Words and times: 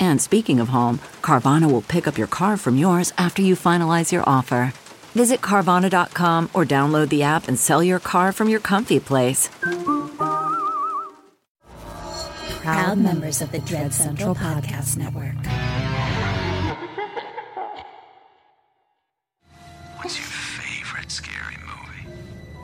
And 0.00 0.20
speaking 0.20 0.60
of 0.60 0.68
home, 0.68 0.98
Carvana 1.22 1.70
will 1.70 1.82
pick 1.82 2.06
up 2.06 2.18
your 2.18 2.26
car 2.26 2.56
from 2.56 2.76
yours 2.76 3.12
after 3.16 3.42
you 3.42 3.54
finalize 3.54 4.12
your 4.12 4.24
offer. 4.28 4.72
Visit 5.14 5.40
Carvana.com 5.40 6.50
or 6.52 6.64
download 6.64 7.08
the 7.08 7.22
app 7.22 7.46
and 7.48 7.58
sell 7.58 7.82
your 7.82 8.00
car 8.00 8.32
from 8.32 8.48
your 8.48 8.60
comfy 8.60 8.98
place. 9.00 9.48
Proud 12.62 12.98
members 12.98 13.40
of 13.42 13.52
the 13.52 13.58
Dread 13.60 13.92
Central 13.92 14.34
Podcast 14.34 14.96
Network. 14.96 15.34
What's 19.98 20.16
your 20.18 20.26
favorite 20.26 21.10
scary 21.10 21.56
movie? 21.58 22.16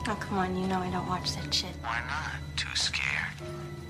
Oh, 0.07 0.17
come 0.19 0.37
on, 0.39 0.57
you 0.57 0.67
know 0.67 0.79
I 0.79 0.89
don't 0.89 1.07
watch 1.07 1.33
that 1.35 1.53
shit. 1.53 1.71
Why 1.81 2.01
not? 2.07 2.57
Too 2.57 2.75
scared. 2.75 3.31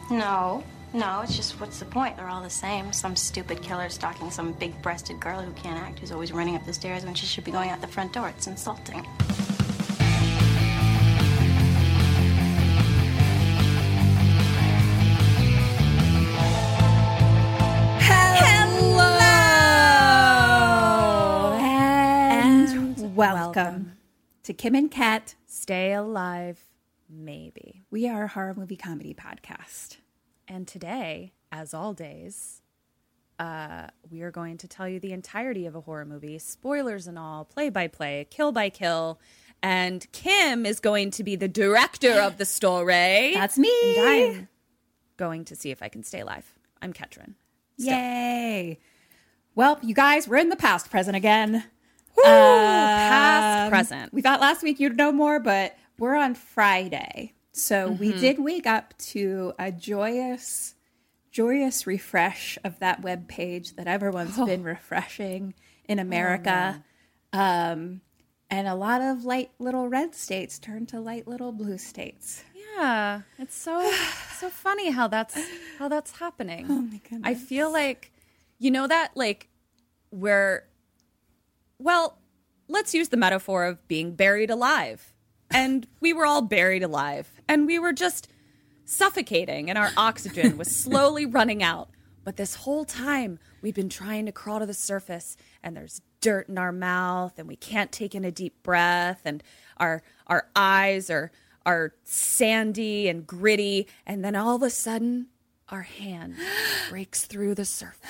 No, 0.09 0.63
no, 0.93 1.21
it's 1.21 1.35
just 1.35 1.59
what's 1.59 1.79
the 1.79 1.85
point? 1.85 2.17
They're 2.17 2.27
all 2.27 2.43
the 2.43 2.49
same. 2.49 2.91
Some 2.91 3.15
stupid 3.15 3.61
killer 3.61 3.87
stalking 3.89 4.29
some 4.29 4.51
big 4.53 4.79
breasted 4.81 5.19
girl 5.19 5.41
who 5.41 5.51
can't 5.53 5.79
act, 5.79 5.99
who's 5.99 6.11
always 6.11 6.31
running 6.33 6.55
up 6.55 6.65
the 6.65 6.73
stairs 6.73 7.05
when 7.05 7.13
she 7.13 7.25
should 7.25 7.43
be 7.45 7.51
going 7.51 7.69
out 7.69 7.81
the 7.81 7.87
front 7.87 8.13
door. 8.13 8.29
It's 8.29 8.47
insulting. 8.47 9.05
Hello 18.01 18.37
and 21.57 23.15
welcome, 23.15 23.93
to 24.43 24.53
Kim 24.53 24.75
and 24.75 24.91
Kat. 24.91 25.35
Stay 25.45 25.93
alive, 25.93 26.59
maybe. 27.09 27.83
We 27.89 28.09
are 28.09 28.23
a 28.23 28.27
horror 28.27 28.53
movie 28.55 28.75
comedy 28.75 29.13
podcast. 29.13 29.97
And 30.51 30.67
today, 30.67 31.31
as 31.49 31.73
all 31.73 31.93
days, 31.93 32.61
uh, 33.39 33.87
we 34.09 34.21
are 34.21 34.31
going 34.31 34.57
to 34.57 34.67
tell 34.67 34.85
you 34.85 34.99
the 34.99 35.13
entirety 35.13 35.65
of 35.65 35.75
a 35.75 35.79
horror 35.79 36.03
movie, 36.03 36.37
spoilers 36.39 37.07
and 37.07 37.17
all, 37.17 37.45
play 37.45 37.69
by 37.69 37.87
play, 37.87 38.27
kill 38.29 38.51
by 38.51 38.69
kill. 38.69 39.17
And 39.63 40.05
Kim 40.11 40.65
is 40.65 40.81
going 40.81 41.11
to 41.11 41.23
be 41.23 41.37
the 41.37 41.47
director 41.47 42.19
of 42.19 42.35
the 42.35 42.43
story. 42.43 43.31
That's 43.33 43.57
me. 43.57 43.95
And 43.97 44.35
I'm 44.39 44.49
going 45.15 45.45
to 45.45 45.55
see 45.55 45.71
if 45.71 45.81
I 45.81 45.87
can 45.87 46.03
stay 46.03 46.19
alive. 46.19 46.53
I'm 46.81 46.91
Ketrin. 46.91 47.35
Still. 47.79 47.93
Yay. 47.93 48.79
Well, 49.55 49.79
you 49.81 49.95
guys, 49.95 50.27
we're 50.27 50.35
in 50.35 50.49
the 50.49 50.57
past 50.57 50.91
present 50.91 51.15
again. 51.15 51.63
past 52.21 53.67
Um, 53.67 53.69
present. 53.69 54.13
We 54.13 54.21
thought 54.21 54.41
last 54.41 54.63
week 54.63 54.81
you'd 54.81 54.97
know 54.97 55.13
more, 55.13 55.39
but 55.39 55.77
we're 55.97 56.17
on 56.17 56.35
Friday. 56.35 57.35
So 57.53 57.89
Mm-hmm. 57.89 57.99
we 57.99 58.13
did 58.13 58.39
wake 58.39 58.65
up 58.67 58.97
to 59.11 59.53
a 59.59 59.71
joyous, 59.71 60.75
joyous 61.31 61.85
refresh 61.85 62.57
of 62.63 62.79
that 62.79 63.01
web 63.01 63.27
page 63.27 63.75
that 63.75 63.87
everyone's 63.87 64.37
Oh. 64.37 64.45
been 64.45 64.63
refreshing 64.63 65.53
in 65.87 65.99
America. 65.99 66.83
um, 67.33 68.01
and 68.49 68.67
a 68.67 68.75
lot 68.75 68.99
of 69.01 69.23
light 69.23 69.51
little 69.59 69.87
red 69.87 70.13
states 70.13 70.59
turned 70.59 70.89
to 70.89 70.99
light 70.99 71.25
little 71.27 71.53
blue 71.53 71.77
states. 71.77 72.43
Yeah, 72.77 73.21
it's 73.39 73.55
so 73.55 73.89
so 74.39 74.49
funny 74.49 74.91
how 74.91 75.07
that's 75.07 75.37
how 75.79 75.87
that's 75.87 76.17
happening. 76.19 76.67
Oh 76.69 76.81
my 76.81 76.97
goodness. 76.97 77.21
I 77.23 77.33
feel 77.35 77.71
like 77.71 78.11
you 78.59 78.69
know 78.71 78.87
that 78.87 79.11
like 79.15 79.47
where 80.09 80.67
well, 81.79 82.17
let's 82.67 82.93
use 82.93 83.09
the 83.09 83.17
metaphor 83.17 83.65
of 83.65 83.87
being 83.87 84.13
buried 84.15 84.49
alive. 84.49 85.13
And 85.49 85.87
we 85.99 86.13
were 86.13 86.25
all 86.25 86.41
buried 86.41 86.83
alive 86.83 87.29
and 87.51 87.67
we 87.67 87.77
were 87.77 87.91
just 87.91 88.29
suffocating 88.85 89.69
and 89.69 89.77
our 89.77 89.91
oxygen 89.97 90.57
was 90.57 90.73
slowly 90.83 91.25
running 91.25 91.61
out. 91.61 91.89
But 92.23 92.37
this 92.37 92.55
whole 92.55 92.85
time 92.85 93.39
we've 93.61 93.75
been 93.75 93.89
trying 93.89 94.25
to 94.27 94.31
crawl 94.31 94.59
to 94.59 94.65
the 94.65 94.73
surface 94.73 95.35
and 95.61 95.75
there's 95.75 96.01
dirt 96.21 96.47
in 96.47 96.57
our 96.57 96.71
mouth 96.71 97.37
and 97.37 97.49
we 97.49 97.57
can't 97.57 97.91
take 97.91 98.15
in 98.15 98.23
a 98.23 98.31
deep 98.31 98.63
breath 98.63 99.21
and 99.25 99.43
our 99.77 100.01
our 100.27 100.47
eyes 100.55 101.09
are 101.09 101.31
are 101.65 101.93
sandy 102.03 103.09
and 103.09 103.27
gritty 103.27 103.85
and 104.05 104.23
then 104.23 104.35
all 104.35 104.55
of 104.55 104.63
a 104.63 104.69
sudden 104.69 105.27
our 105.67 105.81
hand 105.81 106.35
breaks 106.89 107.25
through 107.25 107.55
the 107.55 107.65
surface. 107.65 108.09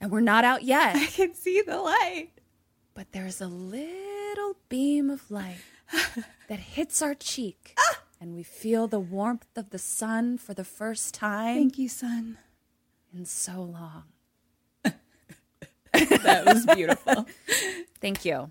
And 0.00 0.12
we're 0.12 0.20
not 0.20 0.44
out 0.44 0.62
yet. 0.62 0.94
I 0.94 1.06
can 1.06 1.34
see 1.34 1.60
the 1.60 1.80
light. 1.80 2.30
But 2.94 3.10
there's 3.10 3.40
a 3.40 3.48
little 3.48 4.54
beam 4.68 5.10
of 5.10 5.28
light 5.28 5.58
that 6.48 6.58
hits 6.58 7.00
our 7.02 7.14
cheek, 7.14 7.76
and 8.20 8.34
we 8.34 8.42
feel 8.42 8.86
the 8.86 9.00
warmth 9.00 9.46
of 9.56 9.70
the 9.70 9.78
sun 9.78 10.38
for 10.38 10.54
the 10.54 10.64
first 10.64 11.14
time 11.14 11.54
Thank 11.56 11.78
you, 11.78 11.88
sun. 11.88 12.38
in 13.14 13.24
so 13.24 13.62
long. 13.62 14.04
That 16.22 16.44
was 16.44 16.66
beautiful. 16.66 17.26
Thank 18.00 18.24
you. 18.24 18.50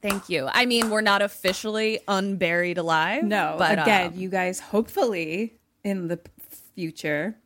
Thank 0.00 0.28
you. 0.28 0.48
I 0.50 0.66
mean, 0.66 0.90
we're 0.90 1.00
not 1.02 1.22
officially 1.22 2.00
unburied 2.08 2.78
alive. 2.78 3.24
No, 3.24 3.56
but 3.58 3.78
again, 3.80 4.08
um, 4.08 4.14
you 4.18 4.28
guys 4.28 4.58
hopefully 4.60 5.54
in 5.84 6.08
the 6.08 6.18
future, 6.74 7.36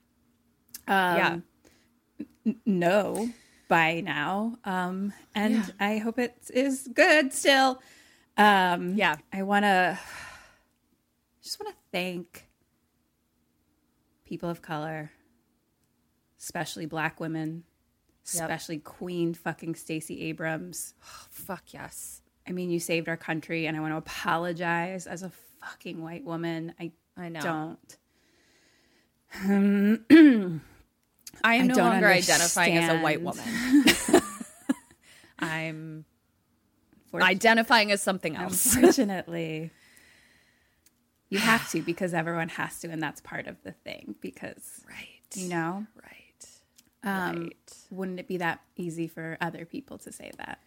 um, 0.86 1.16
yeah. 1.16 1.36
n- 2.46 2.56
know 2.64 3.28
by 3.68 4.00
now, 4.00 4.56
um, 4.64 5.12
and 5.34 5.72
I 5.80 5.98
hope 5.98 6.18
it 6.18 6.36
is 6.52 6.88
good 6.94 7.32
still. 7.32 7.80
Um, 8.36 8.94
Yeah. 8.94 9.16
I 9.32 9.42
want 9.42 9.64
to 9.64 9.98
just 11.42 11.60
want 11.60 11.74
to 11.74 11.80
thank 11.92 12.48
people 14.24 14.48
of 14.48 14.62
color, 14.62 15.10
especially 16.40 16.86
Black 16.86 17.20
women, 17.20 17.64
Yep. 18.32 18.42
especially 18.44 18.78
Queen 18.78 19.34
fucking 19.34 19.74
Stacey 19.74 20.22
Abrams. 20.22 20.94
Fuck 21.00 21.72
yes. 21.74 22.22
I 22.46 22.52
mean, 22.52 22.70
you 22.70 22.80
saved 22.80 23.08
our 23.08 23.16
country, 23.16 23.66
and 23.66 23.76
I 23.76 23.80
want 23.80 23.92
to 23.92 23.96
apologize 23.98 25.06
as 25.06 25.22
a 25.22 25.30
fucking 25.60 26.00
white 26.02 26.24
woman. 26.24 26.74
I 26.80 26.92
I 27.16 27.28
know. 27.28 27.40
don't. 27.40 27.96
I 31.44 31.54
am 31.54 31.64
I 31.64 31.66
no 31.66 31.74
longer 31.76 32.06
identifying 32.06 32.76
as 32.78 32.88
a 32.90 33.00
white 33.00 33.22
woman. 33.22 33.44
I'm 35.38 36.04
identifying 37.20 37.90
as 37.92 38.02
something 38.02 38.36
else. 38.36 38.74
Unfortunately, 38.74 39.70
you 41.28 41.38
have 41.38 41.70
to 41.70 41.82
because 41.82 42.14
everyone 42.14 42.48
has 42.50 42.80
to, 42.80 42.88
and 42.88 43.02
that's 43.02 43.20
part 43.20 43.46
of 43.46 43.56
the 43.64 43.72
thing. 43.72 44.14
Because 44.20 44.82
right. 44.88 45.20
you 45.34 45.48
know, 45.48 45.86
Right. 46.02 46.46
um, 47.04 47.42
right. 47.44 47.76
wouldn't 47.90 48.20
it 48.20 48.28
be 48.28 48.38
that 48.38 48.60
easy 48.76 49.08
for 49.08 49.36
other 49.40 49.64
people 49.64 49.98
to 49.98 50.12
say 50.12 50.30
that? 50.38 50.60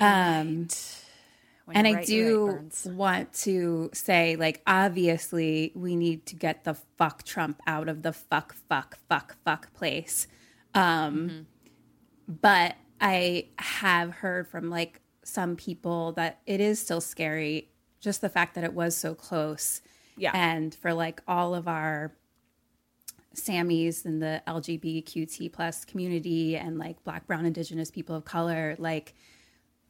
You're 0.00 0.08
um, 0.08 0.62
right. 0.62 1.02
And 1.74 1.86
you're 1.88 1.98
I 1.98 2.04
do 2.04 2.46
right, 2.46 2.86
want 2.94 3.32
to 3.40 3.90
say, 3.92 4.36
like, 4.36 4.62
obviously, 4.66 5.72
we 5.74 5.96
need 5.96 6.24
to 6.26 6.36
get 6.36 6.62
the 6.64 6.74
fuck 6.96 7.24
Trump 7.24 7.60
out 7.66 7.88
of 7.88 8.02
the 8.02 8.12
fuck, 8.12 8.54
fuck, 8.68 8.98
fuck, 9.08 9.36
fuck 9.44 9.72
place. 9.74 10.28
Um, 10.74 11.46
But 12.28 12.76
I 13.00 13.48
have 13.58 14.10
heard 14.10 14.48
from 14.48 14.70
like 14.70 15.00
some 15.26 15.56
people 15.56 16.12
that 16.12 16.40
it 16.46 16.60
is 16.60 16.78
still 16.78 17.00
scary, 17.00 17.68
just 18.00 18.20
the 18.20 18.28
fact 18.28 18.54
that 18.54 18.64
it 18.64 18.72
was 18.72 18.96
so 18.96 19.14
close. 19.14 19.80
Yeah. 20.16 20.30
And 20.32 20.74
for 20.74 20.94
like 20.94 21.20
all 21.26 21.54
of 21.54 21.66
our 21.66 22.12
Sammys 23.34 24.04
and 24.04 24.22
the 24.22 24.40
LGBTQT 24.46 25.52
plus 25.52 25.84
community 25.84 26.56
and 26.56 26.78
like 26.78 27.02
Black, 27.02 27.26
Brown, 27.26 27.44
Indigenous 27.44 27.90
people 27.90 28.14
of 28.14 28.24
color, 28.24 28.76
like 28.78 29.14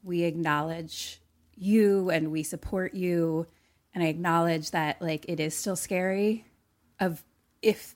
we 0.02 0.22
acknowledge 0.22 1.20
you 1.54 2.10
and 2.10 2.32
we 2.32 2.42
support 2.42 2.94
you, 2.94 3.46
and 3.94 4.02
I 4.02 4.06
acknowledge 4.08 4.70
that 4.72 5.00
like 5.00 5.26
it 5.28 5.38
is 5.38 5.54
still 5.54 5.76
scary. 5.76 6.46
Of 6.98 7.22
if 7.60 7.94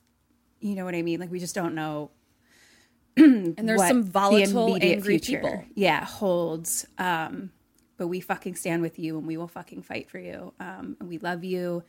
you 0.59 0.75
know 0.75 0.85
what 0.85 0.95
I 0.95 1.01
mean, 1.01 1.19
like 1.19 1.31
we 1.31 1.39
just 1.39 1.55
don't 1.55 1.75
know 1.75 2.11
And 3.17 3.67
there's 3.67 3.85
some 3.87 4.03
the 4.03 4.09
volatile, 4.11 4.67
immediate 4.67 4.97
angry 4.97 5.19
future, 5.19 5.41
people. 5.41 5.65
Yeah, 5.75 6.05
holds. 6.05 6.85
Um, 6.97 7.51
but 7.97 8.07
we 8.07 8.19
fucking 8.19 8.55
stand 8.55 8.81
with 8.81 8.97
you 8.97 9.17
and 9.17 9.27
we 9.27 9.37
will 9.37 9.47
fucking 9.47 9.83
fight 9.83 10.09
for 10.09 10.17
you. 10.17 10.53
Um, 10.59 10.97
and 10.99 11.07
we 11.09 11.17
love 11.19 11.43
you. 11.43 11.83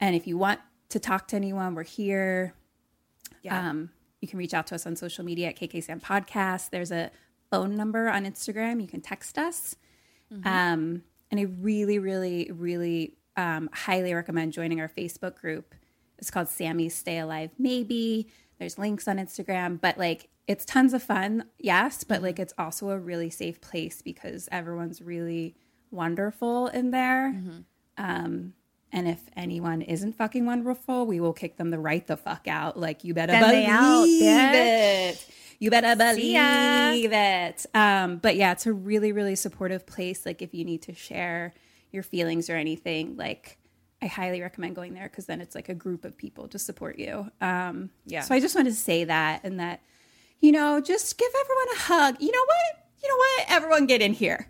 And 0.00 0.14
if 0.14 0.26
you 0.26 0.38
want 0.38 0.60
to 0.90 0.98
talk 0.98 1.28
to 1.28 1.36
anyone, 1.36 1.74
we're 1.74 1.82
here. 1.82 2.54
Yeah. 3.42 3.68
Um, 3.68 3.90
you 4.20 4.28
can 4.28 4.38
reach 4.38 4.54
out 4.54 4.66
to 4.68 4.74
us 4.74 4.86
on 4.86 4.96
social 4.96 5.24
media 5.24 5.48
at 5.48 5.58
KKSAM 5.58 6.00
Podcast. 6.00 6.70
There's 6.70 6.92
a 6.92 7.10
phone 7.50 7.76
number 7.76 8.08
on 8.08 8.24
Instagram. 8.24 8.80
You 8.80 8.88
can 8.88 9.00
text 9.00 9.38
us. 9.38 9.76
Um, 10.44 11.02
and 11.30 11.40
I 11.40 11.42
really, 11.42 11.98
really, 11.98 12.50
really 12.52 13.16
um, 13.36 13.68
highly 13.72 14.14
recommend 14.14 14.52
joining 14.52 14.80
our 14.80 14.88
Facebook 14.88 15.36
group. 15.36 15.74
It's 16.18 16.30
called 16.30 16.48
Sammy's 16.48 16.94
Stay 16.94 17.18
Alive 17.18 17.50
Maybe. 17.58 18.28
There's 18.58 18.78
links 18.78 19.08
on 19.08 19.16
Instagram, 19.16 19.80
but 19.80 19.96
like 19.98 20.28
it's 20.50 20.64
tons 20.64 20.92
of 20.94 21.00
fun, 21.00 21.44
yes, 21.60 22.02
but 22.02 22.22
like 22.22 22.40
it's 22.40 22.52
also 22.58 22.90
a 22.90 22.98
really 22.98 23.30
safe 23.30 23.60
place 23.60 24.02
because 24.02 24.48
everyone's 24.50 25.00
really 25.00 25.54
wonderful 25.92 26.66
in 26.66 26.90
there. 26.90 27.28
Um, 27.96 28.54
and 28.90 29.06
if 29.06 29.20
anyone 29.36 29.80
isn't 29.80 30.14
fucking 30.14 30.44
wonderful, 30.46 31.06
we 31.06 31.20
will 31.20 31.32
kick 31.32 31.56
them 31.56 31.70
the 31.70 31.78
right 31.78 32.04
the 32.04 32.16
fuck 32.16 32.48
out. 32.48 32.76
Like 32.76 33.04
you 33.04 33.14
better 33.14 33.32
Send 33.32 33.46
believe 33.46 33.68
out, 33.68 34.06
it. 34.08 35.28
You 35.60 35.70
better 35.70 35.94
believe 35.94 37.12
it. 37.12 37.66
Um, 37.72 38.16
but 38.16 38.34
yeah, 38.34 38.50
it's 38.50 38.66
a 38.66 38.72
really, 38.72 39.12
really 39.12 39.36
supportive 39.36 39.86
place. 39.86 40.26
Like 40.26 40.42
if 40.42 40.52
you 40.52 40.64
need 40.64 40.82
to 40.82 40.94
share 40.94 41.54
your 41.92 42.02
feelings 42.02 42.50
or 42.50 42.56
anything, 42.56 43.16
like 43.16 43.56
I 44.02 44.06
highly 44.06 44.40
recommend 44.40 44.74
going 44.74 44.94
there 44.94 45.08
because 45.08 45.26
then 45.26 45.40
it's 45.40 45.54
like 45.54 45.68
a 45.68 45.74
group 45.74 46.04
of 46.04 46.16
people 46.16 46.48
to 46.48 46.58
support 46.58 46.98
you. 46.98 47.30
Um, 47.40 47.90
Yeah. 48.04 48.22
So 48.22 48.34
I 48.34 48.40
just 48.40 48.56
wanted 48.56 48.70
to 48.70 48.76
say 48.76 49.04
that 49.04 49.44
and 49.44 49.60
that, 49.60 49.80
you 50.40 50.52
know, 50.52 50.80
just 50.80 51.16
give 51.18 51.28
everyone 51.40 51.66
a 51.74 51.78
hug. 51.80 52.16
You 52.20 52.32
know 52.32 52.44
what? 52.44 52.84
You 53.02 53.08
know 53.08 53.16
what? 53.16 53.44
Everyone 53.48 53.86
get 53.86 54.02
in 54.02 54.12
here. 54.12 54.46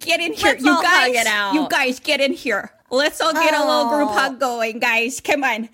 Get 0.00 0.20
in 0.20 0.32
here. 0.32 0.52
Let's 0.52 0.64
you 0.64 0.82
guys, 0.82 1.06
hug 1.06 1.14
it 1.14 1.26
out. 1.26 1.54
you 1.54 1.68
guys 1.68 2.00
get 2.00 2.20
in 2.20 2.32
here. 2.32 2.70
Let's 2.90 3.20
all 3.20 3.32
get 3.32 3.54
a 3.54 3.64
little 3.64 3.88
group 3.88 4.10
hug 4.10 4.40
going, 4.40 4.78
guys. 4.78 5.20
Come 5.20 5.44
on. 5.44 5.68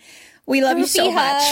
We 0.47 0.63
love 0.63 0.79
you 0.79 0.87
so 0.87 1.11
much. 1.11 1.43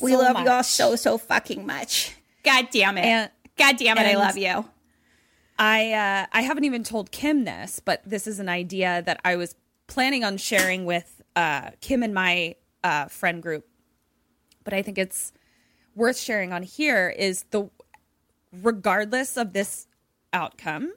We 0.00 0.12
so 0.12 0.18
love 0.18 0.38
you 0.40 0.48
all 0.48 0.62
so 0.62 0.96
so 0.96 1.18
fucking 1.18 1.66
much. 1.66 2.14
God 2.44 2.68
damn 2.70 2.98
it. 2.98 3.04
And- 3.04 3.30
God 3.56 3.76
damn 3.76 3.98
it, 3.98 4.06
I 4.06 4.14
love 4.14 4.38
you. 4.38 4.64
I 5.58 5.92
uh, 5.92 6.26
I 6.32 6.40
haven't 6.40 6.64
even 6.64 6.82
told 6.82 7.10
Kim 7.10 7.44
this, 7.44 7.78
but 7.78 8.00
this 8.06 8.26
is 8.26 8.38
an 8.38 8.48
idea 8.48 9.02
that 9.04 9.20
I 9.22 9.36
was 9.36 9.54
planning 9.86 10.24
on 10.24 10.38
sharing 10.38 10.86
with 10.86 11.20
uh, 11.36 11.72
Kim 11.82 12.02
and 12.02 12.14
my 12.14 12.54
uh, 12.82 13.06
friend 13.06 13.42
group. 13.42 13.66
But 14.64 14.72
I 14.72 14.80
think 14.80 14.96
it's 14.96 15.32
worth 15.94 16.18
sharing 16.18 16.52
on 16.52 16.62
here 16.62 17.08
is 17.10 17.44
the 17.50 17.68
regardless 18.52 19.36
of 19.36 19.52
this 19.52 19.86
outcome, 20.32 20.92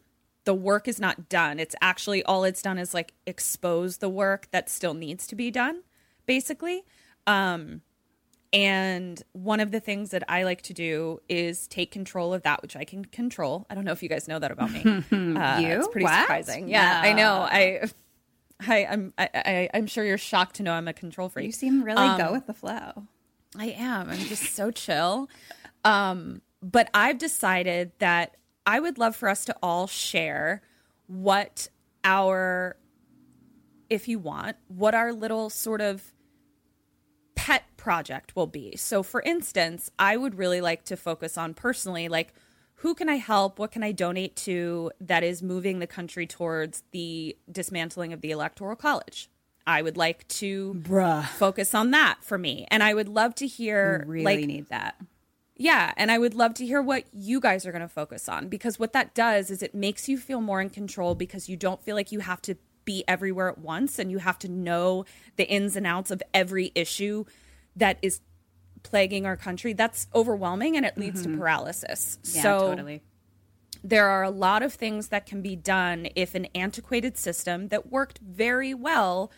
the 0.46 0.54
work 0.54 0.88
is 0.88 1.00
not 1.00 1.30
done. 1.30 1.60
It's 1.60 1.76
actually 1.82 2.24
all 2.24 2.44
it's 2.44 2.62
done 2.62 2.78
is 2.78 2.94
like 2.94 3.14
expose 3.26 3.98
the 3.98 4.10
work 4.10 4.48
that 4.52 4.70
still 4.70 4.94
needs 4.94 5.28
to 5.28 5.36
be 5.36 5.52
done, 5.52 5.84
basically. 6.26 6.84
Um, 7.28 7.82
and 8.52 9.22
one 9.32 9.60
of 9.60 9.72
the 9.72 9.80
things 9.80 10.12
that 10.12 10.24
I 10.28 10.44
like 10.44 10.62
to 10.64 10.74
do 10.74 11.20
is 11.28 11.68
take 11.68 11.92
control 11.92 12.34
of 12.34 12.44
that 12.44 12.62
which 12.62 12.76
I 12.76 12.84
can 12.84 13.04
control. 13.06 13.66
I 13.70 13.74
don't 13.76 13.84
know 13.84 13.94
if 13.94 14.04
you 14.04 14.10
guys 14.10 14.28
know 14.28 14.38
that 14.40 14.52
about 14.52 14.72
me. 14.72 14.82
Uh, 15.12 15.60
You? 15.60 15.68
It's 15.80 15.88
pretty 15.88 16.04
What? 16.04 16.20
surprising. 16.22 16.68
Yeah, 16.70 17.02
I 17.04 17.14
know. 17.14 17.34
I, 17.50 17.90
I, 18.60 18.86
I'm, 18.86 19.14
I, 19.18 19.30
I, 19.34 19.70
I'm 19.74 19.88
sure 19.88 20.04
you're 20.04 20.18
shocked 20.20 20.58
to 20.58 20.64
know 20.64 20.72
I'm 20.74 20.88
a 20.88 20.94
control 20.94 21.30
freak. 21.30 21.48
You 21.48 21.52
seem 21.52 21.84
really 21.84 21.98
Um, 22.02 22.18
go 22.20 22.32
with 22.32 22.46
the 22.46 22.54
flow. 22.54 23.08
I 23.58 23.68
am. 23.68 24.10
I'm 24.10 24.20
just 24.20 24.56
so 24.56 24.72
chill. 24.72 25.30
Um, 25.84 26.42
but 26.62 26.90
I've 26.94 27.18
decided 27.18 27.92
that 28.00 28.38
I 28.66 28.80
would 28.80 28.98
love 28.98 29.16
for 29.16 29.30
us 29.30 29.46
to 29.46 29.56
all 29.62 29.88
share 29.88 30.62
what 31.08 31.68
our, 32.04 32.78
if 33.90 34.08
you 34.08 34.20
want, 34.20 34.58
what 34.68 34.96
our 34.96 35.12
little 35.12 35.50
sort 35.50 35.82
of 35.82 36.14
pet 37.36 37.64
project 37.76 38.36
will 38.36 38.48
be. 38.48 38.76
So, 38.78 39.04
for 39.04 39.22
instance, 39.22 39.92
I 40.00 40.16
would 40.16 40.36
really 40.38 40.62
like 40.62 40.86
to 40.86 40.96
focus 40.96 41.38
on 41.38 41.54
personally, 41.54 42.08
like, 42.08 42.34
who 42.76 42.96
can 42.96 43.10
I 43.10 43.16
help? 43.16 43.60
What 43.60 43.72
can 43.72 43.84
I 43.84 43.92
donate 43.92 44.36
to 44.38 44.92
that 45.00 45.24
is 45.24 45.42
moving 45.42 45.80
the 45.80 45.88
country 45.88 46.26
towards 46.26 46.84
the 46.92 47.38
dismantling 47.52 48.14
of 48.14 48.22
the 48.22 48.32
Electoral 48.32 48.76
College? 48.76 49.30
I 49.66 49.82
would 49.82 49.98
like 49.98 50.28
to 50.30 50.74
Bruh. 50.76 51.26
focus 51.26 51.74
on 51.74 51.92
that 51.92 52.18
for 52.22 52.38
me. 52.38 52.68
And 52.70 52.84
I 52.84 52.94
would 52.94 53.08
love 53.08 53.36
to 53.36 53.48
hear 53.48 54.04
Really 54.08 54.24
like 54.24 54.46
need 54.46 54.70
that. 54.70 54.96
yeah, 55.56 55.94
and 55.96 56.12
I 56.12 56.18
would 56.18 56.34
love 56.34 56.54
to 56.56 56.66
hear 56.66 56.82
what 56.82 57.06
you 57.14 57.40
guys 57.40 57.66
are 57.66 57.72
going 57.72 57.82
to 57.82 57.88
focus 57.88 58.28
on 58.28 58.50
because 58.50 58.78
what 58.78 58.94
that 58.94 59.14
does 59.14 59.50
is 59.50 59.64
it 59.64 59.74
makes 59.74 60.10
you 60.10 60.18
feel 60.18 60.42
more 60.42 60.60
in 60.62 60.70
control 60.70 61.16
because 61.16 61.48
you 61.48 61.56
don't 61.56 61.82
feel 61.84 61.96
like 61.96 62.12
you 62.12 62.20
have 62.20 62.42
to 62.44 62.56
be 62.86 63.04
everywhere 63.08 63.50
at 63.50 63.58
once 63.58 64.00
and 64.00 64.12
you 64.12 64.18
have 64.18 64.38
to 64.40 64.50
know 64.50 65.06
the 65.36 65.48
ins 65.48 65.76
and 65.76 65.88
outs 65.88 66.12
of 66.12 66.22
every 66.34 66.72
issue 66.76 67.26
that 67.76 67.98
is 68.02 68.20
plaguing 68.84 69.26
our 69.26 69.38
country. 69.38 69.74
That's 69.74 70.08
overwhelming 70.14 70.76
and 70.76 70.86
it 70.86 70.98
leads 70.98 71.24
to 71.24 71.30
mm-hmm. 71.30 71.40
paralysis. 71.40 72.20
Yeah, 72.24 72.42
so 72.42 72.60
totally. 72.72 73.02
there 73.84 74.10
are 74.10 74.24
a 74.24 74.30
lot 74.30 74.64
of 74.64 74.74
things 74.74 75.08
that 75.08 75.26
can 75.26 75.42
be 75.42 75.56
done 75.56 76.10
if 76.16 76.36
an 76.36 76.48
antiquated 76.54 77.18
system 77.18 77.70
that 77.70 77.90
worked 77.90 78.20
very 78.20 78.74
well 78.74 79.32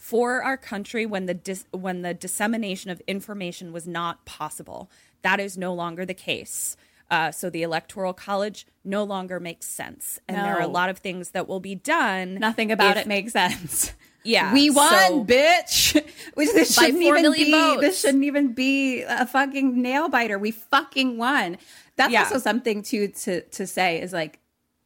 for 0.00 0.42
our 0.42 0.56
country 0.56 1.04
when 1.04 1.26
the 1.26 1.34
dis- 1.34 1.66
when 1.72 2.00
the 2.00 2.14
dissemination 2.14 2.90
of 2.90 3.00
information 3.06 3.70
was 3.70 3.86
not 3.86 4.24
possible 4.24 4.90
that 5.22 5.38
is 5.38 5.58
no 5.58 5.74
longer 5.74 6.06
the 6.06 6.14
case 6.14 6.74
uh, 7.10 7.30
so 7.30 7.50
the 7.50 7.62
electoral 7.62 8.14
college 8.14 8.66
no 8.82 9.04
longer 9.04 9.38
makes 9.38 9.66
sense 9.66 10.18
and 10.26 10.38
there 10.38 10.56
are 10.56 10.62
a 10.62 10.66
lot 10.66 10.88
of 10.88 10.98
things 10.98 11.32
that 11.32 11.46
will 11.46 11.60
be 11.60 11.74
done 11.74 12.34
Nothing 12.36 12.72
about 12.72 12.96
if- 12.96 13.02
it 13.04 13.06
makes 13.08 13.32
sense. 13.32 13.92
Yeah, 14.22 14.52
we 14.52 14.68
won, 14.68 14.86
so- 15.08 15.24
bitch. 15.24 15.94
This 16.36 16.74
shouldn't 16.74 17.00
even 17.02 17.32
be. 17.32 17.50
votes. 17.50 17.80
This 17.80 18.00
shouldn't 18.02 18.24
even 18.24 18.52
be 18.52 19.00
a 19.00 19.24
fucking 19.26 19.80
nail 19.80 20.10
biter. 20.10 20.38
We 20.38 20.50
fucking 20.50 21.16
won. 21.16 21.56
That's 21.96 22.12
Yeah. 22.12 22.24
also 22.24 22.36
something 22.38 22.82
to 22.82 23.08
to 23.08 23.40
to 23.40 23.66
say 23.66 23.98
is 23.98 24.12
like 24.12 24.38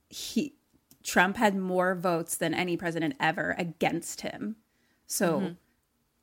he 0.08 0.54
Trump 1.02 1.36
had 1.36 1.56
more 1.56 1.96
votes 1.96 2.36
than 2.36 2.54
any 2.54 2.76
president 2.76 3.16
ever 3.18 3.56
against 3.58 4.20
him. 4.20 4.54
So 5.06 5.54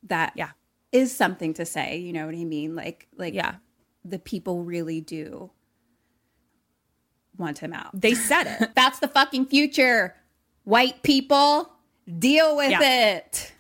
that 0.04 0.30
Mm-hmm. 0.32 0.40
Yeah. 0.40 0.50
is 0.92 1.16
something 1.16 1.54
to 1.56 1.66
say. 1.66 1.98
You 1.98 2.14
know 2.14 2.26
what 2.26 2.36
I 2.36 2.44
mean? 2.46 2.76
Like 2.76 3.08
like 3.18 3.34
Yeah. 3.34 3.56
the 4.04 4.20
people 4.20 4.64
really 4.64 5.02
do 5.02 5.52
want 7.38 7.60
him 7.60 7.74
out. 7.74 7.90
they 8.00 8.14
said 8.14 8.44
it 8.62 8.72
That's 8.76 9.00
the 9.00 9.08
fucking 9.08 9.48
future. 9.48 10.16
White 10.64 11.02
people, 11.02 11.72
deal 12.20 12.56
with 12.56 12.72
Yeah. 12.72 13.16
it. 13.18 13.52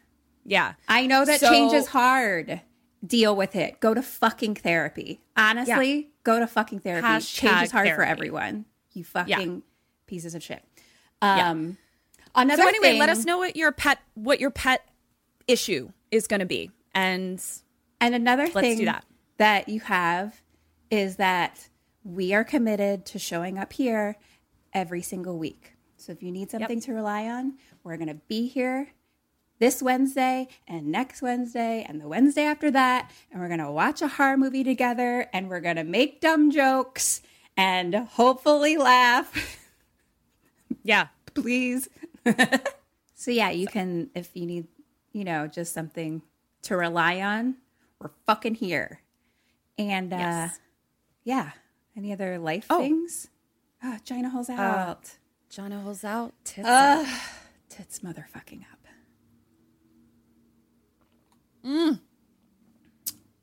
yeah 0.45 0.73
I 0.87 1.07
know 1.07 1.25
that 1.25 1.39
So- 1.39 1.49
change 1.49 1.73
is 1.73 1.87
hard. 1.87 2.61
Deal 3.05 3.35
with 3.35 3.55
it. 3.55 3.79
Go 3.79 3.95
to 3.95 4.01
fucking 4.03 4.55
therapy. 4.55 5.21
Honestly, 5.35 6.11
go 6.23 6.37
to 6.39 6.45
fucking 6.45 6.81
therapy. 6.81 7.07
change 7.25 7.63
is 7.63 7.71
hard 7.71 7.89
for 7.95 8.03
everyone. 8.03 8.65
You 8.93 9.03
fucking 9.03 9.63
pieces 10.05 10.35
of 10.35 10.43
shit. 10.43 10.63
Yeah. 11.23 11.49
Um, 11.49 11.77
Another 12.35 12.61
so 12.61 12.67
anyway 12.69 12.97
let 12.99 13.09
us 13.09 13.25
know 13.25 13.37
what 13.39 13.55
your 13.55 13.71
pet 13.71 13.97
what 14.13 14.39
your 14.39 14.51
pet 14.51 14.87
issue 15.47 15.91
is 16.11 16.27
going 16.27 16.39
to 16.39 16.45
be 16.45 16.71
and 16.93 17.43
And 17.99 18.15
another 18.15 18.43
Let's 18.43 18.53
thing 18.59 18.77
do 18.79 18.85
that. 18.85 19.05
that 19.37 19.69
you 19.69 19.79
have 19.81 20.41
is 20.89 21.17
that 21.17 21.69
we 22.03 22.33
are 22.33 22.43
committed 22.43 23.05
to 23.07 23.19
showing 23.19 23.57
up 23.57 23.73
here 23.73 24.17
every 24.73 25.01
single 25.01 25.37
week. 25.37 25.73
So 25.97 26.11
if 26.11 26.23
you 26.23 26.31
need 26.31 26.49
something 26.49 26.81
to 26.81 26.93
rely 26.93 27.27
on, 27.27 27.57
we're 27.83 27.97
going 27.97 28.07
to 28.07 28.19
be 28.27 28.47
here 28.47 28.89
this 29.59 29.81
Wednesday 29.83 30.47
and 30.67 30.87
next 30.87 31.21
Wednesday 31.21 31.85
and 31.87 32.01
the 32.01 32.07
Wednesday 32.07 32.43
after 32.43 32.71
that. 32.71 33.11
And 33.31 33.39
we're 33.39 33.47
going 33.47 33.59
to 33.59 33.71
watch 33.71 34.01
a 34.01 34.07
horror 34.07 34.35
movie 34.37 34.63
together 34.63 35.27
and 35.31 35.47
we're 35.49 35.59
going 35.59 35.75
to 35.75 35.83
make 35.83 36.19
dumb 36.19 36.49
jokes 36.49 37.21
and 37.55 37.93
hopefully 37.93 38.77
laugh. 38.77 39.59
yeah 40.83 41.07
Please. 41.33 41.87
so, 43.15 43.31
yeah, 43.31 43.51
you 43.51 43.67
can, 43.67 44.09
if 44.15 44.31
you 44.33 44.45
need, 44.45 44.67
you 45.11 45.23
know, 45.23 45.47
just 45.47 45.73
something 45.73 46.21
to 46.63 46.75
rely 46.77 47.21
on, 47.21 47.55
we're 47.99 48.11
fucking 48.25 48.55
here. 48.55 49.01
And 49.77 50.13
uh, 50.13 50.17
Yes. 50.17 50.59
yeah, 51.23 51.51
any 51.95 52.11
other 52.13 52.37
life 52.39 52.65
Oh. 52.69 52.79
things? 52.81 53.27
Oh, 53.83 53.97
China 54.03 54.29
holes 54.29 54.49
out. 54.49 55.17
John 55.49 55.71
holes 55.71 56.03
out 56.03 56.33
tits 56.43 56.67
Uh, 56.67 57.05
tits 57.69 57.99
motherfucking 57.99 58.63
up. 58.71 58.77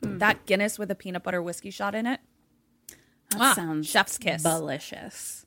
That 0.00 0.46
Guinness 0.46 0.78
with 0.78 0.90
a 0.90 0.94
peanut 0.94 1.22
butter 1.22 1.42
whiskey 1.42 1.70
shot 1.70 1.94
in 1.94 2.06
it. 2.06 2.20
That 3.30 3.40
Mwah. 3.40 3.54
sounds 3.54 3.86
chef's 3.88 4.16
kiss. 4.18 4.42
delicious. 4.42 5.44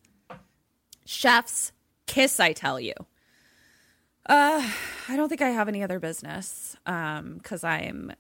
chef's 1.06 1.72
kiss 2.06 2.40
i 2.40 2.52
tell 2.54 2.80
you 2.80 2.94
uh 4.28 4.70
i 5.10 5.16
don't 5.16 5.30
think 5.30 5.42
i 5.42 5.50
have 5.50 5.68
any 5.68 5.82
other 5.84 6.00
business 6.00 6.76
um 6.86 7.36
because 7.38 7.64
i'm 7.64 8.12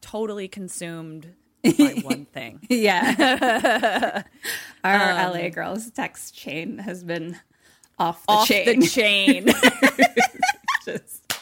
totally 0.00 0.48
consumed 0.48 1.34
by 1.62 1.94
one 2.02 2.24
thing 2.24 2.58
Yeah. 2.70 4.22
Our 4.84 5.30
LA 5.30 5.50
girls 5.50 5.90
text 5.90 6.34
chain 6.34 6.78
has 6.78 7.04
been 7.04 7.36
off 7.98 8.24
the 8.24 8.32
off 8.32 8.48
chain. 8.48 8.80
the 8.80 8.86
chain 8.86 9.46
just 10.86 11.34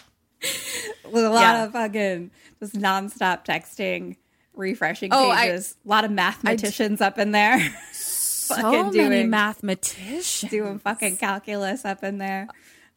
with 1.04 1.25
a 1.25 1.30
lot 1.30 1.40
Yeah. 1.42 1.64
of 1.66 1.73
fucking 1.73 2.33
just 2.59 2.75
nonstop 2.75 3.45
texting, 3.45 4.16
refreshing 4.57 5.11
Oh, 5.12 5.30
I- 5.30 5.47
pages. 5.47 5.76
a 5.87 5.88
lot 5.88 6.04
of 6.04 6.11
mathematicians 6.11 7.00
up 7.00 7.16
in 7.18 7.30
there. 7.30 7.61
so 7.92 8.57
fucking 8.57 8.73
many 8.73 8.90
doing 8.90 9.30
mathematicians 9.30 10.50
doing 10.50 10.80
fucking 10.80 11.16
calculus 11.18 11.85
up 11.85 12.02
in 12.02 12.18
there. 12.18 12.49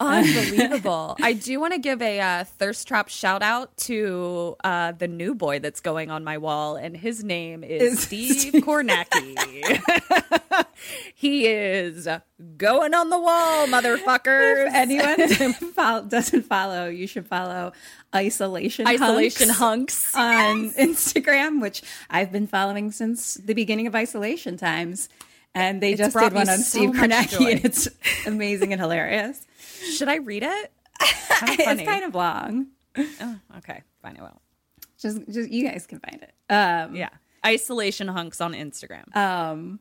Unbelievable. 0.07 1.15
I 1.21 1.33
do 1.33 1.59
want 1.59 1.73
to 1.73 1.79
give 1.79 2.01
a 2.01 2.19
uh, 2.19 2.43
thirst 2.43 2.87
trap 2.87 3.09
shout 3.09 3.41
out 3.41 3.75
to 3.77 4.55
uh, 4.63 4.91
the 4.93 5.07
new 5.07 5.35
boy 5.35 5.59
that's 5.59 5.79
going 5.79 6.11
on 6.11 6.23
my 6.23 6.37
wall 6.37 6.75
and 6.75 6.95
his 6.95 7.23
name 7.23 7.63
is 7.63 7.93
Is 7.93 7.99
steve 8.01 8.53
kornacki. 8.63 9.81
He 11.13 11.45
is 11.45 12.07
going 12.57 12.93
on 12.95 13.09
the 13.09 13.19
wall 13.19 13.67
motherfuckers. 13.67 14.67
If 14.67 14.73
anyone 14.73 16.09
doesn't 16.09 16.43
follow, 16.43 16.87
you 16.87 17.05
should 17.05 17.27
follow 17.27 17.73
Isolation 18.13 18.87
isolation 18.87 19.49
Hunks. 19.49 20.13
hunks 20.13 20.15
on 20.15 20.71
Instagram, 20.71 21.61
which 21.61 21.83
I've 22.09 22.31
been 22.31 22.47
following 22.47 22.91
since 22.91 23.35
the 23.35 23.53
beginning 23.53 23.87
of 23.87 23.95
isolation 23.95 24.57
times. 24.57 25.07
And 25.53 25.81
they 25.81 25.95
just 25.95 26.13
brought 26.13 26.29
did 26.29 26.35
one 26.35 26.49
on 26.49 26.59
so 26.59 26.63
Steve 26.63 26.89
Kornacki, 26.91 27.51
and 27.51 27.65
it's 27.65 27.87
amazing 28.25 28.71
and 28.71 28.81
hilarious. 28.81 29.45
Should 29.95 30.07
i 30.09 30.15
read 30.17 30.43
it 30.43 30.71
It's 31.43 31.81
kind 31.83 32.03
of 32.03 32.13
long. 32.15 32.67
oh, 32.97 33.39
okay 33.57 33.81
fine 34.01 34.17
i 34.19 34.21
will 34.21 34.41
Just, 34.99 35.19
just 35.29 35.49
you 35.49 35.67
guys 35.67 35.87
can 35.87 35.99
find 35.99 36.21
it. 36.21 36.33
Um, 36.53 36.95
yeah 36.95 37.09
isolation 37.45 38.07
hunks 38.07 38.39
on 38.41 38.53
instagram 38.53 39.15
um, 39.15 39.79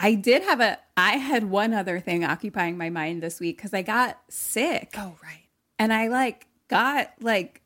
I 0.00 0.14
did 0.14 0.42
have 0.44 0.60
a. 0.60 0.78
I 0.96 1.16
had 1.16 1.50
one 1.50 1.74
other 1.74 1.98
thing 1.98 2.24
occupying 2.24 2.78
my 2.78 2.88
mind 2.88 3.20
this 3.20 3.40
week 3.40 3.56
because 3.56 3.74
I 3.74 3.82
got 3.82 4.16
sick. 4.28 4.94
oh 4.96 5.16
right 5.20 5.42
and 5.76 5.92
I 5.92 6.06
like 6.06 6.46
got 6.68 7.10
like 7.20 7.62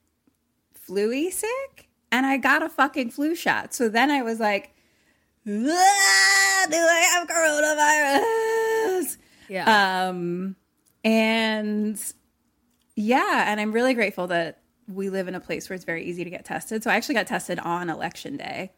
flu 0.72 1.30
sick 1.30 1.90
and 2.10 2.24
I 2.24 2.38
got 2.38 2.62
a 2.62 2.70
fucking 2.70 3.10
flu 3.10 3.34
shot. 3.34 3.74
So 3.74 3.90
then 3.90 4.10
I 4.10 4.22
was 4.22 4.40
like, 4.40 4.72
"Ah, 5.46 6.66
do 6.70 6.76
I 6.78 7.00
have 7.12 7.28
coronavirus? 7.28 9.16
yeah 9.48 10.06
Um, 10.08 10.56
and 11.04 12.00
yeah, 12.94 13.50
and 13.50 13.60
I'm 13.60 13.72
really 13.72 13.94
grateful 13.94 14.28
that 14.28 14.58
we 14.88 15.10
live 15.10 15.28
in 15.28 15.34
a 15.34 15.40
place 15.40 15.68
where 15.68 15.74
it's 15.74 15.84
very 15.84 16.04
easy 16.04 16.24
to 16.24 16.30
get 16.30 16.44
tested. 16.44 16.82
So 16.82 16.90
I 16.90 16.96
actually 16.96 17.14
got 17.14 17.26
tested 17.26 17.58
on 17.58 17.88
election 17.88 18.36
day 18.36 18.72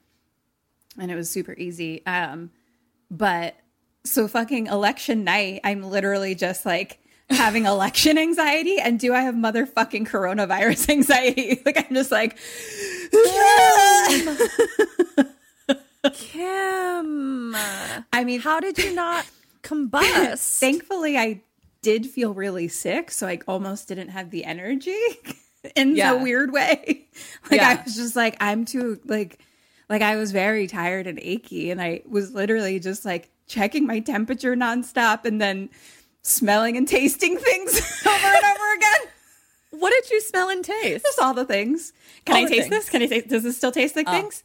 and 0.99 1.11
it 1.11 1.15
was 1.15 1.31
super 1.31 1.55
easy. 1.55 2.05
Um, 2.07 2.51
but 3.11 3.57
so 4.05 4.29
fucking 4.29 4.67
election 4.67 5.25
night, 5.25 5.61
I'm 5.65 5.83
literally 5.83 6.35
just 6.35 6.67
like 6.67 7.01
having 7.31 7.67
election 7.67 8.19
anxiety. 8.19 8.79
And 8.79 9.01
do 9.01 9.15
I 9.15 9.21
have 9.21 9.35
motherfucking 9.35 10.09
coronavirus 10.09 10.89
anxiety? 10.91 11.63
Like, 11.65 11.79
I'm 11.79 11.95
just 11.95 12.13
like, 12.13 12.37
kim 16.13 17.55
I 18.13 18.25
mean, 18.25 18.41
how 18.41 18.61
did 18.61 18.79
you 18.79 18.95
not 18.95 19.25
combust 19.63 20.59
thankfully, 20.59 21.17
I 21.17 21.41
did 21.85 22.07
feel 22.07 22.35
really 22.35 22.67
sick. 22.69 23.11
So 23.11 23.27
I 23.29 23.39
almost 23.47 23.87
didn't 23.89 24.09
have 24.09 24.31
the 24.31 24.45
energy 24.45 24.97
in 25.77 25.95
Yeah. 25.97 26.13
a 26.15 26.23
weird 26.23 26.53
way. 26.53 27.07
Like, 27.51 27.61
I 27.61 27.83
was 27.85 27.95
just 27.95 28.17
like, 28.17 28.37
I'm 28.41 28.65
too, 28.65 28.99
like, 29.05 29.39
like 29.89 30.03
I 30.03 30.17
was 30.17 30.33
very 30.33 30.67
tired 30.67 31.07
and 31.07 31.19
achy. 31.23 31.71
And 31.71 31.81
I 31.81 32.03
was 32.09 32.33
literally 32.33 32.81
just 32.81 33.05
like 33.05 33.31
checking 33.47 33.87
my 33.87 34.01
temperature 34.01 34.57
nonstop 34.57 35.25
and 35.27 35.41
then 35.41 35.69
smelling 36.23 36.77
and 36.77 36.89
tasting 36.89 37.37
things 37.49 37.77
over 38.07 38.27
and 38.27 38.45
over 38.45 38.75
again. 38.77 39.11
what 39.81 39.91
did 39.91 40.11
you 40.11 40.21
smell 40.23 40.49
and 40.49 40.65
taste 40.65 41.05
Just 41.05 41.19
all 41.21 41.35
the 41.35 41.45
things. 41.45 41.93
Can 42.25 42.37
All 42.37 42.45
I 42.45 42.49
taste 42.49 42.69
things. 42.71 42.71
This? 42.71 42.91
Can 42.91 43.03
I 43.03 43.07
taste? 43.07 43.29
Does 43.29 43.43
this 43.43 43.57
still 43.59 43.73
taste 43.73 43.95
like 43.97 44.09
uh, 44.09 44.13
things? 44.13 44.43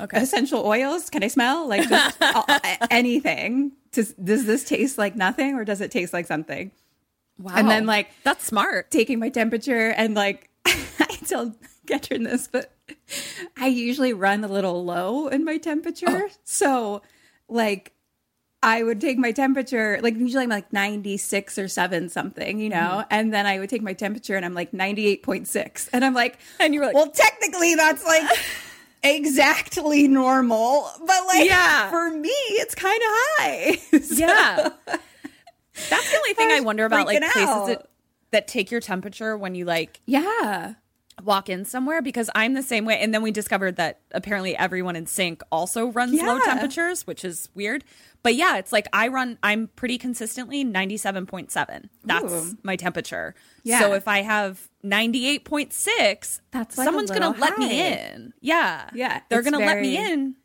Okay 0.00 0.20
Essential 0.20 0.66
oils? 0.66 1.10
Can 1.10 1.22
I 1.22 1.28
smell? 1.28 1.68
Like 1.68 1.88
just 1.88 2.16
anything? 2.90 3.72
Does 3.92 4.12
does 4.14 4.46
this 4.46 4.64
taste 4.64 4.98
like 4.98 5.16
nothing 5.16 5.54
or 5.54 5.64
does 5.64 5.80
it 5.80 5.90
taste 5.90 6.12
like 6.12 6.26
something? 6.26 6.70
wow 7.38 7.52
And 7.56 7.68
then 7.68 7.86
like 7.86 8.10
that's 8.22 8.44
smart 8.44 8.90
taking 8.90 9.18
my 9.18 9.28
temperature 9.28 9.90
and 9.90 10.14
like 10.14 10.50
I 10.66 11.18
tell 11.26 11.54
Ketrin 11.86 12.24
this, 12.24 12.48
but 12.48 12.72
I 13.58 13.66
usually 13.66 14.12
run 14.12 14.42
a 14.42 14.48
little 14.48 14.84
low 14.84 15.28
in 15.28 15.44
my 15.44 15.58
temperature. 15.58 16.06
Oh. 16.08 16.28
So 16.44 17.02
like 17.48 17.92
I 18.62 18.82
would 18.82 18.98
take 18.98 19.18
my 19.18 19.30
temperature, 19.30 19.98
like 20.02 20.16
usually 20.16 20.44
I'm 20.44 20.48
like 20.48 20.72
96 20.72 21.58
or 21.58 21.68
7 21.68 22.08
something, 22.08 22.58
you 22.58 22.70
know, 22.70 22.76
mm-hmm. 22.76 23.08
and 23.10 23.34
then 23.34 23.44
I 23.46 23.58
would 23.58 23.68
take 23.68 23.82
my 23.82 23.92
temperature 23.92 24.36
and 24.36 24.44
I'm 24.44 24.54
like 24.54 24.72
98.6. 24.72 25.90
And 25.92 26.02
I'm 26.02 26.14
like, 26.14 26.38
And 26.58 26.72
you 26.72 26.80
were 26.80 26.86
like- 26.86 26.94
well, 26.94 27.10
technically 27.10 27.74
that's 27.74 28.04
like 28.06 28.24
exactly 29.04 30.08
normal, 30.08 30.88
but 30.98 31.26
like 31.26 31.48
Yeah. 31.48 31.90
for 31.90 32.10
me, 32.10 32.28
it's 32.30 32.74
kind 32.74 33.00
of 33.00 33.08
high. 33.08 33.78
So- 34.02 34.14
Yeah. 34.16 34.68
That's 35.90 36.10
the 36.10 36.16
only 36.18 36.34
thing 36.34 36.50
I 36.50 36.56
was 36.56 36.64
wonder 36.64 36.84
about, 36.84 37.06
like 37.06 37.20
places 37.20 37.66
that, 37.66 37.88
that 38.30 38.46
take 38.48 38.70
your 38.70 38.80
temperature 38.80 39.36
when 39.36 39.54
you 39.56 39.64
like 39.64 40.00
yeah. 40.06 40.74
walk 41.24 41.48
in 41.48 41.64
somewhere 41.64 42.00
because 42.00 42.30
I'm 42.34 42.54
the 42.54 42.62
same 42.62 42.84
way. 42.84 42.98
And 43.00 43.12
then 43.12 43.22
we 43.22 43.32
discovered 43.32 43.76
that 43.76 44.00
apparently 44.12 44.56
everyone 44.56 44.94
in 44.94 45.06
sync 45.06 45.42
also 45.50 45.86
runs 45.88 46.20
low 46.22 46.38
temperatures, 46.40 47.06
which 47.08 47.24
is 47.24 47.48
weird. 47.54 47.82
But 48.24 48.36
yeah, 48.36 48.56
it's 48.56 48.72
like 48.72 48.88
I 48.90 49.08
run, 49.08 49.38
I'm 49.42 49.68
pretty 49.76 49.98
consistently 49.98 50.64
97.7. 50.64 51.90
That's 52.04 52.32
Ooh. 52.32 52.56
my 52.62 52.74
temperature. 52.74 53.34
Yeah. 53.64 53.80
So 53.80 53.92
if 53.92 54.08
I 54.08 54.22
have 54.22 54.66
98.6, 54.82 56.40
That's 56.50 56.78
like 56.78 56.86
someone's 56.86 57.10
going 57.10 57.20
to 57.34 57.38
let 57.38 57.58
me 57.58 57.86
in. 57.86 58.32
Yeah. 58.40 58.88
Yeah, 58.94 59.20
They're 59.28 59.42
going 59.42 59.52
to 59.52 59.58
let 59.58 59.78
me 59.78 59.98
in. 59.98 60.36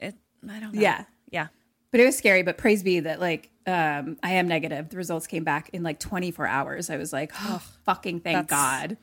It, 0.00 0.16
I 0.50 0.58
don't 0.58 0.74
know. 0.74 0.80
Yeah. 0.80 1.04
Yeah. 1.30 1.46
But 1.92 2.00
it 2.00 2.06
was 2.06 2.18
scary. 2.18 2.42
But 2.42 2.58
praise 2.58 2.82
be 2.82 3.00
that 3.00 3.20
like 3.20 3.50
um, 3.64 4.16
I 4.20 4.32
am 4.32 4.48
negative. 4.48 4.88
The 4.88 4.96
results 4.96 5.28
came 5.28 5.44
back 5.44 5.70
in 5.72 5.84
like 5.84 6.00
24 6.00 6.44
hours. 6.44 6.90
I 6.90 6.96
was 6.96 7.12
like, 7.12 7.30
oh, 7.40 7.62
fucking 7.84 8.20
thank 8.20 8.48
That's- 8.48 8.88
God. 8.88 8.96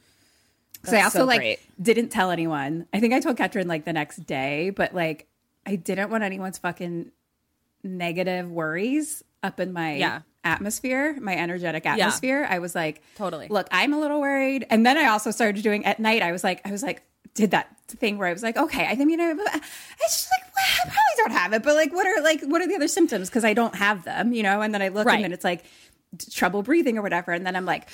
Because 0.74 0.94
I 0.94 1.04
also 1.04 1.20
so 1.20 1.26
like 1.26 1.40
great. 1.40 1.60
didn't 1.82 2.10
tell 2.10 2.32
anyone. 2.32 2.86
I 2.94 3.00
think 3.00 3.14
I 3.14 3.22
told 3.22 3.38
Ketrin 3.38 3.66
like 3.66 3.86
the 3.86 3.94
next 3.94 4.18
day, 4.28 4.72
but 4.72 4.94
like 4.94 5.28
I 5.66 5.78
didn't 5.78 6.12
want 6.12 6.24
anyone's 6.24 6.60
fucking 6.60 7.12
negative 7.86 8.52
worries 8.52 9.24
up 9.44 9.60
in 9.60 9.72
my 9.72 9.96
Yeah. 9.96 10.22
atmosphere, 10.44 11.16
my 11.22 11.36
energetic 11.38 11.86
atmosphere. 11.86 12.46
I 12.50 12.60
was 12.60 12.76
like, 12.76 13.02
Totally. 13.16 13.48
Look, 13.48 13.68
I'm 13.72 13.94
a 13.94 14.00
little 14.00 14.20
worried. 14.20 14.66
And 14.70 14.86
then 14.86 14.98
I 14.98 15.06
also 15.06 15.32
started 15.32 15.62
doing 15.64 15.86
at 15.86 16.00
night. 16.00 16.22
I 16.22 16.32
was 16.32 16.44
like, 16.44 16.62
I 16.68 16.72
was 16.72 16.84
like, 16.84 17.02
did 17.36 17.52
that 17.52 17.68
thing 17.88 18.18
where 18.18 18.28
I 18.28 18.34
was 18.34 18.42
like, 18.44 18.56
okay, 18.58 18.88
I 18.88 18.96
think 18.96 19.12
you 19.12 19.18
know, 19.18 19.30
uh, 19.32 19.36
I 19.54 19.60
just 20.04 20.30
like 20.32 20.54
well, 20.56 20.66
I 20.78 20.84
probably 20.84 21.16
don't 21.18 21.32
have 21.32 21.54
it, 21.54 21.64
but 21.64 21.76
like, 21.76 21.94
what 21.94 22.08
are 22.08 22.22
like, 22.24 22.42
what 22.44 22.62
are 22.62 22.68
the 22.68 22.76
other 22.76 22.88
symptoms? 22.88 23.30
Because 23.30 23.44
I 23.44 23.54
don't 23.54 23.76
have 23.76 24.04
them, 24.06 24.32
you 24.34 24.42
know. 24.42 24.62
And 24.62 24.74
then 24.74 24.82
I 24.82 24.88
look, 24.88 25.06
Right. 25.06 25.16
and 25.16 25.24
then 25.26 25.34
it's 25.34 25.44
like 25.44 25.64
trouble 26.32 26.64
breathing 26.64 26.98
or 26.98 27.02
whatever. 27.02 27.32
And 27.34 27.46
then 27.46 27.56
I'm 27.56 27.66
like, 27.66 27.88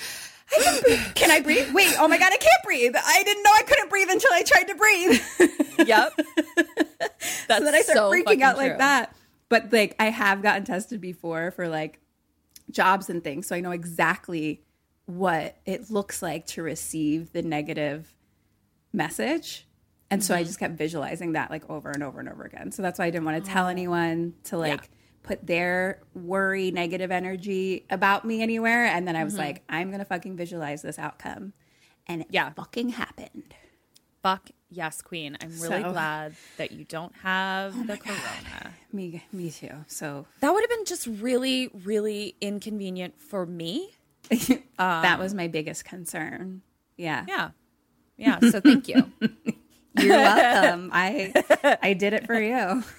I 0.56 0.62
can, 0.62 0.82
breathe. 0.82 1.14
can 1.14 1.30
I 1.30 1.40
breathe? 1.40 1.72
Wait, 1.72 1.92
oh 1.98 2.06
my 2.08 2.18
god, 2.18 2.32
I 2.32 2.36
can't 2.36 2.62
breathe. 2.64 2.94
I 2.96 3.22
didn't 3.24 3.42
know 3.42 3.50
I 3.54 3.62
couldn't 3.62 3.88
breathe 3.90 4.08
until 4.10 4.30
I 4.32 4.42
tried 4.42 4.64
to 4.64 4.74
breathe. 4.74 5.20
Yep. 5.88 6.12
That's 7.48 7.58
so 7.58 7.64
then 7.64 7.74
I 7.74 7.80
start 7.82 7.96
so 7.96 8.10
freaking 8.12 8.42
out 8.42 8.56
like 8.56 8.78
that. 8.78 9.14
But 9.52 9.70
like 9.70 9.94
I 9.98 10.06
have 10.06 10.40
gotten 10.42 10.64
tested 10.64 10.98
before 10.98 11.50
for 11.50 11.68
like 11.68 12.00
jobs 12.70 13.10
and 13.10 13.22
things, 13.22 13.46
so 13.46 13.54
I 13.54 13.60
know 13.60 13.72
exactly 13.72 14.62
what 15.04 15.58
it 15.66 15.90
looks 15.90 16.22
like 16.22 16.46
to 16.46 16.62
receive 16.62 17.34
the 17.34 17.42
negative 17.42 18.16
message. 18.94 19.68
And 20.10 20.24
so 20.24 20.34
I 20.34 20.38
mm-hmm. 20.38 20.46
just 20.46 20.58
kept 20.58 20.78
visualizing 20.78 21.32
that 21.32 21.50
like 21.50 21.68
over 21.68 21.90
and 21.90 22.02
over 22.02 22.18
and 22.18 22.30
over 22.30 22.44
again. 22.44 22.72
So 22.72 22.80
that's 22.80 22.98
why 22.98 23.04
I 23.04 23.10
didn't 23.10 23.26
want 23.26 23.44
to 23.44 23.50
tell 23.50 23.66
oh. 23.66 23.68
anyone 23.68 24.32
to 24.44 24.56
like 24.56 24.88
put 25.22 25.46
their 25.46 26.00
worry, 26.14 26.70
negative 26.70 27.10
energy 27.10 27.84
about 27.90 28.24
me 28.24 28.40
anywhere. 28.40 28.86
And 28.86 29.06
then 29.06 29.16
I 29.16 29.24
was 29.24 29.34
mm-hmm. 29.34 29.42
like, 29.42 29.64
I'm 29.68 29.90
gonna 29.90 30.06
fucking 30.06 30.34
visualize 30.34 30.80
this 30.80 30.98
outcome. 30.98 31.52
And 32.06 32.22
it 32.22 32.28
Yeah. 32.30 32.48
fucking 32.54 32.88
happened. 32.88 33.54
Fuck 34.22 34.50
yes, 34.70 35.02
queen. 35.02 35.36
I'm 35.40 35.50
really 35.60 35.82
So- 35.82 35.88
Oh 35.88 35.92
glad 35.92 36.34
that 36.56 36.72
you 36.72 36.84
don't 36.84 37.14
have 37.22 37.74
oh 37.76 37.84
the 37.84 37.96
corona. 37.96 38.72
Me 38.92 39.22
me 39.32 39.50
too. 39.50 39.84
So 39.86 40.26
That 40.40 40.52
would 40.52 40.62
have 40.62 40.70
been 40.70 40.84
just 40.84 41.06
really, 41.06 41.68
really 41.84 42.36
inconvenient 42.40 43.20
for 43.20 43.46
me. 43.46 43.90
that 44.78 45.18
was 45.18 45.32
um, 45.32 45.36
my 45.36 45.48
biggest 45.48 45.84
concern. 45.84 46.62
Yeah. 46.96 47.24
Yeah. 47.28 47.50
Yeah. 48.16 48.38
So 48.50 48.60
thank 48.60 48.88
you. 48.88 49.10
You're 49.98 50.16
welcome. 50.16 50.90
I 50.92 51.78
I 51.82 51.92
did 51.92 52.12
it 52.14 52.26
for 52.26 52.40
you. 52.40 52.82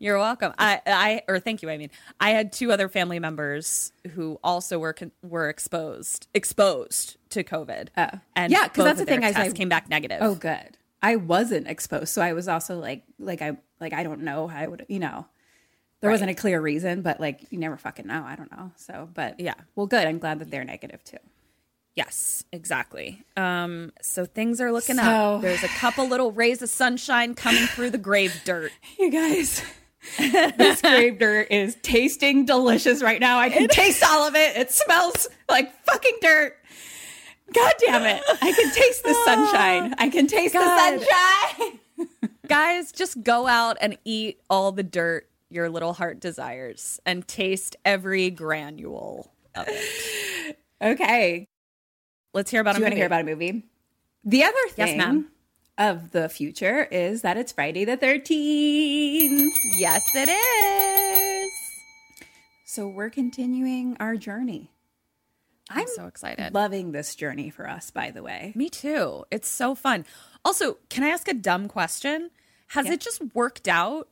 You're 0.00 0.18
welcome. 0.18 0.52
I, 0.58 0.80
I, 0.86 1.22
or 1.26 1.40
thank 1.40 1.62
you. 1.62 1.70
I 1.70 1.76
mean, 1.76 1.90
I 2.20 2.30
had 2.30 2.52
two 2.52 2.70
other 2.70 2.88
family 2.88 3.18
members 3.18 3.92
who 4.12 4.38
also 4.44 4.78
were 4.78 4.94
were 5.22 5.48
exposed 5.48 6.28
exposed 6.34 7.16
to 7.30 7.42
COVID. 7.42 7.88
Oh. 7.96 8.08
and 8.36 8.52
Yeah, 8.52 8.68
'cause 8.68 8.76
both 8.76 8.84
that's 8.86 8.98
the 9.00 9.06
thing 9.06 9.24
I 9.24 9.32
say- 9.32 9.52
came 9.52 9.68
back 9.68 9.88
negative. 9.88 10.18
Oh, 10.20 10.34
good. 10.34 10.76
I 11.02 11.16
wasn't 11.16 11.68
exposed, 11.68 12.08
so 12.08 12.22
I 12.22 12.32
was 12.32 12.48
also 12.48 12.78
like, 12.78 13.02
like 13.18 13.40
I 13.42 13.56
like 13.80 13.92
I 13.92 14.02
don't 14.02 14.22
know 14.22 14.46
how 14.48 14.58
I 14.60 14.66
would, 14.66 14.86
you 14.88 14.98
know. 14.98 15.26
There 16.00 16.10
wasn't 16.12 16.30
a 16.30 16.34
clear 16.34 16.60
reason, 16.60 17.02
but 17.02 17.18
like 17.20 17.40
you 17.50 17.58
never 17.58 17.76
fucking 17.76 18.06
know. 18.06 18.22
I 18.24 18.36
don't 18.36 18.50
know. 18.52 18.70
So, 18.76 19.08
but 19.14 19.40
Yeah. 19.40 19.54
well, 19.74 19.86
good. 19.86 20.06
I'm 20.06 20.18
glad 20.20 20.38
that 20.38 20.50
they're 20.50 20.62
negative 20.64 21.02
too. 21.02 21.18
Yes, 21.96 22.44
exactly. 22.52 23.24
Um, 23.36 23.92
so 24.00 24.24
things 24.24 24.60
are 24.60 24.70
looking 24.70 24.94
So- 24.96 25.02
up. 25.02 25.42
There's 25.42 25.64
a 25.64 25.68
couple 25.68 26.06
little 26.08 26.30
rays 26.30 26.62
of 26.62 26.68
sunshine 26.68 27.34
coming 27.34 27.66
through 27.66 27.90
the 27.90 27.98
grave 27.98 28.40
dirt. 28.44 28.70
You 28.98 29.10
guys, 29.10 29.62
this 30.18 30.80
grave 30.80 31.18
dirt 31.18 31.48
is 31.50 31.76
tasting 31.82 32.44
delicious 32.44 33.02
right 33.02 33.20
now. 33.20 33.38
I 33.38 33.50
can 33.50 33.68
taste 33.68 34.02
all 34.04 34.26
of 34.26 34.34
it. 34.34 34.56
It 34.56 34.70
smells 34.70 35.28
like 35.48 35.72
fucking 35.84 36.18
dirt. 36.20 36.56
God 37.54 37.72
damn 37.84 38.04
it. 38.04 38.22
I 38.42 38.52
can 38.52 38.72
taste 38.72 39.02
the 39.04 39.14
sunshine. 39.24 39.94
I 39.98 40.08
can 40.10 40.26
taste 40.26 40.54
God. 40.54 40.98
the 41.00 41.04
sunshine. 41.06 41.78
Guys, 42.48 42.92
just 42.92 43.22
go 43.22 43.46
out 43.46 43.76
and 43.80 43.96
eat 44.04 44.40
all 44.48 44.72
the 44.72 44.82
dirt 44.82 45.28
your 45.50 45.70
little 45.70 45.94
heart 45.94 46.20
desires 46.20 47.00
and 47.06 47.26
taste 47.26 47.74
every 47.84 48.30
granule 48.30 49.30
of 49.54 49.66
it. 49.68 50.58
Okay. 50.80 51.48
Let's 52.34 52.50
hear 52.50 52.60
about 52.60 52.74
Do 52.76 52.80
you 52.80 52.84
a 52.84 52.86
want 52.86 52.92
to 52.92 52.94
movie. 52.96 53.00
hear 53.00 53.06
about 53.06 53.20
a 53.22 53.24
movie? 53.24 53.64
The 54.24 54.44
other 54.44 54.68
thing. 54.70 54.86
Yes, 54.88 54.96
ma'am. 54.98 55.28
Of 55.78 56.10
the 56.10 56.28
future 56.28 56.82
is 56.90 57.22
that 57.22 57.36
it's 57.36 57.52
Friday 57.52 57.84
the 57.84 57.96
13th. 57.96 59.50
Yes, 59.78 60.04
it 60.14 60.28
is. 60.28 61.52
So 62.66 62.88
we're 62.88 63.10
continuing 63.10 63.96
our 64.00 64.16
journey. 64.16 64.70
I'm 65.70 65.86
so 65.86 66.06
excited. 66.06 66.54
Loving 66.54 66.92
this 66.92 67.14
journey 67.14 67.50
for 67.50 67.68
us, 67.68 67.90
by 67.90 68.10
the 68.10 68.22
way. 68.22 68.52
Me 68.56 68.68
too. 68.68 69.24
It's 69.30 69.48
so 69.48 69.74
fun. 69.74 70.04
Also, 70.44 70.78
can 70.88 71.04
I 71.04 71.08
ask 71.08 71.28
a 71.28 71.34
dumb 71.34 71.68
question? 71.68 72.30
Has 72.68 72.86
it 72.88 73.00
just 73.00 73.22
worked 73.34 73.68
out 73.68 74.08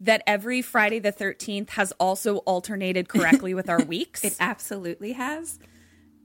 that 0.00 0.22
every 0.26 0.62
Friday 0.62 0.98
the 0.98 1.12
13th 1.12 1.70
has 1.70 1.92
also 1.92 2.38
alternated 2.38 3.08
correctly 3.08 3.52
with 3.54 3.68
our 3.68 3.82
weeks? 3.84 4.24
It 4.24 4.36
absolutely 4.40 5.12
has. 5.12 5.58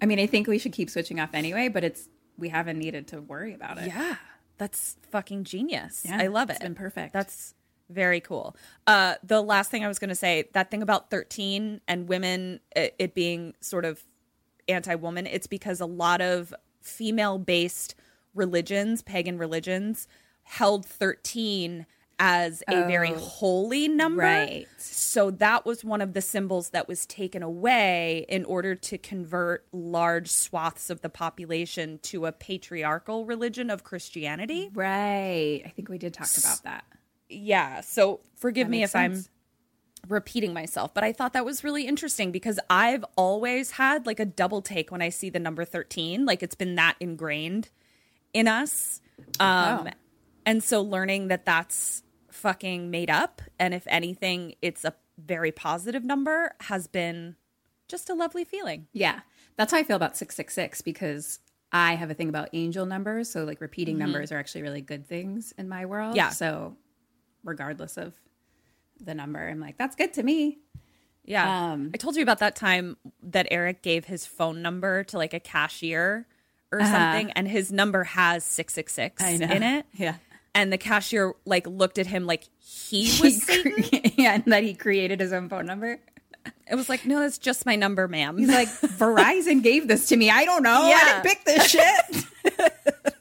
I 0.01 0.05
mean, 0.05 0.19
I 0.19 0.27
think 0.27 0.47
we 0.47 0.59
should 0.59 0.73
keep 0.73 0.89
switching 0.89 1.19
off 1.19 1.31
anyway, 1.33 1.67
but 1.69 1.83
it's 1.83 2.07
we 2.37 2.49
haven't 2.49 2.77
needed 2.77 3.07
to 3.07 3.21
worry 3.21 3.53
about 3.53 3.77
it. 3.79 3.87
yeah. 3.87 4.15
That's 4.57 4.97
fucking 5.11 5.43
genius. 5.43 6.03
Yeah, 6.05 6.17
I 6.19 6.27
love 6.27 6.49
it. 6.49 6.53
it's 6.53 6.61
been 6.61 6.75
perfect. 6.75 7.13
That's 7.13 7.53
very 7.89 8.19
cool. 8.19 8.55
Uh, 8.87 9.15
the 9.23 9.41
last 9.41 9.69
thing 9.69 9.83
I 9.83 9.87
was 9.87 9.99
going 9.99 10.09
to 10.09 10.15
say, 10.15 10.49
that 10.53 10.71
thing 10.71 10.81
about 10.81 11.09
13 11.09 11.81
and 11.87 12.07
women, 12.07 12.59
it, 12.75 12.95
it 12.97 13.13
being 13.13 13.53
sort 13.59 13.85
of 13.85 14.03
anti 14.67 14.95
woman, 14.95 15.27
it's 15.27 15.47
because 15.47 15.79
a 15.79 15.85
lot 15.85 16.21
of 16.21 16.53
female 16.81 17.37
based 17.37 17.95
religions, 18.33 19.01
pagan 19.01 19.37
religions, 19.37 20.07
held 20.43 20.85
13 20.85 21.85
as 22.19 22.63
a 22.69 22.83
very 22.87 23.13
holy 23.13 23.87
number. 23.87 24.23
Right. 24.23 24.67
So 24.77 25.31
that 25.31 25.65
was 25.65 25.83
one 25.83 26.01
of 26.01 26.13
the 26.13 26.21
symbols 26.21 26.69
that 26.69 26.87
was 26.87 27.05
taken 27.05 27.43
away 27.43 28.25
in 28.29 28.45
order 28.45 28.75
to 28.75 28.97
convert 28.97 29.65
large 29.71 30.29
swaths 30.29 30.89
of 30.89 31.01
the 31.01 31.09
population 31.09 31.99
to 32.03 32.25
a 32.25 32.31
patriarchal 32.31 33.25
religion 33.25 33.69
of 33.69 33.83
Christianity. 33.83 34.69
Right. 34.73 35.61
I 35.65 35.69
think 35.69 35.89
we 35.89 35.97
did 35.97 36.13
talk 36.13 36.29
about 36.37 36.63
that. 36.63 36.85
Yeah. 37.29 37.81
So 37.81 38.21
forgive 38.35 38.67
That 38.67 38.71
me 38.71 38.83
if 38.83 38.95
I'm 38.95 39.23
repeating 40.07 40.53
myself, 40.53 40.93
but 40.93 41.03
I 41.03 41.11
thought 41.11 41.33
that 41.33 41.45
was 41.45 41.63
really 41.63 41.87
interesting 41.87 42.31
because 42.31 42.59
I've 42.69 43.03
always 43.15 43.71
had 43.71 44.05
like 44.05 44.19
a 44.19 44.25
double 44.25 44.61
take 44.61 44.91
when 44.91 45.01
I 45.01 45.09
see 45.09 45.29
the 45.29 45.39
number 45.39 45.65
13. 45.65 46.25
Like 46.25 46.43
it's 46.43 46.55
been 46.55 46.75
that 46.75 46.95
ingrained 46.99 47.69
in 48.33 48.47
us. 48.47 49.01
Um, 49.39 49.87
Oh. 49.87 49.91
And 50.45 50.63
so 50.63 50.81
learning 50.81 51.29
that 51.29 51.45
that's 51.45 52.03
fucking 52.45 52.91
made 52.91 53.09
up, 53.09 53.41
and 53.57 53.73
if 53.73 53.87
anything, 53.87 54.53
it's 54.61 54.85
a 54.85 54.93
very 55.17 55.51
positive 55.51 56.03
number, 56.05 56.53
has 56.61 56.85
been 56.85 57.35
just 57.87 58.07
a 58.07 58.13
lovely 58.13 58.43
feeling. 58.43 58.85
Yeah. 58.93 59.21
That's 59.57 59.71
how 59.71 59.79
I 59.79 59.83
feel 59.83 59.95
about 59.95 60.15
666 60.15 60.81
because 60.83 61.39
I 61.71 61.95
have 61.95 62.11
a 62.11 62.13
thing 62.13 62.29
about 62.29 62.49
angel 62.53 62.85
numbers. 62.85 63.31
So, 63.31 63.45
like, 63.45 63.61
repeating 63.61 63.97
numbers 63.97 64.31
are 64.31 64.37
actually 64.37 64.61
really 64.61 64.81
good 64.81 65.07
things 65.07 65.53
in 65.57 65.67
my 65.67 65.87
world. 65.87 66.15
Yeah. 66.15 66.29
So, 66.29 66.77
regardless 67.43 67.97
of 67.97 68.13
the 69.03 69.15
number, 69.15 69.39
I'm 69.47 69.59
like, 69.59 69.77
that's 69.79 69.95
good 69.95 70.13
to 70.13 70.21
me. 70.23 70.59
Yeah. 71.23 71.71
Um, 71.71 71.89
I 71.95 71.97
told 71.97 72.15
you 72.15 72.21
about 72.21 72.37
that 72.39 72.55
time 72.55 72.97
that 73.23 73.47
Eric 73.49 73.81
gave 73.81 74.05
his 74.05 74.27
phone 74.27 74.61
number 74.61 75.03
to 75.05 75.17
like 75.17 75.33
a 75.33 75.39
cashier 75.39 76.27
or 76.71 76.79
something, 76.81 77.31
and 77.31 77.47
his 77.47 77.71
number 77.71 78.03
has 78.03 78.43
666 78.43 79.19
Uh-huh. 79.23 79.31
I 79.31 79.37
know. 79.37 79.55
in 79.55 79.63
it. 79.63 79.85
Yeah. 79.93 80.15
And 80.55 80.73
the 80.73 80.77
cashier 80.77 81.33
like 81.45 81.67
looked 81.67 81.99
at 81.99 82.07
him 82.07 82.25
like 82.25 82.45
he 82.59 83.03
was 83.21 83.43
Satan. 83.43 83.73
yeah. 84.17 84.35
And 84.35 84.45
that 84.45 84.63
he 84.63 84.73
created 84.73 85.19
his 85.19 85.33
own 85.33 85.49
phone 85.49 85.67
number. 85.67 85.99
It 86.67 86.75
was 86.75 86.89
like, 86.89 87.05
no, 87.05 87.19
that's 87.19 87.37
just 87.37 87.65
my 87.65 87.75
number, 87.75 88.07
ma'am. 88.07 88.37
He's 88.37 88.49
like, 88.49 88.67
Verizon 88.97 89.61
gave 89.61 89.87
this 89.87 90.07
to 90.09 90.17
me. 90.17 90.31
I 90.31 90.45
don't 90.45 90.63
know. 90.63 90.91
I 90.93 91.03
didn't 91.03 91.23
pick 91.23 91.45
this 91.45 91.69
shit. 91.69 92.25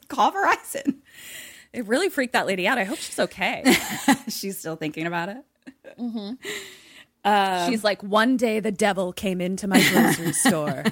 Call 0.07 0.31
Verizon. 0.31 0.95
it 1.73 1.85
really 1.87 2.09
freaked 2.09 2.33
that 2.33 2.47
lady 2.47 2.67
out. 2.67 2.77
I 2.77 2.83
hope 2.85 2.97
she's 2.97 3.19
okay. 3.19 3.75
She's 4.29 4.57
still 4.57 4.75
thinking 4.75 5.05
about 5.05 5.29
it. 5.29 5.37
Mm-hmm. 5.99 6.33
Um, 7.23 7.69
she's 7.69 7.83
like, 7.83 8.01
one 8.03 8.37
day 8.37 8.59
the 8.59 8.71
devil 8.71 9.11
came 9.11 9.41
into 9.41 9.67
my 9.67 9.81
grocery 9.91 10.33
store. 10.33 10.83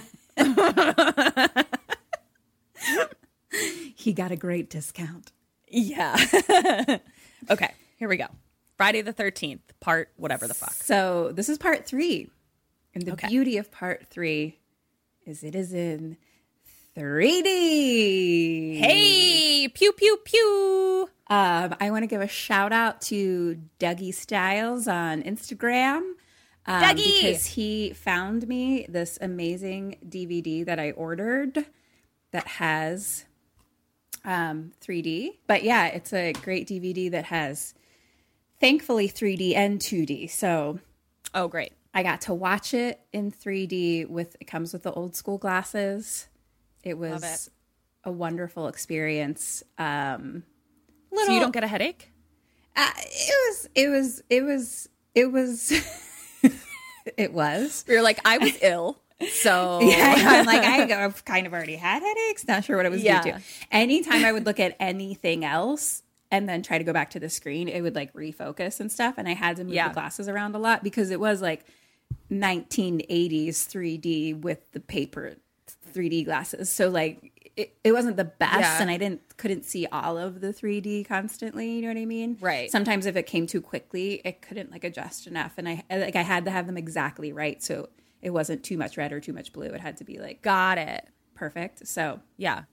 He 3.96 4.12
got 4.14 4.32
a 4.32 4.36
great 4.36 4.70
discount. 4.70 5.32
Yeah. 5.74 6.98
okay, 7.50 7.72
here 7.98 8.08
we 8.08 8.18
go. 8.18 8.28
Friday 8.78 9.02
the 9.02 9.14
13th, 9.14 9.60
part 9.80 10.10
whatever 10.18 10.48
the 10.48 10.54
fuck. 10.54 10.74
So 10.74 11.32
this 11.34 11.50
is 11.50 11.58
part 11.58 11.86
three. 11.86 12.30
And 12.96 13.06
the 13.06 13.14
Okay. 13.14 13.28
beauty 13.28 13.58
of 13.58 13.72
part 13.72 14.06
three 14.08 14.60
is 15.26 15.44
it 15.44 15.56
is 15.56 15.74
in 15.74 16.18
3D. 16.96 18.78
Hey, 18.78 19.68
pew, 19.74 19.92
pew, 19.94 20.18
pew. 20.24 21.10
Um, 21.28 21.76
I 21.80 21.90
want 21.92 22.04
to 22.04 22.08
give 22.08 22.22
a 22.22 22.28
shout 22.28 22.72
out 22.72 23.02
to 23.04 23.60
Dougie 23.80 24.14
Styles 24.14 24.88
on 24.88 25.24
Instagram. 25.24 26.02
Um, 26.66 26.84
Dougie! 26.84 27.22
Because 27.24 27.46
he 27.48 27.94
found 27.94 28.48
me 28.48 28.86
this 28.88 29.18
amazing 29.22 29.98
DVD 30.08 30.66
that 30.66 30.80
I 30.80 30.92
ordered 30.92 31.66
that 32.32 32.48
has 32.48 33.26
um, 34.26 34.72
3D. 34.82 35.38
But 35.48 35.64
yeah, 35.64 35.88
it's 35.88 36.14
a 36.14 36.34
great 36.34 36.68
DVD 36.68 37.12
that 37.12 37.26
has 37.26 37.74
thankfully 38.60 39.08
3D 39.10 39.56
and 39.56 39.80
2D. 39.80 40.30
So 40.30 40.80
Oh, 41.34 41.48
great. 41.48 41.74
I 41.94 42.04
got 42.04 42.22
to 42.22 42.34
watch 42.34 42.74
it 42.74 43.00
in 43.12 43.32
3D 43.32 44.08
with 44.08 44.36
it 44.40 44.46
comes 44.46 44.74
with 44.74 44.84
the 44.84 44.92
old 44.94 45.16
school 45.16 45.38
glasses. 45.38 46.28
It 46.84 46.98
was 46.98 47.24
it. 47.24 47.54
a 48.04 48.12
wonderful 48.12 48.68
experience. 48.68 49.64
Um 49.78 50.44
So 51.16 51.32
you 51.32 51.40
don't 51.40 51.52
get 51.54 51.64
a 51.64 51.68
headache? 51.68 52.12
uh, 52.76 52.90
it 52.98 53.50
was 53.50 53.70
it 53.76 53.88
was 53.90 54.24
it 54.30 54.42
was 54.44 54.90
it 55.14 55.32
was 55.32 55.72
it 57.18 57.34
was 57.34 57.86
You're 57.88 58.02
like, 58.02 58.20
I 58.26 58.38
was 58.40 58.58
ill. 58.62 59.00
So 59.32 59.80
yeah, 59.84 60.14
I'm 60.18 60.46
like 60.46 60.64
I 60.64 61.04
I've 61.06 61.24
kind 61.26 61.48
of 61.48 61.54
already 61.54 61.76
had 61.76 62.02
headaches. 62.02 62.48
Not 62.48 62.64
sure 62.66 62.78
what 62.78 62.86
it 62.86 62.92
was 62.92 63.04
Yeah. 63.04 63.22
due 63.22 63.32
to. 63.34 63.42
Anytime 63.72 64.26
I 64.26 64.32
would 64.32 64.46
look 64.48 64.60
at 64.60 64.76
anything 64.80 65.46
else 65.46 66.04
and 66.32 66.50
then 66.50 66.64
try 66.64 66.78
to 66.78 66.84
go 66.84 66.94
back 66.94 67.12
to 67.12 67.20
the 67.20 67.30
screen, 67.30 67.68
it 67.70 67.82
would 67.82 67.96
like 67.96 68.12
refocus 68.14 68.80
and 68.80 68.92
stuff. 68.92 69.16
And 69.18 69.28
I 69.28 69.34
had 69.34 69.58
to 69.58 69.64
move 69.64 69.74
Yeah. 69.74 69.90
the 69.90 69.94
glasses 69.94 70.28
around 70.28 70.56
a 70.56 70.60
lot 70.60 70.84
because 70.84 71.12
it 71.12 71.20
was 71.20 71.42
like 71.42 71.66
1980s 72.32 73.68
3D 73.68 74.42
with 74.42 74.72
the 74.72 74.80
paper 74.80 75.36
3D 75.94 76.26
glasses. 76.26 76.70
So 76.70 76.90
like 76.90 77.30
it, 77.56 77.76
it 77.84 77.92
wasn't 77.92 78.18
the 78.18 78.24
best, 78.26 78.60
Yeah. 78.62 78.82
and 78.82 78.90
I 78.90 78.98
didn't 78.98 79.38
couldn't 79.38 79.64
see 79.64 79.86
all 79.92 80.18
of 80.18 80.42
the 80.42 80.52
3D 80.52 81.08
constantly. 81.08 81.74
You 81.74 81.82
know 81.84 81.90
what 81.90 81.98
I 81.98 82.06
mean? 82.06 82.38
Right. 82.42 82.72
Sometimes 82.72 83.06
if 83.06 83.16
it 83.16 83.28
came 83.28 83.46
too 83.46 83.62
quickly, 83.62 84.22
it 84.26 84.42
couldn't 84.42 84.72
like 84.72 84.84
adjust 84.84 85.28
enough, 85.28 85.54
and 85.58 85.70
I 85.70 85.84
like 85.92 86.16
I 86.16 86.24
had 86.24 86.46
to 86.46 86.52
have 86.52 86.66
them 86.66 86.78
exactly 86.78 87.32
right, 87.32 87.62
so 87.62 87.90
it 88.24 88.32
wasn't 88.32 88.64
too 88.64 88.78
much 88.78 88.98
red 88.98 89.12
or 89.14 89.20
too 89.20 89.34
much 89.34 89.54
blue. 89.54 89.68
It 89.68 89.80
had 89.82 89.98
to 89.98 90.04
be 90.04 90.18
like 90.20 90.42
got 90.42 90.78
it. 90.78 91.08
perfect. 91.36 91.88
So 91.88 92.20
Yeah. 92.38 92.64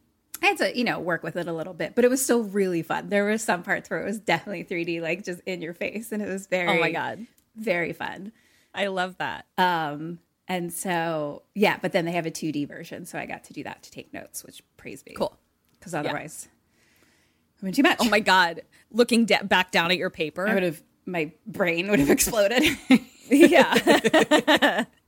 I 0.43 0.47
had 0.47 0.57
to, 0.59 0.79
you 0.79 0.85
know, 0.85 0.99
work 0.99 1.23
with 1.23 1.37
it 1.37 1.47
a 1.49 1.53
little 1.53 1.75
bit, 1.75 1.95
but 1.95 2.03
it 2.07 2.09
was 2.09 2.25
still 2.25 2.43
really 2.45 2.81
fun. 2.83 3.11
There 3.11 3.25
were 3.25 3.37
some 3.37 3.63
parts 3.63 3.91
where 3.91 4.01
it 4.01 4.07
was 4.07 4.19
definitely 4.19 4.65
3D, 4.65 5.03
like 5.03 5.23
just 5.23 5.41
in 5.45 5.61
your 5.61 5.75
face, 5.75 6.13
and 6.13 6.23
it 6.23 6.29
was 6.29 6.47
very, 6.47 6.67
Oh 6.79 6.81
my 6.81 6.91
God. 6.93 7.27
very 7.57 7.93
fun. 7.93 8.33
I 8.75 8.87
love 8.87 9.19
that. 9.19 9.45
Um, 9.59 10.19
and 10.49 10.73
so 10.73 11.43
yeah, 11.55 11.77
but 11.83 11.93
then 11.93 12.07
they 12.07 12.13
have 12.13 12.25
a 12.25 12.31
2D 12.31 12.67
version, 12.69 13.05
so 13.05 13.19
I 13.19 13.27
got 13.27 13.45
to 13.45 13.53
do 13.53 13.65
that 13.65 13.83
to 13.83 13.91
take 13.91 14.15
notes, 14.15 14.43
which 14.43 14.63
praise 14.79 15.03
be 15.03 15.13
Cool. 15.13 15.37
because 15.79 15.95
otherwise, 15.95 16.49
I 17.61 17.67
mean, 17.67 17.75
too 17.75 17.83
much. 17.83 17.99
Oh 18.01 18.09
my 18.09 18.21
god, 18.21 18.63
looking 18.91 19.27
da- 19.27 19.43
back 19.43 19.71
down 19.73 19.91
at 19.91 19.99
your 19.99 20.09
paper. 20.11 20.49
I 20.49 20.55
would 20.55 20.63
have, 20.63 20.83
my 21.05 21.33
brain 21.47 21.91
would 21.91 21.99
have 22.01 22.09
exploded. 22.19 22.63
yeah. 23.29 24.85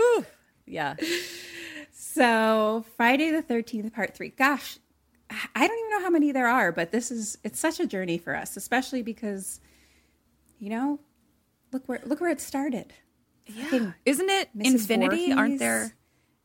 Ooh, 0.00 0.24
yeah. 0.66 0.96
so, 1.92 2.84
Friday 2.96 3.30
the 3.30 3.42
13th, 3.42 3.92
part 3.92 4.14
three. 4.14 4.30
Gosh, 4.30 4.78
I 5.54 5.66
don't 5.66 5.78
even 5.78 5.90
know 5.90 6.00
how 6.00 6.10
many 6.10 6.32
there 6.32 6.48
are, 6.48 6.72
but 6.72 6.90
this 6.90 7.10
is, 7.10 7.38
it's 7.44 7.60
such 7.60 7.78
a 7.80 7.86
journey 7.86 8.18
for 8.18 8.34
us, 8.34 8.56
especially 8.56 9.02
because, 9.02 9.60
you 10.58 10.70
know, 10.70 10.98
look 11.72 11.88
where, 11.88 12.00
look 12.04 12.20
where 12.20 12.30
it 12.30 12.40
started. 12.40 12.92
Yeah. 13.46 13.92
Isn't 14.04 14.30
it 14.30 14.56
Mrs. 14.56 14.72
infinity? 14.72 15.32
Aren't 15.32 15.58
there? 15.58 15.94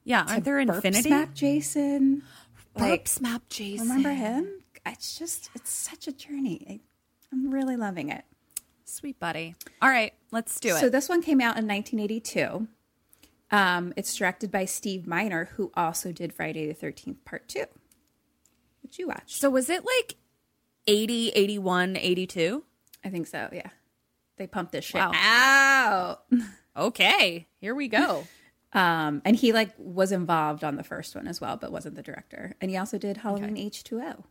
Yeah, 0.03 0.25
aren't 0.27 0.45
there 0.45 0.59
infinity? 0.59 1.09
Smack 1.09 1.33
Jason. 1.33 2.23
Burp 2.77 3.05
Smap 3.05 3.41
Jason. 3.49 3.87
Remember 3.87 4.11
him? 4.11 4.61
It's 4.85 5.17
just, 5.17 5.49
it's 5.55 5.71
such 5.71 6.07
a 6.07 6.11
journey. 6.11 6.65
I, 6.69 6.79
I'm 7.31 7.51
really 7.51 7.75
loving 7.75 8.09
it. 8.09 8.23
Sweet 8.83 9.19
buddy. 9.19 9.55
All 9.81 9.89
right, 9.89 10.13
let's 10.31 10.59
do 10.59 10.75
it. 10.75 10.79
So 10.79 10.89
this 10.89 11.09
one 11.09 11.21
came 11.23 11.41
out 11.41 11.57
in 11.57 11.67
1982. 11.67 12.67
Um, 13.51 13.93
it's 13.95 14.15
directed 14.15 14.51
by 14.51 14.65
Steve 14.65 15.05
Miner, 15.07 15.49
who 15.55 15.71
also 15.75 16.11
did 16.11 16.33
Friday 16.33 16.67
the 16.67 16.73
13th 16.73 17.17
Part 17.25 17.47
2, 17.47 17.63
which 18.81 18.97
you 18.99 19.07
watched. 19.07 19.39
so 19.39 19.49
was 19.49 19.69
it 19.69 19.83
like 19.85 20.15
80, 20.87 21.29
81, 21.29 21.95
82? 21.97 22.63
I 23.03 23.09
think 23.09 23.27
so, 23.27 23.49
yeah. 23.53 23.69
They 24.37 24.47
pumped 24.47 24.71
this 24.71 24.85
shit 24.85 25.01
Wow. 25.01 25.11
out. 25.13 26.23
Okay, 26.77 27.47
here 27.61 27.73
we 27.75 27.87
go. 27.87 28.27
Um, 28.73 29.21
and 29.23 29.37
he 29.37 29.53
like 29.53 29.69
was 29.77 30.11
involved 30.11 30.61
on 30.65 30.75
the 30.75 30.83
first 30.83 31.15
one 31.15 31.27
as 31.29 31.39
well, 31.39 31.55
but 31.55 31.71
wasn't 31.71 31.95
the 31.95 32.01
director. 32.03 32.55
And 32.59 32.69
he 32.69 32.75
also 32.75 32.97
did 32.97 33.15
Halloween 33.15 33.55
H2O. 33.55 34.25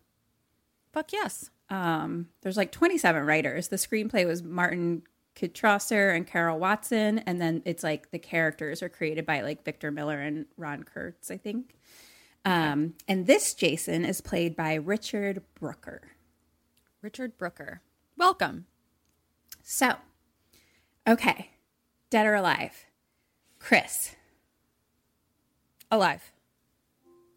Fuck 0.92 1.14
yes. 1.14 1.48
Um, 1.70 2.28
there's 2.42 2.58
like 2.58 2.70
27 2.70 3.24
writers. 3.24 3.68
The 3.68 3.76
screenplay 3.76 4.26
was 4.26 4.42
Martin 4.42 5.04
Kitrosser 5.36 6.14
and 6.14 6.26
Carol 6.26 6.58
Watson, 6.58 7.18
and 7.20 7.40
then 7.40 7.62
it's 7.64 7.82
like 7.82 8.10
the 8.10 8.18
characters 8.18 8.82
are 8.82 8.88
created 8.88 9.26
by 9.26 9.40
like 9.40 9.64
Victor 9.64 9.90
Miller 9.90 10.20
and 10.20 10.46
Ron 10.56 10.84
Kurtz, 10.84 11.30
I 11.30 11.36
think. 11.36 11.74
Um, 12.44 12.94
and 13.08 13.26
this 13.26 13.54
Jason 13.54 14.04
is 14.04 14.20
played 14.20 14.54
by 14.54 14.74
Richard 14.74 15.42
Brooker. 15.54 16.02
Richard 17.02 17.36
Brooker. 17.38 17.80
Welcome. 18.16 18.66
So, 19.62 19.94
okay, 21.08 21.50
dead 22.10 22.26
or 22.26 22.34
alive? 22.34 22.84
Chris, 23.58 24.14
Alive. 25.90 26.32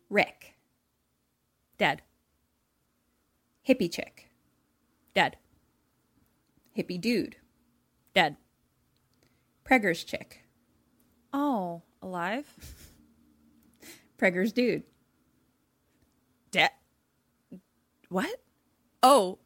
Rick, 0.10 0.56
Dead. 1.78 2.02
hippie 3.68 3.92
chick, 3.92 4.30
Dead. 5.14 5.38
hippie 6.78 7.00
dude, 7.00 7.36
Dead. 8.18 8.36
preggers 9.64 10.04
chick, 10.04 10.42
Oh, 11.32 11.84
alive? 12.02 12.48
preggers 14.18 14.52
dude. 14.52 14.82
Dead. 16.50 16.72
What? 18.10 18.42
Oh. 19.04 19.38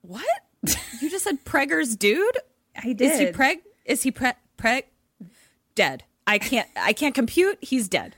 What? 0.00 0.24
you 1.02 1.10
just 1.10 1.24
said 1.24 1.44
Pregger's 1.44 1.94
dude? 1.94 2.38
I 2.74 2.94
did. 2.94 3.02
Is 3.02 3.18
he 3.18 3.26
preg? 3.26 3.56
Is 3.84 4.02
he 4.02 4.10
pre 4.10 4.30
preg? 4.56 4.84
Dead. 5.74 6.04
I 6.26 6.38
can't. 6.38 6.70
I 6.74 6.94
can't 6.94 7.14
compute. 7.14 7.58
He's 7.60 7.86
dead. 7.86 8.16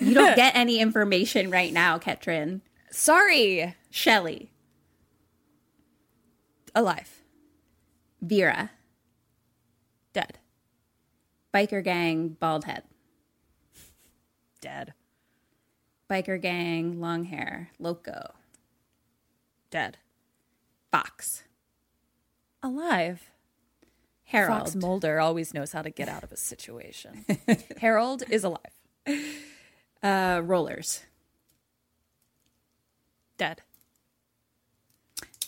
You 0.00 0.12
don't 0.12 0.36
get 0.36 0.54
any 0.54 0.80
information 0.80 1.50
right 1.50 1.72
now, 1.72 1.96
Ketrin. 1.98 2.60
Sorry. 2.90 3.74
Shelly, 3.88 4.52
Alive. 6.74 7.19
Vera, 8.20 8.70
Dead. 10.12 10.38
biker 11.54 11.82
gang, 11.82 12.28
bald 12.40 12.64
head, 12.64 12.82
Dead. 14.60 14.92
biker 16.10 16.40
gang, 16.40 17.00
long 17.00 17.24
hair, 17.24 17.70
loco, 17.78 18.34
Dead. 19.70 19.96
Fox, 20.90 21.44
Alive. 22.62 23.30
Harold, 24.24 24.58
Fox 24.60 24.74
Mulder 24.76 25.18
always 25.20 25.54
knows 25.54 25.72
how 25.72 25.82
to 25.82 25.90
get 25.90 26.08
out 26.08 26.22
of 26.22 26.30
a 26.32 26.36
situation. 26.36 27.24
Harold 27.80 28.22
is 28.28 28.44
alive. 28.44 28.60
uh, 30.02 30.40
rollers. 30.44 31.02
Dead. 33.38 33.62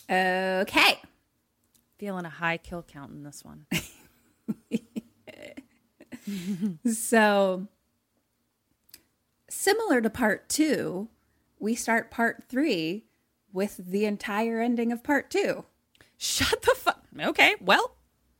Okay. 0.09 0.99
Feeling 2.03 2.25
a 2.25 2.29
high 2.29 2.57
kill 2.57 2.83
count 2.83 3.13
in 3.13 3.23
this 3.23 3.45
one. 3.45 3.65
So, 6.85 7.67
similar 9.49 10.01
to 10.01 10.09
part 10.09 10.49
two, 10.49 11.07
we 11.59 11.75
start 11.75 12.11
part 12.11 12.43
three 12.49 13.05
with 13.53 13.77
the 13.77 14.03
entire 14.05 14.59
ending 14.59 14.91
of 14.91 15.01
part 15.03 15.29
two. 15.29 15.63
Shut 16.17 16.61
the 16.61 16.75
fuck. 16.75 17.03
Okay. 17.19 17.55
Well, 17.61 17.95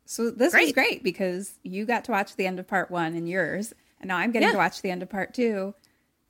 So, 0.06 0.30
this 0.30 0.54
was 0.54 0.74
Great. 0.74 0.74
great 0.76 1.04
because 1.04 1.58
you 1.64 1.86
got 1.86 2.04
to 2.06 2.12
watch 2.12 2.36
the 2.36 2.46
end 2.46 2.60
of 2.60 2.68
part 2.68 2.92
one 2.92 3.16
in 3.16 3.28
yours, 3.28 3.74
and 4.02 4.10
now 4.10 4.18
I'm 4.18 4.32
getting 4.32 4.48
Yeah. 4.50 4.54
to 4.54 4.58
watch 4.58 4.82
the 4.82 4.90
end 4.92 5.04
of 5.04 5.10
part 5.10 5.34
two 5.34 5.74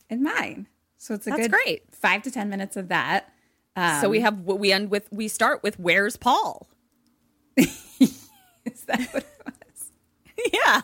in 0.10 0.22
mine. 0.22 0.68
So, 1.00 1.16
it's 1.16 1.26
a 1.28 1.32
That's 1.32 1.42
good 1.44 1.52
great. 1.52 1.84
five 1.96 2.22
to 2.24 2.32
10 2.32 2.48
minutes 2.50 2.78
of 2.78 2.90
that. 2.90 3.34
Um, 3.76 4.02
so 4.02 4.10
we 4.10 4.20
have 4.22 4.40
we 4.42 4.72
end 4.72 4.92
with 4.92 5.12
we 5.12 5.28
start 5.28 5.64
with 5.64 5.80
where's 5.80 6.16
Paul? 6.16 6.68
Is 7.58 8.86
that 8.88 9.02
what 9.12 9.24
it 9.24 9.46
was? 9.46 9.92
yeah. 10.54 10.82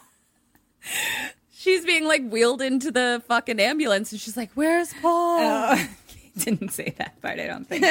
She's 1.52 1.86
being 1.86 2.06
like 2.06 2.28
wheeled 2.30 2.62
into 2.62 2.92
the 2.92 3.22
fucking 3.28 3.60
ambulance 3.60 4.12
and 4.12 4.20
she's 4.20 4.38
like, 4.38 4.52
Where's 4.54 4.94
Paul? 4.94 5.40
Oh, 5.42 5.88
didn't 6.38 6.72
say 6.72 6.94
that 6.98 7.22
part, 7.22 7.40
I 7.40 7.48
don't 7.48 7.68
think. 7.68 7.84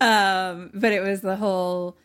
um, 0.00 0.70
but 0.74 0.92
it 0.92 1.02
was 1.02 1.20
the 1.20 1.36
whole 1.36 1.96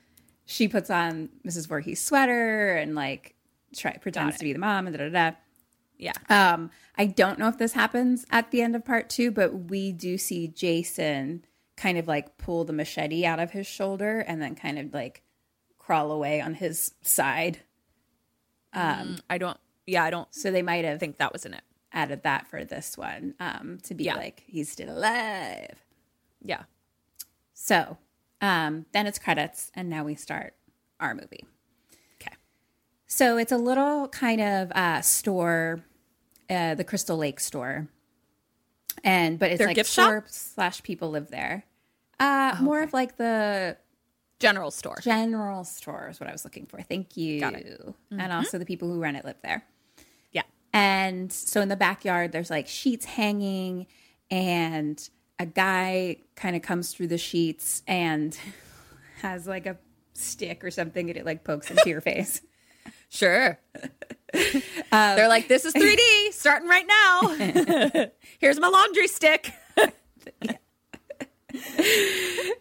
she 0.45 0.67
puts 0.67 0.89
on 0.89 1.29
Mrs. 1.45 1.67
Voorhees' 1.67 2.01
sweater 2.01 2.75
and 2.75 2.95
like 2.95 3.35
try 3.75 3.97
pretends 3.97 4.37
to 4.37 4.43
be 4.43 4.53
the 4.53 4.59
mom 4.59 4.87
and 4.87 4.97
da 4.97 5.09
da 5.09 5.31
da. 5.31 5.35
Yeah. 5.97 6.13
Um, 6.29 6.71
I 6.97 7.05
don't 7.05 7.39
know 7.39 7.47
if 7.47 7.57
this 7.57 7.73
happens 7.73 8.25
at 8.29 8.51
the 8.51 8.61
end 8.61 8.75
of 8.75 8.83
part 8.83 9.09
two, 9.09 9.31
but 9.31 9.69
we 9.69 9.91
do 9.91 10.17
see 10.17 10.47
Jason 10.47 11.45
kind 11.77 11.97
of 11.97 12.07
like 12.07 12.37
pull 12.37 12.65
the 12.65 12.73
machete 12.73 13.25
out 13.25 13.39
of 13.39 13.51
his 13.51 13.65
shoulder 13.65 14.19
and 14.19 14.41
then 14.41 14.55
kind 14.55 14.77
of 14.77 14.93
like 14.93 15.23
crawl 15.85 16.11
away 16.11 16.39
on 16.41 16.53
his 16.55 16.93
side. 17.01 17.59
Um, 18.73 19.17
I 19.29 19.37
don't 19.37 19.57
yeah, 19.85 20.03
I 20.03 20.09
don't 20.09 20.33
So 20.33 20.49
they 20.51 20.61
might 20.61 20.85
have 20.85 20.99
think 20.99 21.17
that 21.17 21.33
was 21.33 21.45
in 21.45 21.53
it. 21.53 21.61
added 21.91 22.23
that 22.23 22.47
for 22.47 22.63
this 22.63 22.97
one 22.97 23.35
um, 23.39 23.77
to 23.83 23.93
be 23.93 24.05
Yeah. 24.05 24.15
like 24.15 24.43
he's 24.47 24.71
still 24.71 24.89
alive. 24.97 25.83
Yeah. 26.41 26.63
So 27.53 27.97
um, 28.41 28.85
then 28.93 29.07
it's 29.07 29.19
credits, 29.19 29.71
and 29.73 29.89
now 29.89 30.03
we 30.03 30.15
start 30.15 30.53
our 30.99 31.13
movie. 31.13 31.45
Okay. 32.21 32.35
So 33.07 33.37
it's 33.37 33.51
a 33.53 33.57
little 33.57 34.07
kind 34.09 34.41
of 34.41 34.71
uh, 34.71 35.01
store, 35.01 35.81
uh, 36.49 36.75
the 36.75 36.83
Crystal 36.83 37.15
Lake 37.17 37.39
store, 37.39 37.87
and 39.03 39.39
but 39.39 39.51
it's 39.51 39.59
Their 39.59 39.67
like 39.67 39.75
gift 39.77 39.89
shop? 39.91 40.03
store 40.05 40.25
slash 40.27 40.83
people 40.83 41.09
live 41.09 41.29
there. 41.29 41.63
Uh, 42.19 42.57
more 42.59 42.81
of 42.81 42.91
like 42.93 43.15
the 43.17 43.77
General 44.43 44.71
store. 44.71 44.97
general 45.01 45.63
store 45.63 46.09
is 46.11 46.19
what 46.19 46.29
I 46.29 46.31
was 46.33 46.43
looking 46.43 46.65
for. 46.65 46.81
Thank 46.81 47.15
you. 47.17 47.39
Got 47.39 47.53
it. 47.55 47.79
Mm-hmm. 47.79 48.19
And 48.19 48.31
also 48.33 48.57
the 48.57 48.65
people 48.65 48.89
who 48.91 48.99
run 49.01 49.15
it 49.15 49.23
live 49.25 49.37
there. 49.41 49.63
yeah. 50.31 50.43
And 50.73 51.31
so 51.31 51.61
in 51.61 51.69
the 51.69 51.75
backyard, 51.75 52.31
there's 52.31 52.49
like 52.49 52.67
sheets 52.67 53.05
hanging, 53.05 53.87
and 54.29 55.09
a 55.39 55.45
guy 55.45 56.17
kind 56.35 56.55
of 56.55 56.61
comes 56.61 56.93
through 56.93 57.07
the 57.07 57.17
sheets 57.17 57.83
and 57.87 58.37
has 59.21 59.47
like 59.47 59.65
a 59.65 59.77
stick 60.13 60.63
or 60.63 60.71
something, 60.71 61.09
and 61.09 61.17
it 61.17 61.25
like 61.25 61.43
pokes 61.43 61.69
into 61.71 61.89
your 61.89 62.01
face. 62.01 62.41
Sure. 63.09 63.59
They're 64.33 65.27
like, 65.27 65.47
this 65.47 65.65
is 65.65 65.73
3D, 65.75 66.31
starting 66.33 66.67
right 66.67 66.87
now. 66.87 68.09
Here's 68.39 68.59
my 68.59 68.67
laundry 68.69 69.07
stick. 69.07 69.53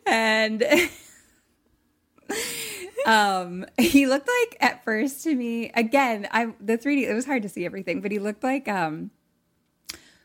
And 0.07 0.63
um, 3.07 3.65
he 3.79 4.07
looked 4.07 4.29
like 4.29 4.57
at 4.61 4.85
first 4.85 5.25
to 5.25 5.35
me 5.35 5.71
again. 5.75 6.29
I 6.31 6.55
the 6.61 6.79
3D. 6.79 7.09
It 7.09 7.15
was 7.15 7.25
hard 7.25 7.43
to 7.43 7.49
see 7.49 7.65
everything, 7.65 8.01
but 8.01 8.11
he 8.11 8.19
looked 8.19 8.43
like 8.43 8.69
um, 8.69 9.11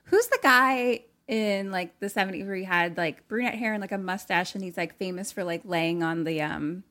who's 0.06 0.28
the 0.28 0.39
guy 0.41 1.02
in 1.28 1.72
like 1.72 2.00
the 2.00 2.08
70s 2.08 2.46
where 2.46 2.56
he 2.56 2.63
had 2.63 2.96
like 2.96 3.28
brunette 3.28 3.56
hair 3.56 3.74
and 3.74 3.82
like 3.82 3.91
a 3.91 3.98
mustache, 3.98 4.56
and 4.56 4.63
he's 4.63 4.78
like 4.78 4.98
famous 4.98 5.32
for 5.32 5.43
like 5.43 5.62
laying 5.65 6.04
on 6.04 6.24
the 6.24 6.41
um 6.41 6.84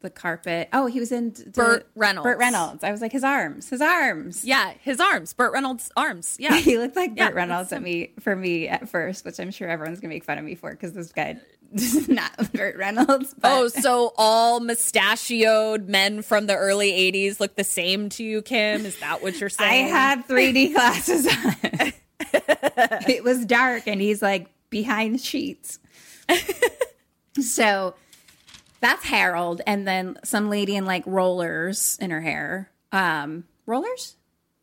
the 0.00 0.10
carpet. 0.10 0.68
Oh, 0.72 0.86
he 0.86 1.00
was 1.00 1.10
in 1.10 1.32
the, 1.32 1.50
Burt 1.50 1.88
Reynolds. 1.94 2.24
Burt 2.24 2.38
Reynolds. 2.38 2.84
I 2.84 2.92
was 2.92 3.00
like 3.00 3.12
his 3.12 3.24
arms, 3.24 3.68
his 3.68 3.80
arms. 3.80 4.44
Yeah, 4.44 4.72
his 4.80 5.00
arms, 5.00 5.32
Burt 5.32 5.52
Reynolds' 5.52 5.90
arms. 5.96 6.36
Yeah. 6.38 6.56
he 6.60 6.78
looked 6.78 6.96
like 6.96 7.12
Yeah, 7.16 7.26
Burt 7.26 7.34
Reynolds 7.34 7.72
at 7.72 7.82
me 7.82 8.12
for 8.20 8.36
me 8.36 8.68
at 8.68 8.88
first, 8.88 9.24
which 9.24 9.40
I'm 9.40 9.50
sure 9.50 9.68
everyone's 9.68 10.00
gonna 10.00 10.14
make 10.14 10.24
fun 10.24 10.38
of 10.38 10.44
me 10.44 10.54
for 10.54 10.70
because 10.70 10.92
this 10.92 11.12
guy 11.12 11.38
not 12.08 12.52
Burt 12.52 12.76
Reynolds. 12.76 13.34
But 13.38 13.50
Oh, 13.52 13.68
so 13.68 14.12
all 14.16 14.60
mustachioed 14.60 15.88
men 15.88 16.22
from 16.22 16.46
the 16.46 16.56
early 16.56 16.90
80s 16.92 17.40
look 17.40 17.56
the 17.56 17.64
same 17.64 18.08
to 18.10 18.24
you, 18.24 18.42
Kim? 18.42 18.86
Is 18.86 18.98
that 19.00 19.22
what 19.22 19.38
you're 19.40 19.48
saying? 19.50 19.86
I 19.86 19.88
had 19.88 20.26
3D 20.26 20.72
glasses 20.72 21.26
on. 21.26 21.92
it 23.08 23.22
was 23.24 23.44
dark, 23.44 23.86
and 23.86 24.00
he's 24.00 24.22
like 24.22 24.48
behind 24.70 25.20
sheets. 25.20 25.78
so 27.40 27.94
that's 28.80 29.04
Harold, 29.04 29.60
and 29.66 29.86
then 29.86 30.18
some 30.24 30.50
lady 30.50 30.76
in 30.76 30.84
like 30.84 31.02
rollers 31.06 31.96
in 32.00 32.10
her 32.10 32.20
hair. 32.20 32.70
Um, 32.92 33.44
rollers, 33.66 34.16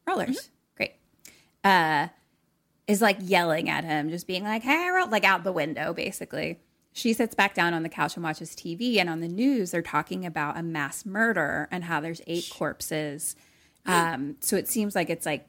rollers, 0.08 0.50
great. 0.76 0.94
Uh, 1.64 2.08
is 2.88 3.02
like 3.02 3.18
yelling 3.22 3.70
at 3.70 3.84
him, 3.84 4.10
just 4.10 4.28
being 4.28 4.44
like 4.44 4.64
Harold, 4.64 5.12
like 5.12 5.24
out 5.24 5.44
the 5.44 5.52
window, 5.52 5.94
basically. 5.94 6.60
She 6.96 7.12
sits 7.12 7.36
back 7.36 7.54
down 7.54 7.74
on 7.74 7.84
the 7.84 7.90
couch 7.90 8.16
and 8.16 8.24
watches 8.24 8.52
TV, 8.52 9.00
and 9.00 9.10
on 9.10 9.20
the 9.20 9.28
news, 9.28 9.72
they're 9.72 9.82
talking 9.82 10.26
about 10.26 10.58
a 10.58 10.64
mass 10.64 11.06
murder 11.06 11.68
and 11.70 11.84
how 11.84 12.00
there's 12.00 12.22
eight 12.26 12.50
corpses. 12.50 13.36
Um, 13.88 14.38
so 14.40 14.56
it 14.56 14.68
seems 14.68 14.96
like 14.96 15.12
it's 15.12 15.28
like 15.28 15.48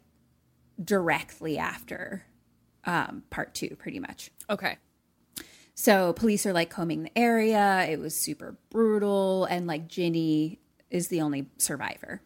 directly 0.79 1.57
after 1.57 2.27
um, 2.85 3.23
part 3.31 3.55
two, 3.55 3.77
pretty 3.79 3.99
much. 3.99 4.31
Okay. 4.51 4.77
So 5.75 6.13
police 6.13 6.45
are 6.45 6.53
like 6.53 6.69
combing 6.69 7.05
the 7.05 7.19
area. 7.19 7.87
It 7.89 7.99
was 7.99 8.15
super 8.15 8.59
brutal, 8.69 9.47
and 9.47 9.67
like 9.67 9.89
Ginny 9.89 10.61
is 10.91 11.09
the 11.09 11.23
only 11.23 11.47
survivor. 11.57 12.21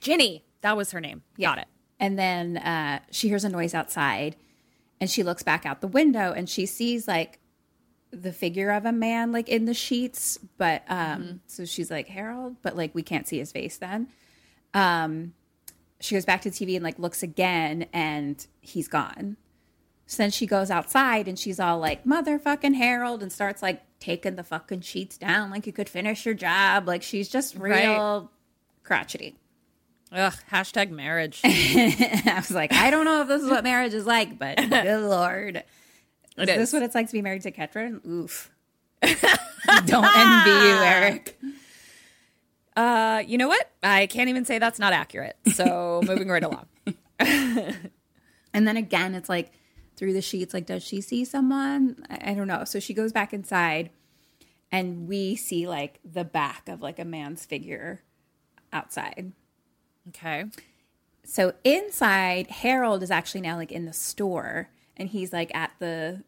Ginny. 0.00 0.44
That 0.60 0.76
was 0.76 0.92
her 0.92 1.00
name. 1.00 1.22
Got 1.40 1.58
it. 1.58 1.66
And 1.98 2.16
then 2.16 2.58
uh, 2.58 3.00
she 3.10 3.26
hears 3.26 3.42
a 3.42 3.48
noise 3.48 3.74
outside, 3.74 4.36
and 5.00 5.10
she 5.10 5.24
looks 5.24 5.42
back 5.42 5.66
out 5.66 5.80
the 5.80 5.88
window, 5.88 6.32
and 6.32 6.48
she 6.48 6.66
sees 6.66 7.08
like 7.08 7.40
the 8.12 8.32
figure 8.32 8.70
of 8.70 8.84
a 8.84 8.92
man 8.92 9.32
like 9.32 9.48
in 9.48 9.64
the 9.64 9.74
sheets. 9.74 10.38
But 10.58 10.84
um, 10.88 11.40
so 11.46 11.64
she's 11.64 11.90
like 11.90 12.08
Harold, 12.08 12.56
but 12.62 12.76
like 12.76 12.94
we 12.94 13.02
can't 13.02 13.26
see 13.26 13.38
his 13.38 13.52
face 13.52 13.78
then. 13.78 14.08
Um, 14.74 15.34
she 16.00 16.14
goes 16.14 16.24
back 16.24 16.42
to 16.42 16.50
TV 16.50 16.74
and 16.74 16.84
like 16.84 16.98
looks 16.98 17.22
again, 17.22 17.86
and 17.92 18.44
he's 18.60 18.88
gone. 18.88 19.36
So 20.06 20.22
then 20.22 20.30
she 20.30 20.46
goes 20.46 20.70
outside 20.70 21.26
and 21.26 21.38
she's 21.38 21.58
all 21.58 21.78
like, 21.78 22.04
motherfucking 22.04 22.74
Harold, 22.74 23.22
and 23.22 23.32
starts 23.32 23.62
like 23.62 23.82
taking 23.98 24.34
the 24.36 24.42
fucking 24.42 24.80
sheets 24.80 25.16
down 25.16 25.50
like 25.50 25.66
you 25.66 25.72
could 25.72 25.88
finish 25.88 26.26
your 26.26 26.34
job. 26.34 26.86
Like 26.86 27.02
she's 27.02 27.28
just 27.28 27.56
real 27.56 28.30
crotchety. 28.82 29.36
Ugh, 30.14 30.34
hashtag 30.50 30.90
marriage. 30.90 31.40
I 31.44 32.34
was 32.36 32.50
like, 32.50 32.72
I 32.74 32.90
don't 32.90 33.06
know 33.06 33.22
if 33.22 33.28
this 33.28 33.42
is 33.42 33.48
what 33.48 33.64
marriage 33.64 33.94
is 33.94 34.04
like, 34.04 34.38
but 34.38 34.56
good 34.70 35.08
lord. 35.08 35.64
Is 36.38 36.46
this 36.46 36.68
is. 36.68 36.72
what 36.72 36.82
it's 36.82 36.94
like 36.94 37.06
to 37.08 37.12
be 37.12 37.22
married 37.22 37.42
to 37.42 37.52
Ketrin? 37.52 38.04
Oof. 38.06 38.50
don't 39.02 40.16
envy 40.16 40.50
you, 40.50 40.74
Eric. 40.82 41.38
Uh, 42.76 43.22
you 43.26 43.36
know 43.36 43.48
what? 43.48 43.70
I 43.82 44.06
can't 44.06 44.28
even 44.30 44.44
say 44.44 44.58
that's 44.58 44.78
not 44.78 44.92
accurate. 44.92 45.36
So 45.52 46.00
moving 46.06 46.28
right 46.28 46.42
along. 46.42 46.66
And 48.54 48.66
then 48.66 48.76
again, 48.76 49.14
it's 49.14 49.28
like 49.28 49.52
through 49.96 50.12
the 50.12 50.22
sheets, 50.22 50.54
like, 50.54 50.66
does 50.66 50.82
she 50.82 51.00
see 51.00 51.24
someone? 51.24 52.04
I, 52.10 52.30
I 52.30 52.34
don't 52.34 52.46
know. 52.46 52.64
So 52.64 52.80
she 52.80 52.94
goes 52.94 53.12
back 53.12 53.32
inside 53.32 53.90
and 54.70 55.08
we 55.08 55.36
see 55.36 55.66
like 55.66 56.00
the 56.04 56.24
back 56.24 56.68
of 56.68 56.80
like 56.80 56.98
a 56.98 57.04
man's 57.04 57.44
figure 57.44 58.02
outside. 58.72 59.32
Okay. 60.08 60.44
So 61.24 61.54
inside, 61.64 62.48
Harold 62.48 63.02
is 63.02 63.10
actually 63.10 63.42
now 63.42 63.56
like 63.56 63.72
in 63.72 63.84
the 63.84 63.92
store 63.92 64.68
and 64.96 65.08
he's 65.08 65.32
like 65.32 65.54
at 65.54 65.72
the 65.78 66.22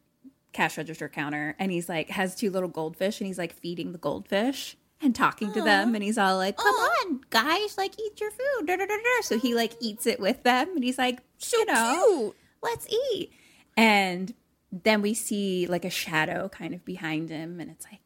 cash 0.52 0.78
register 0.78 1.08
counter 1.08 1.56
and 1.58 1.72
he's 1.72 1.88
like 1.88 2.10
has 2.10 2.34
two 2.34 2.50
little 2.50 2.68
goldfish 2.68 3.20
and 3.20 3.26
he's 3.26 3.38
like 3.38 3.52
feeding 3.52 3.92
the 3.92 3.98
goldfish 3.98 4.76
and 5.02 5.14
talking 5.14 5.52
to 5.52 5.60
them 5.60 5.94
and 5.94 6.02
he's 6.02 6.16
all 6.16 6.36
like, 6.36 6.56
Come 6.56 6.74
on, 6.74 7.20
guys, 7.30 7.76
like 7.76 7.92
eat 8.00 8.20
your 8.20 8.30
food. 8.30 8.66
Da, 8.66 8.76
da, 8.76 8.86
da. 8.86 8.96
So 9.22 9.38
he 9.38 9.54
like 9.54 9.72
eats 9.80 10.06
it 10.06 10.18
with 10.18 10.42
them 10.44 10.70
and 10.74 10.84
he's 10.84 10.98
like, 10.98 11.20
you 11.52 11.64
know, 11.66 12.34
let's 12.62 12.88
eat. 12.88 13.32
And 13.76 14.32
then 14.72 15.02
we 15.02 15.12
see 15.14 15.66
like 15.66 15.84
a 15.84 15.90
shadow 15.90 16.48
kind 16.48 16.74
of 16.74 16.84
behind 16.84 17.28
him 17.30 17.60
and 17.60 17.70
it's 17.70 17.84
like 17.84 18.00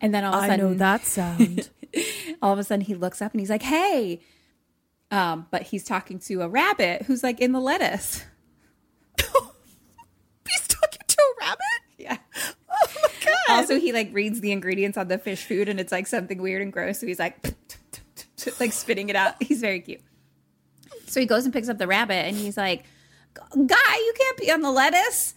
and 0.00 0.14
then 0.14 0.24
all 0.24 0.34
of 0.34 0.44
a 0.44 0.46
sudden 0.46 0.52
I 0.52 0.68
know 0.68 0.74
that 0.74 1.04
sound. 1.04 1.70
all 2.42 2.52
of 2.52 2.58
a 2.58 2.64
sudden 2.64 2.84
he 2.84 2.94
looks 2.94 3.20
up 3.20 3.32
and 3.32 3.40
he's 3.40 3.50
like, 3.50 3.62
"Hey," 3.62 4.20
um, 5.10 5.46
but 5.50 5.62
he's 5.62 5.84
talking 5.84 6.18
to 6.20 6.42
a 6.42 6.48
rabbit 6.48 7.02
who's 7.02 7.22
like 7.22 7.40
in 7.40 7.52
the 7.52 7.60
lettuce. 7.60 8.24
He's 10.48 10.66
talking 10.66 11.00
to 11.06 11.16
a 11.20 11.44
rabbit? 11.44 11.60
Yeah. 11.98 12.16
Oh 12.70 12.86
my 13.02 13.08
god. 13.24 13.34
Also, 13.58 13.78
he 13.78 13.92
like 13.92 14.10
reads 14.12 14.40
the 14.40 14.52
ingredients 14.52 14.96
on 14.96 15.08
the 15.08 15.18
fish 15.18 15.44
food 15.44 15.68
and 15.68 15.78
it's 15.78 15.92
like 15.92 16.06
something 16.06 16.40
weird 16.40 16.62
and 16.62 16.72
gross. 16.72 17.00
So 17.00 17.06
he's 17.06 17.18
like, 17.18 17.36
like 18.60 18.72
spitting 18.72 19.08
it 19.08 19.16
out. 19.16 19.40
He's 19.40 19.60
very 19.60 19.80
cute. 19.80 20.00
So 21.06 21.20
he 21.20 21.26
goes 21.26 21.44
and 21.44 21.52
picks 21.52 21.68
up 21.68 21.78
the 21.78 21.86
rabbit 21.86 22.26
and 22.26 22.36
he's 22.36 22.56
like, 22.56 22.84
"Guy, 23.34 23.94
you 23.96 24.14
can't 24.16 24.36
be 24.38 24.50
on 24.50 24.62
the 24.62 24.70
lettuce." 24.70 25.34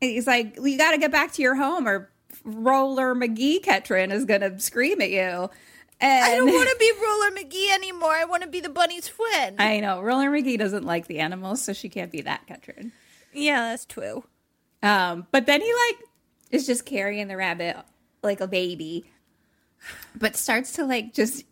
And 0.00 0.10
he's 0.10 0.26
like, 0.26 0.54
well, 0.56 0.68
"You 0.68 0.78
got 0.78 0.92
to 0.92 0.98
get 0.98 1.10
back 1.10 1.32
to 1.32 1.42
your 1.42 1.54
home, 1.54 1.88
or 1.88 2.10
Roller 2.44 3.14
McGee 3.14 3.60
Ketrin 3.62 4.12
is 4.12 4.24
gonna 4.24 4.58
scream 4.60 5.00
at 5.00 5.10
you." 5.10 5.50
And 6.00 6.24
I 6.24 6.36
don't 6.36 6.46
want 6.52 6.68
to 6.68 6.76
be 6.78 6.92
Roller 7.02 7.30
McGee 7.32 7.74
anymore. 7.74 8.12
I 8.12 8.24
want 8.24 8.42
to 8.44 8.48
be 8.48 8.60
the 8.60 8.68
bunny's 8.68 9.08
friend. 9.08 9.60
I 9.60 9.80
know 9.80 10.00
Roller 10.00 10.30
McGee 10.30 10.58
doesn't 10.58 10.84
like 10.84 11.06
the 11.08 11.18
animals, 11.18 11.62
so 11.62 11.72
she 11.72 11.88
can't 11.88 12.12
be 12.12 12.20
that 12.22 12.46
Ketrin. 12.46 12.92
yeah, 13.32 13.70
that's 13.70 13.84
true. 13.84 14.24
Um, 14.82 15.26
but 15.32 15.46
then 15.46 15.60
he 15.60 15.72
like 15.72 15.96
is 16.50 16.66
just 16.66 16.86
carrying 16.86 17.26
the 17.26 17.36
rabbit 17.36 17.76
like 18.22 18.40
a 18.40 18.46
baby, 18.46 19.10
but 20.14 20.36
starts 20.36 20.74
to 20.74 20.84
like 20.84 21.12
just 21.14 21.44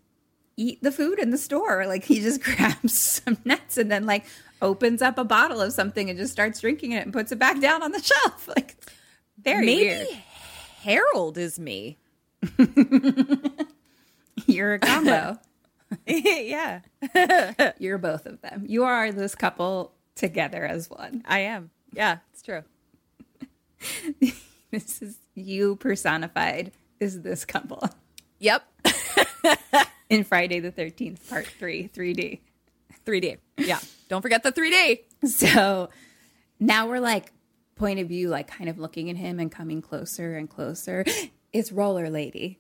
eat 0.57 0.81
the 0.83 0.93
food 0.93 1.19
in 1.19 1.31
the 1.31 1.39
store. 1.39 1.87
Like 1.87 2.05
he 2.05 2.21
just 2.21 2.41
grabs 2.45 2.99
some 2.99 3.39
nuts 3.45 3.79
and 3.79 3.91
then 3.91 4.07
like 4.07 4.25
opens 4.63 5.03
up 5.03 5.19
a 5.19 5.25
bottle 5.25 5.61
of 5.61 5.73
something 5.73 6.09
and 6.09 6.17
just 6.19 6.33
starts 6.33 6.61
drinking 6.61 6.93
it 6.93 7.05
and 7.05 7.13
puts 7.13 7.33
it 7.33 7.39
back 7.41 7.61
down 7.61 7.83
on 7.83 7.91
the 7.91 8.01
shelf. 8.03 8.47
Like 8.47 8.77
very 9.43 9.67
Maybe 9.67 9.85
weird. 9.87 10.09
Harold 10.83 11.37
is 11.37 11.59
me. 11.59 11.99
You're 14.47 14.75
a 14.75 14.79
combo. 14.79 15.39
yeah, 16.07 16.81
You're 17.79 17.99
both 17.99 18.27
of 18.27 18.41
them. 18.43 18.65
You 18.67 18.85
are 18.85 19.13
this 19.13 19.35
couple 19.37 19.93
together 20.17 20.65
as 20.65 20.91
one. 20.91 21.23
I 21.27 21.41
am. 21.41 21.71
Yeah, 21.93 22.19
it's 22.33 22.43
true. 22.43 22.63
This 24.71 25.01
is 25.01 25.17
you 25.35 25.77
personified. 25.77 26.73
Is 26.99 27.23
this 27.23 27.45
couple 27.45 27.89
Yep. 28.41 28.65
in 30.11 30.25
Friday 30.25 30.61
the 30.61 30.71
Thirteenth 30.73 31.29
Part 31.31 31.47
Three, 31.47 31.89
3D. 31.89 32.41
3D. 33.07 33.39
Yeah. 33.59 33.79
Don't 34.09 34.23
forget 34.23 34.43
the 34.43 34.51
3D. 34.53 35.01
So 35.29 35.89
now 36.59 36.89
we're 36.89 37.01
like 37.01 37.33
point 37.77 38.01
of 38.01 38.09
view, 38.09 38.29
like 38.29 38.49
kind 38.49 38.69
of 38.69 38.79
looking 38.79 39.09
at 39.11 39.17
him 39.17 39.39
and 39.39 39.53
coming 39.53 39.81
closer 39.83 40.37
and 40.37 40.51
closer. 40.51 41.05
It's 41.53 41.71
Roller 41.71 42.11
Lady. 42.11 42.59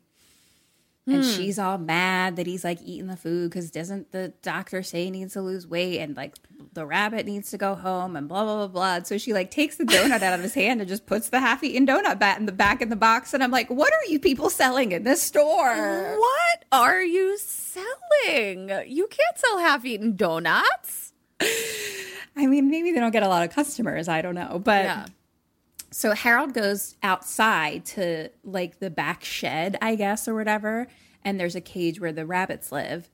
And 1.08 1.22
hmm. 1.24 1.30
she's 1.30 1.56
all 1.58 1.78
mad 1.78 2.34
that 2.36 2.48
he's 2.48 2.64
like 2.64 2.80
eating 2.82 3.06
the 3.06 3.16
food 3.16 3.50
because 3.50 3.70
doesn't 3.70 4.10
the 4.10 4.32
doctor 4.42 4.82
say 4.82 5.04
he 5.04 5.10
needs 5.12 5.34
to 5.34 5.40
lose 5.40 5.64
weight 5.64 6.00
and 6.00 6.16
like 6.16 6.34
the 6.72 6.84
rabbit 6.84 7.26
needs 7.26 7.50
to 7.50 7.58
go 7.58 7.76
home 7.76 8.16
and 8.16 8.28
blah 8.28 8.42
blah 8.42 8.56
blah 8.56 8.66
blah. 8.66 8.94
And 8.96 9.06
so 9.06 9.16
she 9.16 9.32
like 9.32 9.52
takes 9.52 9.76
the 9.76 9.84
donut 9.84 10.22
out 10.22 10.34
of 10.34 10.40
his 10.40 10.54
hand 10.54 10.80
and 10.80 10.88
just 10.88 11.06
puts 11.06 11.28
the 11.28 11.38
half-eaten 11.38 11.86
donut 11.86 12.18
bat 12.18 12.40
in 12.40 12.46
the 12.46 12.52
back 12.52 12.82
in 12.82 12.88
the 12.88 12.96
box. 12.96 13.34
And 13.34 13.42
I'm 13.42 13.52
like, 13.52 13.70
what 13.70 13.92
are 13.92 14.10
you 14.10 14.18
people 14.18 14.50
selling 14.50 14.90
in 14.92 15.04
this 15.04 15.22
store? 15.22 16.16
What 16.18 16.64
are 16.72 17.02
you 17.02 17.38
selling? 17.38 18.70
You 18.86 19.06
can't 19.06 19.38
sell 19.38 19.58
half-eaten 19.58 20.16
donuts. 20.16 21.12
I 21.40 22.46
mean, 22.46 22.68
maybe 22.68 22.90
they 22.90 22.98
don't 23.00 23.12
get 23.12 23.22
a 23.22 23.28
lot 23.28 23.44
of 23.44 23.54
customers. 23.54 24.08
I 24.08 24.22
don't 24.22 24.34
know, 24.34 24.60
but 24.62 24.84
Yeah. 24.84 25.06
So 25.90 26.12
Harold 26.12 26.52
goes 26.52 26.96
outside 27.02 27.84
to 27.86 28.30
like 28.44 28.78
the 28.78 28.90
back 28.90 29.24
shed, 29.24 29.76
I 29.80 29.94
guess, 29.94 30.26
or 30.26 30.34
whatever, 30.34 30.88
and 31.24 31.38
there's 31.38 31.54
a 31.56 31.60
cage 31.60 32.00
where 32.00 32.12
the 32.12 32.26
rabbits 32.26 32.72
live. 32.72 33.10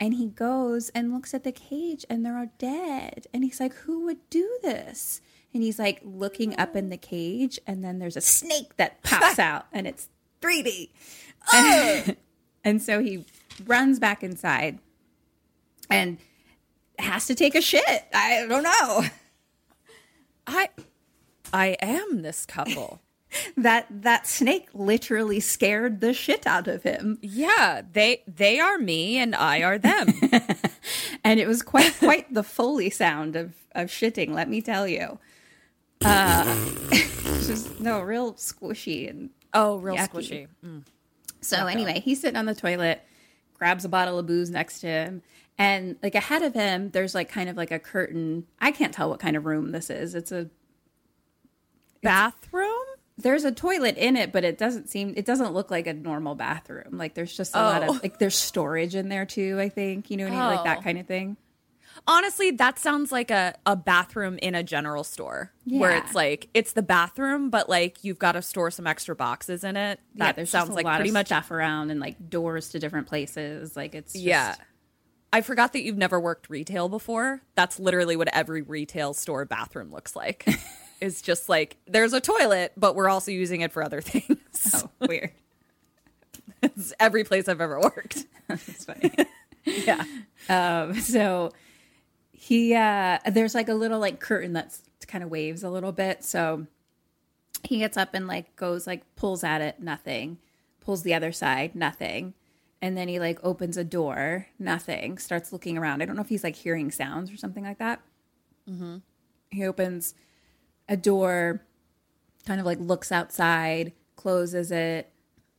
And 0.00 0.14
he 0.14 0.26
goes 0.26 0.88
and 0.90 1.12
looks 1.12 1.32
at 1.32 1.44
the 1.44 1.52
cage 1.52 2.04
and 2.10 2.24
they're 2.24 2.38
all 2.38 2.50
dead. 2.58 3.26
And 3.32 3.44
he's 3.44 3.60
like, 3.60 3.74
Who 3.74 4.04
would 4.04 4.28
do 4.30 4.58
this? 4.62 5.20
And 5.54 5.62
he's 5.62 5.78
like 5.78 6.00
looking 6.02 6.58
up 6.58 6.74
in 6.74 6.88
the 6.88 6.96
cage, 6.96 7.60
and 7.66 7.84
then 7.84 7.98
there's 7.98 8.16
a 8.16 8.22
snake 8.22 8.76
that 8.78 9.02
pops 9.02 9.38
out 9.38 9.66
and 9.72 9.86
it's 9.86 10.08
3D. 10.40 10.90
Oh! 11.52 12.04
and 12.62 12.80
so 12.80 13.02
he 13.02 13.26
runs 13.66 13.98
back 13.98 14.22
inside 14.22 14.78
and 15.90 16.18
has 17.00 17.26
to 17.26 17.34
take 17.34 17.56
a 17.56 17.60
shit. 17.60 18.04
I 18.14 18.46
don't 18.48 18.62
know. 18.62 19.02
I 20.46 20.68
I 21.52 21.76
am 21.80 22.22
this 22.22 22.46
couple. 22.46 23.00
that 23.56 23.86
that 23.90 24.26
snake 24.26 24.68
literally 24.74 25.40
scared 25.40 26.00
the 26.00 26.12
shit 26.12 26.46
out 26.46 26.68
of 26.68 26.82
him. 26.82 27.18
Yeah, 27.22 27.82
they 27.92 28.22
they 28.26 28.60
are 28.60 28.78
me 28.78 29.18
and 29.18 29.34
I 29.34 29.62
are 29.62 29.78
them. 29.78 30.08
and 31.24 31.40
it 31.40 31.46
was 31.46 31.62
quite 31.62 31.94
quite 31.98 32.32
the 32.32 32.42
foley 32.42 32.90
sound 32.90 33.36
of 33.36 33.54
of 33.74 33.88
shitting. 33.88 34.30
Let 34.30 34.48
me 34.48 34.60
tell 34.60 34.86
you, 34.86 35.18
uh, 36.04 36.44
just 36.90 37.80
no 37.80 38.00
real 38.00 38.34
squishy 38.34 39.08
and 39.08 39.30
oh, 39.54 39.76
real 39.76 39.96
yucky. 39.96 40.08
squishy. 40.10 40.48
Mm. 40.64 40.82
So 41.40 41.66
anyway, 41.66 42.00
he's 42.00 42.20
sitting 42.20 42.36
on 42.36 42.46
the 42.46 42.54
toilet, 42.54 43.02
grabs 43.54 43.84
a 43.84 43.88
bottle 43.88 44.18
of 44.18 44.26
booze 44.26 44.50
next 44.50 44.80
to 44.80 44.86
him, 44.86 45.22
and 45.58 45.96
like 46.02 46.14
ahead 46.14 46.42
of 46.42 46.54
him, 46.54 46.90
there's 46.90 47.14
like 47.14 47.28
kind 47.28 47.48
of 47.48 47.56
like 47.56 47.70
a 47.70 47.78
curtain. 47.78 48.46
I 48.60 48.70
can't 48.70 48.92
tell 48.94 49.10
what 49.10 49.20
kind 49.20 49.36
of 49.36 49.44
room 49.44 49.72
this 49.72 49.90
is. 49.90 50.14
It's 50.14 50.30
a 50.30 50.48
Bathroom? 52.02 52.68
there's 53.18 53.44
a 53.44 53.52
toilet 53.52 53.96
in 53.98 54.16
it, 54.16 54.32
but 54.32 54.42
it 54.42 54.58
doesn't 54.58 54.88
seem 54.88 55.12
it 55.16 55.24
doesn't 55.24 55.52
look 55.52 55.70
like 55.70 55.86
a 55.86 55.92
normal 55.92 56.34
bathroom. 56.34 56.96
Like 56.98 57.14
there's 57.14 57.36
just 57.36 57.54
a 57.54 57.58
lot 57.58 57.82
Oh. 57.84 57.94
of 57.94 58.02
like 58.02 58.18
there's 58.18 58.34
storage 58.36 58.94
in 58.96 59.08
there 59.10 59.26
too. 59.26 59.58
I 59.60 59.68
think 59.68 60.10
you 60.10 60.16
know 60.16 60.24
what 60.24 60.32
I 60.32 60.36
mean, 60.36 60.56
like 60.56 60.64
that 60.64 60.78
Oh. 60.78 60.82
kind 60.82 60.98
of 60.98 61.06
thing. 61.06 61.36
Honestly, 62.06 62.50
that 62.52 62.78
sounds 62.78 63.12
like 63.12 63.30
a, 63.30 63.54
a 63.66 63.76
bathroom 63.76 64.38
in 64.42 64.54
a 64.54 64.62
general 64.62 65.04
store 65.04 65.52
where 65.66 65.90
it's 65.90 66.14
like 66.14 66.48
it's 66.54 66.72
the 66.72 66.82
bathroom, 66.82 67.50
but 67.50 67.68
like 67.68 68.02
you've 68.02 68.18
got 68.18 68.32
to 68.32 68.42
store 68.42 68.70
some 68.70 68.86
extra 68.86 69.14
boxes 69.14 69.62
in 69.62 69.76
it. 69.76 70.00
That 70.16 70.26
yeah, 70.28 70.32
there's 70.32 70.50
sounds 70.50 70.70
like 70.70 70.86
lot 70.86 70.96
pretty 70.96 71.12
much. 71.12 71.26
stuff 71.26 71.50
around 71.50 71.90
and 71.90 72.00
like 72.00 72.30
doors 72.30 72.70
to 72.70 72.78
different 72.78 73.06
places. 73.08 73.76
Like 73.76 73.94
it's 73.94 74.14
just, 74.14 74.24
Yeah. 74.24 74.56
I 75.34 75.42
forgot 75.42 75.74
that 75.74 75.82
you've 75.82 75.98
never 75.98 76.18
worked 76.18 76.50
retail 76.50 76.88
before. 76.88 77.42
That's 77.54 77.78
literally 77.78 78.16
what 78.16 78.28
every 78.34 78.62
retail 78.62 79.12
store 79.14 79.44
bathroom 79.44 79.92
looks 79.92 80.16
like. 80.16 80.46
it's 81.02 81.20
just 81.20 81.48
like 81.48 81.76
there's 81.86 82.12
a 82.12 82.20
toilet, 82.20 82.72
but 82.76 82.94
we're 82.94 83.08
also 83.08 83.30
using 83.30 83.60
it 83.60 83.72
for 83.72 83.82
other 83.82 84.00
things. 84.00 84.38
Oh, 84.74 84.88
weird. 85.06 85.32
It's 86.62 86.94
every 87.00 87.24
place 87.24 87.48
I've 87.48 87.60
ever 87.60 87.80
worked. 87.80 88.24
It's 88.48 88.84
funny. 88.84 89.10
Yeah. 89.64 90.04
Um, 90.50 90.94
so 91.00 91.52
he 92.32 92.74
uh 92.74 93.18
there's 93.30 93.54
like 93.54 93.70
a 93.70 93.74
little 93.74 93.98
like 93.98 94.20
curtain 94.20 94.52
that's 94.52 94.82
kind 95.06 95.24
of 95.24 95.30
waves 95.30 95.62
a 95.62 95.70
little 95.70 95.92
bit. 95.92 96.22
So 96.22 96.66
he 97.62 97.78
gets 97.78 97.96
up 97.96 98.10
and 98.12 98.26
like 98.26 98.54
goes 98.56 98.86
like 98.86 99.02
pulls 99.16 99.42
at 99.42 99.62
it, 99.62 99.80
nothing. 99.80 100.36
Pulls 100.80 101.02
the 101.02 101.14
other 101.14 101.32
side, 101.32 101.74
nothing. 101.74 102.34
And 102.82 102.94
then 102.94 103.08
he 103.08 103.18
like 103.18 103.38
opens 103.42 103.78
a 103.78 103.84
door, 103.84 104.48
nothing. 104.58 105.16
Starts 105.16 105.50
looking 105.50 105.78
around. 105.78 106.02
I 106.02 106.04
don't 106.04 106.16
know 106.16 106.22
if 106.22 106.28
he's 106.28 106.44
like 106.44 106.56
hearing 106.56 106.90
sounds 106.90 107.32
or 107.32 107.38
something 107.38 107.64
like 107.64 107.78
that. 107.78 108.02
Mm-hmm. 108.68 108.96
He 109.50 109.64
opens 109.64 110.14
a 110.88 110.96
door, 110.96 111.64
kind 112.46 112.60
of 112.60 112.66
like 112.66 112.78
looks 112.80 113.10
outside, 113.12 113.92
closes 114.16 114.70
it, 114.70 115.10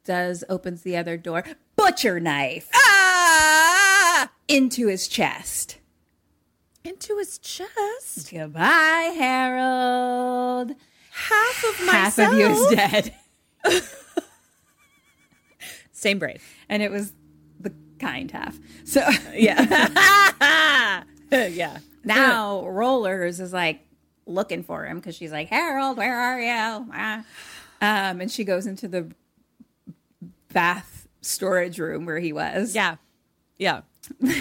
does 0.05 0.43
opens 0.49 0.81
the 0.81 0.97
other 0.97 1.17
door, 1.17 1.43
butcher 1.75 2.19
knife 2.19 2.69
Ah! 2.73 4.29
into 4.47 4.87
his 4.87 5.07
chest. 5.07 5.77
Into 6.83 7.17
his 7.17 7.37
chest. 7.37 8.29
Goodbye, 8.29 9.13
Harold. 9.17 10.75
Half 11.11 11.63
of 11.63 11.85
my. 11.85 11.91
Half 11.93 12.19
of 12.19 12.33
you 12.33 12.47
is 12.47 12.67
dead. 12.75 13.13
Same 15.91 16.19
brain. 16.19 16.39
And 16.67 16.83
it 16.83 16.91
was 16.91 17.13
the 17.59 17.73
kind 17.99 18.29
half. 18.31 18.59
So 18.83 19.07
Yeah. 19.33 21.03
yeah. 21.31 21.77
now 22.03 22.67
Rollers 22.67 23.39
is 23.39 23.53
like 23.53 23.79
looking 24.25 24.63
for 24.63 24.85
him 24.85 24.97
because 24.97 25.15
she's 25.15 25.31
like, 25.31 25.49
Harold, 25.49 25.97
where 25.97 26.17
are 26.17 26.39
you? 26.39 26.87
Ah. 26.93 27.23
Um, 27.81 28.21
and 28.21 28.31
she 28.31 28.43
goes 28.43 28.65
into 28.65 28.87
the 28.87 29.11
bath 30.53 31.07
storage 31.21 31.79
room 31.79 32.05
where 32.05 32.19
he 32.19 32.33
was. 32.33 32.75
Yeah. 32.75 32.95
Yeah. 33.57 33.81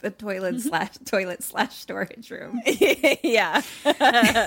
The 0.00 0.10
toilet 0.10 0.60
slash 0.60 0.98
toilet 1.04 1.42
slash 1.42 1.74
storage 1.74 2.30
room. 2.30 2.60
yeah. 3.22 3.62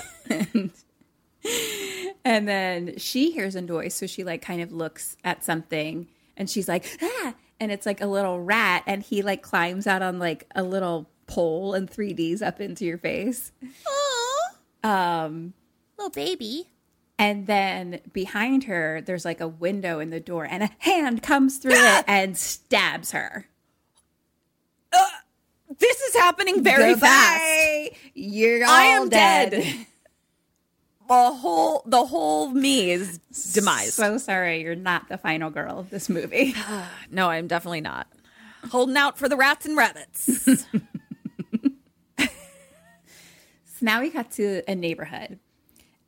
And 2.25 2.47
then 2.47 2.97
she 2.97 3.31
hears 3.31 3.55
a 3.55 3.61
noise, 3.61 3.95
so 3.95 4.05
she 4.05 4.23
like 4.23 4.41
kind 4.41 4.61
of 4.61 4.71
looks 4.71 5.17
at 5.23 5.43
something 5.43 6.07
and 6.37 6.49
she's 6.49 6.67
like, 6.67 6.85
ah, 7.01 7.33
and 7.59 7.71
it's 7.71 7.85
like 7.85 8.01
a 8.01 8.05
little 8.05 8.39
rat, 8.39 8.83
and 8.85 9.01
he 9.01 9.21
like 9.21 9.41
climbs 9.41 9.87
out 9.87 10.01
on 10.01 10.19
like 10.19 10.45
a 10.55 10.63
little 10.63 11.09
pole 11.27 11.73
and 11.73 11.89
3Ds 11.89 12.41
up 12.41 12.59
into 12.61 12.85
your 12.85 12.97
face. 12.97 13.51
Um 14.83 15.53
Little 15.97 16.11
baby. 16.11 16.69
and 17.17 17.45
then 17.47 17.99
behind 18.13 18.63
her 18.65 19.01
there's 19.01 19.25
like 19.25 19.41
a 19.41 19.47
window 19.47 19.99
in 19.99 20.09
the 20.11 20.19
door 20.21 20.45
and 20.49 20.63
a 20.63 20.69
hand 20.79 21.21
comes 21.21 21.57
through 21.57 21.73
it 21.73 22.05
and 22.07 22.37
stabs 22.37 23.11
her. 23.11 23.45
This 25.77 25.99
is 26.01 26.15
happening 26.15 26.63
very 26.63 26.95
fast. 26.95 27.91
You're 28.15 28.65
all 28.65 28.71
I 28.71 28.83
am 28.85 29.07
dead. 29.09 29.51
dead. 29.51 29.85
The 31.07 31.13
whole 31.31 31.83
the 31.85 32.05
whole 32.05 32.49
me 32.49 32.91
is 32.91 33.17
demise. 33.53 33.93
So 33.93 34.17
sorry, 34.17 34.61
you're 34.61 34.75
not 34.75 35.07
the 35.09 35.17
final 35.17 35.49
girl 35.51 35.79
of 35.79 35.89
this 35.89 36.09
movie. 36.09 36.55
no, 37.11 37.29
I'm 37.29 37.47
definitely 37.47 37.81
not. 37.81 38.07
Holding 38.71 38.97
out 38.97 39.17
for 39.17 39.29
the 39.29 39.37
rats 39.37 39.65
and 39.65 39.77
rabbits. 39.77 40.29
So 43.79 43.85
now 43.85 44.01
we 44.01 44.09
got 44.09 44.31
to 44.31 44.61
a 44.67 44.75
neighborhood, 44.75 45.39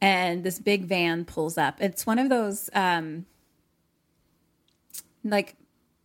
and 0.02 0.44
this 0.44 0.60
big 0.60 0.86
van 0.86 1.24
pulls 1.26 1.58
up. 1.58 1.80
It's 1.80 2.06
one 2.06 2.20
of 2.20 2.28
those, 2.30 2.70
um, 2.74 3.26
like 5.24 5.56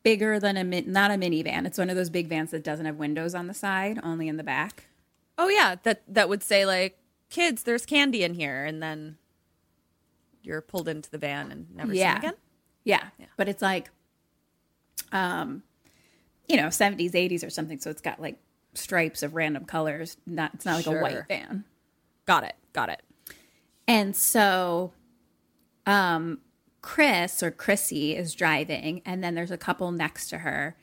bigger 0.05 0.39
than 0.39 0.57
a 0.57 0.63
min- 0.65 0.93
not 0.93 1.11
a 1.11 1.15
minivan. 1.15 1.67
It's 1.67 1.79
one 1.79 1.91
of 1.91 1.97
those 1.97 2.11
big 2.11 2.29
vans 2.29 2.53
that 2.53 2.63
doesn't 2.63 2.87
have 2.87 2.97
windows 2.97 3.35
on 3.35 3.49
the 3.49 3.55
side, 3.55 3.99
only 4.03 4.29
in 4.29 4.37
the 4.37 4.45
back. 4.45 4.85
oh 5.39 5.49
yeah, 5.49 5.75
that 5.83 6.03
that 6.09 6.29
would 6.29 6.43
say 6.43 6.65
like, 6.65 6.99
kids, 7.31 7.65
there's 7.65 7.85
candy 7.85 8.23
in 8.23 8.35
here, 8.35 8.65
and 8.65 8.83
then 8.83 9.17
you're 10.43 10.61
pulled 10.63 10.87
into 10.89 11.11
the 11.11 11.19
van 11.19 11.51
and 11.51 11.67
never 11.75 11.93
Yeah. 11.93 12.13
seen 12.15 12.19
again. 12.19 12.35
Yeah. 12.85 13.09
but 13.37 13.49
it's 13.49 13.61
like, 13.61 13.91
um, 15.11 15.65
you 16.49 16.57
know, 16.57 16.71
seventies, 16.71 17.15
eighties, 17.17 17.43
or 17.43 17.51
something. 17.51 17.81
So 17.81 17.91
it's 17.91 18.01
got 18.01 18.21
like 18.21 18.39
stripes 18.77 19.23
of 19.23 19.35
random 19.35 19.65
colors. 19.65 20.17
Not 20.27 20.55
it's 20.55 20.65
not 20.65 20.77
like 20.77 20.87
a 20.87 21.01
white 21.01 21.29
van. 21.29 21.65
Got 22.27 22.45
it. 22.45 22.55
Got 22.73 22.91
it. 22.91 23.03
And 23.89 24.15
so 24.17 24.93
um 25.87 26.41
Chris 26.83 27.43
or 27.43 27.51
Chrissy 27.51 28.15
is 28.15 28.35
driving 28.35 29.03
and 29.05 29.23
then 29.25 29.35
there's 29.35 29.51
a 29.51 29.59
couple 29.59 29.91
next 29.91 30.29
to 30.29 30.39
her 30.39 30.77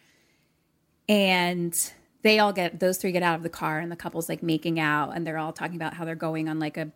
and 1.08 1.92
they 2.24 2.40
all 2.40 2.54
get 2.54 2.80
those 2.80 2.98
three 2.98 3.12
get 3.12 3.24
out 3.24 3.36
of 3.36 3.44
the 3.44 3.50
car 3.50 3.80
and 3.80 3.92
the 3.92 3.96
couple's 3.96 4.30
like 4.30 4.42
making 4.42 4.80
out 4.80 5.12
and 5.16 5.26
they're 5.28 5.38
all 5.38 5.54
talking 5.54 5.76
about 5.76 5.94
how 5.94 6.06
they're 6.06 6.16
going 6.16 6.50
on 6.50 6.60
like 6.60 6.78
a 6.78 6.92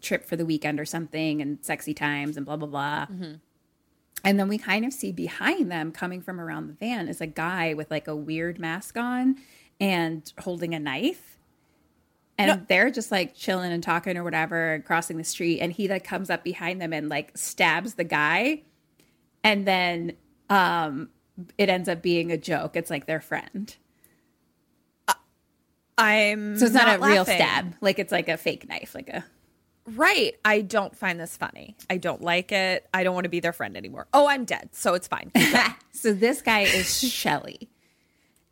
trip 0.00 0.24
for 0.24 0.36
the 0.36 0.44
weekend 0.44 0.80
or 0.80 0.84
something 0.84 1.40
and 1.40 1.58
sexy 1.64 1.94
times 1.94 2.36
and 2.36 2.44
blah 2.46 2.56
blah 2.56 2.68
blah. 2.68 3.06
And 4.24 4.40
then 4.40 4.48
we 4.48 4.56
kind 4.58 4.84
of 4.86 4.92
see 4.92 5.12
behind 5.12 5.70
them 5.70 5.92
coming 5.92 6.22
from 6.22 6.40
around 6.40 6.66
the 6.68 6.72
van 6.74 7.08
is 7.08 7.20
a 7.20 7.26
guy 7.26 7.74
with 7.74 7.90
like 7.90 8.08
a 8.08 8.16
weird 8.16 8.58
mask 8.58 8.96
on 8.96 9.36
and 9.80 10.32
holding 10.38 10.74
a 10.74 10.78
knife. 10.78 11.38
And 12.36 12.66
they're 12.66 12.90
just 12.90 13.12
like 13.12 13.36
chilling 13.36 13.70
and 13.70 13.82
talking 13.82 14.16
or 14.16 14.24
whatever 14.24 14.74
and 14.74 14.84
crossing 14.84 15.18
the 15.18 15.24
street. 15.24 15.60
And 15.60 15.72
he 15.72 15.86
like 15.86 16.02
comes 16.02 16.30
up 16.30 16.42
behind 16.42 16.80
them 16.80 16.92
and 16.92 17.08
like 17.08 17.36
stabs 17.36 17.94
the 17.94 18.04
guy. 18.04 18.62
And 19.44 19.66
then 19.66 20.16
um 20.50 21.10
it 21.58 21.68
ends 21.68 21.88
up 21.88 22.02
being 22.02 22.32
a 22.32 22.36
joke. 22.36 22.76
It's 22.76 22.90
like 22.90 23.06
their 23.06 23.20
friend. 23.20 23.74
I'm 25.96 26.58
so 26.58 26.66
it's 26.66 26.74
not, 26.74 26.98
a 26.98 27.06
real 27.06 27.24
stab. 27.24 27.76
Like 27.80 28.00
it's 28.00 28.10
like 28.10 28.28
a 28.28 28.36
fake 28.36 28.68
knife 28.68 28.96
like 28.96 29.08
a 29.08 29.24
Right. 29.86 30.34
I 30.44 30.62
don't 30.62 30.96
find 30.96 31.20
this 31.20 31.36
funny. 31.36 31.76
I 31.90 31.98
don't 31.98 32.22
like 32.22 32.52
it. 32.52 32.88
I 32.94 33.04
don't 33.04 33.14
want 33.14 33.24
to 33.24 33.30
be 33.30 33.40
their 33.40 33.52
friend 33.52 33.76
anymore. 33.76 34.06
Oh, 34.14 34.26
I'm 34.26 34.44
dead, 34.44 34.70
so 34.72 34.94
it's 34.94 35.06
fine. 35.06 35.30
so 35.92 36.12
this 36.14 36.40
guy 36.40 36.60
is 36.60 37.06
Shelly. 37.12 37.68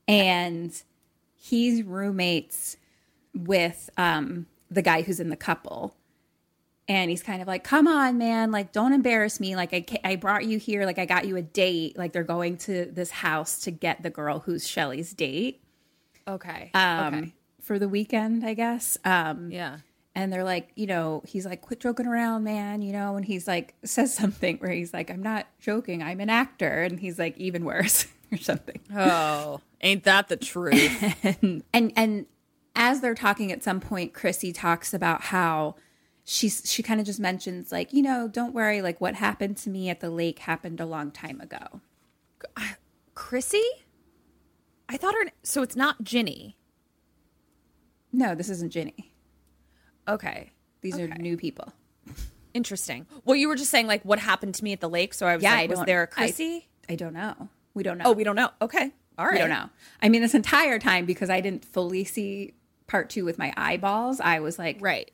And 0.07 0.71
he's 1.45 1.83
roommates 1.83 2.77
with 3.35 3.91
um 3.97 4.47
the 4.71 4.81
guy 4.83 5.03
who's 5.03 5.19
in 5.19 5.29
the 5.29 5.37
couple. 5.37 5.97
And 6.89 7.11
he's 7.11 7.23
kind 7.23 7.43
of 7.43 7.49
like 7.49 7.65
come 7.65 7.89
on 7.89 8.17
man 8.19 8.53
like 8.53 8.73
don't 8.73 8.93
embarrass 8.93 9.41
me. 9.41 9.57
Like 9.57 9.73
I, 9.73 10.11
I 10.13 10.17
brought 10.17 10.45
you 10.45 10.59
here. 10.59 10.87
Like 10.87 10.99
i 11.01 11.05
got 11.07 11.27
you 11.27 11.37
a 11.37 11.43
date. 11.43 11.99
Like 11.99 12.13
they're 12.13 12.23
going 12.23 12.59
to 12.59 12.85
this 12.87 13.11
house 13.11 13.61
to 13.63 13.71
get 13.73 14.03
the 14.05 14.11
girl 14.11 14.39
who's 14.41 14.67
shelly's 14.67 15.13
date. 15.15 15.63
Okay. 16.29 16.71
um 16.75 17.15
okay. 17.15 17.33
for 17.61 17.79
the 17.81 17.89
weekend 17.89 18.45
i 18.45 18.55
guess. 18.55 18.97
Um 19.05 19.51
Yeah. 19.51 19.79
and 20.15 20.33
they're 20.33 20.45
like 20.45 20.71
you 20.77 20.87
know 20.87 21.23
he's 21.27 21.45
like 21.47 21.61
quit 21.61 21.81
joking 21.81 22.07
around 22.07 22.45
man 22.45 22.83
you 22.83 22.93
know 22.93 23.17
and 23.17 23.25
he's 23.25 23.49
like 23.49 23.75
says 23.85 24.15
something 24.15 24.59
where 24.59 24.71
he's 24.71 24.93
like 24.93 25.11
i'm 25.11 25.23
not 25.23 25.47
joking. 25.59 26.03
I'm 26.05 26.21
an 26.21 26.31
actor. 26.31 26.83
And 26.83 27.01
he's 27.01 27.19
like 27.19 27.37
even 27.39 27.65
worse 27.65 28.07
or 28.33 28.39
something. 28.39 28.81
Oh, 28.95 29.61
ain't 29.83 30.05
that 30.05 30.29
the 30.29 30.37
truth? 30.37 31.25
and 31.43 31.93
and 31.97 32.27
as 32.75 33.01
they're 33.01 33.15
talking 33.15 33.53
at 33.53 33.63
some 33.63 33.81
point 33.81 34.15
chrissy 34.15 34.51
talks 34.53 34.95
about 34.95 35.21
how 35.25 35.75
she's 36.25 36.63
she 36.71 36.83
kind 36.83 37.01
of 37.01 37.07
just 37.07 37.21
mentions 37.21 37.71
like, 37.73 37.93
you 37.93 38.01
know, 38.03 38.29
don't 38.29 38.55
worry, 38.55 38.81
like 38.81 39.01
what 39.01 39.15
happened 39.17 39.57
to 39.59 39.69
me 39.71 39.91
at 39.91 40.01
the 40.01 40.09
lake 40.11 40.39
happened 40.41 40.81
a 40.81 40.87
long 40.87 41.11
time 41.11 41.41
ago. 41.41 41.81
Chrissy? 43.15 43.63
I 44.89 44.97
thought 44.97 45.15
her. 45.15 45.31
So 45.43 45.63
it's 45.63 45.77
not 45.77 46.03
Ginny. 46.03 46.57
No, 48.13 48.35
this 48.35 48.49
isn't 48.51 48.71
Ginny. 48.73 49.13
Okay. 50.09 50.53
These 50.81 50.99
are 50.99 51.07
new 51.09 51.37
people. 51.37 51.73
Interesting. 52.55 53.07
Well, 53.25 53.37
you 53.37 53.49
were 53.49 53.57
just 53.57 53.71
saying 53.71 53.87
like 53.87 54.03
what 54.05 54.19
happened 54.19 54.55
to 54.57 54.65
me 54.65 54.73
at 54.73 54.81
the 54.81 54.89
lake. 54.89 55.15
So 55.15 55.27
I 55.27 55.35
was 55.37 55.43
Yeah, 55.43 55.55
like, 55.55 55.71
I 55.71 55.75
was 55.75 55.85
there 55.87 56.01
a 56.01 56.05
I- 56.05 56.07
Chrissy? 56.07 56.69
I 56.89 56.95
don't 56.97 57.15
know. 57.15 57.49
We 57.75 57.83
don't 57.83 57.97
know. 57.99 58.05
oh, 58.07 58.13
we 58.13 58.25
don't 58.25 58.37
know. 58.37 58.51
Okay. 58.61 58.93
All 59.19 59.27
right. 59.27 59.35
We 59.35 59.39
don't 59.39 59.51
know. 59.51 59.69
I 60.01 60.09
mean, 60.09 60.23
this 60.23 60.35
entire 60.35 60.79
time 60.79 61.05
because 61.07 61.31
I 61.31 61.41
didn't 61.41 61.65
fully 61.65 62.05
see 62.05 62.55
part 62.87 63.11
two 63.11 63.25
with 63.25 63.39
my 63.39 63.53
eyeballs, 63.57 64.21
I 64.21 64.41
was 64.41 64.59
like, 64.59 64.79
Right. 64.81 65.11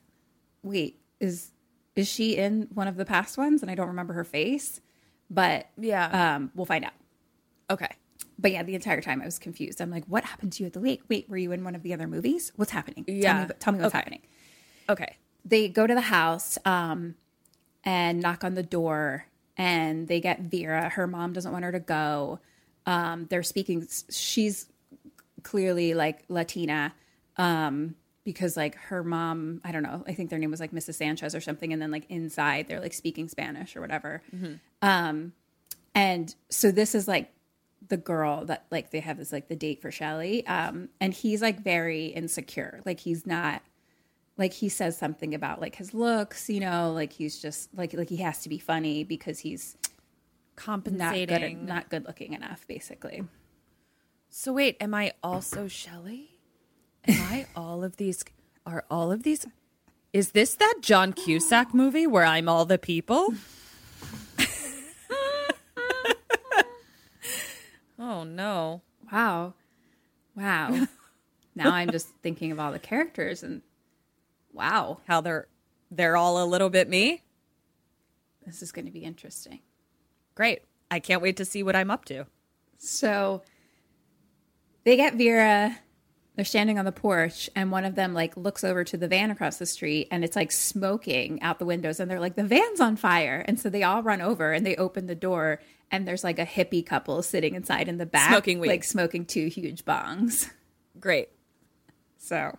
wait, 0.63 1.01
is 1.21 1.53
is 1.97 2.07
she 2.09 2.37
in 2.37 2.69
one 2.75 2.87
of 2.87 2.97
the 2.97 3.05
past 3.05 3.37
ones? 3.37 3.61
And 3.63 3.71
I 3.71 3.75
don't 3.75 3.89
remember 3.89 4.13
her 4.13 4.23
face, 4.25 4.81
but 5.29 5.69
Yeah. 5.77 6.37
um, 6.37 6.53
we'll 6.55 6.65
find 6.67 6.85
out. 6.85 6.93
Okay. 7.71 7.89
But 8.39 8.53
yeah, 8.53 8.63
the 8.63 8.77
entire 8.77 9.01
time 9.01 9.21
I 9.21 9.25
was 9.25 9.41
confused. 9.41 9.81
I'm 9.81 9.91
like, 9.91 10.05
what 10.07 10.25
happened 10.25 10.53
to 10.53 10.63
you 10.63 10.69
at 10.69 10.75
the 10.75 10.81
lake? 10.81 11.03
Wait, 11.09 11.29
were 11.29 11.37
you 11.37 11.51
in 11.51 11.65
one 11.65 11.75
of 11.75 11.83
the 11.83 11.93
other 11.93 12.07
movies? 12.07 12.53
What's 12.55 12.71
happening? 12.71 13.05
Tell 13.05 13.15
Yeah. 13.17 13.47
me, 13.47 13.55
tell 13.59 13.73
me 13.73 13.81
what's 13.81 13.89
Okay. 13.89 13.99
happening. 13.99 14.21
Okay. 14.89 15.17
They 15.45 15.69
go 15.69 15.89
to 15.89 15.95
the 15.95 16.01
house 16.03 16.57
um, 16.65 17.17
and 17.83 18.21
knock 18.21 18.45
on 18.45 18.55
the 18.55 18.63
door, 18.63 19.27
and 19.57 20.07
they 20.07 20.21
get 20.21 20.41
Vera. 20.41 20.89
Her 20.91 21.09
mom 21.09 21.33
doesn't 21.33 21.51
want 21.51 21.65
her 21.65 21.73
to 21.73 21.81
go. 21.81 22.39
Um, 22.89 23.27
they're 23.29 23.43
speaking. 23.43 23.87
She's 24.11 24.67
clearly 25.43 25.93
like 25.95 26.25
Latina 26.29 26.95
um, 27.37 27.95
because 28.25 28.57
like 28.57 28.77
her 28.77 29.05
mom, 29.05 29.61
I 29.63 29.73
don't 29.73 29.83
know. 29.83 30.03
I 30.07 30.15
think 30.15 30.31
their 30.31 30.39
name 30.39 30.51
was 30.51 30.59
like 30.59 30.73
Mrs. 30.73 30.95
Sanchez 30.95 31.35
or 31.35 31.41
something. 31.41 31.73
And 31.73 31.81
then 31.83 31.91
like 31.91 32.07
inside, 32.09 32.67
they're 32.67 32.81
like 32.81 32.95
speaking 32.95 33.29
Spanish 33.29 33.77
or 33.77 33.81
whatever. 33.83 34.23
Um, 34.83 35.33
and 35.95 36.35
so 36.49 36.71
this 36.71 36.95
is 36.95 37.07
like 37.07 37.31
the 37.89 37.97
girl 37.99 38.45
that 38.47 38.65
like 38.71 38.91
they 38.91 39.01
have 39.01 39.19
this 39.19 39.33
like 39.33 39.49
the 39.49 39.57
date 39.57 39.83
for 39.83 39.91
Shelly. 39.91 40.47
Um, 40.47 40.89
and 41.01 41.13
he's 41.13 41.43
like 41.43 41.61
very 41.61 42.07
insecure. 42.07 42.81
Like 42.87 43.01
he's 43.01 43.27
not 43.27 43.63
like 44.39 44.53
he 44.53 44.69
says 44.69 44.97
something 44.97 45.35
about 45.35 45.61
like 45.61 45.75
his 45.75 45.93
looks, 45.93 46.49
you 46.49 46.61
know, 46.61 46.93
like 46.93 47.13
he's 47.13 47.41
just 47.41 47.69
like 47.75 47.93
like 47.93 48.09
he 48.09 48.19
has 48.19 48.43
to 48.45 48.49
be 48.49 48.59
funny 48.59 49.05
because 49.05 49.41
he's 49.41 49.77
not 50.59 50.65
Compensating. 50.65 51.59
good 51.61 51.67
not 51.69 51.89
good 51.89 52.05
looking 52.05 52.33
enough, 52.33 52.67
basically. 52.67 53.23
So 54.31 54.53
wait, 54.53 54.77
am 54.81 54.95
I 54.95 55.13
also 55.23 55.69
Shelley? 55.69 56.39
Am 57.07 57.21
I 57.33 57.47
all 57.57 57.85
of 57.85 57.97
these? 57.97 58.25
Are 58.67 58.85
all 58.91 59.11
of 59.13 59.23
these? 59.23 59.47
Is 60.13 60.33
this 60.33 60.55
that 60.55 60.77
John 60.83 61.13
Cusack 61.13 61.73
movie 61.75 62.07
where 62.07 62.25
I'm 62.25 62.49
all 62.49 62.65
the 62.65 62.79
people? 62.79 63.35
oh 67.99 68.25
no! 68.25 68.83
Wow. 69.13 69.55
Wow. 70.37 70.87
now 71.55 71.73
I'm 71.73 71.91
just 71.91 72.09
thinking 72.23 72.53
of 72.53 72.61
all 72.61 72.73
the 72.73 72.79
characters 72.79 73.43
and 73.43 73.63
wow, 74.53 75.01
How 75.07 75.21
they're 75.21 75.49
they're 75.91 76.17
all 76.17 76.43
a 76.43 76.47
little 76.47 76.69
bit 76.71 76.89
me. 76.89 77.23
this 78.45 78.63
is 78.63 78.73
going 78.73 78.85
to 78.85 78.93
be 78.93 79.01
interesting. 79.05 79.61
Great! 80.39 80.63
I 80.89 81.01
can't 81.01 81.21
wait 81.21 81.37
to 81.39 81.45
see 81.45 81.65
what 81.65 81.75
I'm 81.75 81.91
up 81.91 82.05
to. 82.05 82.25
So 82.79 83.43
they 84.85 84.95
get 84.95 85.17
Vera. 85.17 85.77
They're 86.37 86.45
standing 86.45 86.79
on 86.79 86.85
the 86.85 86.93
porch, 86.93 87.51
and 87.57 87.73
one 87.73 87.85
of 87.85 87.97
them 87.97 88.15
like 88.15 88.37
looks 88.37 88.63
over 88.63 88.85
to 88.85 88.97
the 88.97 89.09
van 89.09 89.33
across 89.33 89.57
the 89.57 89.67
street, 89.67 90.07
and 90.13 90.23
it's 90.23 90.37
like 90.37 90.53
smoking 90.53 91.43
out 91.43 91.59
the 91.59 91.65
windows. 91.65 91.99
And 91.99 92.09
they're 92.09 92.21
like, 92.21 92.37
"The 92.37 92.45
van's 92.45 92.81
on 92.81 92.95
fire!" 92.95 93.45
And 93.49 93.59
so 93.59 93.69
they 93.69 93.83
all 93.83 94.05
run 94.05 94.21
over 94.21 94.53
and 94.53 94.65
they 94.65 94.77
open 94.77 95.07
the 95.09 95.17
door, 95.17 95.61
and 95.91 96.07
there's 96.07 96.23
like 96.23 96.39
a 96.39 96.47
hippie 96.47 96.87
couple 96.87 97.21
sitting 97.25 97.57
inside 97.57 97.89
in 97.89 97.99
the 97.99 98.07
back, 98.07 98.29
Smoking 98.29 98.61
weed. 98.61 98.69
like 98.69 98.85
smoking 98.85 99.25
two 99.27 99.49
huge 99.49 99.85
bongs. 99.85 100.49
Great. 101.01 101.31
So 102.19 102.57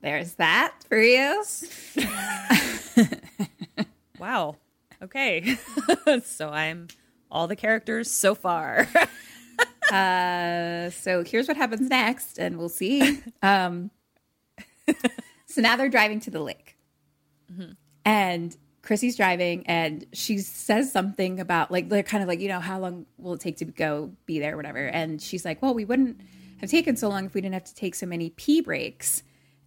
there's 0.00 0.34
that 0.34 0.74
for 0.88 1.00
you. 1.00 1.44
Wow. 4.18 4.56
Okay. 5.02 5.56
so 6.24 6.50
I'm 6.50 6.88
all 7.30 7.48
the 7.48 7.56
characters 7.56 8.10
so 8.10 8.34
far. 8.34 8.88
Uh, 9.90 10.88
so 10.88 11.22
here's 11.22 11.46
what 11.46 11.56
happens 11.56 11.90
next, 11.90 12.38
and 12.38 12.56
we'll 12.56 12.70
see. 12.70 13.20
Um, 13.42 13.90
so 15.46 15.60
now 15.60 15.76
they're 15.76 15.90
driving 15.90 16.18
to 16.20 16.30
the 16.30 16.40
lake, 16.40 16.78
and 18.06 18.56
Chrissy's 18.80 19.16
driving, 19.16 19.66
and 19.66 20.06
she 20.14 20.38
says 20.38 20.90
something 20.90 21.40
about 21.40 21.70
like 21.70 21.90
they're 21.90 22.02
kind 22.02 22.22
of 22.22 22.28
like 22.28 22.40
you 22.40 22.48
know 22.48 22.60
how 22.60 22.78
long 22.78 23.04
will 23.18 23.34
it 23.34 23.40
take 23.40 23.58
to 23.58 23.66
go 23.66 24.12
be 24.24 24.38
there, 24.38 24.56
whatever. 24.56 24.86
And 24.86 25.20
she's 25.20 25.44
like, 25.44 25.60
well, 25.60 25.74
we 25.74 25.84
wouldn't 25.84 26.20
have 26.60 26.70
taken 26.70 26.96
so 26.96 27.08
long 27.08 27.26
if 27.26 27.34
we 27.34 27.42
didn't 27.42 27.54
have 27.54 27.64
to 27.64 27.74
take 27.74 27.94
so 27.94 28.06
many 28.06 28.30
pee 28.30 28.62
breaks. 28.62 29.22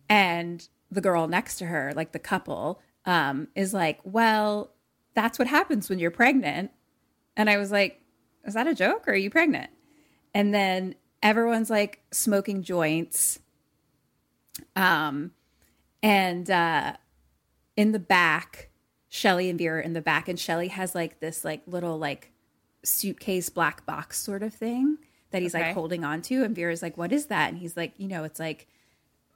And 0.10 0.68
the 0.90 1.02
girl 1.02 1.28
next 1.28 1.58
to 1.58 1.66
her, 1.66 1.94
like 1.96 2.14
the 2.14 2.20
couple, 2.20 2.82
um, 3.06 3.48
is 3.56 3.74
like, 3.74 4.00
well, 4.04 4.72
that's 5.16 5.40
what 5.40 5.48
happens 5.48 5.90
when 5.90 5.98
you're 6.00 6.12
pregnant. 6.12 6.72
And 7.36 7.50
I 7.50 7.58
was 7.58 7.72
like, 7.72 8.02
is 8.46 8.54
that 8.54 8.68
a 8.68 8.76
joke 8.76 9.08
or 9.08 9.12
are 9.12 9.16
you 9.16 9.30
pregnant? 9.30 9.72
And 10.34 10.54
then 10.54 10.96
everyone's 11.24 11.70
like 11.70 12.02
smoking 12.12 12.62
joints. 12.62 13.40
Um, 14.76 15.32
and 16.04 16.50
uh, 16.50 16.94
in 17.76 17.92
the 17.92 18.00
back, 18.00 18.70
Shelly 19.10 19.50
and 19.50 19.58
Vera 19.58 19.78
are 19.78 19.82
in 19.82 19.94
the 19.94 20.02
back, 20.02 20.28
and 20.28 20.38
Shelly 20.40 20.68
has 20.68 20.94
like 20.94 21.20
this 21.20 21.46
like 21.46 21.62
little 21.66 21.98
like 21.98 22.32
suitcase 22.84 23.50
black 23.50 23.86
box 23.86 24.20
sort 24.20 24.44
of 24.44 24.54
thing 24.54 24.98
that 25.32 25.42
he's 25.42 25.56
Okay. 25.56 25.66
like 25.68 25.74
holding 25.74 26.04
on 26.04 26.22
to. 26.24 26.44
And 26.44 26.56
Vera's 26.56 26.82
like, 26.82 26.98
What 26.98 27.12
is 27.12 27.28
that? 27.28 27.50
And 27.50 27.58
he's 27.58 27.76
like, 27.78 27.94
You 27.98 28.08
know, 28.08 28.24
it's 28.26 28.40
like 28.40 28.68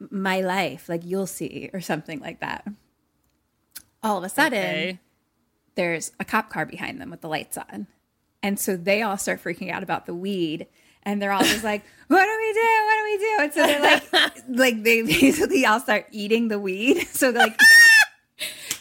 my 0.10 0.42
life, 0.42 0.88
like 0.90 1.06
you'll 1.06 1.28
see, 1.28 1.70
or 1.74 1.82
something 1.82 2.20
like 2.20 2.42
that. 2.42 2.68
All 4.04 4.18
of 4.18 4.24
a 4.24 4.30
sudden, 4.30 4.58
Okay. 4.60 5.00
There's 5.80 6.12
a 6.20 6.26
cop 6.26 6.50
car 6.50 6.66
behind 6.66 7.00
them 7.00 7.10
with 7.10 7.22
the 7.22 7.30
lights 7.30 7.58
on. 7.58 7.88
And 8.44 8.60
so 8.60 8.76
they 8.76 9.02
all 9.02 9.18
start 9.18 9.42
freaking 9.42 9.72
out 9.72 9.82
about 9.82 10.06
the 10.06 10.14
weed. 10.14 10.68
And 11.04 11.22
they're 11.22 11.32
all 11.32 11.42
just 11.42 11.64
like, 11.64 11.86
what 12.08 12.26
do 12.26 12.38
we 12.38 12.54
do? 12.54 12.60
What 12.86 12.98
do 12.98 13.04
we 13.06 13.18
do? 13.18 13.38
And 13.40 13.54
so 13.54 13.66
they're 13.66 13.82
like, 13.82 14.34
like 14.50 14.84
they 14.84 15.04
basically 15.04 15.66
all 15.66 15.80
start 15.80 16.08
eating 16.12 16.50
the 16.50 16.60
weed. 16.60 17.08
So 17.12 17.32
they're 17.32 17.48
like, 17.48 17.60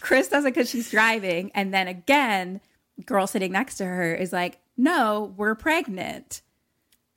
Chris 0.00 0.26
does 0.26 0.44
it 0.44 0.54
because 0.54 0.68
she's 0.68 0.90
driving. 0.90 1.52
And 1.54 1.72
then 1.72 1.86
again, 1.86 2.60
girl 3.06 3.28
sitting 3.28 3.52
next 3.52 3.76
to 3.76 3.84
her 3.84 4.12
is 4.12 4.32
like, 4.32 4.58
no, 4.76 5.32
we're 5.36 5.54
pregnant. 5.54 6.42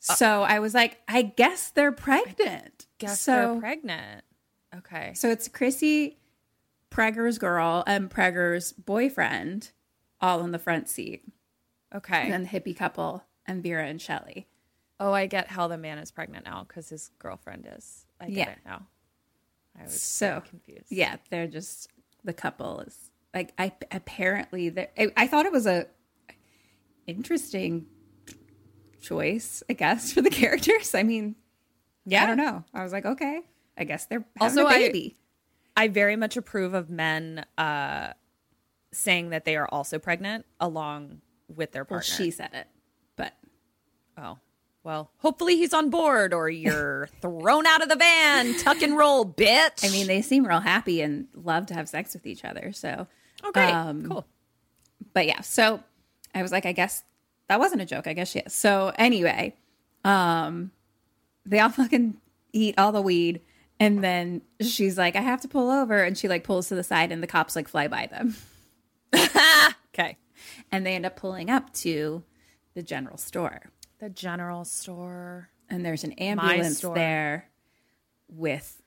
Uh, 0.07 0.13
so 0.13 0.43
I 0.43 0.59
was 0.59 0.75
like, 0.75 1.01
I 1.07 1.23
guess 1.23 1.71
they're 1.71 1.91
pregnant. 1.91 2.85
Guess 2.99 3.19
so, 3.19 3.31
they're 3.31 3.59
pregnant. 3.59 4.23
Okay. 4.77 5.13
so 5.15 5.31
it's 5.31 5.47
Chrissy, 5.47 6.19
Pregger's 6.91 7.37
girl, 7.37 7.83
and 7.87 8.09
Pregger's 8.09 8.73
boyfriend 8.73 9.71
all 10.19 10.43
in 10.43 10.51
the 10.51 10.59
front 10.59 10.89
seat. 10.89 11.23
Okay. 11.95 12.23
And 12.23 12.31
then 12.33 12.43
the 12.43 12.49
hippie 12.49 12.75
couple 12.77 13.23
and 13.45 13.63
Vera 13.63 13.85
and 13.87 13.99
Shelly. 14.01 14.47
oh, 14.99 15.13
I 15.13 15.25
get 15.25 15.47
how 15.47 15.67
the 15.67 15.77
man 15.79 15.97
is 15.97 16.11
pregnant 16.11 16.45
now 16.45 16.63
because 16.67 16.89
his 16.89 17.09
girlfriend 17.17 17.67
is. 17.75 18.05
I 18.19 18.27
get 18.27 18.35
Yeah. 18.37 18.49
it 18.51 18.57
now. 18.65 18.87
I 19.79 19.83
was 19.85 19.99
So 20.01 20.43
confused. 20.47 20.87
Yeah, 20.91 21.15
they're 21.31 21.47
just 21.47 21.87
the 22.23 22.33
couple 22.33 22.81
is 22.81 23.09
like 23.33 23.51
I 23.57 23.71
apparently 23.89 24.69
they- 24.69 24.89
I, 24.97 25.11
I 25.17 25.27
thought 25.27 25.45
it 25.47 25.51
was 25.51 25.65
a 25.65 25.87
interesting 27.07 27.87
choice, 29.01 29.63
I 29.69 29.73
guess, 29.73 30.13
for 30.13 30.21
the 30.21 30.29
characters. 30.41 30.93
I 30.93 31.03
mean, 31.03 31.35
Yeah. 32.05 32.23
I 32.23 32.27
don't 32.27 32.37
know. 32.37 32.63
I 32.73 32.83
was 32.83 32.91
like, 32.91 33.05
okay, 33.05 33.41
I 33.77 33.83
guess 33.85 34.05
they're 34.05 34.23
having 34.37 34.59
Also, 34.59 34.67
a 34.67 34.69
baby. 34.69 35.17
I 35.17 35.20
very 35.87 36.15
much 36.15 36.37
approve 36.37 36.73
of 36.73 36.89
men 36.89 37.45
uh, 37.57 38.13
saying 38.91 39.29
that 39.29 39.45
they 39.45 39.55
are 39.55 39.67
also 39.67 39.99
pregnant 39.99 40.45
along 40.59 41.21
with 41.47 41.71
their 41.71 41.83
well, 41.83 41.99
partner. 41.99 42.15
she 42.15 42.31
said 42.31 42.51
it, 42.53 42.67
but 43.15 43.33
Oh. 44.17 44.37
Well, 44.83 45.11
hopefully 45.17 45.57
he's 45.57 45.73
on 45.75 45.91
board 45.91 46.33
or 46.33 46.49
you're 46.49 47.07
thrown 47.21 47.67
out 47.67 47.83
of 47.83 47.89
the 47.89 47.95
van. 47.95 48.57
Tuck 48.57 48.81
and 48.81 48.97
roll, 48.97 49.25
bitch. 49.25 49.85
I 49.87 49.91
mean, 49.91 50.07
they 50.07 50.23
seem 50.23 50.45
real 50.45 50.59
happy 50.59 51.01
and 51.01 51.27
love 51.35 51.67
to 51.67 51.75
have 51.75 51.87
sex 51.87 52.13
with 52.15 52.25
each 52.25 52.43
other. 52.43 52.71
So, 52.71 53.07
oh, 53.43 53.51
great. 53.51 53.69
um, 53.71 54.07
cool. 54.07 54.25
but 55.13 55.27
yeah, 55.27 55.41
so 55.41 55.83
I 56.33 56.41
was 56.41 56.51
like, 56.51 56.65
I 56.65 56.71
guess 56.71 57.03
that 57.47 57.59
wasn't 57.59 57.83
a 57.83 57.85
joke. 57.85 58.07
I 58.07 58.13
guess 58.13 58.31
she 58.31 58.39
is. 58.39 58.53
So 58.53 58.91
anyway, 58.95 59.55
um, 60.03 60.71
they 61.45 61.59
all 61.59 61.69
fucking 61.69 62.17
eat 62.51 62.73
all 62.79 62.91
the 62.91 63.03
weed, 63.03 63.41
and 63.81 64.03
then 64.03 64.41
she's 64.61 64.97
like, 64.97 65.15
I 65.15 65.21
have 65.21 65.41
to 65.41 65.47
pull 65.47 65.69
over, 65.69 66.01
and 66.03 66.17
she 66.17 66.27
like 66.29 66.43
pulls 66.43 66.69
to 66.69 66.75
the 66.75 66.83
side, 66.83 67.11
and 67.11 67.21
the 67.21 67.27
cops 67.27 67.55
like 67.55 67.67
fly 67.67 67.87
by 67.87 68.07
them, 68.07 68.35
Okay. 69.93 70.17
and 70.71 70.85
they 70.85 70.95
end 70.95 71.05
up 71.05 71.15
pulling 71.17 71.49
up 71.49 71.73
to 71.75 72.23
the 72.73 72.83
general 72.83 73.17
store, 73.17 73.61
The 73.99 74.09
general 74.09 74.63
store. 74.65 75.49
and 75.69 75.85
there's 75.85 76.03
an 76.05 76.13
ambulance 76.13 76.79
there 76.81 77.49
with 78.29 78.81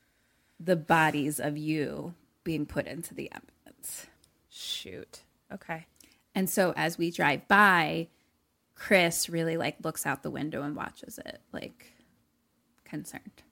the 0.60 0.76
bodies 0.76 1.38
of 1.40 1.56
you 1.58 2.14
being 2.44 2.64
put 2.66 2.86
into 2.86 3.14
the 3.14 3.30
ambulance. 3.32 4.06
Shoot. 4.48 5.20
Okay. 5.52 5.86
And 6.34 6.48
so 6.48 6.72
as 6.76 6.96
we 6.96 7.10
drive 7.10 7.46
by, 7.48 8.08
Chris 8.74 9.28
really 9.28 9.56
like 9.56 9.76
looks 9.82 10.06
out 10.06 10.22
the 10.22 10.30
window 10.30 10.62
and 10.62 10.74
watches 10.74 11.18
it, 11.18 11.40
like 11.52 11.92
concerned. 12.84 13.42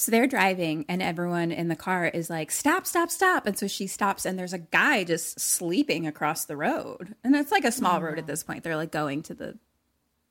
So 0.00 0.10
they're 0.10 0.26
driving, 0.26 0.86
and 0.88 1.02
everyone 1.02 1.52
in 1.52 1.68
the 1.68 1.76
car 1.76 2.06
is 2.06 2.30
like, 2.30 2.50
stop, 2.50 2.86
stop, 2.86 3.10
stop. 3.10 3.46
And 3.46 3.58
so 3.58 3.68
she 3.68 3.86
stops, 3.86 4.24
and 4.24 4.38
there's 4.38 4.54
a 4.54 4.58
guy 4.58 5.04
just 5.04 5.38
sleeping 5.38 6.06
across 6.06 6.46
the 6.46 6.56
road. 6.56 7.14
And 7.22 7.36
it's 7.36 7.52
like 7.52 7.66
a 7.66 7.70
small 7.70 8.00
road 8.00 8.18
at 8.18 8.26
this 8.26 8.42
point. 8.42 8.64
They're 8.64 8.76
like 8.78 8.92
going 8.92 9.22
to 9.24 9.34
the, 9.34 9.58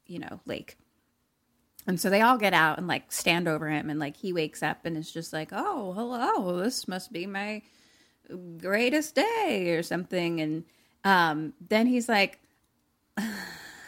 you 0.07 0.17
know, 0.17 0.39
lake. 0.47 0.75
And 1.85 1.99
so 1.99 2.09
they 2.09 2.21
all 2.21 2.39
get 2.39 2.55
out 2.55 2.79
and 2.79 2.87
like 2.87 3.11
stand 3.11 3.47
over 3.47 3.69
him, 3.69 3.91
and 3.91 3.99
like 3.99 4.17
he 4.17 4.33
wakes 4.33 4.63
up 4.63 4.85
and 4.85 4.97
is 4.97 5.11
just 5.11 5.33
like, 5.33 5.49
oh, 5.51 5.93
hello, 5.93 6.57
this 6.57 6.87
must 6.87 7.13
be 7.13 7.27
my 7.27 7.61
greatest 8.57 9.13
day 9.13 9.75
or 9.77 9.83
something. 9.83 10.41
And 10.41 10.63
um, 11.03 11.53
then 11.69 11.85
he's 11.85 12.09
like, 12.09 12.39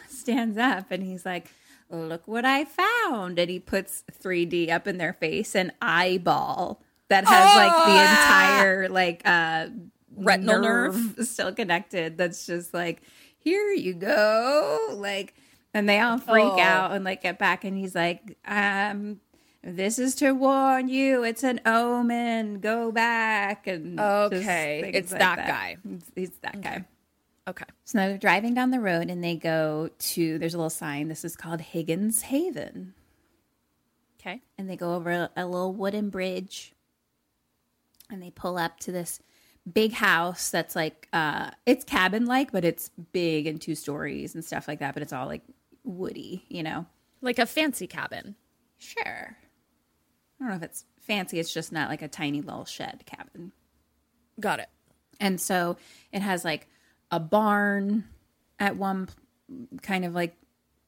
stands 0.09 0.59
up 0.59 0.91
and 0.91 1.01
he's 1.01 1.25
like, 1.25 1.49
look 1.91 2.27
what 2.27 2.45
I 2.45 2.65
found. 2.65 3.37
And 3.39 3.49
he 3.49 3.59
puts 3.59 4.03
3D 4.21 4.69
up 4.69 4.87
in 4.87 4.97
their 4.97 5.13
face, 5.13 5.55
an 5.55 5.71
eyeball 5.81 6.81
that 7.09 7.25
has 7.25 7.55
like 7.55 7.85
the 7.85 8.01
entire 8.01 8.89
like 8.89 9.21
uh 9.25 9.67
Retinal 10.15 10.61
nerve? 10.61 11.15
still 11.21 11.53
connected. 11.53 12.17
That's 12.17 12.45
just 12.45 12.73
like, 12.73 13.01
here 13.37 13.71
you 13.71 13.93
go. 13.93 14.89
Like, 14.93 15.33
and 15.73 15.87
they 15.87 15.99
all 15.99 16.17
freak 16.17 16.43
Oh. 16.45 16.59
out 16.59 16.91
and 16.91 17.03
like 17.05 17.21
get 17.23 17.39
back. 17.39 17.63
And 17.63 17.77
he's 17.77 17.95
like, 17.95 18.37
um, 18.45 19.21
this 19.63 19.97
is 19.99 20.15
to 20.15 20.33
warn 20.33 20.89
you. 20.89 21.23
It's 21.23 21.43
an 21.43 21.61
omen. 21.65 22.59
Go 22.59 22.91
back. 22.91 23.67
And 23.67 23.99
Okay. 23.99 24.91
It's 24.93 25.11
like 25.11 25.19
that 25.21 25.47
guy. 25.47 25.77
It's, 25.89 26.11
he's 26.13 26.31
that 26.41 26.59
guy. 26.61 26.83
Okay. 27.47 27.65
So 27.85 27.99
now 27.99 28.07
they're 28.07 28.17
driving 28.17 28.53
down 28.53 28.71
the 28.71 28.79
road 28.79 29.09
and 29.09 29.23
they 29.23 29.35
go 29.35 29.89
to, 29.97 30.37
there's 30.37 30.53
a 30.53 30.57
little 30.57 30.69
sign. 30.69 31.07
This 31.07 31.25
is 31.25 31.35
called 31.35 31.59
Higgins 31.59 32.21
Haven. 32.21 32.93
Okay. 34.19 34.41
And 34.57 34.69
they 34.69 34.75
go 34.75 34.93
over 34.93 35.09
a, 35.09 35.29
a 35.35 35.45
little 35.45 35.73
wooden 35.73 36.09
bridge 36.09 36.73
and 38.11 38.21
they 38.21 38.29
pull 38.29 38.57
up 38.57 38.79
to 38.81 38.91
this 38.91 39.19
big 39.71 39.91
house 39.93 40.51
that's 40.51 40.75
like, 40.75 41.07
uh, 41.13 41.49
it's 41.65 41.83
cabin 41.83 42.25
like, 42.25 42.51
but 42.51 42.63
it's 42.63 42.89
big 43.11 43.47
and 43.47 43.59
two 43.59 43.75
stories 43.75 44.35
and 44.35 44.45
stuff 44.45 44.67
like 44.67 44.79
that. 44.79 44.93
But 44.93 45.01
it's 45.01 45.13
all 45.13 45.25
like 45.25 45.43
woody, 45.83 46.45
you 46.47 46.61
know? 46.61 46.85
Like 47.21 47.39
a 47.39 47.45
fancy 47.47 47.87
cabin. 47.87 48.35
Sure. 48.77 49.37
I 50.39 50.43
don't 50.43 50.49
know 50.49 50.55
if 50.55 50.63
it's 50.63 50.85
fancy. 50.99 51.39
It's 51.39 51.53
just 51.53 51.71
not 51.71 51.89
like 51.89 52.01
a 52.03 52.07
tiny 52.07 52.41
little 52.41 52.65
shed 52.65 53.03
cabin. 53.05 53.51
Got 54.39 54.59
it. 54.59 54.69
And 55.19 55.39
so 55.39 55.77
it 56.11 56.21
has 56.21 56.45
like 56.45 56.67
a 57.11 57.19
barn 57.19 58.05
at 58.59 58.77
one 58.77 59.09
kind 59.81 60.05
of 60.05 60.13
like 60.13 60.35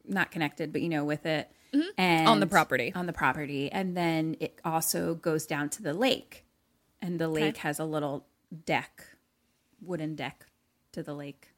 not 0.05 0.32
connected, 0.32 0.71
but 0.71 0.82
you 0.82 0.89
know, 0.89 1.03
with 1.03 1.26
it. 1.26 1.49
And 1.74 1.84
Mm-hmm. 1.97 2.28
On 2.28 2.39
the 2.39 2.47
property. 2.47 2.91
On 2.95 3.07
the 3.07 3.13
property. 3.13 3.71
And 3.71 3.97
then 3.97 4.38
it 4.39 4.59
also 4.63 5.15
goes 5.15 5.45
down 5.47 5.69
to 5.69 5.82
the 5.84 5.93
lake. 5.93 6.45
And 7.01 7.19
the 7.19 7.28
lake 7.28 7.57
has 7.57 7.80
a 7.80 7.84
little 7.86 8.26
deck, 8.65 9.03
wooden 9.82 10.15
deck 10.15 10.45
to 10.93 11.03
the 11.03 11.13
lake. 11.13 11.49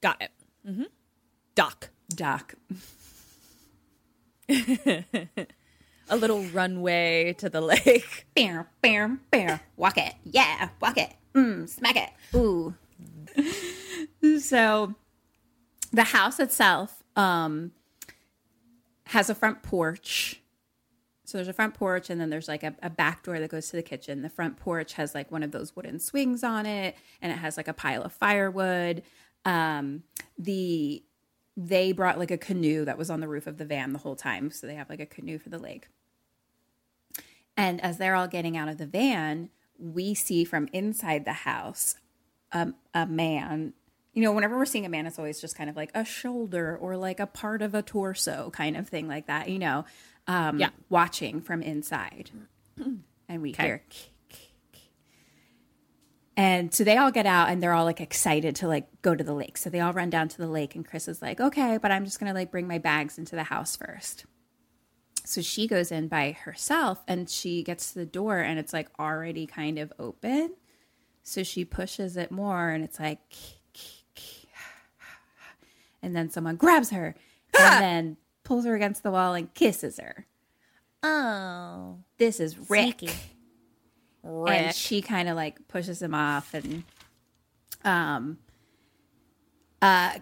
Got 0.00 0.20
it. 0.22 0.30
Mm-hmm. 0.68 0.84
Dock. 1.54 1.88
Dock. 2.10 2.54
A 6.08 6.16
little 6.16 6.42
runway 6.46 7.34
to 7.38 7.48
the 7.48 7.60
lake. 7.60 8.26
Bam, 8.34 8.66
bam, 8.82 9.20
bam. 9.30 9.60
Walk 9.76 9.96
it. 9.96 10.14
Yeah, 10.24 10.68
walk 10.80 10.98
it. 10.98 11.12
Mm, 11.34 11.68
smack 11.68 11.96
it. 11.96 12.10
Ooh. 12.36 12.74
so 14.40 14.94
the 15.92 16.04
house 16.04 16.40
itself 16.40 17.02
um, 17.16 17.72
has 19.06 19.30
a 19.30 19.34
front 19.34 19.62
porch. 19.62 20.40
So 21.24 21.38
there's 21.38 21.48
a 21.48 21.54
front 21.54 21.74
porch, 21.74 22.10
and 22.10 22.20
then 22.20 22.28
there's 22.30 22.48
like 22.48 22.62
a, 22.62 22.74
a 22.82 22.90
back 22.90 23.22
door 23.22 23.38
that 23.38 23.50
goes 23.50 23.68
to 23.70 23.76
the 23.76 23.82
kitchen. 23.82 24.22
The 24.22 24.28
front 24.28 24.58
porch 24.58 24.94
has 24.94 25.14
like 25.14 25.30
one 25.30 25.42
of 25.42 25.50
those 25.50 25.74
wooden 25.74 25.98
swings 25.98 26.44
on 26.44 26.66
it, 26.66 26.96
and 27.22 27.32
it 27.32 27.36
has 27.36 27.56
like 27.56 27.68
a 27.68 27.72
pile 27.72 28.02
of 28.02 28.12
firewood. 28.12 29.02
Um, 29.44 30.02
the 30.38 31.02
they 31.56 31.92
brought 31.92 32.18
like 32.18 32.30
a 32.30 32.38
canoe 32.38 32.84
that 32.84 32.96
was 32.96 33.10
on 33.10 33.20
the 33.20 33.28
roof 33.28 33.46
of 33.46 33.58
the 33.58 33.64
van 33.64 33.92
the 33.92 33.98
whole 33.98 34.16
time, 34.16 34.50
so 34.50 34.66
they 34.66 34.74
have 34.74 34.90
like 34.90 35.00
a 35.00 35.06
canoe 35.06 35.38
for 35.38 35.48
the 35.48 35.58
lake. 35.58 35.88
And 37.56 37.80
as 37.82 37.98
they're 37.98 38.14
all 38.14 38.28
getting 38.28 38.56
out 38.56 38.68
of 38.68 38.78
the 38.78 38.86
van, 38.86 39.50
we 39.78 40.14
see 40.14 40.44
from 40.44 40.68
inside 40.72 41.24
the 41.24 41.32
house 41.32 41.96
um, 42.52 42.74
a 42.94 43.06
man. 43.06 43.74
You 44.12 44.22
know, 44.22 44.32
whenever 44.32 44.56
we're 44.58 44.66
seeing 44.66 44.84
a 44.84 44.88
man, 44.90 45.06
it's 45.06 45.18
always 45.18 45.40
just 45.40 45.56
kind 45.56 45.70
of 45.70 45.76
like 45.76 45.90
a 45.94 46.04
shoulder 46.04 46.76
or 46.76 46.96
like 46.96 47.18
a 47.20 47.26
part 47.26 47.62
of 47.62 47.74
a 47.74 47.82
torso 47.82 48.50
kind 48.50 48.76
of 48.76 48.88
thing, 48.88 49.08
like 49.08 49.26
that, 49.26 49.48
you 49.48 49.58
know, 49.58 49.84
um, 50.26 50.58
Yeah. 50.58 50.68
watching 50.90 51.40
from 51.40 51.62
inside. 51.62 52.30
and 53.28 53.40
we 53.42 53.52
hear. 53.52 53.82
And 56.36 56.72
so 56.72 56.82
they 56.82 56.96
all 56.96 57.10
get 57.10 57.26
out 57.26 57.50
and 57.50 57.62
they're 57.62 57.74
all 57.74 57.84
like 57.84 58.00
excited 58.00 58.56
to 58.56 58.68
like 58.68 59.02
go 59.02 59.14
to 59.14 59.22
the 59.22 59.34
lake. 59.34 59.58
So 59.58 59.68
they 59.68 59.80
all 59.80 59.92
run 59.92 60.08
down 60.10 60.28
to 60.28 60.38
the 60.38 60.46
lake 60.46 60.74
and 60.74 60.86
Chris 60.86 61.06
is 61.06 61.20
like, 61.20 61.40
okay, 61.40 61.78
but 61.80 61.90
I'm 61.90 62.04
just 62.06 62.18
going 62.20 62.32
to 62.32 62.34
like 62.38 62.50
bring 62.50 62.66
my 62.66 62.78
bags 62.78 63.18
into 63.18 63.36
the 63.36 63.44
house 63.44 63.76
first. 63.76 64.24
So 65.24 65.42
she 65.42 65.66
goes 65.68 65.92
in 65.92 66.08
by 66.08 66.32
herself 66.32 67.02
and 67.06 67.28
she 67.28 67.62
gets 67.62 67.92
to 67.92 67.98
the 67.98 68.06
door 68.06 68.38
and 68.38 68.58
it's 68.58 68.72
like 68.72 68.88
already 68.98 69.46
kind 69.46 69.78
of 69.78 69.92
open. 69.98 70.54
So 71.22 71.42
she 71.42 71.64
pushes 71.66 72.16
it 72.16 72.30
more 72.30 72.70
and 72.70 72.82
it's 72.82 72.98
like, 72.98 73.20
and 76.02 76.14
then 76.14 76.30
someone 76.30 76.56
grabs 76.56 76.90
her 76.90 77.14
and 77.58 77.82
then 77.82 78.16
pulls 78.44 78.64
her 78.64 78.74
against 78.74 79.02
the 79.02 79.10
wall 79.10 79.34
and 79.34 79.52
kisses 79.54 79.98
her. 79.98 80.26
Oh. 81.02 81.98
This 82.18 82.40
is 82.40 82.58
Rick. 82.70 83.00
Sneaky. 83.00 83.14
And 84.24 84.74
she 84.74 85.02
kind 85.02 85.28
of 85.28 85.36
like 85.36 85.66
pushes 85.68 86.00
him 86.00 86.14
off 86.14 86.54
and 86.54 86.84
um 87.84 88.38
uh 89.80 90.12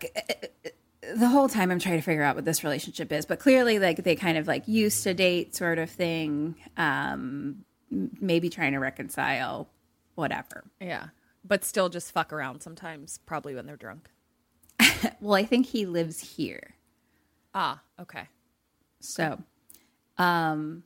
the 1.14 1.28
whole 1.28 1.48
time 1.48 1.70
I'm 1.70 1.78
trying 1.78 1.96
to 1.98 2.02
figure 2.02 2.22
out 2.22 2.36
what 2.36 2.44
this 2.44 2.64
relationship 2.64 3.12
is, 3.12 3.26
but 3.26 3.38
clearly 3.40 3.78
like 3.78 4.02
they 4.04 4.16
kind 4.16 4.38
of 4.38 4.46
like 4.46 4.66
used 4.66 5.02
to 5.04 5.12
date 5.12 5.54
sort 5.54 5.78
of 5.78 5.90
thing. 5.90 6.54
Um 6.76 7.64
maybe 7.90 8.48
trying 8.48 8.72
to 8.72 8.78
reconcile 8.78 9.68
whatever. 10.14 10.64
Yeah. 10.80 11.08
But 11.44 11.64
still 11.64 11.88
just 11.88 12.12
fuck 12.12 12.32
around 12.32 12.60
sometimes, 12.60 13.18
probably 13.26 13.54
when 13.54 13.66
they're 13.66 13.76
drunk. 13.76 14.08
Well, 15.20 15.34
I 15.34 15.44
think 15.44 15.66
he 15.66 15.84
lives 15.86 16.20
here. 16.36 16.74
Ah, 17.54 17.82
okay. 18.00 18.28
So, 19.00 19.38
um, 20.18 20.84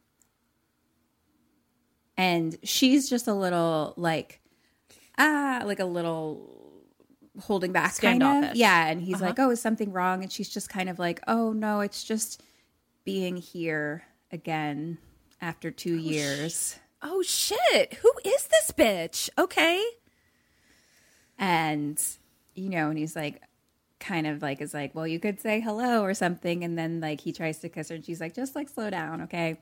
and 2.17 2.57
she's 2.65 3.09
just 3.09 3.29
a 3.29 3.35
little 3.35 3.95
like, 3.97 4.41
ah, 5.19 5.63
like 5.65 5.81
a 5.81 5.85
little 5.85 6.83
holding 7.41 7.73
back, 7.73 7.97
kind 8.01 8.23
of. 8.23 8.57
Yeah. 8.57 8.87
And 8.89 9.01
he's 9.03 9.21
like, 9.21 9.39
oh, 9.39 9.51
is 9.51 9.61
something 9.61 9.93
wrong? 9.93 10.23
And 10.23 10.33
she's 10.33 10.49
just 10.49 10.69
kind 10.69 10.89
of 10.89 10.99
like, 10.99 11.21
oh, 11.29 11.53
no, 11.53 11.81
it's 11.81 12.05
just 12.05 12.43
being 13.05 13.37
here 13.37 14.05
again 14.33 14.99
after 15.41 15.71
two 15.71 15.97
years. 15.97 16.77
Oh 17.03 17.23
shit. 17.23 17.95
Who 17.95 18.13
is 18.25 18.47
this 18.47 18.71
bitch? 18.73 19.29
Okay. 19.39 19.85
and 21.39 22.01
you 22.55 22.69
know 22.71 22.89
and 22.91 22.99
he's 22.99 23.17
like 23.17 23.43
kind 24.05 24.27
of 24.27 24.43
like 24.43 24.61
is 24.61 24.75
like 24.75 24.95
well 24.95 25.07
you 25.07 25.19
could 25.19 25.41
say 25.41 25.61
hello 25.61 26.03
or 26.03 26.15
something 26.15 26.63
and 26.63 26.79
then 26.79 27.01
like 27.01 27.21
he 27.21 27.33
tries 27.33 27.59
to 27.59 27.69
kiss 27.69 27.89
her 27.89 27.95
and 27.95 28.05
she's 28.05 28.21
like 28.21 28.35
just 28.35 28.55
like 28.55 28.69
slow 28.69 28.91
down 28.91 29.23
okay? 29.23 29.61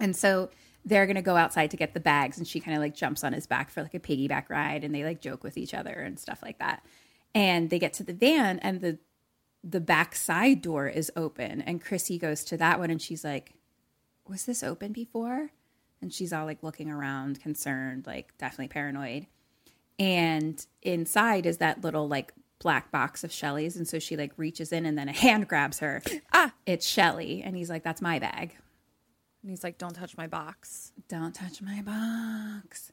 And 0.00 0.14
so 0.14 0.50
they're 0.84 1.06
gonna 1.06 1.22
go 1.22 1.36
outside 1.36 1.70
to 1.70 1.76
get 1.76 1.94
the 1.94 2.00
bags 2.00 2.38
and 2.38 2.46
she 2.46 2.60
kind 2.60 2.76
of 2.76 2.80
like 2.80 2.94
jumps 2.94 3.24
on 3.24 3.32
his 3.32 3.46
back 3.46 3.70
for 3.70 3.82
like 3.82 3.94
a 3.94 4.00
piggyback 4.00 4.48
ride 4.48 4.84
and 4.84 4.94
they 4.94 5.04
like 5.04 5.20
joke 5.20 5.44
with 5.44 5.58
each 5.58 5.74
other 5.74 5.92
and 5.92 6.18
stuff 6.18 6.42
like 6.42 6.58
that. 6.58 6.84
And 7.34 7.68
they 7.70 7.78
get 7.78 7.92
to 7.94 8.04
the 8.04 8.14
van 8.14 8.58
and 8.60 8.80
the 8.80 8.98
the 9.64 9.80
back 9.80 10.14
side 10.14 10.62
door 10.62 10.86
is 10.88 11.10
open 11.16 11.60
and 11.60 11.82
chrissy 11.82 12.16
goes 12.16 12.44
to 12.44 12.56
that 12.56 12.78
one 12.78 12.90
and 12.90 13.02
she's 13.02 13.24
like 13.24 13.54
was 14.28 14.44
this 14.44 14.62
open 14.62 14.92
before? 14.92 15.50
And 16.00 16.12
she's 16.12 16.32
all 16.32 16.44
like 16.44 16.62
looking 16.62 16.90
around 16.90 17.40
concerned 17.40 18.06
like 18.06 18.36
definitely 18.38 18.68
paranoid. 18.68 19.26
And 19.98 20.64
inside 20.82 21.46
is 21.46 21.58
that 21.58 21.82
little 21.82 22.06
like 22.06 22.32
black 22.58 22.90
box 22.90 23.24
of 23.24 23.32
Shelly's. 23.32 23.76
And 23.76 23.86
so 23.86 23.98
she 23.98 24.16
like 24.16 24.32
reaches 24.36 24.72
in 24.72 24.86
and 24.86 24.98
then 24.98 25.08
a 25.08 25.12
hand 25.12 25.48
grabs 25.48 25.78
her. 25.80 26.02
Ah, 26.32 26.52
it's 26.66 26.86
Shelly. 26.86 27.42
And 27.44 27.56
he's 27.56 27.70
like, 27.70 27.82
that's 27.82 28.02
my 28.02 28.18
bag. 28.18 28.56
And 29.42 29.50
he's 29.50 29.62
like, 29.64 29.78
don't 29.78 29.94
touch 29.94 30.16
my 30.16 30.26
box. 30.26 30.92
Don't 31.08 31.34
touch 31.34 31.62
my 31.62 31.82
box. 31.82 32.92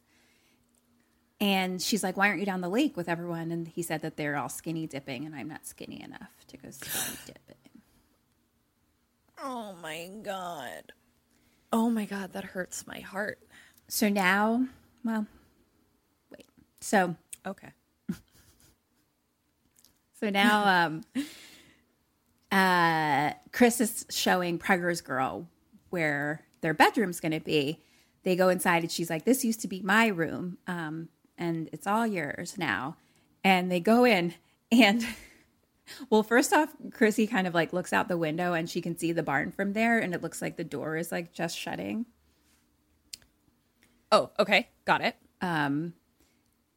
And 1.41 1.81
she's 1.81 2.03
like, 2.03 2.15
why 2.15 2.27
aren't 2.27 2.39
you 2.39 2.45
down 2.45 2.61
the 2.61 2.69
lake 2.69 2.95
with 2.95 3.09
everyone? 3.09 3.51
And 3.51 3.67
he 3.67 3.81
said 3.81 4.01
that 4.03 4.15
they're 4.15 4.37
all 4.37 4.49
skinny 4.49 4.87
dipping 4.87 5.25
and 5.25 5.35
I'm 5.35 5.49
not 5.49 5.65
skinny 5.65 6.01
enough 6.01 6.31
to 6.47 6.57
go 6.57 6.69
skinny 6.71 7.17
dipping. 7.25 7.81
Oh 9.43 9.75
my 9.81 10.09
God. 10.21 10.93
Oh 11.73 11.89
my 11.89 12.05
God. 12.05 12.33
That 12.33 12.45
hurts 12.45 12.87
my 12.87 12.99
heart. 12.99 13.39
So 13.87 14.07
now, 14.09 14.65
well, 15.03 15.27
wait. 16.31 16.47
So 16.79 17.15
Okay. 17.45 17.69
So 20.25 20.31
now 20.31 20.87
um 20.87 21.03
uh 22.51 23.33
Chris 23.51 23.79
is 23.79 24.07
showing 24.09 24.57
Preggers 24.57 25.03
girl 25.03 25.47
where 25.91 26.41
their 26.61 26.73
bedroom's 26.73 27.19
gonna 27.19 27.39
be. 27.39 27.83
They 28.23 28.35
go 28.35 28.49
inside 28.49 28.81
and 28.81 28.91
she's 28.91 29.11
like, 29.11 29.23
This 29.23 29.45
used 29.45 29.61
to 29.61 29.67
be 29.67 29.83
my 29.83 30.07
room, 30.07 30.57
um, 30.65 31.09
and 31.37 31.69
it's 31.71 31.85
all 31.85 32.07
yours 32.07 32.57
now. 32.57 32.97
And 33.43 33.71
they 33.71 33.79
go 33.79 34.03
in 34.03 34.33
and 34.71 35.05
well, 36.09 36.23
first 36.23 36.51
off, 36.53 36.73
Chrissy 36.91 37.27
kind 37.27 37.45
of 37.45 37.53
like 37.53 37.71
looks 37.71 37.93
out 37.93 38.07
the 38.07 38.17
window 38.17 38.53
and 38.53 38.67
she 38.67 38.81
can 38.81 38.97
see 38.97 39.11
the 39.11 39.21
barn 39.21 39.51
from 39.51 39.73
there, 39.73 39.99
and 39.99 40.15
it 40.15 40.23
looks 40.23 40.41
like 40.41 40.57
the 40.57 40.63
door 40.63 40.97
is 40.97 41.11
like 41.11 41.33
just 41.33 41.55
shutting. 41.55 42.07
Oh, 44.11 44.31
okay. 44.39 44.69
Got 44.85 45.01
it. 45.01 45.17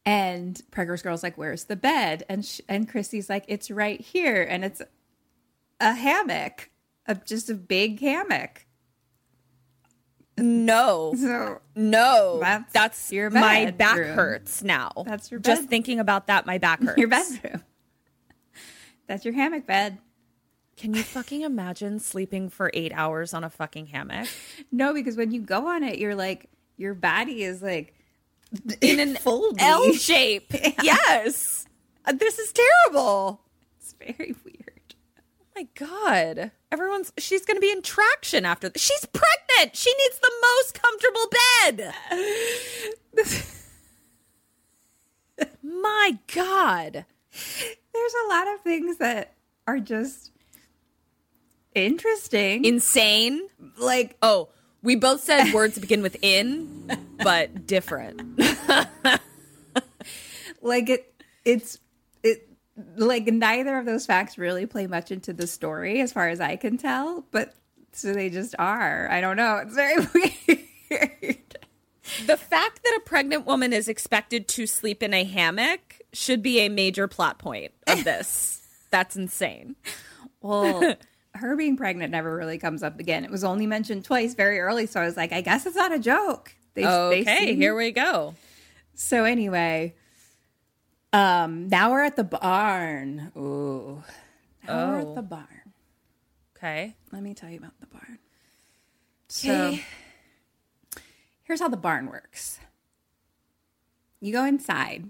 And 0.09 0.59
Preggers 0.71 1.03
girl's 1.03 1.21
like, 1.21 1.37
"Where's 1.37 1.65
the 1.65 1.75
bed?" 1.75 2.23
And 2.27 2.43
sh- 2.43 2.61
and 2.67 2.89
Chrissy's 2.89 3.29
like, 3.29 3.45
"It's 3.47 3.69
right 3.69 4.01
here." 4.01 4.41
And 4.41 4.65
it's 4.65 4.81
a 5.79 5.93
hammock, 5.93 6.71
a, 7.05 7.13
just 7.13 7.49
a 7.49 7.53
big 7.53 7.99
hammock. 7.99 8.65
No. 10.37 11.13
So 11.15 11.59
No. 11.75 12.39
That's 12.41 12.71
That's 12.73 13.11
your 13.11 13.29
my 13.29 13.65
back 13.71 13.95
bedroom. 13.97 14.15
hurts 14.15 14.63
now. 14.63 14.91
That's 15.05 15.29
your 15.29 15.39
Just 15.41 15.67
thinking 15.69 15.99
about 15.99 16.27
that, 16.27 16.45
my 16.45 16.57
back 16.57 16.81
hurts. 16.83 16.97
your 16.97 17.09
bedroom. 17.09 17.63
That's 19.07 19.25
your 19.25 19.33
hammock 19.33 19.65
bed. 19.67 19.97
Can 20.77 20.93
you 20.93 21.03
fucking 21.03 21.41
imagine 21.41 21.99
sleeping 21.99 22.49
for 22.49 22.71
eight 22.73 22.93
hours 22.95 23.33
on 23.33 23.43
a 23.43 23.49
fucking 23.49 23.87
hammock? 23.87 24.27
No, 24.71 24.93
because 24.93 25.17
when 25.17 25.31
you 25.31 25.41
go 25.41 25.67
on 25.67 25.83
it, 25.83 25.99
you're 25.99 26.15
like 26.15 26.49
your 26.77 26.93
body 26.93 27.43
is 27.43 27.61
like 27.61 27.93
In 28.81 28.99
an. 28.99 29.17
L 29.25 29.93
shape. 29.93 30.53
Yes. 30.83 31.65
Uh, 32.05 32.13
This 32.13 32.39
is 32.39 32.51
terrible. 32.53 33.41
It's 33.79 33.93
very 33.93 34.35
weird. 34.45 34.95
Oh 35.19 35.45
my 35.55 35.67
god. 35.75 36.51
Everyone's 36.71 37.11
she's 37.17 37.45
gonna 37.45 37.59
be 37.59 37.71
in 37.71 37.81
traction 37.81 38.45
after 38.45 38.69
this. 38.69 38.81
She's 38.81 39.05
pregnant. 39.05 39.75
She 39.75 39.93
needs 39.97 40.19
the 40.19 40.31
most 40.41 40.79
comfortable 40.81 41.29
bed. 41.67 41.93
my 45.63 46.17
god. 46.33 47.05
There's 47.93 48.13
a 48.25 48.29
lot 48.29 48.47
of 48.47 48.61
things 48.61 48.97
that 48.97 49.33
are 49.67 49.79
just 49.79 50.31
interesting. 51.75 52.65
Insane. 52.65 53.47
like 53.77 54.17
Oh, 54.21 54.49
we 54.81 54.95
both 54.95 55.21
said 55.21 55.53
words 55.53 55.77
begin 55.77 56.01
with 56.01 56.17
in, 56.21 56.89
but 57.21 57.67
different. 57.67 58.39
like 60.61 60.89
it 60.89 61.13
it's 61.45 61.79
it 62.23 62.47
like 62.95 63.25
neither 63.25 63.77
of 63.77 63.85
those 63.85 64.05
facts 64.05 64.37
really 64.37 64.65
play 64.65 64.87
much 64.87 65.11
into 65.11 65.33
the 65.33 65.47
story 65.47 66.01
as 66.01 66.13
far 66.13 66.29
as 66.29 66.39
I 66.39 66.55
can 66.55 66.77
tell, 66.77 67.25
but 67.31 67.53
so 67.91 68.13
they 68.13 68.29
just 68.29 68.55
are. 68.59 69.09
I 69.09 69.21
don't 69.21 69.37
know. 69.37 69.57
It's 69.57 69.75
very 69.75 69.97
weird. 70.89 71.57
The 72.25 72.37
fact 72.37 72.83
that 72.83 72.97
a 72.97 73.01
pregnant 73.01 73.45
woman 73.45 73.73
is 73.73 73.87
expected 73.87 74.47
to 74.49 74.65
sleep 74.65 75.03
in 75.03 75.13
a 75.13 75.23
hammock 75.23 76.01
should 76.11 76.41
be 76.41 76.59
a 76.59 76.69
major 76.69 77.07
plot 77.07 77.37
point 77.37 77.71
of 77.87 78.03
this. 78.03 78.65
That's 78.89 79.15
insane. 79.15 79.75
Well, 80.41 80.95
her 81.35 81.55
being 81.55 81.77
pregnant 81.77 82.11
never 82.11 82.35
really 82.35 82.57
comes 82.57 82.83
up 82.83 82.99
again. 82.99 83.23
It 83.23 83.31
was 83.31 83.43
only 83.43 83.67
mentioned 83.67 84.05
twice 84.05 84.33
very 84.33 84.59
early, 84.59 84.85
so 84.85 85.01
I 85.01 85.05
was 85.05 85.15
like, 85.17 85.31
I 85.31 85.41
guess 85.41 85.65
it's 85.65 85.75
not 85.75 85.91
a 85.93 85.99
joke. 85.99 86.53
They, 86.73 86.83
they 86.83 86.87
Okay, 87.21 87.45
seem- 87.47 87.55
here 87.57 87.75
we 87.75 87.91
go. 87.91 88.35
So 88.95 89.23
anyway, 89.23 89.95
um, 91.13 91.67
now 91.69 91.91
we're 91.91 92.03
at 92.03 92.15
the 92.15 92.23
barn. 92.23 93.31
Ooh, 93.37 94.03
now 94.67 94.89
we're 94.89 94.99
Oh. 95.01 95.09
at 95.09 95.15
the 95.15 95.21
barn. 95.21 95.45
Okay. 96.57 96.95
Let 97.11 97.23
me 97.23 97.33
tell 97.33 97.49
you 97.49 97.57
about 97.57 97.79
the 97.79 97.85
barn. 97.87 98.19
So 99.29 99.77
here's 101.43 101.59
how 101.61 101.69
the 101.69 101.77
barn 101.77 102.07
works. 102.07 102.59
You 104.19 104.33
go 104.33 104.43
inside 104.43 105.09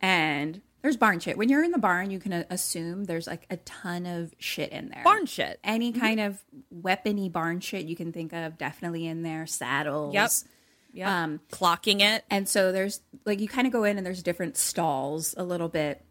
and 0.00 0.60
there's 0.82 0.96
barn 0.96 1.20
shit. 1.20 1.36
When 1.36 1.48
you're 1.48 1.62
in 1.64 1.70
the 1.72 1.78
barn, 1.78 2.10
you 2.10 2.18
can 2.18 2.32
uh, 2.32 2.44
assume 2.50 3.04
there's 3.04 3.26
like 3.26 3.46
a 3.50 3.56
ton 3.58 4.06
of 4.06 4.34
shit 4.38 4.70
in 4.72 4.88
there. 4.88 5.02
Barn 5.04 5.26
shit. 5.26 5.60
Any 5.62 5.92
kind 5.92 6.20
of 6.20 6.42
weapony 6.74 7.30
barn 7.30 7.60
shit 7.60 7.86
you 7.86 7.96
can 7.96 8.12
think 8.12 8.32
of, 8.32 8.56
definitely 8.58 9.06
in 9.06 9.22
there. 9.22 9.46
Saddles. 9.46 10.14
Yep. 10.14 10.30
Yeah. 10.92 11.22
Um, 11.24 11.40
Clocking 11.52 12.00
it. 12.00 12.24
and 12.30 12.48
so 12.48 12.72
there's 12.72 13.00
like 13.24 13.40
you 13.40 13.46
kind 13.48 13.66
of 13.66 13.72
go 13.72 13.84
in 13.84 13.96
and 13.96 14.04
there's 14.06 14.22
different 14.22 14.56
stalls 14.56 15.34
a 15.36 15.44
little 15.44 15.68
bit. 15.68 16.04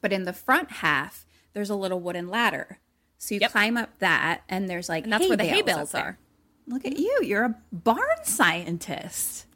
But 0.00 0.12
in 0.12 0.24
the 0.24 0.32
front 0.32 0.70
half, 0.70 1.24
there's 1.52 1.70
a 1.70 1.76
little 1.76 2.00
wooden 2.00 2.26
ladder. 2.28 2.80
So 3.18 3.34
you 3.36 3.40
Yep. 3.42 3.52
climb 3.52 3.76
up 3.76 3.96
that, 4.00 4.42
and 4.48 4.68
there's 4.68 4.88
like 4.88 5.04
And 5.04 5.12
that's 5.12 5.28
where 5.28 5.36
the 5.36 5.44
hay 5.44 5.62
bales 5.62 5.94
are. 5.94 6.18
Look 6.66 6.84
at 6.84 6.98
you! 6.98 7.20
You're 7.22 7.44
a 7.44 7.54
barn 7.72 8.00
scientist. 8.24 9.46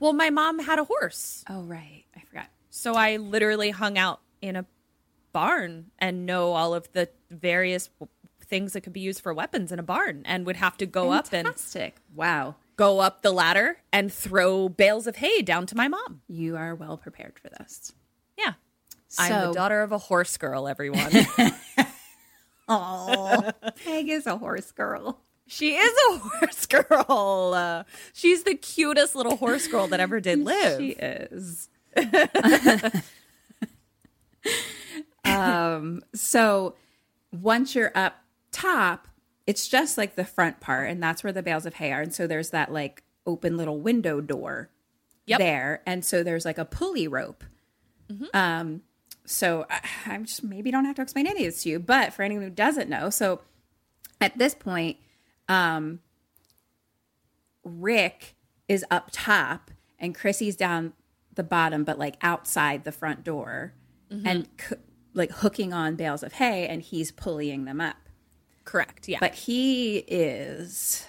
Well, 0.00 0.12
my 0.12 0.30
mom 0.30 0.60
had 0.60 0.78
a 0.78 0.84
horse. 0.84 1.44
Oh 1.48 1.62
right. 1.62 2.04
So 2.70 2.94
I 2.94 3.16
literally 3.16 3.70
hung 3.70 3.96
out 3.98 4.20
in 4.40 4.56
a 4.56 4.64
barn 5.32 5.86
and 5.98 6.26
know 6.26 6.52
all 6.52 6.74
of 6.74 6.90
the 6.92 7.08
various 7.30 7.88
w- 8.00 8.08
things 8.46 8.72
that 8.72 8.80
could 8.82 8.92
be 8.92 9.00
used 9.00 9.20
for 9.20 9.34
weapons 9.34 9.72
in 9.72 9.78
a 9.78 9.82
barn 9.82 10.22
and 10.24 10.46
would 10.46 10.56
have 10.56 10.76
to 10.78 10.86
go 10.86 11.10
up 11.12 11.26
and 11.32 11.46
Fantastic! 11.46 11.96
Wow, 12.14 12.56
go 12.76 13.00
up 13.00 13.22
the 13.22 13.30
ladder 13.32 13.78
and 13.92 14.12
throw 14.12 14.68
bales 14.68 15.06
of 15.06 15.16
hay 15.16 15.42
down 15.42 15.66
to 15.66 15.76
my 15.76 15.88
mom. 15.88 16.22
you 16.28 16.56
are 16.56 16.74
well 16.74 16.96
prepared 16.96 17.38
for 17.38 17.48
this. 17.50 17.92
Yeah. 18.38 18.52
I'm 19.18 19.48
the 19.48 19.52
daughter 19.54 19.80
of 19.82 19.90
a 19.92 19.98
horse 19.98 20.36
girl, 20.36 20.68
everyone. 20.68 21.10
Oh, 22.68 23.50
Peg 23.84 24.08
is 24.10 24.26
a 24.26 24.36
horse 24.36 24.72
girl. 24.72 25.20
she 25.46 25.74
is 25.74 25.92
a 26.10 26.18
horse 26.18 26.66
girl. 26.66 27.52
Uh, 27.54 27.84
she's 28.12 28.42
the 28.42 28.54
cutest 28.54 29.14
little 29.14 29.36
horse 29.36 29.66
girl 29.68 29.86
that 29.88 30.00
ever 30.00 30.20
did 30.20 30.40
live. 30.44 30.78
She 30.78 30.90
is. 30.90 31.68
Um, 35.24 36.02
so 36.14 36.74
once 37.32 37.74
you're 37.74 37.92
up 37.94 38.16
top, 38.52 39.08
it's 39.46 39.68
just 39.68 39.96
like 39.98 40.14
the 40.16 40.24
front 40.24 40.60
part, 40.60 40.88
and 40.90 41.02
that's 41.02 41.22
where 41.24 41.32
the 41.32 41.42
bales 41.42 41.66
of 41.66 41.74
hay 41.74 41.92
are. 41.92 42.00
And 42.00 42.14
so 42.14 42.26
there's 42.26 42.50
that 42.50 42.72
like 42.72 43.02
open 43.26 43.56
little 43.56 43.80
window 43.80 44.20
door 44.20 44.70
Yep. 45.26 45.38
there. 45.38 45.82
And 45.86 46.04
so 46.04 46.22
there's 46.22 46.44
like 46.46 46.56
a 46.58 46.64
pulley 46.64 47.06
rope. 47.06 47.44
Um, 48.32 48.80
so 49.26 49.66
I, 49.68 49.80
I'm 50.06 50.24
just 50.24 50.42
maybe 50.42 50.70
don't 50.70 50.86
have 50.86 50.96
to 50.96 51.02
explain 51.02 51.26
any 51.26 51.44
of 51.46 51.52
this 51.52 51.62
to 51.64 51.68
you, 51.70 51.78
but 51.78 52.14
for 52.14 52.22
anyone 52.22 52.44
who 52.44 52.50
doesn't 52.50 52.88
know, 52.88 53.10
so 53.10 53.42
at 54.20 54.38
this 54.38 54.54
point, 54.54 54.96
um, 55.48 56.00
Rick 57.64 58.34
is 58.66 58.84
up 58.90 59.10
top 59.12 59.70
and 59.98 60.14
Chrissy's 60.14 60.56
down 60.56 60.94
the 61.38 61.42
bottom, 61.42 61.82
but 61.84 61.98
like 61.98 62.16
outside 62.20 62.84
the 62.84 62.92
front 62.92 63.24
door 63.24 63.72
and 64.10 64.46
c- 64.60 64.76
like 65.14 65.30
hooking 65.30 65.72
on 65.72 65.96
bales 65.96 66.22
of 66.22 66.34
hay 66.34 66.66
and 66.66 66.82
he's 66.82 67.10
pulleying 67.10 67.64
them 67.64 67.80
up. 67.80 67.96
Correct. 68.64 69.08
Yeah. 69.08 69.18
But 69.20 69.34
he 69.34 69.98
is 70.06 71.06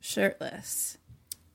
shirtless. 0.00 0.98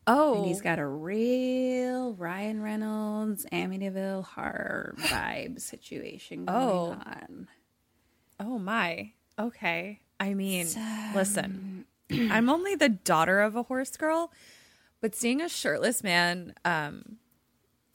oh, 0.07 0.37
And 0.39 0.45
he's 0.47 0.61
got 0.61 0.79
a 0.79 0.85
real 0.87 2.13
Ryan 2.13 2.61
Reynolds, 2.61 3.45
Amityville 3.51 4.23
horror 4.23 4.95
vibe 4.99 5.59
situation 5.61 6.45
going 6.45 6.57
Oh. 6.59 6.97
on. 7.05 7.47
Oh 8.39 8.57
my. 8.59 9.11
Okay. 9.39 9.99
I 10.19 10.33
mean, 10.33 10.67
listen, 11.13 11.85
I'm 12.11 12.49
only 12.49 12.75
the 12.75 12.89
daughter 12.89 13.41
of 13.41 13.55
a 13.55 13.63
horse 13.63 13.95
girl, 13.97 14.31
but 15.01 15.13
seeing 15.15 15.41
a 15.41 15.49
shirtless 15.49 16.03
man 16.03 16.53
um, 16.65 17.17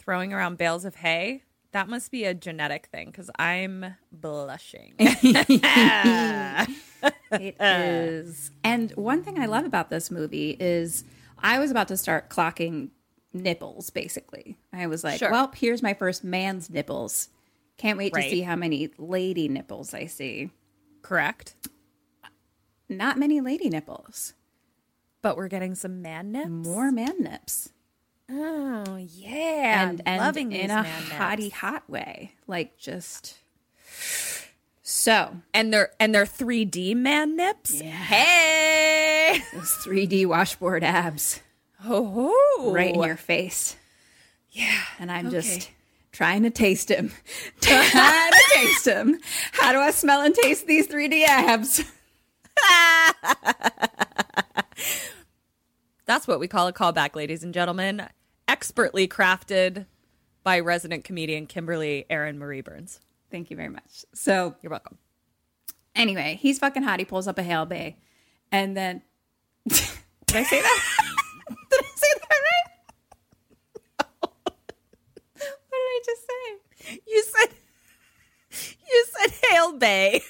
throwing 0.03 0.33
around 0.33 0.59
bales 0.59 0.85
of 0.85 0.97
hay, 0.97 1.43
that 1.73 1.89
must 1.89 2.11
be 2.11 2.25
a 2.25 2.35
genetic 2.35 2.87
thing 2.87 3.07
because 3.07 3.31
I'm 3.39 3.97
blushing. 4.11 4.95
It 7.33 7.57
is. 7.61 8.51
And 8.63 8.91
one 8.93 9.23
thing 9.25 9.39
I 9.39 9.47
love 9.47 9.65
about 9.65 9.89
this 9.91 10.11
movie 10.11 10.51
is 10.61 11.05
I 11.39 11.59
was 11.59 11.71
about 11.71 11.89
to 11.89 11.97
start 11.97 12.29
clocking 12.29 12.91
nipples, 13.33 13.89
basically. 13.91 14.59
I 14.73 14.87
was 14.87 15.03
like, 15.03 15.19
Sure. 15.19 15.31
well, 15.31 15.51
here's 15.57 15.83
my 15.83 15.95
first 15.95 16.23
man's 16.23 16.69
nipples. 16.69 17.31
Can't 17.79 17.97
wait 17.99 18.13
Right. 18.15 18.25
to 18.25 18.31
see 18.31 18.43
how 18.43 18.55
many 18.55 18.91
lady 18.99 19.49
nipples 19.49 19.95
I 19.95 20.07
see. 20.07 20.51
Correct. 21.01 21.55
Not 22.89 23.19
many 23.19 23.41
lady 23.41 23.71
nipples, 23.71 24.35
But 25.23 25.37
we're 25.39 25.49
getting 25.49 25.75
some 25.75 26.03
man 26.03 26.33
nips. 26.33 26.51
more 26.51 26.93
man 26.93 27.21
nips. 27.23 27.73
Oh 28.31 28.97
yeah, 28.97 29.91
and, 29.91 30.03
and 30.07 30.21
loving 30.21 30.53
in 30.53 30.71
a 30.71 30.85
hottie 30.85 31.53
hot 31.53 31.89
way. 31.89 32.33
Like 32.47 32.79
just 32.79 33.37
so 34.83 35.37
and 35.53 35.73
they're 35.73 35.91
and 35.99 36.15
they're 36.15 36.25
3D 36.25 36.97
man 36.97 37.37
nips. 37.37 37.81
Hey, 37.81 39.43
those 39.53 39.77
3D 39.85 40.27
washboard 40.27 40.85
abs 40.85 41.41
oh, 41.85 42.73
right 42.73 42.95
in 42.95 43.03
your 43.03 43.17
face. 43.17 43.77
Yeah. 44.51 44.83
And 44.99 45.11
I'm 45.11 45.31
just 45.31 45.71
trying 46.13 46.43
to 46.43 46.51
taste 46.51 46.91
him. 46.91 47.13
trying 47.61 48.33
to 48.33 48.43
taste 48.55 48.87
him. 48.87 49.19
How 49.53 49.73
do 49.73 49.79
I 49.79 49.91
smell 49.91 50.21
and 50.21 50.35
taste 50.35 50.67
these 50.67 50.89
3D 50.89 51.25
abs? 51.25 51.83
That's 56.05 56.27
what 56.27 56.41
we 56.41 56.49
call 56.49 56.67
a 56.67 56.73
callback, 56.73 57.15
ladies 57.15 57.43
and 57.45 57.55
gentlemen. 57.55 58.09
Expertly 58.49 59.07
crafted 59.09 59.87
by 60.43 60.59
resident 60.61 61.05
comedian 61.05 61.47
Kimberly 61.47 62.05
Aaron 62.11 62.39
Marie 62.39 62.61
Burns. 62.61 63.01
Thank 63.31 63.51
you 63.51 63.57
very 63.57 63.69
much. 63.69 64.05
So 64.13 64.57
You're 64.63 64.71
welcome. 64.71 64.99
anyway, 65.95 66.39
he's 66.41 66.59
fucking 66.59 66.83
hot. 66.83 66.99
He 66.99 67.05
pulls 67.05 67.29
up 67.29 67.39
a 67.39 67.43
hail 67.43 67.65
bay, 67.67 67.97
and 68.51 68.77
then 68.77 69.03
did 69.69 69.79
I 70.35 70.43
say 70.43 70.61
that? 70.61 70.81
did 71.71 71.81
I 71.81 71.91
say 71.95 72.09
that 72.21 72.39
right? 72.51 74.09
what 74.35 75.55
did 75.71 75.73
I 75.73 76.01
just 76.05 76.23
say? 76.27 77.01
You 77.07 77.23
said 77.23 77.49
you 78.91 79.05
said 79.17 79.33
Hail 79.49 79.73
Bay. 79.79 80.21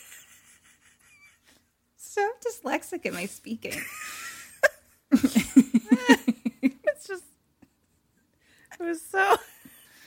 So 1.97 2.29
dyslexic 2.47 3.05
in 3.07 3.15
my 3.15 3.27
speaking. 3.27 3.81
It's 5.13 7.09
just 7.09 7.25
it 8.83 8.87
was 8.87 9.03
so 9.03 9.37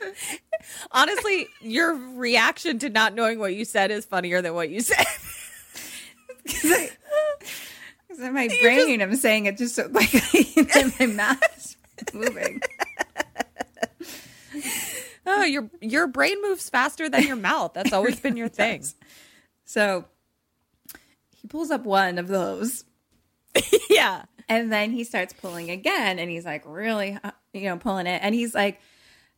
Honestly, 0.92 1.48
your 1.62 1.96
reaction 1.96 2.80
to 2.80 2.90
not 2.90 3.14
knowing 3.14 3.40
what 3.40 3.56
you 3.56 3.66
said 3.66 3.92
is 3.92 4.06
funnier 4.06 4.42
than 4.42 4.54
what 4.54 4.70
you 4.70 4.82
said. 4.82 5.06
Because 8.08 8.28
in 8.28 8.34
my 8.34 8.48
brain, 8.62 9.02
I'm 9.02 9.16
saying 9.18 9.46
it 9.48 9.58
just 9.58 9.76
so 9.76 9.88
like 9.92 10.14
in 10.34 10.94
my 11.00 11.06
mouth 11.06 11.76
is 11.98 12.14
moving. 12.14 12.62
Oh, 15.26 15.44
your 15.44 15.70
your 15.82 16.08
brain 16.08 16.42
moves 16.42 16.70
faster 16.70 17.10
than 17.10 17.24
your 17.24 17.36
mouth. 17.36 17.74
That's 17.74 17.92
always 17.92 18.18
been 18.20 18.38
your 18.38 18.48
thing. 18.48 18.86
So 19.66 20.06
he 21.36 21.48
pulls 21.50 21.72
up 21.72 21.84
one 21.84 22.18
of 22.18 22.30
those, 22.30 22.86
yeah. 23.90 24.24
And 24.50 24.72
then 24.72 24.92
he 24.92 25.04
starts 25.04 25.34
pulling 25.34 25.70
again, 25.70 26.20
and 26.20 26.30
he's 26.30 26.46
like 26.46 26.64
really, 26.66 27.18
uh, 27.24 27.32
you 27.54 27.64
know, 27.64 27.78
pulling 27.78 28.08
it, 28.08 28.20
and 28.24 28.34
he's 28.36 28.54
like 28.56 28.80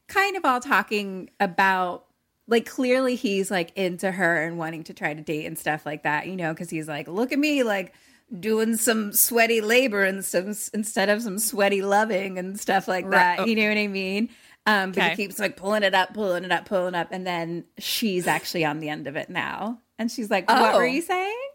kind 0.08 0.36
of 0.38 0.46
all 0.46 0.60
talking 0.60 1.30
about. 1.40 2.04
Like 2.50 2.66
clearly 2.66 3.16
he's 3.16 3.52
like 3.52 3.78
into 3.78 4.10
her 4.10 4.42
and 4.44 4.58
wanting 4.58 4.86
to 4.86 4.94
try 4.94 5.14
to 5.14 5.20
date 5.22 5.46
and 5.48 5.60
stuff 5.60 5.86
like 5.86 6.04
that, 6.04 6.28
you 6.28 6.38
know, 6.38 6.54
because 6.54 6.70
he's 6.70 6.88
like, 6.88 7.10
look 7.10 7.34
at 7.34 7.40
me, 7.40 7.64
like 7.64 7.94
doing 8.40 8.78
some 8.78 9.12
sweaty 9.12 9.60
labor 9.60 10.04
and 10.06 10.24
some 10.24 10.56
instead 10.74 11.10
of 11.10 11.22
some 11.22 11.40
sweaty 11.40 11.82
loving 11.82 12.38
and 12.38 12.58
stuff 12.58 12.88
like 12.88 13.10
that. 13.10 13.40
Right. 13.40 13.48
You 13.50 13.54
know 13.58 13.68
what 13.68 13.78
I 13.78 13.88
mean? 13.88 14.30
Um, 14.66 14.92
but 14.94 15.00
Okay. 15.00 15.10
he 15.10 15.16
keeps 15.18 15.40
like 15.40 15.58
pulling 15.58 15.84
it 15.84 15.94
up, 15.94 16.14
pulling 16.14 16.46
it 16.46 16.52
up, 16.54 16.64
pulling 16.64 16.96
up, 16.96 17.10
and 17.12 17.28
then 17.28 17.66
she's 17.80 18.28
actually 18.28 18.64
on 18.64 18.80
the 18.80 18.88
end 18.88 19.08
of 19.08 19.18
it 19.18 19.30
now, 19.30 19.82
and 20.00 20.10
she's 20.10 20.30
like, 20.30 20.50
"What 20.50 20.74
Oh. 20.74 20.78
were 20.78 20.88
you 20.88 21.02
saying?" 21.02 21.47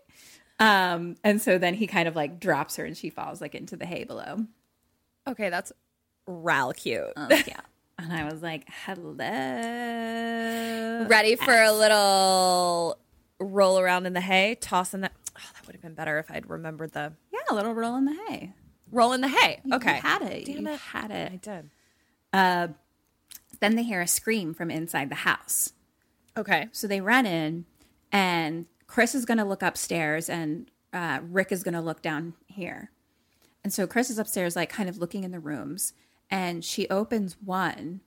Um, 0.63 1.17
and 1.25 1.41
so 1.43 1.59
then 1.59 1.75
he 1.75 1.87
kind 1.87 2.07
of 2.09 2.15
like 2.17 2.39
drops 2.41 2.77
her, 2.77 2.85
and 2.85 2.97
she 2.97 3.11
falls 3.11 3.41
like 3.41 3.55
into 3.55 3.77
the 3.77 3.87
hay 3.87 4.05
below. 4.05 4.47
Okay, 5.29 5.51
that's 5.51 5.73
ral 6.27 6.73
cute. 6.73 7.07
yeah, 7.17 7.61
and 7.99 8.13
I 8.13 8.25
was 8.31 8.43
like, 8.43 8.67
"Hello, 8.85 9.15
Ready 11.09 11.37
for 11.37 11.53
a 11.55 11.73
little 11.73 12.99
roll 13.41 13.79
around 13.79 14.07
in 14.07 14.13
the 14.13 14.21
hay, 14.21 14.57
toss 14.61 14.95
in 14.95 15.01
that. 15.03 15.13
Oh, 15.37 15.41
that 15.55 15.67
would 15.67 15.75
have 15.75 15.83
been 15.83 15.95
better 15.95 16.19
if 16.19 16.31
I'd 16.31 16.49
remembered 16.49 16.93
the 16.93 17.13
yeah, 17.33 17.41
a 17.51 17.55
little 17.55 17.75
roll 17.75 17.97
in 17.97 18.05
the 18.05 18.17
hay." 18.29 18.53
roll 18.91 19.15
in 19.15 19.23
the 19.23 19.29
hay. 19.29 19.59
You 19.65 19.75
Okay, 19.77 19.95
had 20.01 20.21
it. 20.21 20.45
Damn 20.45 20.67
you 20.67 20.73
it. 20.75 20.79
had 20.81 21.11
it. 21.11 21.33
I 21.33 21.37
did. 21.37 21.71
Uh, 22.31 22.69
then 23.61 23.75
they 23.75 23.83
hear 23.85 24.03
a 24.03 24.07
scream 24.07 24.53
from 24.53 24.71
inside 24.71 25.09
the 25.09 25.15
house. 25.15 25.73
Okay. 26.37 26.69
So 26.73 26.87
they 26.87 27.01
run 27.01 27.25
in, 27.25 27.65
and 28.13 28.67
Chris 28.93 29.15
is 29.15 29.25
going 29.25 29.39
to 29.39 29.45
look 29.45 29.63
upstairs, 29.63 30.29
and 30.29 30.71
uh, 30.93 31.21
Rick 31.23 31.51
is 31.51 31.63
going 31.63 31.73
to 31.73 31.81
look 31.81 32.03
down 32.03 32.35
here. 32.47 32.91
And 33.65 33.73
so 33.73 33.87
Chris 33.87 34.11
is 34.11 34.19
upstairs, 34.19 34.55
like 34.55 34.69
kind 34.69 34.87
of 34.87 34.99
looking 34.99 35.25
in 35.25 35.31
the 35.31 35.41
rooms, 35.41 35.95
and 36.29 36.63
she 36.63 36.87
opens 36.91 37.39
one 37.43 38.03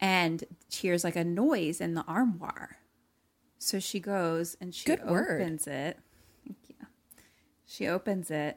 and 0.00 0.42
she 0.70 0.86
hears 0.86 1.04
like 1.04 1.16
a 1.16 1.24
noise 1.24 1.82
in 1.82 1.92
the 1.92 2.02
armoire. 2.04 2.78
So 3.58 3.78
she 3.78 4.00
goes 4.00 4.56
and 4.58 4.74
she 4.74 4.86
Good 4.86 5.04
word. 5.04 5.42
opens 5.42 5.66
it. 5.66 5.98
Thank 6.46 6.56
you. 6.68 6.86
She 7.66 7.86
opens 7.86 8.30
it. 8.30 8.56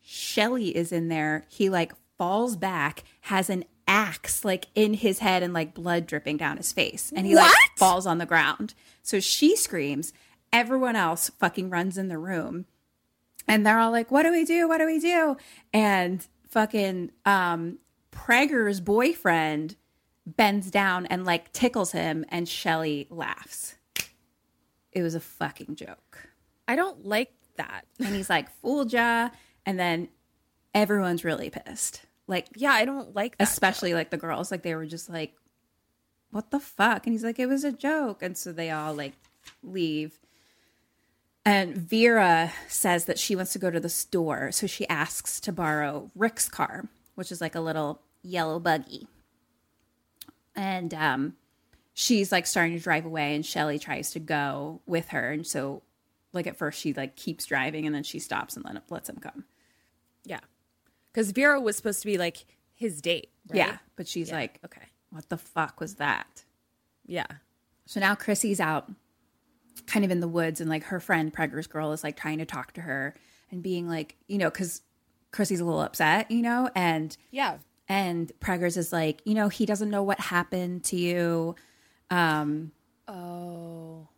Shelly 0.00 0.76
is 0.76 0.90
in 0.90 1.06
there. 1.06 1.44
He 1.48 1.70
like 1.70 1.92
falls 2.18 2.56
back, 2.56 3.04
has 3.22 3.48
an 3.48 3.64
axe 3.86 4.44
like 4.44 4.66
in 4.74 4.94
his 4.94 5.20
head 5.20 5.44
and 5.44 5.52
like 5.52 5.72
blood 5.72 6.06
dripping 6.06 6.36
down 6.38 6.56
his 6.56 6.72
face. 6.72 7.12
And 7.14 7.26
he 7.26 7.36
like 7.36 7.52
falls 7.76 8.06
on 8.06 8.18
the 8.18 8.26
ground. 8.26 8.74
So 9.02 9.20
she 9.20 9.54
screams. 9.54 10.12
Everyone 10.52 10.96
else 10.96 11.30
fucking 11.38 11.70
runs 11.70 11.96
in 11.98 12.08
the 12.08 12.18
room. 12.18 12.66
And 13.48 13.66
they're 13.66 13.78
all 13.78 13.90
like, 13.90 14.10
What 14.10 14.22
do 14.24 14.30
we 14.32 14.44
do? 14.44 14.68
What 14.68 14.78
do 14.78 14.86
we 14.86 14.98
do? 15.00 15.36
And 15.72 16.26
fucking 16.48 17.10
um 17.24 17.78
Pregger's 18.12 18.80
boyfriend 18.80 19.76
bends 20.26 20.70
down 20.70 21.06
and 21.06 21.24
like 21.24 21.50
tickles 21.52 21.92
him 21.92 22.24
and 22.28 22.48
Shelly 22.48 23.06
laughs. 23.10 23.74
It 24.92 25.02
was 25.02 25.14
a 25.14 25.20
fucking 25.20 25.74
joke. 25.76 26.28
I 26.68 26.76
don't 26.76 27.04
like 27.06 27.32
that. 27.56 27.86
And 27.98 28.14
he's 28.14 28.28
like, 28.30 28.50
fooled 28.60 28.92
ya. 28.92 29.30
And 29.66 29.78
then 29.80 30.08
everyone's 30.74 31.24
really 31.24 31.50
pissed. 31.50 32.02
Like, 32.26 32.48
Yeah, 32.54 32.72
I 32.72 32.84
don't 32.84 33.14
like 33.16 33.38
that. 33.38 33.48
especially 33.48 33.94
like 33.94 34.10
the 34.10 34.16
girls, 34.18 34.50
like 34.50 34.62
they 34.62 34.74
were 34.74 34.86
just 34.86 35.08
like, 35.08 35.34
what 36.30 36.50
the 36.50 36.60
fuck? 36.60 37.06
And 37.06 37.12
he's 37.14 37.24
like, 37.24 37.38
it 37.38 37.46
was 37.46 37.64
a 37.64 37.72
joke. 37.72 38.22
And 38.22 38.36
so 38.36 38.52
they 38.52 38.70
all 38.70 38.94
like 38.94 39.14
leave. 39.62 40.18
And 41.44 41.76
Vera 41.76 42.52
says 42.68 43.06
that 43.06 43.18
she 43.18 43.34
wants 43.34 43.52
to 43.52 43.58
go 43.58 43.70
to 43.70 43.80
the 43.80 43.88
store. 43.88 44.52
So 44.52 44.66
she 44.66 44.88
asks 44.88 45.40
to 45.40 45.52
borrow 45.52 46.10
Rick's 46.14 46.48
car, 46.48 46.88
which 47.16 47.32
is 47.32 47.40
like 47.40 47.54
a 47.54 47.60
little 47.60 48.00
yellow 48.22 48.60
buggy. 48.60 49.08
And 50.54 50.94
um, 50.94 51.34
she's 51.94 52.30
like 52.30 52.46
starting 52.46 52.76
to 52.76 52.82
drive 52.82 53.06
away, 53.06 53.34
and 53.34 53.44
Shelly 53.44 53.78
tries 53.78 54.10
to 54.12 54.20
go 54.20 54.80
with 54.86 55.08
her. 55.08 55.32
And 55.32 55.46
so, 55.46 55.82
like, 56.32 56.46
at 56.46 56.56
first, 56.56 56.78
she 56.80 56.92
like 56.92 57.16
keeps 57.16 57.46
driving 57.46 57.86
and 57.86 57.94
then 57.94 58.04
she 58.04 58.18
stops 58.18 58.54
and 58.56 58.64
let, 58.64 58.90
lets 58.90 59.08
him 59.08 59.16
come. 59.16 59.44
Yeah. 60.24 60.40
Because 61.12 61.30
Vera 61.32 61.60
was 61.60 61.76
supposed 61.76 62.00
to 62.02 62.06
be 62.06 62.18
like 62.18 62.44
his 62.74 63.00
date. 63.00 63.30
Right? 63.48 63.56
Yeah. 63.58 63.78
But 63.96 64.06
she's 64.06 64.28
Yeah, 64.28 64.36
like, 64.36 64.60
okay. 64.64 64.86
what 65.10 65.28
the 65.28 65.38
fuck 65.38 65.80
was 65.80 65.96
that? 65.96 66.44
Yeah. 67.06 67.26
So 67.86 67.98
now 67.98 68.14
Chrissy's 68.14 68.60
out 68.60 68.88
kind 69.86 70.04
of 70.04 70.10
in 70.10 70.20
the 70.20 70.28
woods 70.28 70.60
and 70.60 70.68
like 70.70 70.84
her 70.84 71.00
friend 71.00 71.32
Pregger's 71.32 71.66
girl 71.66 71.92
is 71.92 72.02
like 72.04 72.16
trying 72.16 72.38
to 72.38 72.44
talk 72.46 72.72
to 72.74 72.80
her 72.82 73.14
and 73.50 73.62
being 73.62 73.88
like, 73.88 74.16
you 74.28 74.38
know, 74.38 74.50
cuz 74.50 74.82
Chrissy's 75.30 75.60
a 75.60 75.64
little 75.64 75.80
upset, 75.80 76.30
you 76.30 76.42
know, 76.42 76.68
and 76.74 77.16
Yeah. 77.30 77.58
and 77.88 78.30
Preggers 78.40 78.76
is 78.76 78.92
like, 78.92 79.20
you 79.24 79.34
know, 79.34 79.48
he 79.48 79.66
doesn't 79.66 79.90
know 79.90 80.02
what 80.02 80.20
happened 80.20 80.84
to 80.84 80.96
you. 80.96 81.54
Um 82.10 82.72
Oh. 83.08 84.08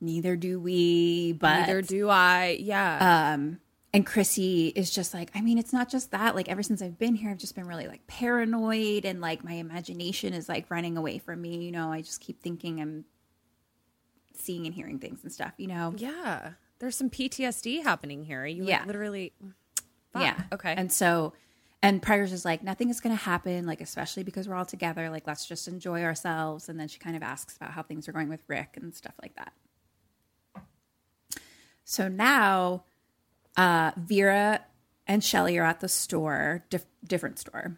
neither 0.00 0.36
do 0.36 0.60
we, 0.60 1.32
but 1.32 1.60
Neither 1.60 1.82
do 1.82 2.08
I. 2.10 2.58
Yeah. 2.60 3.32
um 3.32 3.60
and 3.94 4.04
Chrissy 4.04 4.68
is 4.76 4.90
just 4.90 5.14
like, 5.14 5.30
I 5.34 5.40
mean, 5.40 5.56
it's 5.56 5.72
not 5.72 5.88
just 5.88 6.10
that. 6.10 6.34
Like 6.34 6.50
ever 6.50 6.62
since 6.62 6.82
I've 6.82 6.98
been 6.98 7.14
here, 7.14 7.30
I've 7.30 7.38
just 7.38 7.54
been 7.54 7.66
really 7.66 7.86
like 7.88 8.06
paranoid 8.06 9.06
and 9.06 9.22
like 9.22 9.42
my 9.42 9.54
imagination 9.54 10.34
is 10.34 10.50
like 10.50 10.70
running 10.70 10.98
away 10.98 11.16
from 11.18 11.40
me. 11.40 11.64
You 11.64 11.72
know, 11.72 11.90
I 11.90 12.02
just 12.02 12.20
keep 12.20 12.42
thinking 12.42 12.78
I'm 12.80 13.04
seeing 14.38 14.66
and 14.66 14.74
hearing 14.74 14.98
things 14.98 15.20
and 15.22 15.32
stuff, 15.32 15.52
you 15.56 15.66
know? 15.68 15.94
yeah. 15.96 16.52
There's 16.78 16.94
some 16.96 17.08
PTSD 17.08 17.82
happening 17.82 18.22
here. 18.24 18.44
You 18.44 18.62
like, 18.64 18.68
Yeah. 18.68 18.84
literally. 18.84 19.32
Fuck. 20.12 20.22
Yeah. 20.22 20.42
Okay. 20.52 20.74
And 20.76 20.92
so, 20.92 21.32
and 21.82 22.02
Preggers 22.02 22.32
is 22.32 22.44
like, 22.44 22.62
nothing 22.62 22.90
is 22.90 23.00
going 23.00 23.16
to 23.16 23.22
happen, 23.22 23.64
like, 23.66 23.80
especially 23.80 24.24
because 24.24 24.46
we're 24.46 24.56
all 24.56 24.66
together. 24.66 25.08
Like, 25.08 25.26
let's 25.26 25.46
just 25.46 25.68
enjoy 25.68 26.02
ourselves. 26.02 26.68
And 26.68 26.78
then 26.78 26.88
she 26.88 26.98
kind 26.98 27.16
of 27.16 27.22
asks 27.22 27.56
about 27.56 27.70
how 27.70 27.82
things 27.82 28.08
are 28.08 28.12
going 28.12 28.28
with 28.28 28.42
Rick 28.46 28.76
and 28.76 28.94
stuff 28.94 29.14
like 29.22 29.34
that. 29.36 29.52
So 31.84 32.08
now, 32.08 32.84
uh, 33.56 33.92
Vera 33.96 34.60
and 35.06 35.22
Shelly 35.22 35.56
are 35.58 35.64
at 35.64 35.80
the 35.80 35.88
store, 35.88 36.64
dif- 36.68 36.86
different 37.04 37.38
store. 37.38 37.76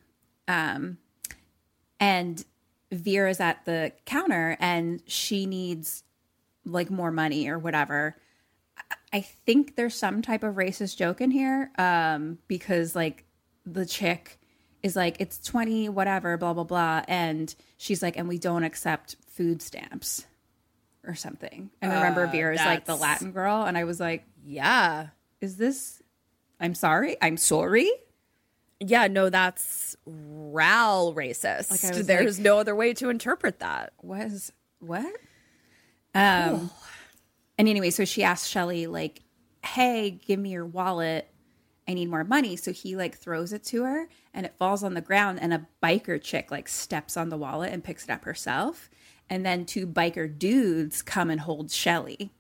Um, 0.49 0.99
and 2.01 2.45
Vera's 2.91 3.39
at 3.39 3.65
the 3.67 3.93
counter 4.07 4.57
and 4.61 5.03
she 5.07 5.45
needs 5.47 6.05
like 6.69 6.91
more 6.91 7.11
money 7.11 7.49
or 7.49 7.59
whatever. 7.59 8.17
I 9.13 9.21
think 9.23 9.75
there's 9.77 9.95
some 9.95 10.23
type 10.23 10.43
of 10.45 10.55
racist 10.55 10.97
joke 10.97 11.21
in 11.21 11.31
here 11.31 11.71
um, 11.79 12.39
because 12.47 12.95
like 12.95 13.25
the 13.67 13.85
chick 13.87 14.39
is 14.83 14.95
like 14.95 15.17
it's 15.21 15.39
20 15.41 15.89
whatever 15.89 16.37
blah 16.37 16.53
blah 16.55 16.63
blah 16.65 17.03
and 17.09 17.53
she's 17.77 18.03
like 18.03 18.17
and 18.17 18.29
we 18.29 18.39
don't 18.39 18.63
accept 18.63 19.17
food 19.27 19.61
stamps 19.63 20.27
or 21.05 21.15
something. 21.15 21.71
And 21.83 21.93
remember 21.93 22.27
Uh, 22.27 22.31
Vera's 22.31 22.61
like 22.61 22.85
the 22.85 22.95
Latin 22.97 23.33
girl 23.33 23.63
and 23.65 23.77
I 23.77 23.85
was 23.85 23.99
like 23.99 24.25
yeah. 24.45 25.09
is 25.41 25.57
this 25.57 26.03
I'm 26.61 26.75
sorry? 26.75 27.17
I'm 27.21 27.37
sorry? 27.37 27.91
Yeah, 28.81 29.09
no, 29.09 29.29
that's 29.29 29.97
ral 30.07 31.13
racist. 31.15 31.71
Like, 31.71 32.07
There's 32.07 32.39
like- 32.39 32.45
no 32.45 32.59
other 32.59 32.75
way 32.77 32.95
to 32.95 33.09
interpret 33.11 33.59
that. 33.59 33.93
was 34.03 34.53
what? 34.79 35.13
Um, 36.15 36.71
and 37.57 37.69
anyway, 37.69 37.91
so 37.91 38.05
she 38.05 38.23
asked 38.23 38.51
Shelly 38.51 38.87
like, 38.87 39.23
"Hey, 39.65 40.11
give 40.11 40.39
me 40.39 40.51
your 40.51 40.67
wallet. 40.67 41.31
I 41.87 41.95
need 41.95 42.11
more 42.11 42.25
money." 42.25 42.57
So 42.57 42.73
he 42.73 42.97
like 42.97 43.17
throws 43.17 43.53
it 43.53 43.65
to 43.65 43.85
her, 43.85 44.09
and 44.33 44.47
it 44.47 44.57
falls 44.59 44.83
on 44.83 44.95
the 44.95 45.01
ground. 45.01 45.39
And 45.41 45.53
a 45.53 45.67
biker 45.83 46.21
chick 46.23 46.51
like 46.51 46.69
steps 46.69 47.17
on 47.17 47.29
the 47.29 47.37
wallet 47.37 47.73
and 47.73 47.85
picks 47.85 48.05
it 48.05 48.11
up 48.11 48.25
herself. 48.25 48.91
And 49.31 49.45
then 49.45 49.67
two 49.67 49.87
biker 49.87 50.39
dudes 50.39 51.03
come 51.03 51.31
and 51.31 51.41
hold 51.41 51.71
Shelly. 51.71 52.31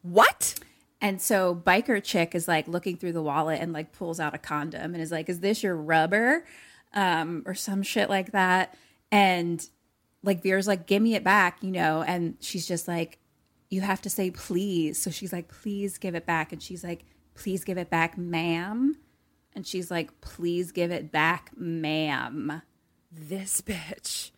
What? 0.00 0.54
And 1.00 1.20
so 1.20 1.54
biker 1.54 2.02
chick 2.02 2.34
is 2.34 2.46
like 2.46 2.68
looking 2.68 2.96
through 2.96 3.12
the 3.12 3.22
wallet 3.22 3.60
and 3.60 3.72
like 3.72 3.92
pulls 3.92 4.20
out 4.20 4.34
a 4.34 4.38
condom 4.38 4.94
and 4.94 5.02
is 5.02 5.10
like, 5.10 5.28
"Is 5.28 5.40
this 5.40 5.62
your 5.62 5.76
rubber?" 5.76 6.46
Um, 6.94 7.42
or 7.46 7.54
some 7.54 7.82
shit 7.82 8.08
like 8.08 8.32
that. 8.32 8.74
And 9.10 9.66
like 10.22 10.42
Vera's 10.42 10.66
like, 10.68 10.86
"Give 10.86 11.02
me 11.02 11.14
it 11.14 11.24
back," 11.24 11.62
you 11.62 11.70
know. 11.70 12.02
And 12.02 12.36
she's 12.40 12.66
just 12.66 12.86
like, 12.88 13.18
"You 13.70 13.80
have 13.80 14.02
to 14.02 14.10
say 14.10 14.30
please." 14.30 15.00
So 15.00 15.10
she's 15.10 15.32
like, 15.32 15.48
"Please 15.48 15.98
give 15.98 16.14
it 16.14 16.26
back." 16.26 16.52
And 16.52 16.62
she's 16.62 16.84
like, 16.84 17.04
"Please 17.34 17.64
give 17.64 17.78
it 17.78 17.90
back, 17.90 18.16
ma'am." 18.18 18.96
And 19.54 19.66
she's 19.66 19.90
like, 19.90 20.20
"Please 20.20 20.72
give 20.72 20.90
it 20.90 21.10
back, 21.12 21.50
ma'am." 21.56 22.62
This 23.10 23.60
bitch. 23.60 24.30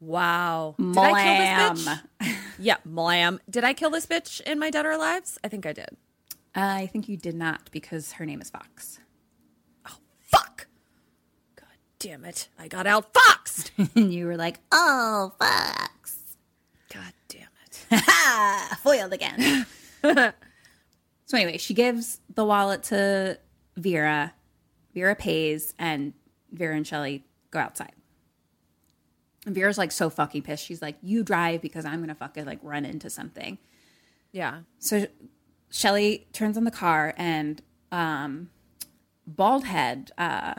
Wow. 0.00 0.74
Did 0.78 0.98
I 0.98 1.22
kill 1.22 1.74
this 1.74 1.86
Ma'am. 1.86 1.98
bitch? 2.20 2.36
yeah, 2.58 2.76
mlam. 2.86 3.38
Did 3.48 3.64
I 3.64 3.72
kill 3.72 3.90
this 3.90 4.06
bitch 4.06 4.40
in 4.42 4.58
my 4.58 4.68
Dead 4.70 4.84
or 4.84 4.90
Alives? 4.90 5.38
I 5.44 5.48
think 5.48 5.64
I 5.64 5.72
did. 5.72 5.96
I 6.54 6.86
think 6.86 7.08
you 7.08 7.16
did 7.16 7.34
not 7.34 7.70
because 7.72 8.12
her 8.12 8.26
name 8.26 8.40
is 8.40 8.50
Fox. 8.50 8.98
Fuck. 10.20 10.66
God 11.56 11.66
damn 12.04 12.24
it. 12.26 12.48
I 12.58 12.68
got 12.68 12.84
outfoxed. 12.84 13.70
and 13.96 14.12
you 14.12 14.26
were 14.26 14.36
like, 14.36 14.60
"Oh, 14.70 15.32
Fox." 15.38 16.36
God 16.92 17.14
damn 17.28 17.48
it. 17.90 18.78
foiled 18.82 19.14
again. 19.14 19.66
so 20.02 20.32
anyway, 21.32 21.56
she 21.56 21.72
gives 21.72 22.20
the 22.34 22.44
wallet 22.44 22.82
to 22.84 23.38
Vera. 23.76 24.34
Vera 24.94 25.16
pays, 25.16 25.72
and 25.78 26.12
Vera 26.52 26.76
and 26.76 26.86
Shelly 26.86 27.24
go 27.50 27.58
outside. 27.58 27.92
And 29.46 29.54
Vera's 29.54 29.78
like 29.78 29.90
so 29.90 30.10
fucking 30.10 30.42
pissed. 30.42 30.64
She's 30.64 30.82
like, 30.82 30.96
"You 31.00 31.24
drive 31.24 31.62
because 31.62 31.86
I'm 31.86 32.00
gonna 32.00 32.14
fucking 32.14 32.44
like 32.44 32.58
run 32.62 32.84
into 32.84 33.08
something." 33.08 33.56
Yeah. 34.30 34.60
So 34.78 35.06
Shelly 35.70 36.26
turns 36.34 36.58
on 36.58 36.64
the 36.64 36.70
car, 36.70 37.14
and 37.16 37.62
um, 37.90 38.50
bald 39.26 39.64
head 39.64 40.12
uh, 40.18 40.56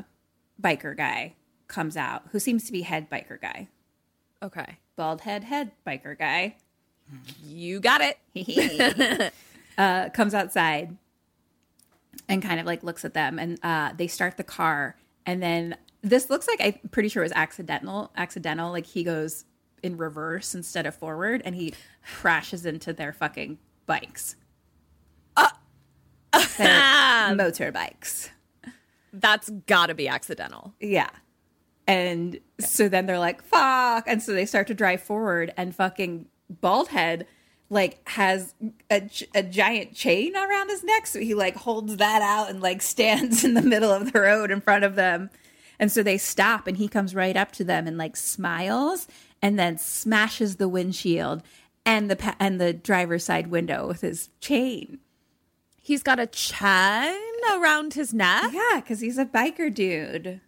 biker 0.61 0.95
guy 0.95 1.35
comes 1.67 1.97
out, 1.97 2.23
who 2.31 2.39
seems 2.39 2.65
to 2.65 2.71
be 2.71 2.81
head 2.81 3.09
biker 3.09 3.39
guy. 3.39 3.67
Okay. 4.41 4.77
Bald 4.95 5.21
head 5.21 5.43
head 5.43 5.71
biker 5.85 6.17
guy. 6.17 6.55
You 7.43 7.79
got 7.79 8.01
it. 8.01 9.33
uh, 9.77 10.09
comes 10.09 10.33
outside 10.33 10.97
and 12.27 12.41
kind 12.41 12.59
of 12.59 12.65
like 12.65 12.83
looks 12.83 13.05
at 13.05 13.13
them 13.13 13.39
and 13.39 13.59
uh, 13.63 13.91
they 13.95 14.07
start 14.07 14.37
the 14.37 14.43
car 14.43 14.95
and 15.25 15.41
then 15.41 15.75
this 16.01 16.29
looks 16.29 16.47
like 16.47 16.59
i'm 16.61 16.89
pretty 16.89 17.09
sure 17.09 17.23
it 17.23 17.25
was 17.25 17.31
accidental 17.33 18.11
accidental 18.15 18.71
like 18.71 18.85
he 18.85 19.03
goes 19.03 19.45
in 19.83 19.97
reverse 19.97 20.55
instead 20.55 20.85
of 20.85 20.95
forward 20.95 21.41
and 21.45 21.55
he 21.55 21.73
crashes 22.03 22.65
into 22.65 22.93
their 22.93 23.13
fucking 23.13 23.57
bikes 23.85 24.35
their 26.57 26.67
motorbikes 27.35 28.29
That's 29.19 29.49
got 29.49 29.87
to 29.87 29.95
be 29.95 30.07
accidental. 30.07 30.73
yeah. 30.79 31.09
And 31.87 32.39
so 32.59 32.89
then 32.89 33.05
they're 33.05 33.19
like 33.19 33.43
fuck. 33.43 34.05
And 34.07 34.21
so 34.21 34.33
they 34.33 34.45
start 34.47 34.65
to 34.67 34.73
drive 34.73 35.01
forward 35.01 35.53
and 35.55 35.75
fucking 35.75 36.25
bald 36.49 36.87
head 36.87 37.27
like 37.69 38.07
has 38.09 38.53
a, 38.91 39.09
a 39.33 39.43
giant 39.43 39.93
chain 39.93 40.35
around 40.35 40.69
his 40.69 40.83
neck. 40.83 41.07
So 41.07 41.19
he 41.19 41.33
like 41.33 41.55
holds 41.55 41.97
that 41.97 42.21
out 42.21 42.49
and 42.49 42.61
like 42.61 42.81
stands 42.81 43.43
in 43.45 43.53
the 43.53 43.61
middle 43.61 43.91
of 43.91 44.11
the 44.11 44.19
road 44.19 44.51
in 44.51 44.61
front 44.61 44.83
of 44.83 44.95
them. 44.95 45.29
And 45.77 45.91
so 45.91 46.01
they 46.03 46.17
stop 46.17 46.67
and 46.67 46.77
he 46.77 46.87
comes 46.87 47.13
right 47.13 47.35
up 47.35 47.51
to 47.53 47.63
them 47.63 47.85
and 47.85 47.97
like 47.97 48.15
smiles 48.15 49.07
and 49.41 49.59
then 49.59 49.77
smashes 49.77 50.55
the 50.55 50.69
windshield 50.69 51.43
and 51.85 52.09
the 52.09 52.15
pa- 52.15 52.35
and 52.39 52.59
the 52.59 52.73
driver's 52.73 53.25
side 53.25 53.47
window 53.47 53.87
with 53.87 54.01
his 54.01 54.29
chain 54.39 54.99
He's 55.85 56.01
got 56.01 56.19
a 56.19 56.25
chain 56.25 57.13
around 57.53 57.93
his 57.93 58.11
neck. 58.11 58.51
yeah 58.51 58.79
because 58.81 59.01
he's 59.01 59.19
a 59.19 59.25
biker 59.25 59.71
dude 59.71 60.41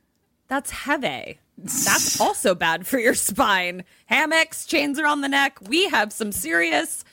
That's 0.47 0.71
heavy. 0.71 1.39
That's 1.59 2.19
also 2.19 2.55
bad 2.55 2.87
for 2.87 2.97
your 2.97 3.13
spine. 3.13 3.83
Hammocks, 4.07 4.65
chains 4.65 4.97
around 4.97 5.21
the 5.21 5.29
neck. 5.29 5.59
We 5.69 5.89
have 5.89 6.11
some 6.11 6.31
serious 6.31 7.03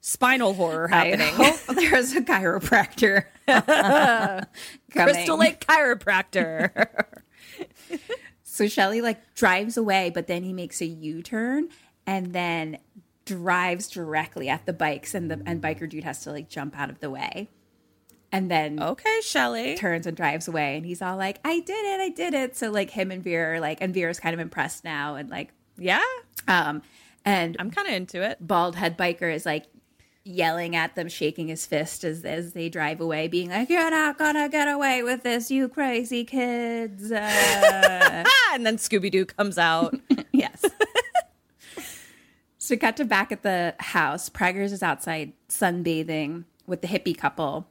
spinal 0.00 0.54
horror 0.54 0.86
happening. 0.88 1.34
There's 1.74 2.12
a 2.14 2.20
chiropractor. 2.20 3.24
Crystal 4.92 5.36
Lake 5.38 5.60
chiropractor. 5.66 6.86
So 8.44 8.68
Shelly 8.68 9.00
like 9.00 9.34
drives 9.34 9.76
away, 9.76 10.10
but 10.14 10.26
then 10.26 10.42
he 10.44 10.52
makes 10.52 10.80
a 10.80 10.86
U-turn 10.86 11.68
and 12.06 12.32
then 12.32 12.78
drives 13.24 13.88
directly 13.88 14.48
at 14.48 14.66
the 14.66 14.72
bikes, 14.72 15.14
and 15.14 15.30
the 15.30 15.40
and 15.46 15.62
biker 15.62 15.88
dude 15.88 16.04
has 16.04 16.22
to 16.24 16.32
like 16.32 16.48
jump 16.48 16.78
out 16.78 16.90
of 16.90 17.00
the 17.00 17.08
way, 17.10 17.48
and 18.32 18.50
then 18.50 18.82
okay, 18.82 19.20
Shelly. 19.22 19.76
turns 19.76 20.06
and 20.06 20.16
drives 20.16 20.48
away, 20.48 20.76
and 20.76 20.84
he's 20.86 21.02
all 21.02 21.16
like, 21.16 21.38
"I 21.44 21.60
did 21.60 21.72
it, 21.84 22.00
I 22.00 22.08
did 22.08 22.34
it." 22.34 22.56
So 22.56 22.70
like 22.70 22.90
him 22.90 23.10
and 23.10 23.22
Vera 23.22 23.56
are 23.56 23.60
like, 23.60 23.78
and 23.80 23.92
Vera's 23.94 24.18
kind 24.18 24.34
of 24.34 24.40
impressed 24.40 24.82
now, 24.84 25.14
and 25.16 25.28
like, 25.30 25.50
Yeah, 25.78 26.02
um, 26.48 26.82
and 27.24 27.56
I'm 27.60 27.70
kind 27.70 27.86
of 27.88 27.94
into 27.94 28.22
it. 28.22 28.38
bald 28.40 28.74
head 28.76 28.96
biker 28.98 29.32
is 29.32 29.44
like 29.46 29.66
yelling 30.24 30.76
at 30.76 30.94
them, 30.94 31.08
shaking 31.08 31.48
his 31.48 31.66
fist 31.66 32.04
as 32.04 32.24
as 32.24 32.52
they 32.52 32.68
drive 32.68 33.00
away, 33.00 33.28
being 33.28 33.50
like, 33.50 33.68
"You're 33.68 33.90
not 33.90 34.18
gonna 34.18 34.48
get 34.48 34.68
away 34.68 35.02
with 35.02 35.22
this, 35.24 35.50
you 35.50 35.68
crazy 35.68 36.24
kids." 36.24 37.12
Uh, 37.12 38.24
and 38.54 38.64
then 38.64 38.76
Scooby 38.76 39.10
Doo 39.10 39.26
comes 39.26 39.58
out. 39.58 39.94
yes. 40.32 40.64
so 42.58 42.76
cut 42.76 42.96
to 42.96 43.04
back 43.04 43.32
at 43.32 43.42
the 43.42 43.74
house. 43.78 44.28
Preggers 44.30 44.72
is 44.72 44.82
outside 44.82 45.32
sunbathing 45.48 46.44
with 46.66 46.80
the 46.82 46.88
hippie 46.88 47.16
couple. 47.16 47.66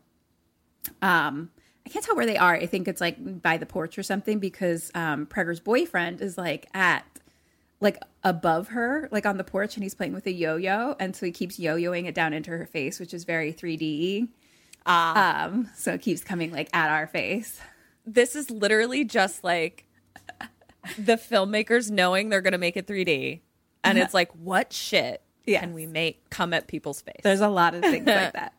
Um, 1.01 1.49
I 1.85 1.89
can't 1.89 2.05
tell 2.05 2.15
where 2.15 2.25
they 2.25 2.37
are. 2.37 2.55
I 2.55 2.65
think 2.65 2.87
it's 2.87 3.01
like 3.01 3.41
by 3.41 3.57
the 3.57 3.65
porch 3.65 3.97
or 3.97 4.03
something 4.03 4.39
because 4.39 4.91
um, 4.95 5.25
Pregger's 5.25 5.59
boyfriend 5.59 6.21
is 6.21 6.37
like 6.37 6.67
at 6.73 7.05
like 7.79 7.97
above 8.23 8.69
her, 8.69 9.09
like 9.11 9.25
on 9.25 9.37
the 9.37 9.43
porch, 9.43 9.75
and 9.75 9.83
he's 9.83 9.95
playing 9.95 10.13
with 10.13 10.27
a 10.27 10.31
yo-yo, 10.31 10.95
and 10.99 11.15
so 11.15 11.25
he 11.25 11.31
keeps 11.31 11.57
yo-yoing 11.57 12.05
it 12.05 12.13
down 12.13 12.31
into 12.33 12.51
her 12.51 12.67
face, 12.67 12.99
which 12.99 13.11
is 13.13 13.23
very 13.23 13.51
3D. 13.51 14.27
Ah. 14.85 15.45
Um, 15.45 15.69
so 15.75 15.93
it 15.93 16.01
keeps 16.01 16.23
coming 16.23 16.51
like 16.51 16.69
at 16.73 16.89
our 16.91 17.07
face. 17.07 17.59
this 18.05 18.35
is 18.35 18.49
literally 18.51 19.03
just 19.03 19.43
like 19.43 19.85
the 20.97 21.13
filmmakers 21.15 21.89
knowing 21.91 22.29
they're 22.29 22.41
going 22.41 22.51
to 22.53 22.57
make 22.59 22.77
it 22.77 22.87
3D. 22.87 23.41
And 23.83 23.97
it's 23.97 24.13
like, 24.13 24.31
what 24.33 24.71
shit 24.73 25.21
Yes. 25.45 25.61
can 25.61 25.73
we 25.73 25.87
make 25.87 26.29
come 26.29 26.53
at 26.53 26.67
people's 26.67 27.01
face? 27.01 27.21
There's 27.23 27.41
a 27.41 27.49
lot 27.49 27.73
of 27.73 27.81
things 27.81 28.05
like 28.05 28.33
that. 28.33 28.53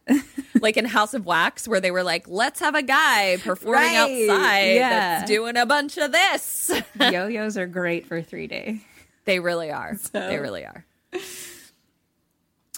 Like 0.63 0.77
in 0.77 0.85
House 0.87 1.13
of 1.15 1.27
Wax, 1.27 1.69
where 1.69 1.81
they 1.81 1.91
were 1.91 2.03
like, 2.03 2.27
let's 2.29 2.61
have 2.61 2.75
a 2.75 2.83
guy 2.83 3.37
performing 3.43 3.83
Right, 3.83 4.29
outside 4.29 4.75
yeah. 4.75 4.91
that's 5.19 5.29
doing 5.31 5.57
a 5.57 5.67
bunch 5.67 5.99
of 5.99 6.13
this. 6.13 6.71
Yo-yos 7.01 7.57
are 7.59 7.67
great 7.67 8.07
for 8.07 8.23
3D. 8.23 8.81
they 9.27 9.39
really 9.41 9.71
are. 9.71 9.97
They 10.13 10.39
really 10.39 10.65
are. 10.65 10.85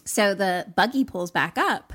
So 0.05 0.35
the 0.35 0.67
buggy 0.75 1.05
pulls 1.05 1.31
back 1.31 1.57
up, 1.57 1.93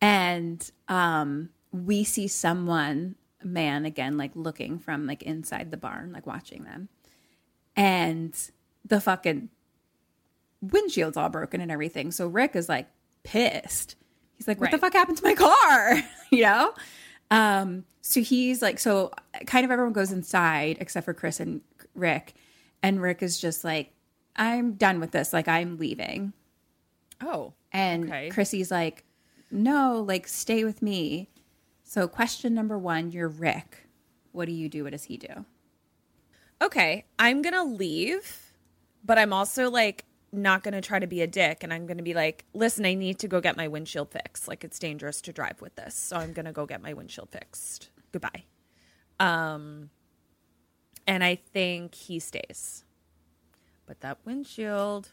and 0.00 0.70
um, 0.88 1.50
we 1.72 2.04
see 2.04 2.26
someone, 2.28 3.16
man 3.42 3.84
again, 3.84 4.16
like 4.16 4.30
looking 4.34 4.78
from 4.78 5.06
like 5.06 5.22
inside 5.22 5.70
the 5.70 5.76
barn, 5.76 6.12
like 6.12 6.26
watching 6.26 6.64
them, 6.64 6.88
and 7.76 8.34
the 8.86 9.00
fucking 9.00 9.50
windshield's 10.62 11.16
all 11.18 11.28
broken 11.28 11.60
and 11.60 11.70
everything. 11.70 12.10
So 12.10 12.26
Rick 12.28 12.56
is 12.56 12.68
like 12.68 12.88
pissed. 13.24 13.96
He's 14.36 14.48
like, 14.48 14.60
"What 14.60 14.70
the 14.70 14.78
fuck 14.78 14.92
happened 14.92 15.18
to 15.18 15.24
my 15.24 15.34
car?" 15.34 16.02
you 16.30 16.42
know. 16.42 16.74
Um, 17.30 17.84
so 18.02 18.20
he's 18.20 18.60
like, 18.62 18.78
so 18.78 19.12
kind 19.46 19.64
of 19.64 19.70
everyone 19.70 19.92
goes 19.92 20.12
inside 20.12 20.76
except 20.80 21.04
for 21.04 21.14
Chris 21.14 21.40
and 21.40 21.60
Rick, 21.94 22.34
and 22.82 23.00
Rick 23.00 23.22
is 23.22 23.38
just 23.40 23.64
like, 23.64 23.92
"I'm 24.36 24.72
done 24.74 25.00
with 25.00 25.12
this. 25.12 25.32
Like, 25.32 25.48
I'm 25.48 25.78
leaving." 25.78 26.32
Oh. 27.20 27.52
And 27.72 28.04
Okay. 28.04 28.28
Chrissy's 28.30 28.70
like, 28.70 29.02
no, 29.50 30.04
like, 30.06 30.28
stay 30.28 30.62
with 30.64 30.80
me. 30.82 31.28
So, 31.82 32.06
question 32.06 32.54
number 32.54 32.78
one 32.78 33.10
you're 33.12 33.28
Rick. 33.28 33.86
What 34.32 34.46
do 34.46 34.52
you 34.52 34.68
do? 34.68 34.84
What 34.84 34.92
does 34.92 35.04
he 35.04 35.16
do? 35.16 35.44
Okay. 36.62 37.04
I'm 37.18 37.42
going 37.42 37.54
to 37.54 37.64
leave, 37.64 38.52
but 39.04 39.18
I'm 39.18 39.32
also 39.32 39.70
like, 39.70 40.04
not 40.42 40.62
going 40.62 40.74
to 40.74 40.80
try 40.80 40.98
to 40.98 41.06
be 41.06 41.22
a 41.22 41.26
dick. 41.26 41.62
And 41.62 41.72
I'm 41.72 41.86
going 41.86 41.98
to 41.98 42.02
be 42.02 42.14
like, 42.14 42.44
listen, 42.54 42.86
I 42.86 42.94
need 42.94 43.18
to 43.20 43.28
go 43.28 43.40
get 43.40 43.56
my 43.56 43.68
windshield 43.68 44.10
fixed. 44.10 44.48
Like, 44.48 44.64
it's 44.64 44.78
dangerous 44.78 45.20
to 45.22 45.32
drive 45.32 45.60
with 45.60 45.74
this. 45.76 45.94
So 45.94 46.16
I'm 46.16 46.32
going 46.32 46.46
to 46.46 46.52
go 46.52 46.66
get 46.66 46.82
my 46.82 46.92
windshield 46.92 47.30
fixed. 47.30 47.90
Goodbye. 48.12 48.44
Um, 49.20 49.90
and 51.06 51.22
I 51.22 51.36
think 51.36 51.94
he 51.94 52.18
stays. 52.18 52.84
But 53.86 54.00
that 54.00 54.18
windshield, 54.24 55.12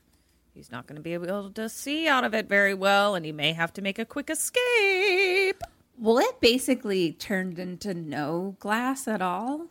he's 0.53 0.71
not 0.71 0.87
going 0.87 0.95
to 0.95 1.01
be 1.01 1.13
able 1.13 1.51
to 1.51 1.69
see 1.69 2.07
out 2.07 2.23
of 2.23 2.33
it 2.33 2.47
very 2.47 2.73
well, 2.73 3.15
and 3.15 3.25
he 3.25 3.31
may 3.31 3.53
have 3.53 3.73
to 3.73 3.81
make 3.81 3.99
a 3.99 4.05
quick 4.05 4.29
escape. 4.29 5.61
Well, 5.97 6.19
it 6.19 6.39
basically 6.39 7.11
turned 7.11 7.59
into 7.59 7.93
no 7.93 8.55
glass 8.59 9.07
at 9.07 9.21
all. 9.21 9.67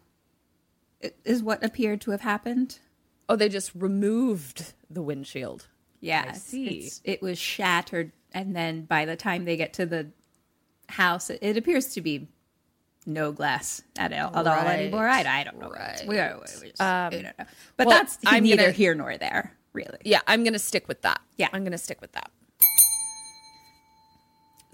Is 1.25 1.43
what 1.43 1.65
appeared 1.65 2.03
to 2.03 2.11
have 2.11 2.21
happened. 2.21 2.79
Oh, 3.27 3.35
they 3.35 3.49
just 3.49 3.73
removed 3.75 4.75
the 4.91 5.03
windshield. 5.03 5.67
Yeah, 6.01 6.27
I 6.29 6.33
see. 6.33 6.67
it's- 6.79 7.01
it 7.05 7.23
was 7.23 7.39
shattered, 7.39 8.13
and 8.33 8.55
then 8.57 8.83
by 8.83 9.05
the 9.05 9.17
time 9.17 9.45
they 9.45 9.57
get 9.57 9.73
to 9.75 9.87
the 9.87 10.11
house, 10.89 11.31
it, 11.31 11.39
it 11.43 11.57
appears 11.57 11.95
to 11.95 12.01
be 12.01 12.29
no 13.07 13.33
glass 13.33 13.83
at 13.97 14.13
all, 14.13 14.29
at 14.37 14.47
all 14.47 14.55
Right. 14.65 14.81
anymore. 14.81 15.09
I, 15.09 15.23
I 15.41 15.45
don't 15.45 15.59
know. 15.59 15.71
Right. 15.71 16.03
We, 16.07 16.19
are- 16.19 16.37
we 16.37 16.43
just- 16.43 16.63
we 16.63 17.23
don't 17.23 17.39
know. 17.39 17.45
But 17.77 17.87
well, 17.87 17.99
that's 17.99 18.19
I'm 18.27 18.43
neither 18.43 18.63
gonna- 18.65 18.73
here 18.73 18.95
nor 18.95 19.17
there, 19.17 19.57
really. 19.73 19.99
Yeah, 20.05 20.21
I'm 20.27 20.43
going 20.43 20.53
to 20.55 20.59
stick 20.59 20.87
with 20.89 21.03
that. 21.03 21.21
Yeah. 21.37 21.49
I'm 21.53 21.63
going 21.63 21.73
to 21.73 21.79
stick 21.79 22.01
with 22.01 22.13
that. 22.13 22.31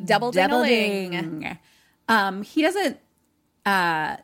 Double 0.05 0.31
Double 0.31 0.62
ding. 0.64 1.11
ding. 1.11 1.59
Um, 2.09 2.43
he 2.43 2.62
doesn't 2.62 2.99
uh, 3.64 4.17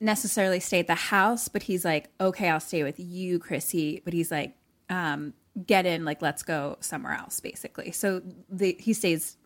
necessarily 0.00 0.60
stay 0.60 0.80
at 0.80 0.86
the 0.86 0.94
house, 0.94 1.48
but 1.48 1.62
he's 1.64 1.84
like, 1.84 2.10
okay, 2.20 2.48
I'll 2.48 2.60
stay 2.60 2.82
with 2.82 3.00
you, 3.00 3.38
Chrissy. 3.38 4.02
But 4.04 4.12
he's 4.12 4.30
like, 4.30 4.54
um, 4.88 5.34
get 5.66 5.86
in, 5.86 6.04
like, 6.04 6.22
let's 6.22 6.42
go 6.42 6.76
somewhere 6.80 7.14
else, 7.14 7.40
basically. 7.40 7.90
So 7.92 8.22
the, 8.48 8.76
he 8.78 8.92
stays 8.92 9.36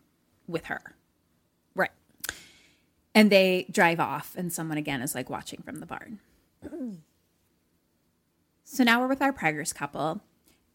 with 0.47 0.65
her. 0.65 0.95
Right. 1.75 1.91
And 3.15 3.31
they 3.31 3.67
drive 3.71 3.99
off, 3.99 4.35
and 4.37 4.51
someone 4.51 4.77
again 4.77 5.01
is 5.01 5.15
like 5.15 5.29
watching 5.29 5.61
from 5.61 5.77
the 5.77 5.85
barn. 5.85 6.19
so 8.63 8.83
now 8.83 9.01
we're 9.01 9.07
with 9.07 9.21
our 9.21 9.33
Preggers 9.33 9.73
couple, 9.73 10.21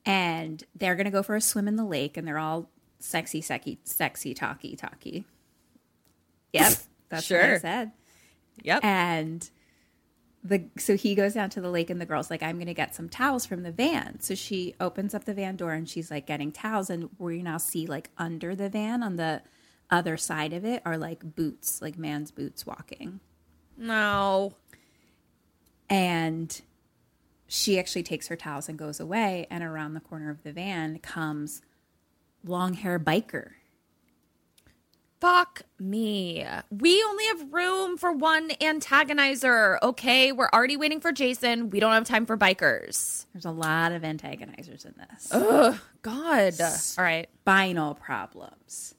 and 0.05 0.64
they're 0.75 0.95
gonna 0.95 1.11
go 1.11 1.23
for 1.23 1.37
a 1.37 1.41
swim 1.41 1.69
in 1.69 1.77
the 1.77 1.85
lake, 1.85 2.16
and 2.16 2.27
they're 2.27 2.39
all 2.39 2.71
sexy, 2.99 3.41
sexy, 3.41 3.79
sexy, 3.85 4.35
talky, 4.35 4.77
talky. 4.77 5.25
Yep, 6.53 6.73
that's 7.09 7.31
what 7.31 7.41
I 7.41 7.59
said. 7.59 7.93
Yep. 8.62 8.85
And 8.85 9.51
the 10.49 10.65
so 10.79 10.97
he 10.97 11.15
goes 11.15 11.35
down 11.35 11.51
to 11.51 11.61
the 11.61 11.71
lake, 11.71 11.91
and 11.91 12.01
the 12.01 12.07
girl's 12.07 12.31
like, 12.31 12.43
"I'm 12.43 12.59
gonna 12.59 12.75
get 12.75 12.95
some 12.95 13.09
towels 13.09 13.47
from 13.47 13.63
the 13.63 13.73
van." 13.73 14.21
So 14.21 14.35
she 14.35 14.75
opens 14.81 15.15
up 15.15 15.25
the 15.25 15.35
van 15.35 15.57
door, 15.57 15.73
and 15.73 15.89
she's 15.89 16.11
like 16.11 16.27
getting 16.27 16.53
towels, 16.53 16.91
and 16.91 17.11
we 17.19 17.43
now 17.43 17.59
see 17.59 17.87
like 17.87 18.11
under 18.19 18.55
the 18.55 18.69
van 18.69 19.03
on 19.03 19.17
the 19.17 19.43
other 19.91 20.17
side 20.17 20.53
of 20.53 20.65
it 20.65 20.83
are 20.85 20.99
like 20.99 21.35
boots, 21.35 21.81
like 21.81 21.97
man's 21.99 22.31
boots 22.31 22.67
walking. 22.67 23.21
no. 23.77 24.55
And 25.91 26.61
she 27.47 27.79
actually 27.79 28.03
takes 28.03 28.29
her 28.29 28.37
towels 28.37 28.69
and 28.69 28.79
goes 28.79 29.01
away. 29.01 29.47
And 29.51 29.65
around 29.65 29.95
the 29.95 30.01
corner 30.01 30.29
of 30.31 30.43
the 30.43 30.53
van 30.53 30.99
comes 30.99 31.63
long 32.45 32.75
hair 32.75 32.99
biker. 32.99 33.53
Fuck 35.21 35.62
me. 35.81 36.47
We 36.71 37.03
only 37.03 37.25
have 37.27 37.53
room 37.53 37.99
for 37.99 38.12
one 38.12 38.51
antagonizer. 38.51 39.79
Okay, 39.83 40.31
we're 40.31 40.49
already 40.53 40.77
waiting 40.77 41.01
for 41.01 41.11
Jason. 41.11 41.71
We 41.71 41.81
don't 41.81 41.93
have 41.93 42.05
time 42.05 42.25
for 42.25 42.37
bikers. 42.37 43.27
There's 43.33 43.45
a 43.45 43.51
lot 43.51 43.91
of 43.91 44.03
antagonizers 44.03 44.87
in 44.87 44.95
this. 44.97 45.29
Ugh, 45.33 45.77
God. 46.03 46.55
All 46.61 47.05
right. 47.05 47.29
Spinal 47.43 47.95
problems. 47.95 48.95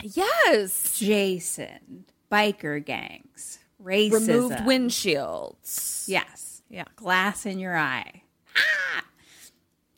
Yes. 0.00 0.96
Jason, 0.98 2.04
biker 2.30 2.84
gangs, 2.84 3.58
racism. 3.82 4.28
Removed 4.28 4.58
windshields. 4.58 6.04
Yes. 6.06 6.62
Yeah. 6.68 6.84
Glass 6.96 7.46
in 7.46 7.58
your 7.58 7.76
eye. 7.76 8.22
Ah! 8.56 9.04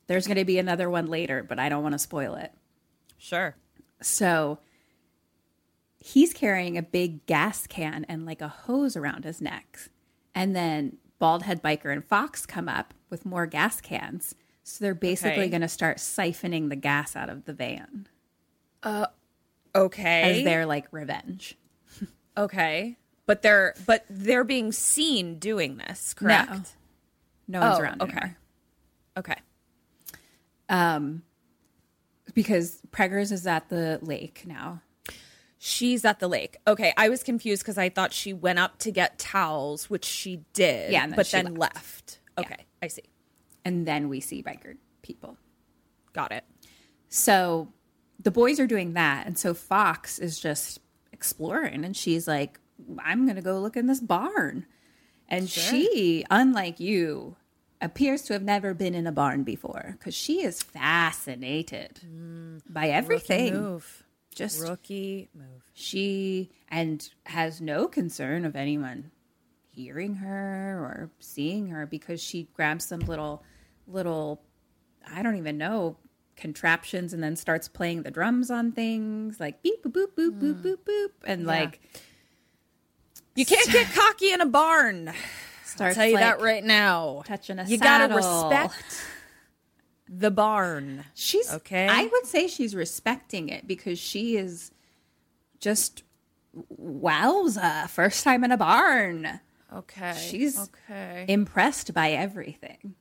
There's 0.07 0.27
going 0.27 0.39
to 0.39 0.45
be 0.45 0.59
another 0.59 0.89
one 0.89 1.07
later, 1.07 1.43
but 1.43 1.59
I 1.59 1.69
don't 1.69 1.83
want 1.83 1.95
to 1.95 1.99
spoil 1.99 2.35
it. 2.37 2.53
Sure. 3.19 3.57
So 4.01 4.59
he's 6.07 6.33
carrying 6.33 6.79
a 6.79 6.83
big 6.83 7.27
gas 7.27 7.67
can 7.67 8.05
and 8.09 8.25
like 8.27 8.41
a 8.41 8.47
hose 8.49 8.97
around 8.97 9.25
his 9.25 9.41
neck. 9.41 9.91
And 10.37 10.55
then 10.55 10.99
Bald 11.19 11.43
Head 11.43 11.63
Biker 11.63 11.93
and 11.93 12.05
Fox 12.05 12.47
come 12.47 12.69
up 12.69 12.95
with 13.11 13.27
more 13.27 13.47
gas 13.47 13.81
cans. 13.81 14.35
So 14.63 14.85
they're 14.85 14.95
basically 14.95 15.43
Okay. 15.45 15.49
going 15.49 15.63
to 15.63 15.69
start 15.69 15.97
siphoning 15.99 16.69
the 16.69 16.77
gas 16.77 17.17
out 17.17 17.29
of 17.29 17.45
the 17.45 17.53
van 17.53 18.07
Uh, 18.83 19.07
Okay. 19.75 20.39
as 20.39 20.45
their 20.45 20.65
like 20.65 20.87
revenge. 20.93 21.57
okay. 22.37 22.97
But 23.27 23.43
they're 23.43 23.75
but 23.87 24.05
they're 24.09 24.45
being 24.45 24.71
seen 24.71 25.41
doing 25.41 25.79
this, 25.79 26.15
correct? 26.15 26.51
No. 27.49 27.61
No 27.61 27.61
one's 27.69 27.79
Oh, 27.79 27.83
around 27.83 28.03
okay. 28.03 28.13
anymore. 28.17 28.37
Okay. 29.19 29.37
Um, 30.69 31.23
because 32.35 32.81
Preggers 32.93 33.33
is 33.33 33.47
at 33.47 33.69
the 33.69 33.99
lake 34.03 34.45
now. 34.47 34.83
She's 35.69 36.05
at 36.05 36.21
the 36.21 36.29
lake. 36.29 36.59
Okay, 36.69 36.95
I 36.97 37.09
was 37.09 37.25
confused 37.25 37.63
because 37.63 37.77
I 37.77 37.89
thought 37.89 38.13
she 38.13 38.33
went 38.33 38.61
up 38.61 38.79
to 38.79 38.93
get 38.93 39.19
towels, 39.19 39.91
which 39.91 40.05
she 40.05 40.45
did. 40.53 40.93
Yeah, 40.93 41.05
then 41.09 41.17
but 41.17 41.29
then 41.29 41.55
left. 41.57 41.75
left. 41.75 42.21
Okay, 42.39 42.67
I 42.81 42.87
see. 42.87 43.03
And 43.65 43.85
then 43.85 44.09
we 44.09 44.21
see 44.21 44.45
biker 44.45 44.77
people. 45.03 45.37
Got 46.13 46.31
it. 46.31 46.45
So 47.09 47.73
the 48.23 48.31
boys 48.31 48.61
are 48.61 48.69
doing 48.69 48.93
that. 48.93 49.27
And 49.27 49.37
so 49.37 49.55
Fox 49.55 50.21
is 50.21 50.39
just 50.39 50.79
exploring 51.13 51.85
and 51.85 51.97
she's 51.97 52.29
like, 52.29 52.61
I'm 53.01 53.25
going 53.25 53.35
to 53.35 53.43
go 53.43 53.59
look 53.59 53.77
in 53.77 53.89
this 53.89 54.01
barn. 54.01 54.67
And 55.29 55.51
she, 55.51 56.25
unlike 56.31 56.79
you, 56.79 57.35
appears 57.81 58.23
to 58.23 58.35
have 58.35 58.45
never 58.45 58.73
been 58.73 58.95
in 58.95 59.09
a 59.09 59.13
barn 59.13 59.43
before 59.43 59.97
because 59.99 60.15
she 60.15 60.45
is 60.45 60.63
fascinated 60.63 62.03
mm. 62.07 62.63
by 62.69 62.91
everything. 62.91 63.83
Just 64.37 64.61
Rookie 64.61 65.31
move. 65.35 65.63
she 65.73 66.51
and 66.69 67.09
has 67.25 67.61
no 67.61 67.89
concern 67.89 68.45
of 68.45 68.55
anyone 68.55 69.11
hearing 69.71 70.17
her 70.17 70.79
or 70.79 71.11
seeing 71.19 71.69
her 71.69 71.87
because 71.87 72.23
she 72.23 72.49
grabs 72.53 72.85
some 72.85 73.01
little 73.01 73.43
little 73.89 74.43
I 75.11 75.23
don't 75.23 75.37
even 75.37 75.57
know 75.57 75.97
contraptions 76.37 77.15
and 77.15 77.23
then 77.23 77.35
starts 77.35 77.67
playing 77.67 78.03
the 78.03 78.11
drums 78.11 78.51
on 78.51 78.73
things 78.73 79.41
like 79.41 79.63
beep 79.63 79.83
boop 79.83 79.91
boop 79.91 80.09
boop 80.15 80.39
boop 80.39 80.63
boop 80.63 80.77
boop 80.87 81.09
and 81.25 81.47
like 81.47 81.81
You 83.35 83.47
can't 83.47 83.71
get 83.71 83.93
cocky 83.95 84.33
in 84.33 84.43
a 84.43 84.47
barn. 84.47 85.13
I'll 85.81 85.95
tell 85.95 86.07
you 86.07 86.15
like, 86.15 86.23
that 86.23 86.41
right 86.41 86.65
now. 86.65 87.23
touching 87.27 87.59
a 87.59 87.65
You 87.65 87.79
gotta 87.79 88.15
respect 88.15 89.03
the 90.09 90.31
barn. 90.31 91.05
She's 91.15 91.53
Okay. 91.53 91.89
I 91.89 92.07
would 92.07 92.27
say 92.27 92.49
she's 92.49 92.75
respecting 92.75 93.49
it 93.49 93.67
because 93.67 93.99
she 93.99 94.37
is 94.37 94.71
just 95.61 96.03
wowza 96.81 97.89
first 97.89 98.25
time 98.25 98.45
in 98.45 98.53
a 98.53 98.57
barn. 98.57 99.41
Okay. 99.73 100.15
She's 100.17 100.59
okay. 100.59 101.25
impressed 101.29 101.93
by 101.93 102.13
everything. 102.13 102.95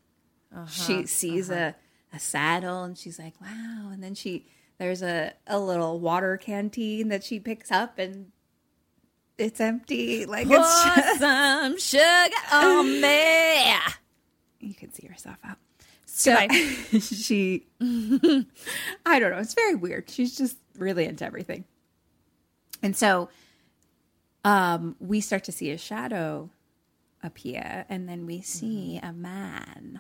Uh-huh, 0.54 0.66
she 0.66 1.06
sees 1.06 1.50
uh-huh. 1.50 1.74
a, 2.14 2.16
a 2.16 2.20
saddle 2.20 2.84
and 2.84 2.98
she's 2.98 3.20
like, 3.20 3.40
wow. 3.42 3.90
And 3.92 4.04
then 4.04 4.16
she, 4.16 4.48
there's 4.78 5.04
a, 5.04 5.34
a 5.48 5.60
little 5.60 6.00
water 6.00 6.38
canteen 6.38 7.10
that 7.10 7.24
she 7.24 7.40
picks 7.40 7.72
up 7.72 8.00
and 8.00 8.32
it's 9.38 9.60
empty. 9.60 10.26
Like 10.26 10.48
it's 10.50 10.84
just, 10.86 11.20
some 11.20 11.78
sugar 11.78 12.36
on 12.52 13.02
me. 13.02 13.74
you 14.60 14.74
can 14.74 14.92
see 14.92 15.06
yourself 15.06 15.38
out. 15.44 15.58
So 16.18 16.34
she, 17.02 17.68
I 17.82 19.20
don't 19.20 19.32
know. 19.32 19.40
It's 19.40 19.54
very 19.54 19.76
weird. 19.76 20.10
She's 20.10 20.38
just 20.38 20.56
really 20.78 21.04
into 21.04 21.26
everything. 21.26 21.66
And 22.82 22.96
so 22.96 23.28
um, 24.46 24.96
we 25.02 25.20
start 25.20 25.44
to 25.44 25.52
see 25.52 25.72
a 25.72 25.78
shadow 25.78 26.52
appear, 27.22 27.86
and 27.90 28.08
then 28.08 28.26
we 28.26 28.40
see 28.40 28.98
a 29.04 29.12
man. 29.12 30.00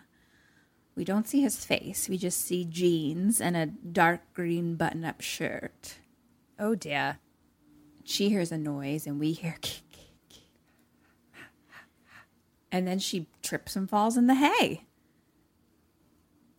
We 0.95 1.03
don't 1.03 1.27
see 1.27 1.41
his 1.41 1.65
face. 1.65 2.07
We 2.07 2.17
just 2.17 2.39
see 2.39 2.63
jeans 2.63 3.41
and 3.41 3.57
a 3.57 3.65
dark 3.65 4.21
green 4.33 4.77
button 4.77 5.03
up 5.03 5.19
shirt. 5.19 5.95
Oh 6.57 6.75
dear. 6.75 7.19
She 8.05 8.29
hears 8.29 8.53
a 8.53 8.57
noise, 8.57 9.05
and 9.05 9.19
we 9.19 9.33
hear. 9.33 9.57
And 12.71 12.85
then 12.85 12.99
she 12.99 13.27
trips 13.41 13.77
and 13.77 13.89
falls 13.89 14.17
in 14.17 14.27
the 14.27 14.35
hay. 14.35 14.83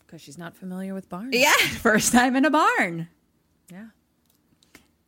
Because 0.06 0.20
she's 0.20 0.38
not 0.38 0.56
familiar 0.56 0.94
with 0.94 1.08
barns. 1.08 1.34
Yeah, 1.36 1.52
first 1.80 2.12
time 2.12 2.36
in 2.36 2.44
a 2.44 2.50
barn. 2.50 3.08
Yeah. 3.72 3.86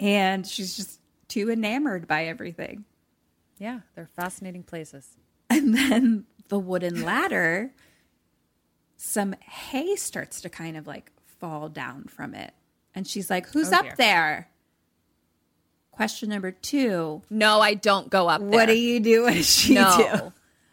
And 0.00 0.46
she's 0.46 0.76
just 0.76 1.00
too 1.28 1.50
enamored 1.50 2.08
by 2.08 2.26
everything. 2.26 2.84
Yeah. 3.58 3.80
They're 3.94 4.08
fascinating 4.16 4.62
places. 4.64 5.16
And 5.50 5.74
then 5.74 6.24
the 6.48 6.58
wooden 6.58 7.02
ladder, 7.04 7.72
some 8.96 9.34
hay 9.40 9.96
starts 9.96 10.40
to 10.42 10.48
kind 10.48 10.76
of 10.76 10.86
like 10.86 11.12
fall 11.40 11.68
down 11.68 12.04
from 12.04 12.34
it. 12.34 12.52
And 12.94 13.06
she's 13.06 13.30
like, 13.30 13.48
Who's 13.50 13.72
Oh, 13.72 13.76
up 13.76 13.96
there? 13.96 14.48
Question 15.90 16.28
number 16.28 16.52
two 16.52 17.22
No, 17.30 17.60
I 17.60 17.74
don't 17.74 18.08
go 18.10 18.28
up 18.28 18.40
there. 18.40 18.50
What 18.50 18.66
do 18.66 18.74
you 18.78 19.00
do 19.00 19.26
as 19.26 19.48
she 19.48 19.74
no. 19.74 19.96
do? 19.96 20.32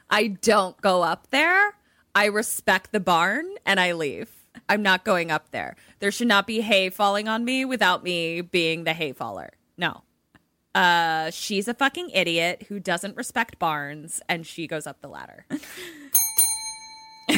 I 0.09 0.27
don't 0.27 0.79
go 0.81 1.01
up 1.01 1.27
there. 1.31 1.73
I 2.15 2.25
respect 2.27 2.93
the 2.93 3.01
barn 3.01 3.45
and 3.65 3.77
I 3.77 3.91
leave. 3.91 4.29
I'm 4.69 4.81
not 4.81 5.03
going 5.03 5.31
up 5.31 5.51
there. 5.51 5.75
There 5.99 6.11
should 6.11 6.29
not 6.29 6.47
be 6.47 6.61
hay 6.61 6.89
falling 6.89 7.27
on 7.27 7.43
me 7.43 7.65
without 7.65 8.03
me 8.03 8.39
being 8.39 8.85
the 8.85 8.93
hay 8.93 9.11
faller. 9.11 9.49
No. 9.77 10.03
Uh, 10.73 11.29
she's 11.31 11.67
a 11.67 11.73
fucking 11.73 12.11
idiot 12.11 12.67
who 12.69 12.79
doesn't 12.79 13.17
respect 13.17 13.59
barns 13.59 14.21
and 14.29 14.47
she 14.47 14.65
goes 14.65 14.87
up 14.87 15.01
the 15.01 15.09
ladder. 15.09 15.45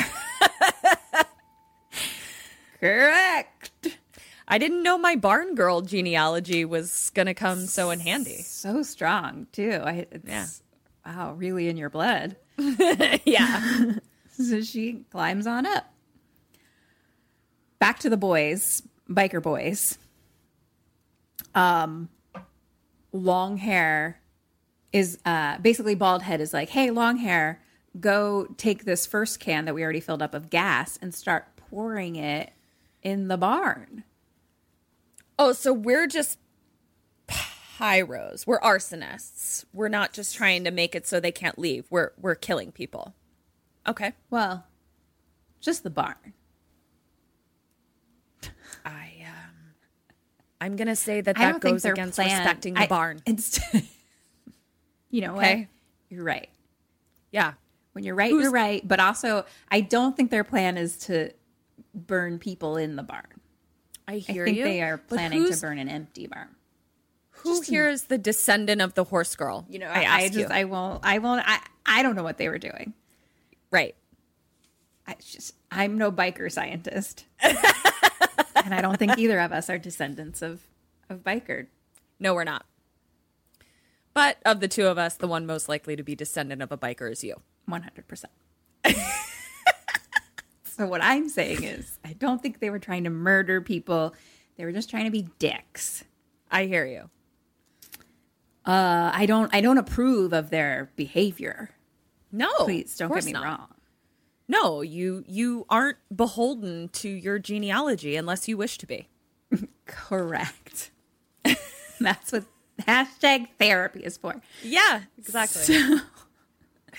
Correct. 2.79 3.71
I 4.47 4.59
didn't 4.59 4.83
know 4.83 4.99
my 4.99 5.15
barn 5.15 5.55
girl 5.55 5.81
genealogy 5.81 6.63
was 6.65 7.09
going 7.15 7.25
to 7.25 7.33
come 7.33 7.65
so 7.65 7.89
in 7.89 7.99
handy. 7.99 8.43
So 8.43 8.83
strong 8.83 9.47
too. 9.51 9.81
I 9.83 10.05
it's, 10.11 10.25
Yeah. 10.27 10.45
Wow, 11.05 11.33
really 11.33 11.67
in 11.67 11.77
your 11.77 11.89
blood. 11.89 12.35
yeah. 13.25 13.93
So 14.43 14.61
she 14.61 15.03
climbs 15.11 15.47
on 15.47 15.65
up. 15.65 15.91
Back 17.79 17.97
to 17.99 18.09
the 18.09 18.17
boys, 18.17 18.83
biker 19.09 19.41
boys. 19.41 19.97
Um, 21.55 22.09
long 23.11 23.57
hair 23.57 24.21
is 24.93 25.17
uh, 25.25 25.57
basically 25.57 25.95
bald 25.95 26.21
head 26.21 26.39
is 26.39 26.53
like, 26.53 26.69
hey, 26.69 26.91
long 26.91 27.17
hair, 27.17 27.61
go 27.99 28.47
take 28.57 28.85
this 28.85 29.05
first 29.05 29.39
can 29.39 29.65
that 29.65 29.73
we 29.73 29.83
already 29.83 29.99
filled 29.99 30.21
up 30.21 30.33
of 30.33 30.49
gas 30.49 30.97
and 31.01 31.13
start 31.13 31.47
pouring 31.55 32.15
it 32.15 32.53
in 33.01 33.27
the 33.27 33.37
barn. 33.37 34.03
Oh, 35.39 35.53
so 35.53 35.73
we're 35.73 36.07
just 36.07 36.39
pyros. 37.27 38.47
We're 38.47 38.59
arsonists. 38.59 39.65
We're 39.71 39.89
not 39.89 40.13
just 40.13 40.35
trying 40.35 40.63
to 40.63 40.71
make 40.71 40.95
it 40.95 41.05
so 41.05 41.19
they 41.19 41.31
can't 41.31 41.59
leave. 41.59 41.85
We're 41.89 42.11
we're 42.19 42.35
killing 42.35 42.71
people. 42.71 43.13
Okay. 43.87 44.13
Well, 44.29 44.65
just 45.61 45.83
the 45.83 45.89
barn. 45.89 46.33
I 48.85 49.11
um 49.25 49.73
I'm 50.59 50.75
going 50.75 50.87
to 50.87 50.95
say 50.95 51.21
that 51.21 51.37
I 51.37 51.45
that 51.45 51.51
don't 51.53 51.61
think 51.61 51.73
goes 51.75 51.85
against 51.85 52.15
plan- 52.15 52.37
respecting 52.39 52.73
the 52.73 52.81
I- 52.81 52.87
barn. 52.87 53.21
It's, 53.25 53.59
you 55.11 55.21
know 55.21 55.35
Okay. 55.37 55.59
what? 55.59 55.67
You're 56.09 56.23
right. 56.23 56.49
Yeah. 57.31 57.53
When 57.93 58.03
you're 58.03 58.15
right, 58.15 58.31
Who's- 58.31 58.43
you're 58.43 58.51
right. 58.51 58.85
But 58.87 58.99
also, 58.99 59.45
I 59.69 59.81
don't 59.81 60.15
think 60.17 60.31
their 60.31 60.43
plan 60.43 60.77
is 60.77 60.97
to 60.99 61.31
burn 61.93 62.39
people 62.39 62.77
in 62.77 62.95
the 62.95 63.03
barn. 63.03 63.25
I 64.07 64.17
hear 64.17 64.43
I 64.43 64.45
think 64.45 64.57
you. 64.57 64.63
they 64.63 64.81
are 64.81 64.97
But 64.97 65.07
planning 65.15 65.39
to 65.43 65.45
who's- 65.49 65.61
burn 65.61 65.79
an 65.79 65.89
empty 65.89 66.27
barn. 66.27 66.49
Who 67.41 67.61
here 67.61 67.87
is 67.87 68.05
the 68.05 68.17
descendant 68.17 68.81
of 68.81 68.95
the 68.95 69.03
horse 69.03 69.35
girl? 69.35 69.63
You 69.69 69.77
know, 69.79 69.87
I, 69.87 69.99
I, 69.99 70.03
ask 70.03 70.23
I 70.23 70.27
just, 70.29 70.37
you. 70.39 70.45
I 70.49 70.63
won't, 70.63 71.01
I 71.05 71.19
won't, 71.19 71.43
I, 71.47 71.59
I 71.85 72.01
don't 72.01 72.15
know 72.15 72.23
what 72.23 72.39
they 72.39 72.49
were 72.49 72.57
doing. 72.57 72.93
Right. 73.71 73.95
I 75.05 75.15
just 75.23 75.55
I'm 75.71 75.97
no 75.97 76.11
biker 76.11 76.51
scientist, 76.51 77.25
and 77.41 78.73
I 78.73 78.81
don't 78.81 78.97
think 78.97 79.17
either 79.17 79.39
of 79.39 79.51
us 79.51 79.69
are 79.69 79.77
descendants 79.77 80.41
of 80.41 80.61
of 81.09 81.23
biker. 81.23 81.67
No, 82.19 82.33
we're 82.33 82.43
not. 82.43 82.65
But 84.13 84.37
of 84.45 84.59
the 84.59 84.67
two 84.67 84.87
of 84.87 84.97
us, 84.97 85.15
the 85.15 85.27
one 85.27 85.45
most 85.45 85.69
likely 85.69 85.95
to 85.95 86.03
be 86.03 86.15
descendant 86.15 86.61
of 86.61 86.71
a 86.71 86.77
biker 86.77 87.11
is 87.11 87.23
you. 87.23 87.41
One 87.65 87.83
hundred 87.83 88.07
percent. 88.07 88.33
So 90.77 90.85
what 90.85 91.03
I'm 91.03 91.27
saying 91.27 91.63
is, 91.63 91.97
I 92.05 92.13
don't 92.13 92.39
think 92.39 92.59
they 92.59 92.69
were 92.69 92.77
trying 92.77 93.03
to 93.05 93.09
murder 93.09 93.61
people. 93.61 94.13
They 94.57 94.65
were 94.65 94.71
just 94.71 94.91
trying 94.91 95.05
to 95.05 95.11
be 95.11 95.27
dicks. 95.39 96.03
I 96.51 96.65
hear 96.65 96.85
you. 96.85 97.09
Uh, 98.63 99.09
I 99.11 99.25
don't, 99.25 99.53
I 99.55 99.61
don't 99.61 99.79
approve 99.79 100.33
of 100.33 100.51
their 100.51 100.91
behavior. 100.95 101.71
No, 102.37 102.49
Please 102.59 102.95
don't 102.97 103.13
get 103.13 103.25
me 103.25 103.31
not. 103.33 103.43
wrong. 103.43 103.67
No, 104.47 104.81
you 104.81 105.23
you 105.27 105.65
aren't 105.69 105.97
beholden 106.15 106.89
to 106.89 107.09
your 107.09 107.39
genealogy 107.39 108.15
unless 108.15 108.47
you 108.47 108.55
wish 108.57 108.77
to 108.77 108.85
be. 108.85 109.09
Correct. 109.85 110.91
That's 111.99 112.31
what 112.31 112.45
hashtag 112.81 113.47
therapy 113.59 114.01
is 114.01 114.17
for. 114.17 114.41
Yeah, 114.63 115.01
exactly. 115.17 115.75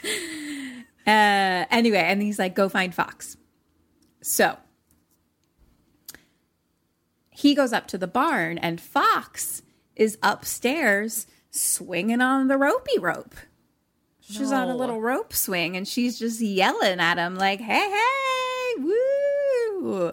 Uh, 1.06 1.64
anyway, 1.70 2.00
and 2.00 2.20
he's 2.20 2.38
like, 2.38 2.54
go 2.54 2.68
find 2.68 2.94
Fox. 2.94 3.38
So 4.20 4.58
he 7.30 7.54
goes 7.54 7.72
up 7.72 7.86
to 7.88 7.96
the 7.96 8.06
barn, 8.06 8.58
and 8.58 8.78
Fox 8.78 9.62
is 9.96 10.18
upstairs 10.22 11.26
swinging 11.50 12.20
on 12.20 12.48
the 12.48 12.58
ropey 12.58 12.98
rope. 12.98 13.34
She's 14.30 14.52
on 14.52 14.68
a 14.68 14.76
little 14.76 15.00
rope 15.00 15.32
swing, 15.32 15.74
and 15.74 15.88
she's 15.88 16.18
just 16.18 16.40
yelling 16.40 17.00
at 17.00 17.16
him, 17.16 17.36
like, 17.36 17.60
hey, 17.60 17.90
hey, 17.90 18.82
woo. 18.82 20.12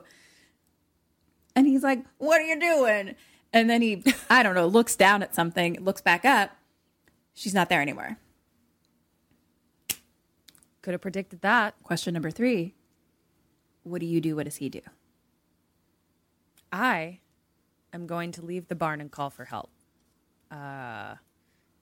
And 1.54 1.68
he's 1.68 1.84
like, 1.84 2.06
what 2.18 2.40
are 2.40 2.46
you 2.46 2.58
doing? 2.58 3.16
And 3.52 3.70
then 3.70 3.82
he, 3.82 4.04
I 4.30 4.42
don't 4.42 4.56
know, 4.56 4.68
looks 4.68 4.96
down 4.96 5.22
at 5.22 5.36
something, 5.36 5.84
looks 5.84 6.02
back 6.02 6.24
up. 6.24 6.52
She's 7.34 7.54
not 7.54 7.68
there 7.68 7.82
anymore. 7.82 8.18
Could 10.82 10.94
have 10.94 11.02
predicted 11.02 11.42
that. 11.42 11.76
Question 11.84 12.14
number 12.14 12.32
three 12.32 12.74
What 13.84 14.00
do 14.00 14.06
you 14.06 14.22
do? 14.22 14.38
What 14.38 14.46
does 14.46 14.58
he 14.58 14.70
do? 14.70 14.82
I 16.72 17.20
am 17.92 18.08
going 18.08 18.32
to 18.34 18.46
leave 18.46 18.70
the 18.70 18.76
barn 18.76 19.02
and 19.02 19.12
call 19.12 19.30
for 19.30 19.44
help. 19.44 19.72
Uh, 20.50 21.16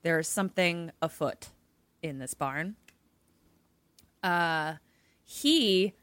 there 0.02 0.18
is 0.18 0.26
something 0.26 0.90
afoot 1.00 1.50
in 2.04 2.18
this 2.18 2.34
barn. 2.34 2.76
Uh, 4.22 4.74
he 5.24 5.94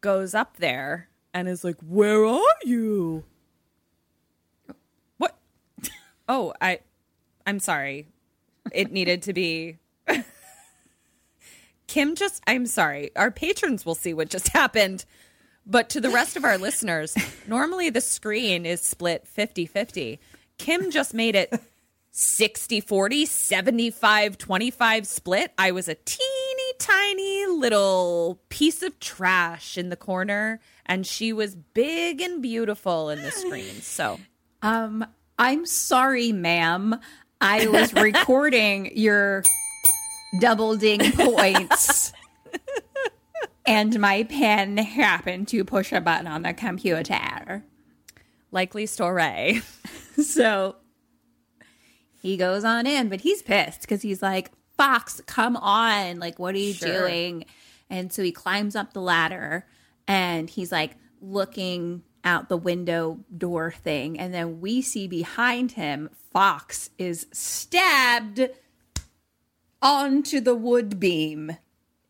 goes 0.00 0.34
up 0.34 0.56
there 0.58 1.08
and 1.32 1.48
is 1.48 1.64
like, 1.64 1.76
"Where 1.80 2.24
are 2.24 2.42
you?" 2.64 3.24
What? 5.16 5.36
Oh, 6.28 6.54
I, 6.60 6.80
I'm 7.46 7.60
sorry. 7.60 8.08
It 8.72 8.90
needed 8.90 9.22
to 9.22 9.34
be. 9.34 9.76
Kim 11.86 12.14
just, 12.14 12.42
I'm 12.46 12.64
sorry. 12.64 13.10
Our 13.14 13.30
patrons 13.30 13.84
will 13.84 13.94
see 13.94 14.14
what 14.14 14.30
just 14.30 14.48
happened. 14.54 15.04
But 15.66 15.90
to 15.90 16.00
the 16.00 16.10
rest 16.10 16.36
of 16.36 16.44
our 16.44 16.56
listeners, 16.58 17.14
normally 17.46 17.90
the 17.90 18.00
screen 18.00 18.64
is 18.66 18.80
split 18.80 19.26
50 19.26 19.66
50. 19.66 20.18
Kim 20.56 20.90
just 20.90 21.12
made 21.14 21.34
it 21.34 21.52
60 22.16 22.80
40, 22.80 23.26
75 23.26 24.38
25 24.38 25.04
split. 25.06 25.52
I 25.58 25.72
was 25.72 25.88
a 25.88 25.96
teeny 25.96 26.72
tiny 26.78 27.46
little 27.46 28.40
piece 28.50 28.84
of 28.84 29.00
trash 29.00 29.76
in 29.76 29.88
the 29.88 29.96
corner, 29.96 30.60
and 30.86 31.04
she 31.04 31.32
was 31.32 31.56
big 31.56 32.20
and 32.20 32.40
beautiful 32.40 33.10
in 33.10 33.20
the 33.22 33.32
screen. 33.32 33.74
So, 33.82 34.20
Um, 34.62 35.04
I'm 35.40 35.66
sorry, 35.66 36.30
ma'am. 36.30 37.00
I 37.40 37.66
was 37.66 37.92
recording 37.94 38.96
your 38.96 39.42
double 40.40 40.76
ding 40.76 41.00
points. 41.12 42.12
and 43.66 43.98
my 43.98 44.22
pen 44.22 44.76
happened 44.76 45.48
to 45.48 45.64
push 45.64 45.90
a 45.92 46.00
button 46.00 46.28
on 46.28 46.42
the 46.42 46.52
computer. 46.54 47.64
likely 48.52 48.86
story. 48.86 49.62
So 50.22 50.76
he 52.24 52.36
goes 52.38 52.64
on 52.64 52.86
in, 52.86 53.10
but 53.10 53.20
he's 53.20 53.42
pissed 53.42 53.82
because 53.82 54.00
he's 54.00 54.22
like, 54.22 54.50
Fox, 54.78 55.20
come 55.26 55.56
on. 55.56 56.18
Like, 56.18 56.38
what 56.38 56.54
are 56.54 56.58
you 56.58 56.72
Sure. 56.72 57.06
doing? 57.06 57.44
And 57.90 58.10
so 58.12 58.22
he 58.22 58.32
climbs 58.32 58.74
up 58.74 58.94
the 58.94 59.00
ladder 59.02 59.66
and 60.08 60.48
he's 60.48 60.72
like 60.72 60.92
looking 61.20 62.02
out 62.24 62.48
the 62.48 62.56
window 62.56 63.20
door 63.36 63.70
thing. 63.70 64.18
And 64.18 64.32
then 64.32 64.60
we 64.62 64.80
see 64.80 65.06
behind 65.06 65.72
him, 65.72 66.08
Fox 66.32 66.88
is 66.98 67.26
stabbed 67.30 68.40
onto 69.82 70.40
the 70.40 70.54
wood 70.54 70.98
beam 70.98 71.56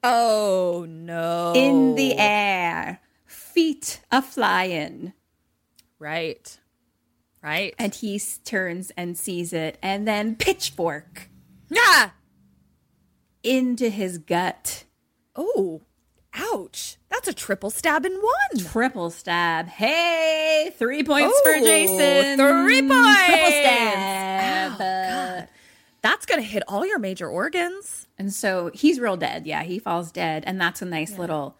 Oh, 0.03 0.87
no. 0.89 1.53
in 1.57 1.97
the 1.97 2.17
air, 2.17 3.01
feet 3.27 4.01
a 4.13 4.23
flying. 4.23 5.13
Right. 5.99 6.57
Right. 7.45 7.75
And 7.79 7.95
he 7.95 8.19
turns 8.45 8.91
and 8.97 9.19
sees 9.19 9.53
it, 9.53 9.77
and 9.83 10.09
then 10.09 10.35
pitchfork 10.35 11.29
ah! 11.77 12.15
into 13.43 13.91
his 13.91 14.17
gut. 14.17 14.85
Oh, 15.37 15.83
ouch. 16.33 16.97
That's 17.11 17.29
a 17.29 17.35
triple 17.35 17.69
stab 17.69 18.07
in 18.07 18.15
one. 18.15 18.65
Triple 18.65 19.11
stab. 19.11 19.67
Hey, 19.67 20.73
three 20.79 21.05
points 21.05 21.39
for 21.45 21.53
Jason. 21.53 22.39
three 22.39 22.81
points. 22.81 23.27
Triple 23.27 23.51
stab. 23.51 24.73
Oh, 24.73 24.79
God. 24.79 25.49
That's 26.01 26.25
going 26.25 26.41
to 26.41 26.47
hit 26.47 26.63
all 26.67 26.87
your 26.87 26.99
major 26.99 27.29
organs. 27.29 28.07
And 28.19 28.33
so 28.33 28.71
he's 28.73 28.99
real 28.99 29.19
dead. 29.19 29.47
Yeah, 29.47 29.65
he 29.65 29.79
falls 29.79 30.11
dead, 30.11 30.45
and 30.47 30.59
that's 30.59 30.81
a 30.81 30.87
nice 30.87 31.19
little 31.19 31.59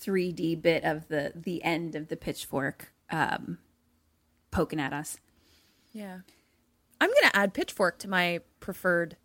3D 0.00 0.62
bit 0.62 0.84
of 0.84 1.08
the 1.08 1.32
the 1.34 1.64
end 1.64 1.96
of 1.96 2.06
the 2.06 2.16
pitchfork 2.16 2.92
um, 3.10 3.58
poking 4.54 4.80
at 4.80 4.92
us. 4.92 5.18
Yeah. 5.92 6.18
I'm 7.00 7.10
going 7.10 7.30
to 7.30 7.36
add 7.36 7.52
pitchfork 7.54 7.98
to 8.00 8.08
my 8.08 8.40
preferred 8.60 9.16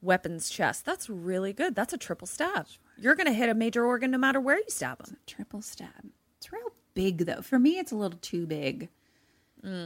weapons 0.00 0.48
chest. 0.50 0.84
That's 0.84 1.08
really 1.08 1.52
good. 1.52 1.74
That's 1.74 1.92
a 1.92 1.98
triple 1.98 2.26
stab. 2.26 2.66
You're 2.96 3.14
going 3.14 3.26
to 3.26 3.32
hit 3.32 3.48
a 3.48 3.54
major 3.54 3.84
organ 3.84 4.10
no 4.10 4.18
matter 4.18 4.40
where 4.40 4.56
you 4.56 4.64
stab 4.68 4.98
them. 5.04 5.16
Triple 5.26 5.62
stab. 5.62 5.90
It's 6.38 6.52
real 6.52 6.72
big 6.94 7.26
though. 7.26 7.42
For 7.42 7.58
me, 7.58 7.78
it's 7.78 7.92
a 7.92 7.96
little 7.96 8.18
too 8.20 8.46
big. 8.46 8.88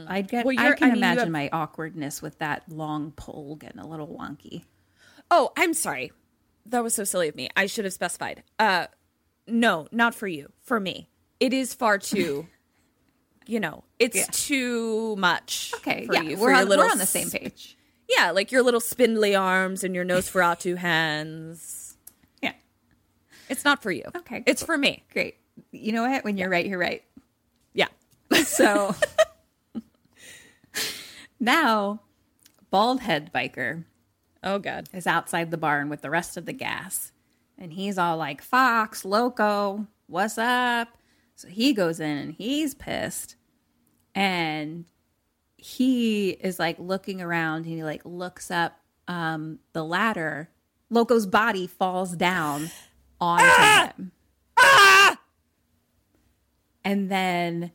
I'd 0.07 0.27
get. 0.29 0.45
Well, 0.45 0.55
I 0.57 0.73
can 0.73 0.83
I 0.83 0.93
mean, 0.93 0.97
imagine 0.97 1.19
have- 1.23 1.29
my 1.29 1.49
awkwardness 1.51 2.21
with 2.21 2.37
that 2.39 2.63
long 2.71 3.11
pole 3.11 3.55
getting 3.55 3.79
a 3.79 3.87
little 3.87 4.07
wonky. 4.07 4.63
Oh, 5.31 5.51
I'm 5.57 5.73
sorry. 5.73 6.11
That 6.67 6.83
was 6.83 6.93
so 6.93 7.03
silly 7.03 7.27
of 7.27 7.35
me. 7.35 7.49
I 7.57 7.65
should 7.65 7.83
have 7.85 7.93
specified. 7.93 8.43
Uh 8.59 8.87
no, 9.47 9.87
not 9.91 10.13
for 10.15 10.27
you. 10.27 10.51
For 10.61 10.79
me. 10.79 11.09
It 11.39 11.53
is 11.53 11.73
far 11.73 11.97
too 11.97 12.47
you 13.45 13.59
know, 13.59 13.83
it's 13.99 14.15
Yeah. 14.15 14.25
too 14.31 15.15
much. 15.17 15.71
Okay, 15.77 16.05
for 16.05 16.13
yeah, 16.15 16.21
you, 16.21 16.37
we're 16.37 16.53
on, 16.53 16.67
we're 16.69 16.89
on 16.89 16.97
the 16.97 17.05
same 17.05 17.29
page. 17.29 17.77
Yeah, 18.09 18.31
like 18.31 18.51
your 18.51 18.61
little 18.63 18.79
spindly 18.81 19.35
arms 19.35 19.83
and 19.83 19.95
your 19.95 20.05
Nosferatu 20.05 20.77
hands. 20.77 21.97
Yeah. 22.41 22.53
It's 23.49 23.63
not 23.65 23.81
for 23.81 23.91
you. 23.91 24.03
Okay, 24.15 24.43
It's 24.45 24.63
for 24.63 24.77
me. 24.77 25.03
Great. 25.13 25.37
You 25.71 25.91
know 25.91 26.03
what? 26.07 26.23
When 26.23 26.37
you're 26.37 26.49
right, 26.49 26.65
you're 26.65 26.79
right. 26.79 27.03
Yeah. 27.73 27.87
So 28.45 28.95
now, 31.39 32.01
bald 32.71 33.01
head 33.01 33.31
biker 33.33 33.83
Oh 34.43 34.59
god. 34.59 34.89
is 34.93 35.07
outside 35.07 35.51
the 35.51 35.57
barn 35.57 35.89
with 35.89 36.01
the 36.01 36.09
rest 36.09 36.35
of 36.37 36.45
the 36.45 36.53
gas. 36.53 37.11
And 37.57 37.71
he's 37.73 37.97
all 37.97 38.17
like, 38.17 38.41
Fox, 38.41 39.05
Loco, 39.05 39.87
what's 40.07 40.37
up? 40.37 40.89
So 41.35 41.47
he 41.47 41.73
goes 41.73 41.99
in 41.99 42.17
and 42.17 42.33
he's 42.33 42.73
pissed. 42.73 43.35
And 44.15 44.85
he 45.57 46.31
is 46.31 46.59
like 46.59 46.77
looking 46.77 47.21
around 47.21 47.65
and 47.65 47.67
he 47.67 47.83
like 47.83 48.01
looks 48.05 48.51
up 48.51 48.79
um, 49.07 49.59
the 49.73 49.83
ladder. 49.83 50.49
Loco's 50.89 51.25
body 51.25 51.67
falls 51.67 52.15
down 52.15 52.69
onto 53.19 53.45
him. 53.45 54.11
Ah! 54.57 55.17
And 56.83 57.09
then 57.09 57.71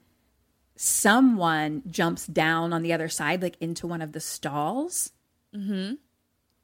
someone 0.76 1.82
jumps 1.88 2.26
down 2.26 2.72
on 2.72 2.82
the 2.82 2.92
other 2.92 3.08
side, 3.08 3.42
like 3.42 3.56
into 3.60 3.86
one 3.86 4.02
of 4.02 4.12
the 4.12 4.20
stalls. 4.20 5.10
Mm-hmm. 5.54 5.94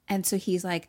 And 0.08 0.26
so 0.26 0.36
he's 0.36 0.62
like 0.62 0.88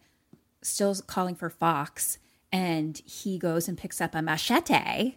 still 0.61 0.95
calling 1.07 1.35
for 1.35 1.49
Fox 1.49 2.19
and 2.51 3.01
he 3.05 3.37
goes 3.37 3.67
and 3.67 3.77
picks 3.77 4.01
up 4.01 4.13
a 4.15 4.21
machete. 4.21 5.15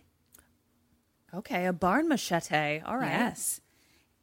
Okay, 1.35 1.67
a 1.67 1.73
barn 1.73 2.09
machete. 2.09 2.81
All 2.81 2.97
right. 2.97 3.11
Yes. 3.11 3.61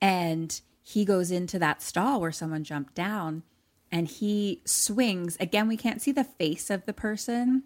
And 0.01 0.59
he 0.81 1.05
goes 1.05 1.31
into 1.31 1.59
that 1.59 1.81
stall 1.81 2.19
where 2.21 2.31
someone 2.31 2.63
jumped 2.63 2.95
down 2.95 3.43
and 3.91 4.07
he 4.07 4.61
swings. 4.65 5.37
Again, 5.39 5.67
we 5.67 5.77
can't 5.77 6.01
see 6.01 6.11
the 6.11 6.23
face 6.23 6.69
of 6.69 6.85
the 6.85 6.93
person, 6.93 7.63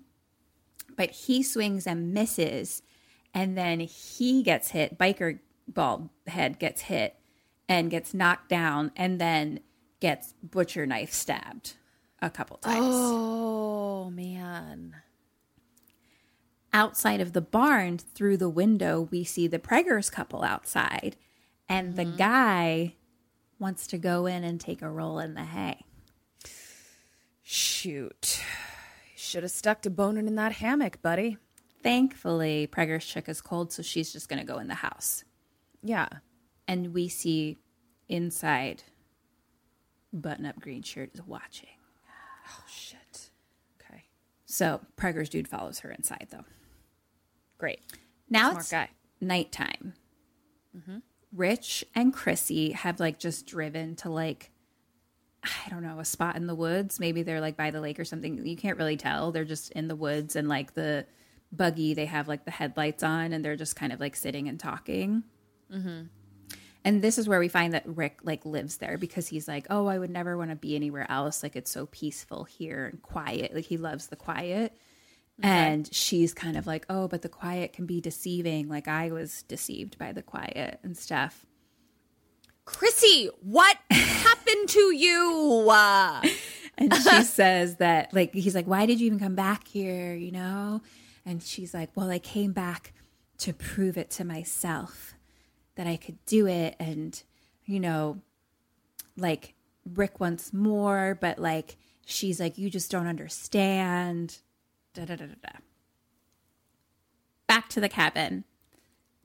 but 0.95 1.11
he 1.11 1.41
swings 1.41 1.88
and 1.88 2.14
misses. 2.14 2.82
And 3.34 3.57
then 3.57 3.80
he 3.80 4.44
gets 4.44 4.72
hit. 4.72 4.98
Biker 4.98 5.40
bald 5.68 6.10
head 6.28 6.60
gets 6.60 6.82
hit 6.82 7.16
and 7.68 7.91
gets 7.91 8.14
knocked 8.14 8.49
down 8.49 8.91
and 8.95 9.20
then 9.20 9.60
gets 9.99 10.34
butcher 10.41 10.86
knife 10.86 11.14
stabbed 11.14 11.74
a 12.22 12.30
couple 12.30 12.57
times. 12.57 12.86
Oh 12.86 14.10
man. 14.10 14.95
Outside 16.74 17.20
of 17.22 17.34
the 17.34 17.41
barn 17.41 17.98
through 17.98 18.38
the 18.38 18.50
window 18.50 19.08
we 19.12 19.24
see 19.24 19.48
the 19.48 19.60
preggers 19.60 20.12
couple 20.12 20.44
outside 20.44 21.16
and 21.68 21.96
the 21.96 22.06
mm-hmm. 22.06 22.18
guy 22.18 22.96
wants 23.60 23.88
to 23.88 23.98
go 23.98 24.26
in 24.26 24.44
and 24.44 24.60
take 24.62 24.82
a 24.82 24.90
roll 24.90 25.20
in 25.20 25.34
the 25.34 25.44
hay 25.46 25.80
Shoot. 27.52 28.41
Should 29.16 29.41
have 29.44 29.52
stuck 29.52 29.82
to 29.82 29.90
boning 29.90 30.28
in 30.28 30.36
that 30.36 30.52
hammock, 30.54 31.02
buddy. 31.02 31.38
thankfully 31.82 32.68
preggers 32.72 33.02
chick 33.08 33.28
is 33.28 33.41
cold 33.41 33.72
so 33.72 33.82
she's 33.82 34.12
just 34.14 34.30
going 34.30 34.40
to 34.40 34.46
go 34.46 34.60
in 34.60 34.68
the 34.68 34.76
house 34.76 35.24
Yeah. 35.82 36.08
and 36.68 36.94
we 36.94 37.08
see 37.08 37.58
inside 38.08 38.84
button 40.14 40.46
up 40.46 40.60
green 40.60 40.82
shirt 40.84 41.12
is 41.14 41.22
watching 41.26 41.70
Oh 42.52 42.64
shit. 42.68 43.30
Okay. 43.82 44.04
so 44.46 44.82
preggers 44.98 45.30
dude 45.30 45.48
follows 45.48 45.80
her 45.80 45.91
inside 45.91 46.28
though 46.32 46.46
Great. 47.60 47.81
now 48.30 48.49
Smart 48.49 48.60
it's 48.61 48.72
guy. 48.72 48.90
nighttime. 49.22 49.94
Mm-hmm. 50.76 50.98
Rick 51.31 51.84
and 51.94 52.11
chrissy 52.11 52.72
have 52.72 52.99
like 52.99 53.19
just 53.19 53.45
driven 53.45 53.95
to 53.98 54.10
like 54.10 54.49
i 55.44 55.69
don't 55.69 55.84
know 55.84 55.99
a 55.99 56.06
spot 56.06 56.36
in 56.36 56.48
the 56.48 56.56
woods. 56.56 56.99
Maybe 56.99 57.22
they're 57.23 57.40
like 57.41 57.56
by 57.56 57.69
the 57.72 57.81
lake 57.81 57.99
or 57.99 58.06
something. 58.06 58.45
You 58.45 58.57
can't 58.57 58.77
really 58.77 58.98
tell. 58.98 59.31
They're 59.31 59.45
just 59.45 59.72
in 59.73 59.88
the 59.88 59.95
woods 59.95 60.36
and 60.36 60.48
like 60.49 60.73
the 60.73 61.06
buggy 61.52 61.94
they 61.94 62.06
have 62.06 62.27
like 62.27 62.45
the 62.45 62.52
headlights 62.52 63.03
on 63.03 63.34
and 63.34 63.44
they're 63.44 63.56
just 63.56 63.76
kind 63.76 63.91
of 63.94 63.99
like 63.99 64.15
sitting 64.15 64.48
and 64.48 64.60
talking. 64.60 65.23
Mm-hmm. 65.73 66.03
And 66.86 67.02
this 67.02 67.18
is 67.18 67.27
where 67.27 67.40
we 67.40 67.48
find 67.48 67.73
that 67.73 67.84
rick 67.86 68.19
like 68.23 68.45
lives 68.45 68.77
there 68.77 68.98
because 68.98 69.27
he's 69.27 69.48
like 69.48 69.68
oh 69.69 69.88
i 69.88 69.98
would 69.99 70.10
never 70.10 70.38
want 70.38 70.49
to 70.49 70.56
be 70.56 70.76
anywhere 70.76 71.10
else. 71.11 71.44
Like 71.44 71.56
it's 71.56 71.72
so 71.72 71.86
peaceful 71.88 72.44
here 72.45 72.86
and 72.88 73.02
quiet. 73.02 73.53
Like 73.53 73.65
he 73.65 73.77
loves 73.77 74.07
the 74.07 74.15
quiet 74.15 74.73
and 75.41 75.94
she's 75.94 76.34
kind 76.34 76.57
of 76.57 76.68
like 76.68 76.86
oh 76.90 77.07
but 77.07 77.22
the 77.22 77.30
quiet 77.30 77.74
can 77.74 77.86
be 77.86 78.02
deceiving. 78.02 78.68
Like 78.68 78.88
i 78.88 79.11
was 79.11 79.44
deceived 79.44 79.98
by 79.98 80.11
the 80.11 80.22
quiet 80.22 80.80
and 80.84 80.98
stuff. 80.98 81.45
Chrissy, 82.66 83.30
what 83.41 83.78
happened 83.90 84.70
to 84.70 84.95
you? 84.95 85.68
Uh, 85.72 86.22
and 86.78 86.94
she 86.94 87.24
says 87.24 87.78
that 87.78 88.14
like 88.14 88.34
he's 88.34 88.56
like 88.56 88.68
why 88.68 88.86
did 88.86 88.99
you 88.99 89.07
even 89.07 89.20
come 89.20 89.36
back 89.36 89.68
here? 89.68 90.14
You 90.14 90.32
know? 90.32 90.82
And 91.26 91.44
she's 91.44 91.74
like 91.74 91.90
well 91.95 92.10
i 92.10 92.20
came 92.20 92.53
back 92.53 92.94
to 93.40 93.53
prove 93.53 93.98
it 93.98 94.10
to 94.10 94.26
myself 94.26 95.16
that 95.76 95.88
i 95.88 95.95
could 95.95 96.18
do 96.26 96.45
it 96.45 96.76
and 96.80 97.24
you 97.66 97.80
know 97.80 98.20
like 99.16 99.53
rick 99.94 100.20
wants 100.20 100.52
more 100.53 101.18
but 101.20 101.40
like 101.40 101.78
she's 102.06 102.40
like 102.40 102.57
you 102.57 102.70
just 102.70 102.91
don't 102.91 103.07
understand 103.07 104.40
da 105.05 105.05
da 105.05 105.15
da 105.15 105.26
da 105.26 105.34
da. 105.41 105.59
Back 107.47 107.69
to 107.69 107.80
the 107.80 107.89
cabin. 107.89 108.43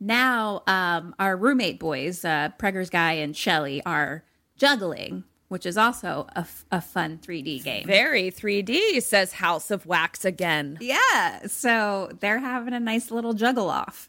Now 0.01 0.63
um 0.67 1.15
our 1.19 1.37
roommate 1.37 1.79
boys 1.81 2.25
uh 2.25 2.51
preggers 2.59 2.91
guy 2.91 3.13
and 3.13 3.37
shelly 3.37 3.83
are 3.85 4.25
juggling 4.57 5.25
which 5.49 5.67
is 5.67 5.77
also 5.77 6.27
a, 6.35 6.41
f- 6.41 6.65
a 6.73 6.81
fun 6.81 7.19
3d 7.19 7.63
game. 7.63 7.87
Very 7.87 8.31
3D, 8.31 9.01
says 9.03 9.35
House 9.35 9.71
of 9.71 9.87
Wax 9.87 10.25
again. 10.25 10.79
yeah 10.81 11.47
so 11.47 12.11
they're 12.21 12.39
having 12.41 12.73
a 12.75 12.81
nice 12.81 13.11
little 13.11 13.35
juggle 13.35 13.69
off. 13.71 14.09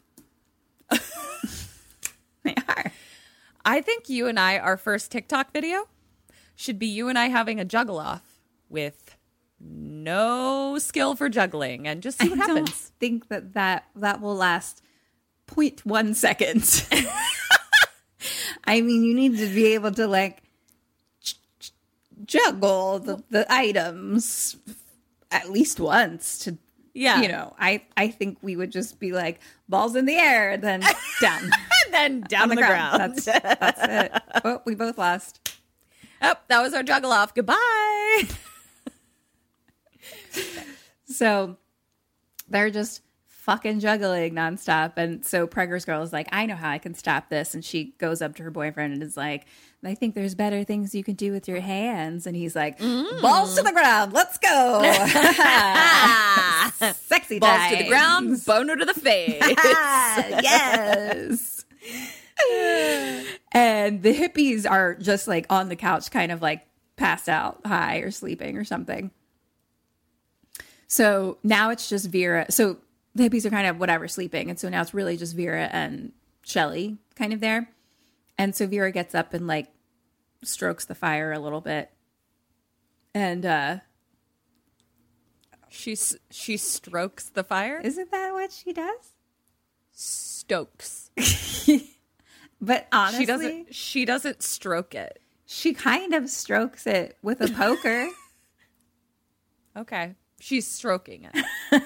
They 2.42 2.54
are. 2.68 2.92
I 3.64 3.80
think 3.80 4.08
you 4.08 4.28
and 4.28 4.38
I, 4.38 4.58
our 4.58 4.76
first 4.76 5.10
TikTok 5.10 5.52
video, 5.52 5.88
should 6.54 6.78
be 6.78 6.86
you 6.86 7.08
and 7.08 7.18
I 7.18 7.26
having 7.26 7.58
a 7.58 7.64
juggle 7.64 7.98
off 7.98 8.38
with 8.68 9.05
no 9.68 10.78
skill 10.78 11.14
for 11.16 11.28
juggling 11.28 11.86
and 11.88 12.02
just 12.02 12.20
see 12.20 12.28
what 12.28 12.40
I 12.40 12.46
don't 12.46 12.56
happens. 12.68 12.92
think 13.00 13.28
that 13.28 13.54
that 13.54 13.86
that 13.96 14.20
will 14.20 14.34
last 14.36 14.82
0.1 15.48 16.14
seconds 16.14 16.88
i 18.64 18.80
mean 18.80 19.04
you 19.04 19.14
need 19.14 19.38
to 19.38 19.46
be 19.46 19.74
able 19.74 19.92
to 19.92 20.06
like 20.08 20.42
j- 21.20 21.34
j- 21.60 21.70
juggle 22.24 22.98
the, 22.98 23.22
the 23.30 23.46
items 23.52 24.56
at 25.30 25.50
least 25.50 25.78
once 25.80 26.38
to 26.40 26.58
Yeah. 26.94 27.20
you 27.22 27.28
know 27.28 27.54
i 27.60 27.82
i 27.96 28.08
think 28.08 28.38
we 28.42 28.56
would 28.56 28.72
just 28.72 28.98
be 28.98 29.12
like 29.12 29.38
balls 29.68 29.94
in 29.94 30.04
the 30.06 30.14
air 30.16 30.56
then 30.56 30.80
down 31.20 31.42
And 31.44 31.94
then 31.94 32.20
down 32.22 32.50
on 32.50 32.56
the, 32.56 32.62
ground. 32.62 33.00
that's 33.00 33.24
that's 33.24 33.80
it 33.82 34.22
oh 34.44 34.62
we 34.64 34.74
both 34.74 34.98
lost 34.98 35.56
oh, 36.22 36.34
that 36.48 36.60
was 36.62 36.72
our 36.74 36.82
juggle 36.82 37.12
off. 37.12 37.34
Goodbye. 37.34 38.22
So 41.06 41.56
they're 42.48 42.70
just 42.70 43.02
fucking 43.46 43.80
juggling 43.80 44.34
nonstop. 44.34 44.94
And 44.96 45.24
so 45.24 45.46
Preggers 45.46 45.86
girl 45.86 46.02
is 46.02 46.12
like, 46.12 46.28
I 46.32 46.46
know 46.46 46.56
how 46.56 46.68
I 46.68 46.78
can 46.78 46.94
stop 46.94 47.28
this. 47.28 47.54
And 47.54 47.64
she 47.64 47.94
goes 47.98 48.20
up 48.20 48.34
to 48.36 48.42
her 48.42 48.50
boyfriend 48.50 48.92
and 48.92 49.02
is 49.02 49.16
like, 49.16 49.46
I 49.84 49.94
think 49.94 50.16
there's 50.16 50.34
better 50.34 50.64
things 50.64 50.96
you 50.96 51.04
can 51.04 51.14
do 51.14 51.30
with 51.30 51.46
your 51.46 51.60
hands. 51.60 52.26
And 52.26 52.34
he's 52.34 52.56
like, 52.56 52.80
mm. 52.80 53.22
balls 53.22 53.54
to 53.54 53.62
the 53.62 53.70
ground. 53.70 54.12
Let's 54.12 54.36
go. 54.38 54.82
Sexy 56.94 57.38
Balls 57.38 57.70
to 57.70 57.76
the 57.76 57.86
ground, 57.88 58.44
boner 58.44 58.74
to 58.74 58.84
the 58.84 58.94
face. 58.94 59.40
yes. 60.42 61.64
and 63.52 64.02
the 64.02 64.12
hippies 64.12 64.68
are 64.68 64.96
just 64.96 65.28
like 65.28 65.46
on 65.50 65.68
the 65.68 65.76
couch, 65.76 66.10
kind 66.10 66.32
of 66.32 66.42
like 66.42 66.66
passed 66.96 67.28
out, 67.28 67.60
high 67.64 67.98
or 67.98 68.10
sleeping 68.10 68.56
or 68.56 68.64
something. 68.64 69.12
So 70.86 71.38
now 71.42 71.70
it's 71.70 71.88
just 71.88 72.06
Vera. 72.10 72.46
So 72.50 72.78
the 73.14 73.28
hippies 73.28 73.44
are 73.44 73.50
kind 73.50 73.66
of 73.66 73.78
whatever 73.80 74.06
sleeping. 74.08 74.50
And 74.50 74.58
so 74.58 74.68
now 74.68 74.82
it's 74.82 74.94
really 74.94 75.16
just 75.16 75.34
Vera 75.34 75.68
and 75.72 76.12
Shelly 76.44 76.98
kind 77.16 77.32
of 77.32 77.40
there. 77.40 77.70
And 78.38 78.54
so 78.54 78.66
Vera 78.66 78.92
gets 78.92 79.14
up 79.14 79.34
and 79.34 79.46
like 79.46 79.68
strokes 80.44 80.84
the 80.84 80.94
fire 80.94 81.32
a 81.32 81.38
little 81.38 81.60
bit. 81.60 81.90
And 83.14 83.44
uh 83.46 83.78
She 85.68 85.92
s- 85.92 86.16
she 86.30 86.56
strokes 86.56 87.28
the 87.30 87.42
fire. 87.42 87.80
Isn't 87.82 88.10
that 88.10 88.32
what 88.32 88.52
she 88.52 88.72
does? 88.72 89.12
Stokes. 89.92 91.10
But 92.58 92.86
honestly, 92.90 93.20
She 93.20 93.26
doesn't. 93.26 93.74
She 93.74 94.04
doesn't 94.06 94.42
stroke 94.42 94.94
it. 94.94 95.20
she 95.44 95.74
kind 95.74 96.14
of 96.14 96.30
strokes 96.30 96.86
it 96.86 97.18
with 97.22 97.40
a 97.42 97.48
poker. 97.48 98.08
Okay. 99.76 100.14
She's 100.40 100.66
stroking 100.66 101.28
it. 101.32 101.44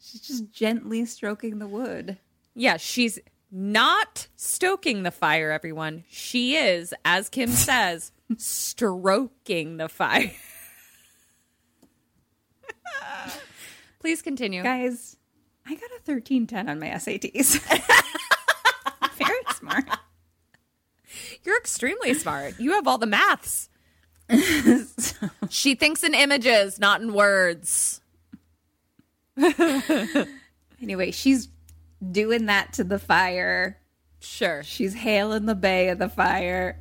She's 0.00 0.20
just 0.20 0.52
gently 0.52 1.04
stroking 1.04 1.58
the 1.58 1.66
wood. 1.66 2.18
Yeah, 2.54 2.76
she's 2.76 3.18
not 3.50 4.28
stoking 4.36 5.02
the 5.02 5.10
fire, 5.10 5.50
everyone. 5.50 6.04
She 6.08 6.56
is, 6.56 6.94
as 7.04 7.28
Kim 7.28 7.50
says, 7.52 8.12
stroking 8.36 9.76
the 9.78 9.88
fire. 9.88 10.32
Please 14.00 14.22
continue. 14.22 14.62
Guys, 14.62 15.16
I 15.66 15.74
got 15.74 15.90
a 15.90 16.00
1310 16.04 16.68
on 16.68 16.78
my 16.78 16.88
SATs. 16.90 17.60
Very 19.16 19.40
smart. 19.54 19.84
You're 21.42 21.58
extremely 21.58 22.14
smart. 22.14 22.60
You 22.60 22.72
have 22.72 22.86
all 22.86 22.98
the 22.98 23.06
maths. 23.06 23.68
she 25.48 25.74
thinks 25.74 26.02
in 26.02 26.14
images, 26.14 26.78
not 26.78 27.00
in 27.00 27.12
words. 27.12 28.00
Anyway, 30.82 31.10
she's 31.10 31.48
doing 32.12 32.46
that 32.46 32.74
to 32.74 32.84
the 32.84 32.98
fire. 32.98 33.78
Sure. 34.20 34.62
She's 34.62 34.94
hailing 34.94 35.46
the 35.46 35.54
bay 35.54 35.88
of 35.88 35.98
the 35.98 36.08
fire. 36.08 36.78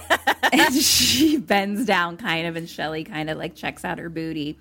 and 0.52 0.74
she 0.74 1.38
bends 1.38 1.86
down 1.86 2.16
kind 2.16 2.46
of, 2.46 2.56
and 2.56 2.68
Shelly 2.68 3.04
kind 3.04 3.30
of 3.30 3.38
like 3.38 3.54
checks 3.54 3.84
out 3.84 3.98
her 3.98 4.08
booty. 4.08 4.58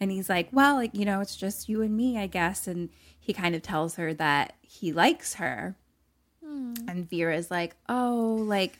And 0.00 0.10
he's 0.10 0.28
like, 0.28 0.48
Well, 0.52 0.76
like, 0.76 0.94
you 0.94 1.04
know, 1.04 1.20
it's 1.20 1.36
just 1.36 1.68
you 1.68 1.82
and 1.82 1.96
me, 1.96 2.18
I 2.18 2.26
guess. 2.26 2.66
And 2.66 2.90
he 3.20 3.32
kind 3.32 3.54
of 3.54 3.62
tells 3.62 3.96
her 3.96 4.12
that 4.14 4.54
he 4.60 4.92
likes 4.92 5.34
her. 5.34 5.76
Hmm. 6.44 6.74
And 6.88 7.08
Vera's 7.08 7.50
like, 7.50 7.76
Oh, 7.88 8.36
like, 8.40 8.78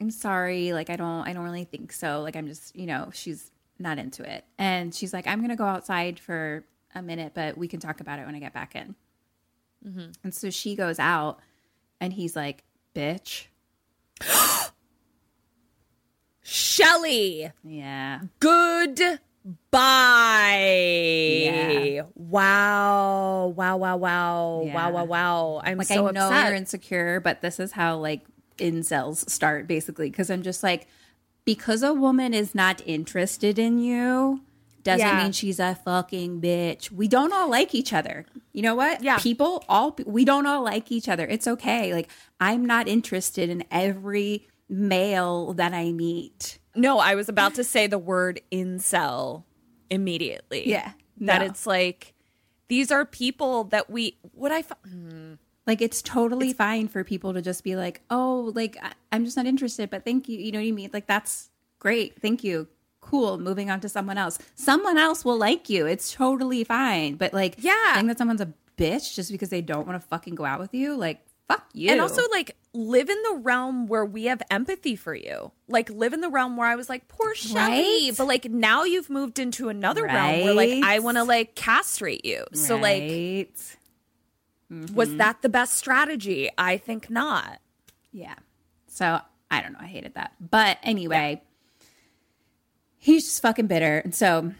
I'm 0.00 0.10
sorry. 0.10 0.72
Like, 0.72 0.88
I 0.90 0.96
don't, 0.96 1.26
I 1.28 1.32
don't 1.32 1.44
really 1.44 1.64
think 1.64 1.92
so. 1.92 2.22
Like, 2.22 2.36
I'm 2.36 2.46
just, 2.46 2.74
you 2.74 2.86
know, 2.86 3.10
she's 3.12 3.50
not 3.78 3.98
into 3.98 4.22
it. 4.22 4.44
And 4.58 4.94
she's 4.94 5.12
like, 5.12 5.26
I'm 5.26 5.38
going 5.40 5.50
to 5.50 5.56
go 5.56 5.64
outside 5.64 6.18
for 6.18 6.64
a 6.94 7.02
minute, 7.02 7.32
but 7.34 7.56
we 7.58 7.68
can 7.68 7.80
talk 7.80 8.00
about 8.00 8.18
it 8.18 8.26
when 8.26 8.34
I 8.34 8.38
get 8.38 8.52
back 8.54 8.74
in. 8.74 8.94
Mm-hmm. 9.86 10.10
And 10.24 10.34
so 10.34 10.50
she 10.50 10.74
goes 10.76 10.98
out 10.98 11.38
and 12.00 12.12
he's 12.12 12.34
like, 12.36 12.64
bitch. 12.94 13.46
Shelly. 16.42 17.52
Yeah. 17.64 18.20
Goodbye. 18.40 19.20
Yeah. 21.44 22.02
Wow. 22.14 23.52
Wow, 23.56 23.76
wow, 23.76 23.96
wow. 23.96 24.62
Yeah. 24.66 24.74
Wow, 24.74 24.90
wow, 24.90 25.04
wow. 25.04 25.60
I'm 25.64 25.78
Like, 25.78 25.86
so 25.86 26.08
I 26.08 26.10
know 26.12 26.26
upset. 26.26 26.46
you're 26.48 26.56
insecure, 26.56 27.20
but 27.20 27.40
this 27.40 27.60
is 27.60 27.72
how 27.72 27.96
like 27.98 28.22
incels 28.60 29.28
start 29.28 29.66
basically. 29.66 30.10
Cause 30.10 30.30
I'm 30.30 30.42
just 30.42 30.62
like, 30.62 30.86
because 31.44 31.82
a 31.82 31.92
woman 31.92 32.32
is 32.34 32.54
not 32.54 32.82
interested 32.86 33.58
in 33.58 33.78
you 33.78 34.42
doesn't 34.82 35.06
Yeah. 35.06 35.22
mean 35.22 35.32
she's 35.32 35.58
a 35.58 35.74
fucking 35.74 36.40
bitch. 36.40 36.90
We 36.90 37.08
don't 37.08 37.32
all 37.32 37.50
like 37.50 37.74
each 37.74 37.92
other. 37.92 38.24
You 38.52 38.62
know 38.62 38.74
what? 38.74 39.02
Yeah. 39.02 39.18
People, 39.18 39.64
all, 39.68 39.96
we 40.06 40.24
don't 40.24 40.46
all 40.46 40.62
like 40.62 40.90
each 40.90 41.08
other. 41.08 41.26
It's 41.26 41.46
okay. 41.46 41.92
Like, 41.92 42.08
I'm 42.40 42.64
not 42.64 42.88
interested 42.88 43.50
in 43.50 43.64
every 43.70 44.48
male 44.68 45.52
that 45.54 45.74
I 45.74 45.92
meet. 45.92 46.58
No, 46.74 46.98
I 46.98 47.14
was 47.14 47.28
about 47.28 47.54
to 47.56 47.64
say 47.64 47.88
the 47.88 47.98
word 47.98 48.40
incel 48.52 49.44
immediately. 49.90 50.68
Yeah. 50.68 50.92
That 51.18 51.42
it's 51.42 51.66
like 51.66 52.14
these 52.68 52.90
are 52.90 53.04
people 53.04 53.64
that 53.64 53.90
we 53.90 54.16
would 54.32 54.52
I 54.52 54.62
fi- 54.62 54.76
hmm. 54.88 55.34
Like 55.66 55.80
it's 55.82 56.02
totally 56.02 56.52
fine 56.52 56.88
for 56.88 57.04
people 57.04 57.32
to 57.34 57.42
just 57.42 57.62
be 57.64 57.76
like, 57.76 58.00
"Oh, 58.10 58.50
like 58.54 58.76
I- 58.82 58.92
I'm 59.12 59.24
just 59.24 59.36
not 59.36 59.46
interested, 59.46 59.90
but 59.90 60.04
thank 60.04 60.28
you." 60.28 60.38
You 60.38 60.52
know 60.52 60.58
what 60.60 60.66
I 60.66 60.70
mean? 60.72 60.90
Like 60.92 61.06
that's 61.06 61.50
great. 61.78 62.20
Thank 62.20 62.42
you. 62.42 62.66
Cool. 63.00 63.38
Moving 63.38 63.70
on 63.70 63.80
to 63.80 63.88
someone 63.88 64.18
else. 64.18 64.38
Someone 64.54 64.98
else 64.98 65.24
will 65.24 65.38
like 65.38 65.68
you. 65.70 65.86
It's 65.86 66.12
totally 66.12 66.64
fine. 66.64 67.14
But 67.16 67.32
like, 67.32 67.56
Yeah. 67.58 67.94
saying 67.94 68.06
that 68.08 68.18
someone's 68.18 68.40
a 68.42 68.52
bitch 68.76 69.14
just 69.14 69.30
because 69.32 69.48
they 69.50 69.62
don't 69.62 69.86
want 69.86 70.00
to 70.00 70.06
fucking 70.08 70.34
go 70.34 70.44
out 70.44 70.60
with 70.60 70.74
you, 70.74 70.94
like, 70.96 71.20
fuck 71.48 71.66
you. 71.72 71.90
and 71.90 72.00
also 72.00 72.22
like 72.30 72.54
live 72.72 73.08
in 73.10 73.20
the 73.24 73.34
realm 73.42 73.86
where 73.88 74.04
we 74.04 74.24
have 74.26 74.40
empathy 74.50 74.94
for 74.96 75.14
you. 75.14 75.50
Like 75.68 75.90
live 75.90 76.12
in 76.12 76.20
the 76.20 76.28
realm 76.28 76.56
where 76.56 76.68
I 76.68 76.76
was 76.76 76.88
like, 76.88 77.08
poor 77.08 77.34
Shelly. 77.34 77.56
Right? 78.08 78.10
But 78.16 78.26
like 78.26 78.44
now 78.50 78.84
you've 78.84 79.10
moved 79.10 79.38
into 79.38 79.68
another 79.68 80.04
realm 80.04 80.42
where 80.44 80.54
like 80.54 80.82
I 80.84 80.98
want 81.00 81.16
to 81.16 81.24
like 81.24 81.54
castrate 81.56 82.24
you. 82.24 82.44
So 82.52 82.76
like 82.76 83.02
Right? 84.70 84.90
was 84.92 85.16
that 85.16 85.42
the 85.42 85.48
best 85.48 85.74
strategy? 85.74 86.48
I 86.56 86.76
think 86.76 87.10
not. 87.10 87.60
Yeah. 88.12 88.36
So 88.86 89.20
I 89.50 89.60
don't 89.60 89.72
know. 89.72 89.80
I 89.80 89.86
hated 89.86 90.14
that. 90.14 90.32
But 90.40 90.78
anyway, 90.82 91.42
he's 92.96 93.24
just 93.24 93.42
fucking 93.42 93.66
bitter. 93.66 93.98
And 93.98 94.14
so 94.14 94.52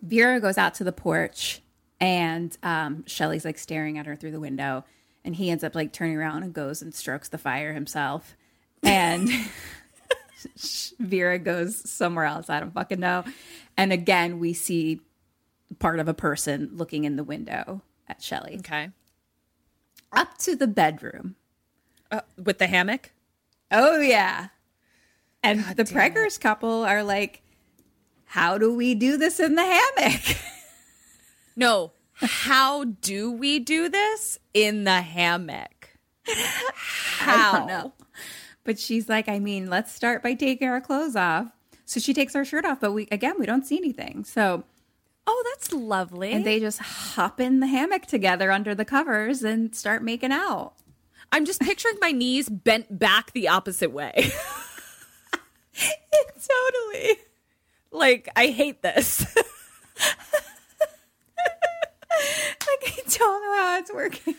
Vera 0.00 0.40
goes 0.40 0.56
out 0.56 0.74
to 0.74 0.84
the 0.84 0.92
porch 0.92 1.60
and 2.00 2.56
um, 2.62 3.04
Shelly's 3.06 3.44
like 3.44 3.58
staring 3.58 3.98
at 3.98 4.06
her 4.06 4.16
through 4.16 4.32
the 4.32 4.40
window. 4.40 4.84
And 5.24 5.34
he 5.34 5.50
ends 5.50 5.64
up 5.64 5.74
like 5.74 5.92
turning 5.92 6.16
around 6.16 6.44
and 6.44 6.54
goes 6.54 6.80
and 6.80 6.94
strokes 6.94 7.28
the 7.28 7.38
fire 7.38 7.72
himself. 7.72 8.36
And 8.82 9.28
Vera 11.00 11.38
goes 11.38 11.90
somewhere 11.90 12.24
else. 12.24 12.48
I 12.48 12.60
don't 12.60 12.72
fucking 12.72 13.00
know. 13.00 13.24
And 13.76 13.92
again, 13.92 14.38
we 14.38 14.52
see 14.52 15.00
part 15.80 15.98
of 15.98 16.06
a 16.08 16.14
person 16.14 16.70
looking 16.74 17.04
in 17.04 17.16
the 17.16 17.24
window 17.24 17.82
at 18.08 18.22
Shelly. 18.22 18.56
Okay. 18.60 18.90
Up 20.12 20.38
to 20.38 20.56
the 20.56 20.66
bedroom. 20.66 21.36
Uh, 22.10 22.20
with 22.42 22.58
the 22.58 22.68
hammock? 22.68 23.12
Oh 23.70 24.00
yeah. 24.00 24.48
And 25.42 25.64
the 25.76 25.84
Preggers 25.84 26.40
couple 26.40 26.84
are 26.84 27.02
like, 27.02 27.42
how 28.24 28.58
do 28.58 28.74
we 28.74 28.94
do 28.94 29.16
this 29.16 29.40
in 29.40 29.54
the 29.54 29.64
hammock? 29.64 30.36
No. 31.56 31.92
How 32.12 32.84
do 32.84 33.32
we 33.32 33.58
do 33.58 33.88
this 33.88 34.38
in 34.54 34.84
the 34.84 35.00
hammock? 35.00 35.90
How? 36.26 37.52
I 37.52 37.58
don't 37.58 37.66
know. 37.66 37.92
But 38.64 38.78
she's 38.78 39.08
like, 39.08 39.28
I 39.28 39.38
mean, 39.38 39.70
let's 39.70 39.92
start 39.92 40.22
by 40.22 40.34
taking 40.34 40.68
our 40.68 40.80
clothes 40.80 41.16
off. 41.16 41.48
So 41.86 42.00
she 42.00 42.12
takes 42.12 42.34
her 42.34 42.44
shirt 42.44 42.64
off, 42.64 42.80
but 42.80 42.92
we 42.92 43.08
again 43.10 43.36
we 43.38 43.46
don't 43.46 43.66
see 43.66 43.78
anything. 43.78 44.24
So 44.24 44.64
Oh, 45.26 45.44
that's 45.54 45.72
lovely. 45.72 46.32
and 46.32 46.44
they 46.46 46.60
just 46.60 46.78
hop 46.78 47.40
in 47.40 47.60
the 47.60 47.66
hammock 47.66 48.06
together 48.06 48.52
under 48.52 48.74
the 48.74 48.84
covers 48.84 49.42
and 49.42 49.74
start 49.74 50.02
making 50.02 50.30
out. 50.32 50.74
I'm 51.32 51.44
just 51.44 51.60
picturing 51.60 51.96
my 52.00 52.12
knees 52.12 52.48
bent 52.48 52.98
back 52.98 53.32
the 53.32 53.48
opposite 53.48 53.90
way. 53.90 54.12
totally. 56.48 57.16
like, 57.90 58.28
I 58.36 58.46
hate 58.48 58.82
this. 58.82 59.24
Like 62.68 62.98
I 62.98 63.02
don't 63.10 63.42
know 63.44 63.56
how 63.56 63.78
it's 63.78 63.92
working. 63.92 64.34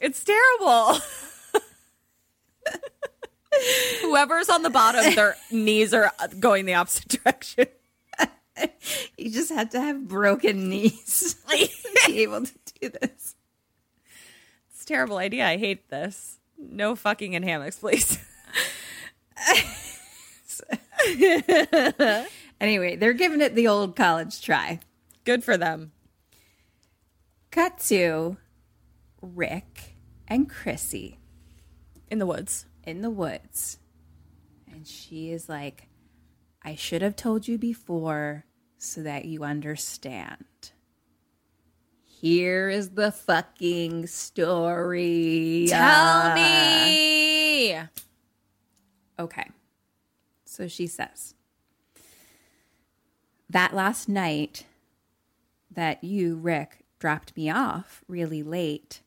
it's 0.00 0.24
terrible. 0.24 0.98
Whoever's 4.02 4.48
on 4.48 4.62
the 4.62 4.70
bottom, 4.70 5.14
their 5.14 5.36
knees 5.50 5.94
are 5.94 6.10
going 6.40 6.64
the 6.64 6.74
opposite 6.74 7.08
direction. 7.08 7.66
You 9.16 9.30
just 9.30 9.52
have 9.52 9.70
to 9.70 9.80
have 9.80 10.08
broken 10.08 10.68
knees 10.68 11.34
to 11.48 11.68
be 12.06 12.20
able 12.22 12.44
to 12.44 12.52
do 12.80 12.88
this. 12.88 13.34
It's 14.70 14.82
a 14.82 14.86
terrible 14.86 15.18
idea. 15.18 15.46
I 15.46 15.56
hate 15.56 15.88
this. 15.88 16.38
No 16.58 16.96
fucking 16.96 17.32
in 17.34 17.42
hammocks, 17.44 17.78
please. 17.78 18.18
Anyway, 22.60 22.96
they're 22.96 23.12
giving 23.12 23.40
it 23.40 23.54
the 23.54 23.68
old 23.68 23.94
college 23.96 24.40
try. 24.40 24.78
Good 25.24 25.44
for 25.44 25.56
them. 25.56 25.92
Cut 27.50 27.78
to 27.88 28.36
Rick 29.20 29.96
and 30.28 30.48
Chrissy 30.48 31.18
In 32.10 32.18
the 32.20 32.26
woods. 32.26 32.66
in 32.84 33.02
the 33.02 33.10
woods. 33.10 33.78
And 34.72 34.86
she 34.86 35.30
is 35.30 35.48
like, 35.48 35.88
I 36.64 36.74
should 36.74 37.02
have 37.02 37.16
told 37.16 37.46
you 37.46 37.58
before 37.58 38.44
so 38.78 39.02
that 39.02 39.26
you 39.26 39.44
understand. 39.44 40.44
Here 42.04 42.70
is 42.70 42.90
the 42.90 43.12
fucking 43.12 44.06
story. 44.06 45.66
Tell 45.68 46.30
uh, 46.30 46.34
me. 46.34 47.78
Okay. 49.18 49.50
So 50.44 50.68
she 50.68 50.86
says, 50.86 51.34
That 53.50 53.74
last 53.74 54.08
night 54.08 54.64
that 55.70 56.02
you, 56.02 56.36
Rick, 56.36 56.84
dropped 56.98 57.36
me 57.36 57.50
off 57.50 58.02
really 58.08 58.42
late, 58.42 59.02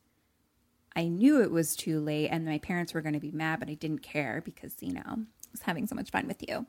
I 0.94 1.08
knew 1.08 1.42
it 1.42 1.50
was 1.50 1.74
too 1.74 2.00
late 2.00 2.28
and 2.28 2.44
my 2.44 2.58
parents 2.58 2.94
were 2.94 3.00
going 3.00 3.14
to 3.14 3.20
be 3.20 3.32
mad, 3.32 3.60
but 3.60 3.68
I 3.68 3.74
didn't 3.74 4.02
care 4.02 4.42
because, 4.44 4.76
you 4.80 4.92
know, 4.92 5.02
I 5.06 5.50
was 5.50 5.62
having 5.62 5.86
so 5.86 5.94
much 5.94 6.10
fun 6.10 6.28
with 6.28 6.48
you. 6.48 6.66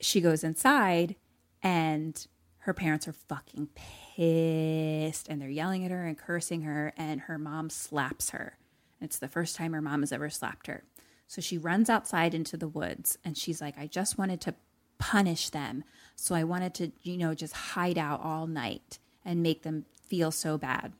She 0.00 0.20
goes 0.20 0.44
inside 0.44 1.16
and 1.62 2.26
her 2.58 2.74
parents 2.74 3.08
are 3.08 3.12
fucking 3.12 3.68
pissed 3.74 5.28
and 5.28 5.40
they're 5.40 5.48
yelling 5.48 5.84
at 5.84 5.90
her 5.90 6.06
and 6.06 6.18
cursing 6.18 6.62
her, 6.62 6.92
and 6.96 7.22
her 7.22 7.38
mom 7.38 7.70
slaps 7.70 8.30
her. 8.30 8.58
It's 9.00 9.18
the 9.18 9.28
first 9.28 9.56
time 9.56 9.72
her 9.72 9.80
mom 9.80 10.02
has 10.02 10.12
ever 10.12 10.28
slapped 10.28 10.66
her. 10.66 10.84
So 11.26 11.40
she 11.40 11.58
runs 11.58 11.88
outside 11.88 12.34
into 12.34 12.56
the 12.56 12.68
woods 12.68 13.18
and 13.24 13.36
she's 13.36 13.60
like, 13.60 13.78
I 13.78 13.86
just 13.86 14.18
wanted 14.18 14.40
to 14.42 14.54
punish 14.98 15.50
them. 15.50 15.84
So 16.16 16.34
I 16.34 16.44
wanted 16.44 16.74
to, 16.74 16.92
you 17.02 17.16
know, 17.16 17.34
just 17.34 17.54
hide 17.54 17.98
out 17.98 18.20
all 18.22 18.46
night 18.46 18.98
and 19.24 19.42
make 19.42 19.62
them 19.62 19.84
feel 20.06 20.30
so 20.30 20.58
bad. 20.58 20.92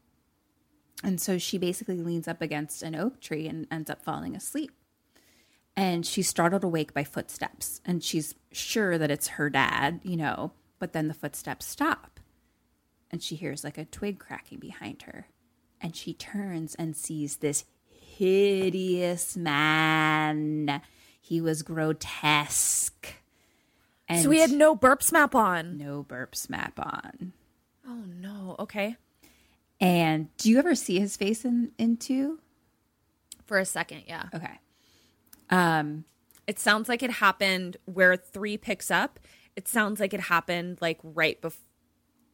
And 1.03 1.21
so 1.21 1.39
she 1.39 1.59
basically 1.59 2.03
leans 2.03 2.29
up 2.29 2.43
against 2.43 2.83
an 2.83 2.95
oak 2.95 3.21
tree 3.21 3.49
and 3.49 3.67
ends 3.71 3.91
up 3.91 4.03
falling 4.03 4.35
asleep. 4.37 4.73
And 5.79 6.05
she's 6.05 6.29
startled 6.29 6.65
awake 6.65 6.93
by 6.93 7.05
footsteps. 7.05 7.81
And 7.85 8.03
she's 8.03 8.35
sure 8.51 8.99
that 8.99 9.13
it's 9.13 9.29
her 9.29 9.49
dad, 9.49 10.01
you 10.03 10.17
know, 10.17 10.51
but 10.81 10.93
then 10.93 11.07
the 11.07 11.15
footsteps 11.15 11.67
stop. 11.67 12.19
And 13.13 13.23
she 13.23 13.37
hears 13.37 13.63
like 13.63 13.79
a 13.79 13.85
twig 13.85 14.19
cracking 14.19 14.59
behind 14.59 15.03
her. 15.03 15.29
And 15.81 15.95
she 15.95 16.15
turns 16.15 16.75
and 16.75 16.97
sees 16.97 17.37
this 17.37 17.65
hideous 17.93 19.37
man. 19.37 20.83
He 21.21 21.41
was 21.41 21.63
grotesque. 21.63 23.15
And 24.09 24.25
so 24.25 24.31
we 24.31 24.41
had 24.41 24.51
no 24.51 24.75
burp 24.75 25.03
smap 25.03 25.37
on. 25.37 25.79
no 25.79 26.03
burp 26.03 26.33
smap 26.33 26.73
on. 26.77 27.35
Oh 27.87 28.03
no. 28.21 28.57
Okay. 28.59 28.97
And 29.81 30.37
do 30.39 30.51
you 30.51 30.59
ever 30.59 30.75
see 30.75 30.99
his 30.99 31.17
face 31.17 31.45
in 31.45 31.71
into? 31.79 32.41
For 33.47 33.61
a 33.61 33.65
second, 33.65 34.03
yeah. 34.09 34.25
Okay. 34.35 34.59
Um, 35.51 36.05
It 36.47 36.59
sounds 36.59 36.89
like 36.89 37.03
it 37.03 37.11
happened 37.11 37.77
where 37.85 38.17
three 38.17 38.57
picks 38.57 38.91
up. 38.91 39.19
It 39.57 39.69
sounds 39.69 40.01
like 40.01 40.15
it 40.15 40.21
happened 40.21 40.79
like 40.81 40.99
right 41.03 41.41
bef- 41.43 41.57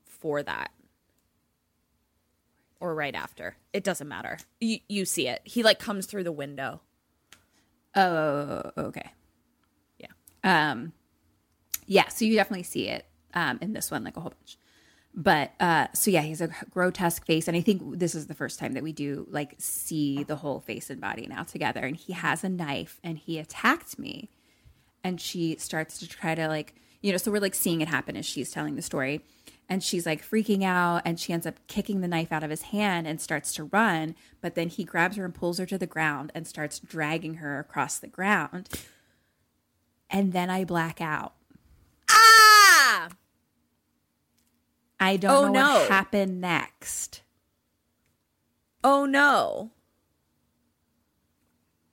before 0.06 0.42
that. 0.42 0.70
Or 2.80 2.94
right 2.94 3.14
after. 3.14 3.56
It 3.72 3.82
doesn't 3.82 4.08
matter. 4.08 4.38
You, 4.60 4.78
you 4.88 5.04
see 5.04 5.26
it. 5.28 5.40
He 5.44 5.62
like 5.62 5.78
comes 5.78 6.06
through 6.06 6.24
the 6.24 6.32
window. 6.32 6.80
oh, 7.94 8.70
okay. 8.76 9.12
Yeah. 9.98 10.08
Um, 10.42 10.92
yeah, 11.86 12.08
so 12.08 12.24
you 12.24 12.34
definitely 12.34 12.64
see 12.64 12.88
it 12.88 13.06
um, 13.34 13.58
in 13.60 13.72
this 13.72 13.90
one, 13.90 14.04
like 14.04 14.16
a 14.16 14.20
whole 14.20 14.30
bunch. 14.30 14.58
But 15.16 15.52
uh, 15.60 15.86
so 15.94 16.10
yeah, 16.10 16.22
he's 16.22 16.40
a 16.40 16.50
grotesque 16.70 17.24
face, 17.24 17.46
and 17.46 17.56
I 17.56 17.60
think 17.60 17.98
this 17.98 18.16
is 18.16 18.26
the 18.26 18.34
first 18.34 18.58
time 18.58 18.72
that 18.72 18.82
we 18.82 18.92
do 18.92 19.26
like 19.30 19.54
see 19.58 20.24
the 20.24 20.36
whole 20.36 20.60
face 20.60 20.90
and 20.90 21.00
body 21.00 21.26
now 21.28 21.44
together. 21.44 21.82
And 21.82 21.96
he 21.96 22.12
has 22.12 22.42
a 22.42 22.48
knife, 22.48 22.98
and 23.04 23.16
he 23.16 23.38
attacked 23.38 23.98
me, 23.98 24.28
and 25.04 25.20
she 25.20 25.56
starts 25.56 25.98
to 26.00 26.08
try 26.08 26.34
to 26.34 26.48
like 26.48 26.74
you 27.04 27.12
know, 27.12 27.18
so 27.18 27.30
we're 27.30 27.38
like 27.38 27.54
seeing 27.54 27.82
it 27.82 27.88
happen 27.88 28.16
as 28.16 28.24
she's 28.24 28.50
telling 28.50 28.76
the 28.76 28.82
story, 28.82 29.20
and 29.68 29.84
she's 29.84 30.06
like 30.06 30.26
freaking 30.26 30.64
out, 30.64 31.02
and 31.04 31.20
she 31.20 31.34
ends 31.34 31.46
up 31.46 31.60
kicking 31.66 32.00
the 32.00 32.08
knife 32.08 32.32
out 32.32 32.42
of 32.42 32.48
his 32.48 32.62
hand 32.62 33.06
and 33.06 33.20
starts 33.20 33.52
to 33.54 33.64
run, 33.64 34.14
but 34.40 34.54
then 34.54 34.70
he 34.70 34.84
grabs 34.84 35.16
her 35.16 35.24
and 35.26 35.34
pulls 35.34 35.58
her 35.58 35.66
to 35.66 35.76
the 35.76 35.86
ground 35.86 36.32
and 36.34 36.46
starts 36.46 36.78
dragging 36.80 37.34
her 37.34 37.58
across 37.58 37.98
the 37.98 38.08
ground, 38.08 38.70
and 40.08 40.32
then 40.32 40.48
I 40.48 40.64
black 40.64 41.02
out. 41.02 41.34
Ah! 42.08 43.10
I 45.00 45.16
don't 45.16 45.32
Oh, 45.32 45.46
know 45.46 45.52
no. 45.52 45.74
what 45.74 45.88
happened 45.88 46.40
next. 46.40 47.22
Oh 48.82 49.06
no. 49.06 49.70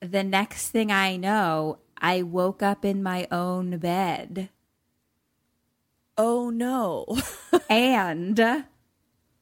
The 0.02 0.24
next 0.24 0.70
thing 0.70 0.92
I 0.92 1.16
know, 1.16 1.80
I 1.98 2.24
woke 2.24 2.64
up 2.64 2.84
in 2.84 3.04
my 3.04 3.28
own 3.32 3.78
bed 3.78 4.50
Oh 6.18 6.50
no. 6.50 7.06
and 7.70 8.66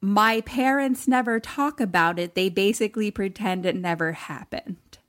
my 0.02 0.42
parents 0.42 1.08
never 1.08 1.40
talk 1.40 1.82
about 1.82 2.20
it. 2.20 2.36
They 2.36 2.48
basically 2.50 3.12
pretend 3.12 3.66
it 3.66 3.76
never 3.76 4.14
happened. 4.14 5.00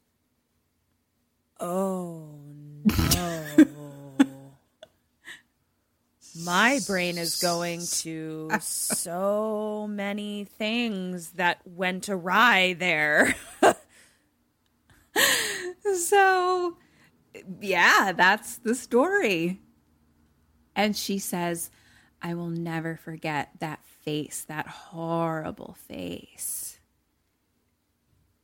Oh 1.60 2.31
no. 3.14 3.66
My 6.39 6.81
brain 6.86 7.19
is 7.19 7.40
going 7.40 7.81
to 8.02 8.51
so 8.61 9.86
many 9.90 10.44
things 10.44 11.31
that 11.32 11.61
went 11.65 12.09
awry 12.09 12.74
there. 12.78 13.35
So, 15.97 16.77
yeah, 17.61 18.12
that's 18.12 18.59
the 18.59 18.74
story. 18.74 19.61
And 20.74 20.97
she 20.97 21.19
says, 21.19 21.70
I 22.23 22.35
will 22.35 22.51
never 22.51 22.97
forget 22.97 23.51
that 23.61 23.85
face, 23.85 24.44
that 24.48 24.66
horrible 24.66 25.77
face. 25.89 26.78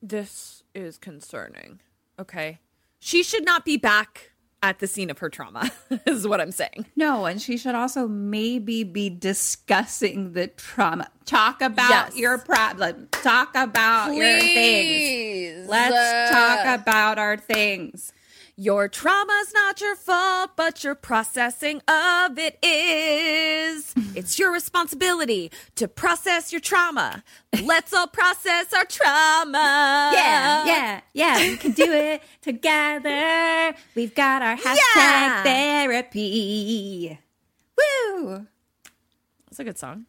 This 0.02 0.62
is 0.74 0.98
concerning. 0.98 1.80
Okay. 2.18 2.58
She 2.98 3.22
should 3.22 3.44
not 3.44 3.64
be 3.64 3.76
back 3.76 4.32
at 4.62 4.78
the 4.78 4.86
scene 4.86 5.10
of 5.10 5.18
her 5.18 5.28
trauma, 5.28 5.70
is 6.06 6.26
what 6.26 6.40
I'm 6.40 6.50
saying. 6.50 6.86
No, 6.96 7.26
and 7.26 7.40
she 7.40 7.56
should 7.56 7.74
also 7.74 8.08
maybe 8.08 8.84
be 8.84 9.08
discussing 9.10 10.32
the 10.32 10.48
trauma. 10.48 11.08
Talk 11.24 11.60
about 11.62 11.90
Yes. 11.90 12.16
your 12.16 12.38
problem. 12.38 13.08
Talk 13.12 13.54
about 13.54 14.14
your 14.14 14.40
things. 14.40 15.68
Let's 15.68 16.30
talk 16.32 16.80
about 16.80 17.18
our 17.18 17.36
things. 17.36 18.12
Your 18.58 18.88
trauma's 18.88 19.52
not 19.52 19.82
your 19.82 19.94
fault, 19.96 20.52
but 20.56 20.82
your 20.82 20.94
processing 20.94 21.82
of 21.88 22.38
it 22.38 22.58
is. 22.64 23.94
It's 24.16 24.38
your 24.38 24.50
responsibility 24.50 25.50
to 25.74 25.86
process 25.88 26.50
your 26.50 26.60
trauma. 26.62 27.22
Let's 27.62 27.92
all 27.92 28.06
process 28.06 28.72
our 28.72 28.86
trauma. 28.86 30.10
Yeah, 30.14 30.64
yeah, 30.64 31.00
yeah. 31.12 31.38
We 31.38 31.58
can 31.58 31.72
do 31.72 31.92
it 31.92 32.22
together. 32.40 33.76
We've 33.94 34.14
got 34.14 34.40
our 34.40 34.56
hashtag 34.56 34.76
Yeah. 34.96 35.42
therapy. 35.42 37.18
Woo! 37.76 38.46
That's 39.44 39.58
a 39.60 39.64
good 39.64 39.76
song. 39.76 40.06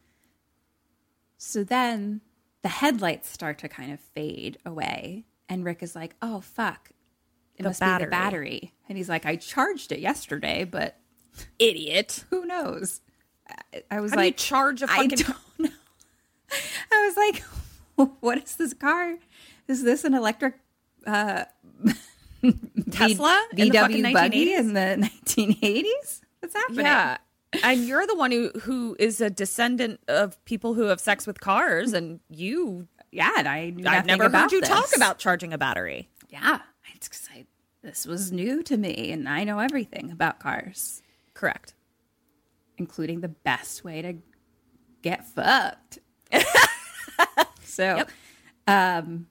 So 1.36 1.62
then 1.64 2.22
the 2.62 2.68
headlights 2.70 3.28
start 3.28 3.58
to 3.58 3.68
kind 3.68 3.92
of 3.92 4.00
fade 4.00 4.56
away, 4.64 5.26
and 5.50 5.66
Rick 5.66 5.82
is 5.82 5.94
like, 5.94 6.16
"Oh 6.22 6.40
fuck, 6.40 6.92
it 7.58 7.62
The 7.64 7.68
must 7.70 7.80
be 7.80 7.84
battery. 7.86 8.04
the 8.06 8.10
battery." 8.10 8.72
And 8.88 8.96
he's 8.98 9.08
like, 9.08 9.26
"I 9.26 9.36
charged 9.36 9.92
it 9.92 9.98
yesterday, 10.00 10.64
but 10.64 10.96
Idiot. 11.58 12.24
who 12.30 12.44
knows?" 12.46 13.00
I- 13.74 13.82
I 13.90 14.00
was 14.00 14.12
How 14.12 14.18
like, 14.18 14.36
charge 14.36 14.82
a 14.82 14.86
fucking 14.88 15.08
don't 15.10 15.36
know. 15.58 15.68
I 16.92 17.06
was 17.06 17.16
like, 17.16 18.10
"What 18.20 18.38
is 18.42 18.56
this 18.56 18.72
car? 18.74 19.16
Is 19.66 19.82
this 19.82 20.04
an 20.04 20.14
electric 20.14 20.54
uh, 21.06 21.44
Tesla 22.90 23.46
V- 23.54 23.62
in 23.62 23.68
the 23.68 23.78
VW 23.78 24.12
buggy 24.12 24.46
1980s? 24.46 24.58
in 24.58 24.72
the 24.74 25.08
1980s? 25.26 26.20
What's 26.40 26.54
happening?" 26.54 26.86
Yeah. 26.86 27.18
And 27.64 27.86
you're 27.86 28.06
the 28.06 28.14
one 28.14 28.30
who 28.30 28.50
who 28.60 28.94
is 28.98 29.20
a 29.22 29.30
descendant 29.30 30.00
of 30.06 30.42
people 30.44 30.74
who 30.74 30.82
have 30.84 31.00
sex 31.00 31.26
with 31.26 31.40
cars, 31.40 31.92
and 31.94 32.20
you. 32.28 32.86
yeah. 33.10 33.32
And 33.38 33.48
I 33.48 33.70
knew 33.70 33.86
I've 33.86 34.04
never 34.06 34.28
heard 34.28 34.52
you 34.52 34.60
this. 34.60 34.68
talk 34.68 34.94
about 34.94 35.18
charging 35.18 35.52
a 35.54 35.58
battery. 35.58 36.08
Yeah, 36.28 36.58
it's 36.94 37.08
I, 37.34 37.46
this 37.88 38.06
was 38.06 38.30
new 38.30 38.62
to 38.64 38.76
me, 38.76 39.12
and 39.12 39.26
I 39.26 39.44
know 39.44 39.58
everything 39.58 40.10
about 40.10 40.40
cars, 40.40 41.02
Correct. 41.32 41.72
including 42.76 43.20
the 43.20 43.28
best 43.28 43.82
way 43.82 44.02
to 44.02 44.14
get 45.00 45.26
fucked. 45.26 45.98
so, 47.64 48.04
um, 48.66 49.26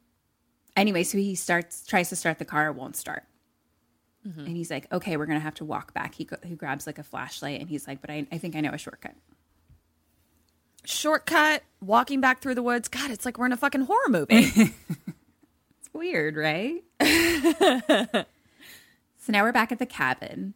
anyway, 0.75 1.03
so 1.03 1.19
he 1.19 1.35
starts 1.35 1.85
tries 1.85 2.09
to 2.09 2.15
start 2.15 2.39
the 2.39 2.45
car, 2.45 2.67
it 2.67 2.73
won't 2.73 2.95
start. 2.95 3.23
And 4.25 4.57
he's 4.57 4.69
like, 4.69 4.91
"Okay, 4.91 5.15
we're 5.15 5.25
gonna 5.25 5.39
have 5.39 5.55
to 5.55 5.63
walk 5.63 5.93
back." 5.93 6.13
He 6.13 6.25
go, 6.25 6.35
he 6.43 6.55
grabs 6.55 6.85
like 6.85 6.99
a 6.99 7.03
flashlight, 7.03 7.61
and 7.61 7.69
he's 7.69 7.87
like, 7.87 8.01
"But 8.01 8.09
I, 8.09 8.27
I 8.29 8.37
think 8.37 8.57
I 8.57 8.59
know 8.59 8.71
a 8.71 8.77
shortcut." 8.77 9.15
Shortcut, 10.83 11.63
walking 11.79 12.19
back 12.19 12.41
through 12.41 12.55
the 12.55 12.63
woods. 12.63 12.89
God, 12.89 13.09
it's 13.09 13.23
like 13.23 13.37
we're 13.37 13.45
in 13.45 13.53
a 13.53 13.57
fucking 13.57 13.81
horror 13.81 14.09
movie. 14.09 14.73
It's 15.79 15.93
weird, 15.93 16.35
right? 16.35 16.83
so 19.27 19.33
now 19.33 19.43
we're 19.43 19.51
back 19.51 19.73
at 19.73 19.79
the 19.79 19.85
cabin, 19.85 20.53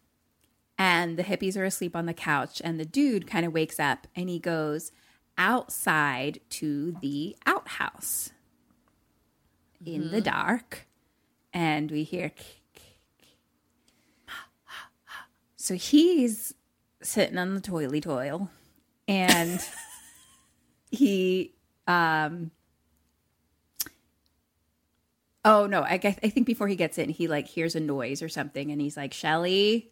and 0.78 1.18
the 1.18 1.26
hippies 1.26 1.58
are 1.58 1.66
asleep 1.66 1.94
on 1.94 2.06
the 2.06 2.14
couch, 2.14 2.62
and 2.64 2.80
the 2.80 2.86
dude 2.86 3.28
kind 3.28 3.46
of 3.46 3.52
wakes 3.52 3.82
up 3.82 4.08
and 4.16 4.30
he 4.30 4.40
goes 4.40 4.94
outside 5.38 6.40
to 6.52 6.96
the 7.02 7.36
outhouse 7.46 8.32
in 9.86 10.10
the 10.12 10.22
dark, 10.22 10.88
and 11.52 11.92
we 11.92 12.04
hear. 12.04 12.32
So 15.58 15.74
he's 15.76 16.54
sitting 17.04 17.38
on 17.38 17.56
the 17.56 17.62
toily 17.62 18.02
toil, 18.02 18.50
and 19.06 19.60
he 20.92 21.56
um 21.88 22.52
Oh 25.44 25.66
no! 25.66 25.84
I 25.84 25.98
guess 25.98 26.18
I 26.24 26.30
think 26.30 26.46
before 26.46 26.68
he 26.68 26.76
gets 26.76 26.98
in, 26.98 27.10
he 27.10 27.28
like 27.28 27.48
hears 27.48 27.76
a 27.76 27.80
noise 27.80 28.22
or 28.22 28.30
something, 28.30 28.72
and 28.72 28.80
he's 28.80 28.96
like, 28.96 29.14
"Shelly," 29.14 29.92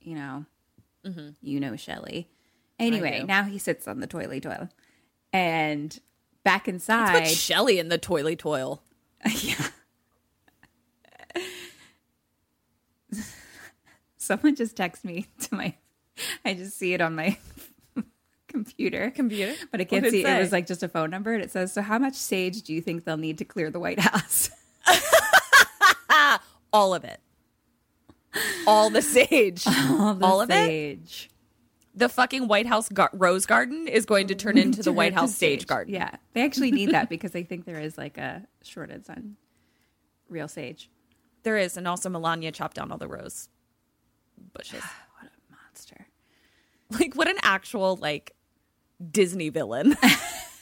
you 0.00 0.14
know, 0.14 0.46
mm-hmm. 1.04 1.30
you 1.42 1.60
know 1.60 1.76
Shelly, 1.76 2.30
Anyway, 2.82 3.24
now 3.26 3.44
he 3.44 3.58
sits 3.58 3.86
on 3.86 4.00
the 4.00 4.06
toilet 4.06 4.42
toil, 4.42 4.68
And 5.32 5.98
back 6.44 6.64
Put 6.64 6.74
inside, 6.74 7.28
Shelly 7.28 7.78
in 7.78 7.88
the 7.88 7.98
toily 7.98 8.36
toil. 8.36 8.82
yeah. 9.40 9.68
Someone 14.16 14.54
just 14.56 14.76
texted 14.76 15.04
me 15.04 15.26
to 15.40 15.54
my 15.54 15.74
I 16.44 16.54
just 16.54 16.76
see 16.76 16.92
it 16.92 17.00
on 17.00 17.14
my 17.14 17.38
computer. 18.48 19.10
Computer? 19.10 19.54
But 19.70 19.80
I 19.80 19.84
can't 19.84 20.06
see 20.08 20.20
it 20.22 20.26
it. 20.26 20.36
It 20.36 20.40
was 20.40 20.52
like 20.52 20.66
just 20.66 20.82
a 20.82 20.88
phone 20.88 21.10
number 21.10 21.32
and 21.32 21.42
it 21.42 21.50
says, 21.50 21.72
So 21.72 21.82
how 21.82 21.98
much 21.98 22.14
sage 22.14 22.62
do 22.62 22.74
you 22.74 22.80
think 22.80 23.04
they'll 23.04 23.16
need 23.16 23.38
to 23.38 23.44
clear 23.44 23.70
the 23.70 23.80
White 23.80 24.00
House? 24.00 24.50
All 26.72 26.94
of 26.94 27.04
it. 27.04 27.20
All 28.66 28.88
the 28.90 29.02
sage. 29.02 29.64
All, 29.68 30.14
the 30.14 30.24
All 30.24 30.40
of 30.40 30.50
it? 30.50 30.54
sage. 30.54 31.28
The 31.94 32.08
fucking 32.08 32.48
White 32.48 32.66
House 32.66 32.88
gar- 32.88 33.10
rose 33.12 33.44
garden 33.44 33.86
is 33.86 34.06
going 34.06 34.28
to 34.28 34.34
turn 34.34 34.56
into 34.56 34.82
the 34.82 34.92
White 34.92 35.12
House 35.12 35.34
stage 35.34 35.60
sage. 35.60 35.66
garden. 35.66 35.92
Yeah. 35.94 36.16
They 36.32 36.42
actually 36.42 36.70
need 36.70 36.92
that 36.92 37.10
because 37.10 37.36
I 37.36 37.42
think 37.42 37.66
there 37.66 37.78
is 37.80 37.98
like 37.98 38.16
a 38.16 38.46
shortage 38.62 39.04
on 39.10 39.36
real 40.30 40.48
sage. 40.48 40.88
There 41.42 41.58
is, 41.58 41.76
and 41.76 41.86
also 41.86 42.08
Melania 42.08 42.52
chopped 42.52 42.76
down 42.76 42.90
all 42.92 42.98
the 42.98 43.08
rose 43.08 43.48
bushes. 44.54 44.82
What 45.20 45.30
a 45.30 45.54
monster. 45.54 46.06
like 46.98 47.14
what 47.14 47.28
an 47.28 47.36
actual 47.42 47.96
like 47.96 48.34
Disney 49.10 49.50
villain. 49.50 49.94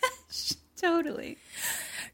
Totally. 0.77 1.37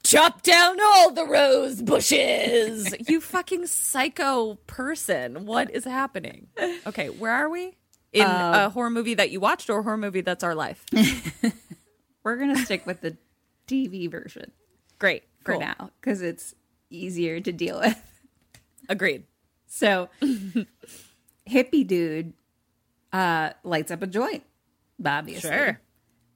Chop 0.07 0.43
down 0.43 0.79
all 0.81 1.11
the 1.11 1.27
rose 1.27 1.83
bushes. 1.83 2.95
you 3.09 3.21
fucking 3.21 3.67
psycho 3.67 4.55
person. 4.69 5.47
What 5.47 5.73
is 5.73 5.85
happening? 5.85 6.47
Okay, 6.87 7.09
where 7.09 7.33
are 7.33 7.51
we? 7.51 7.77
In 8.13 8.25
a 8.25 8.71
horror 8.71 8.89
movie 8.89 9.15
that 9.15 9.31
you 9.31 9.41
watched 9.41 9.69
or 9.69 9.81
a 9.81 9.83
horror 9.83 9.97
movie 9.97 10.21
that's 10.21 10.45
our 10.45 10.55
life? 10.55 10.85
We're 12.23 12.37
gonna 12.37 12.65
stick 12.65 12.87
with 12.87 13.01
the 13.01 13.17
TV 13.67 14.09
version 14.09 14.53
Great. 15.01 15.25
for 15.43 15.53
cool. 15.53 15.61
now 15.61 15.91
because 16.01 16.23
it's 16.23 16.55
easier 16.89 17.41
to 17.41 17.51
deal 17.51 17.81
with. 17.81 17.99
Agreed. 18.89 19.25
So, 19.67 20.09
hippie 21.51 21.87
dude 21.87 22.33
uh, 23.13 23.51
lights 23.65 23.91
up 23.91 24.03
a 24.03 24.07
joint, 24.07 24.45
obviously. 25.05 25.51
Sure. 25.51 25.81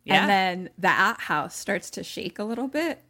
Yeah. 0.05 0.23
And 0.23 0.29
then 0.29 0.71
the 0.77 0.89
outhouse 0.89 1.55
starts 1.55 1.91
to 1.91 2.03
shake 2.03 2.41
a 2.41 2.45
little 2.45 2.67
bit. 2.67 3.03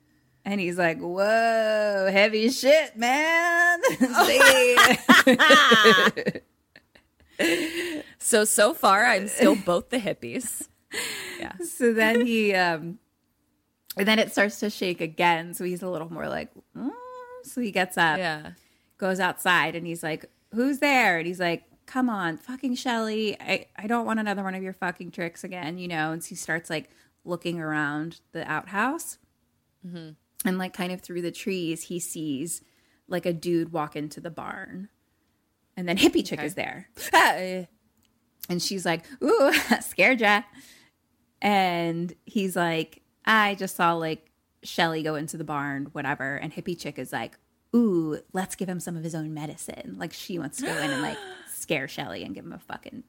And 0.44 0.60
he's 0.60 0.78
like, 0.78 0.98
whoa, 0.98 2.08
heavy 2.10 2.50
shit, 2.50 2.96
man. 2.96 3.80
So 8.22 8.44
so 8.44 8.74
far 8.74 9.06
I'm 9.06 9.28
still 9.28 9.56
both 9.56 9.88
the 9.88 9.98
hippies. 9.98 10.68
Yeah. 11.38 11.52
so 11.58 11.92
then 11.92 12.26
he, 12.26 12.54
um, 12.54 12.98
and 13.96 14.06
then 14.06 14.18
it 14.18 14.30
starts 14.30 14.60
to 14.60 14.70
shake 14.70 15.00
again. 15.00 15.54
So 15.54 15.64
he's 15.64 15.82
a 15.82 15.88
little 15.88 16.12
more 16.12 16.28
like, 16.28 16.50
mm. 16.76 16.90
so 17.42 17.60
he 17.60 17.70
gets 17.70 17.96
up, 17.96 18.18
Yeah. 18.18 18.50
goes 18.98 19.20
outside, 19.20 19.74
and 19.74 19.86
he's 19.86 20.02
like, 20.02 20.26
who's 20.52 20.78
there? 20.78 21.18
And 21.18 21.26
he's 21.26 21.40
like, 21.40 21.64
come 21.86 22.08
on, 22.10 22.36
fucking 22.36 22.74
Shelly. 22.76 23.36
I, 23.40 23.66
I 23.76 23.86
don't 23.86 24.04
want 24.04 24.20
another 24.20 24.42
one 24.44 24.54
of 24.54 24.62
your 24.62 24.74
fucking 24.74 25.10
tricks 25.10 25.42
again, 25.42 25.78
you 25.78 25.88
know? 25.88 26.12
And 26.12 26.22
he 26.22 26.34
starts 26.34 26.70
like 26.70 26.90
looking 27.24 27.58
around 27.58 28.20
the 28.32 28.48
outhouse. 28.50 29.18
And 30.44 30.58
like 30.58 30.72
kind 30.72 30.92
of 30.92 31.00
through 31.02 31.22
the 31.22 31.30
trees, 31.30 31.84
he 31.84 31.98
sees 32.00 32.62
like 33.08 33.26
a 33.26 33.32
dude 33.32 33.72
walk 33.72 33.94
into 33.96 34.20
the 34.20 34.30
barn. 34.30 34.88
And 35.76 35.88
then 35.88 35.98
hippie 35.98 36.24
chick 36.26 36.42
is 36.42 36.54
there. 36.54 36.88
And 38.48 38.60
she's 38.60 38.84
like, 38.84 39.04
ooh, 39.22 39.52
scared 39.80 40.20
ya. 40.20 40.42
And 41.40 42.12
he's 42.24 42.56
like, 42.56 43.02
I 43.24 43.54
just 43.54 43.76
saw 43.76 43.92
like 43.92 44.30
Shelly 44.64 45.02
go 45.02 45.14
into 45.14 45.36
the 45.36 45.44
barn, 45.44 45.86
whatever. 45.92 46.36
And 46.36 46.52
hippie 46.52 46.78
chick 46.78 46.98
is 46.98 47.12
like, 47.12 47.38
ooh, 47.76 48.18
let's 48.32 48.56
give 48.56 48.68
him 48.68 48.80
some 48.80 48.96
of 48.96 49.04
his 49.04 49.14
own 49.14 49.32
medicine. 49.34 49.94
Like 49.98 50.12
she 50.12 50.38
wants 50.38 50.58
to 50.58 50.66
go 50.66 50.76
in 50.76 50.90
and 50.90 51.02
like 51.02 51.18
scare 51.54 51.86
Shelly 51.86 52.24
and 52.24 52.34
give 52.34 52.44
him 52.44 52.52
a 52.52 52.58
fucking 52.58 53.04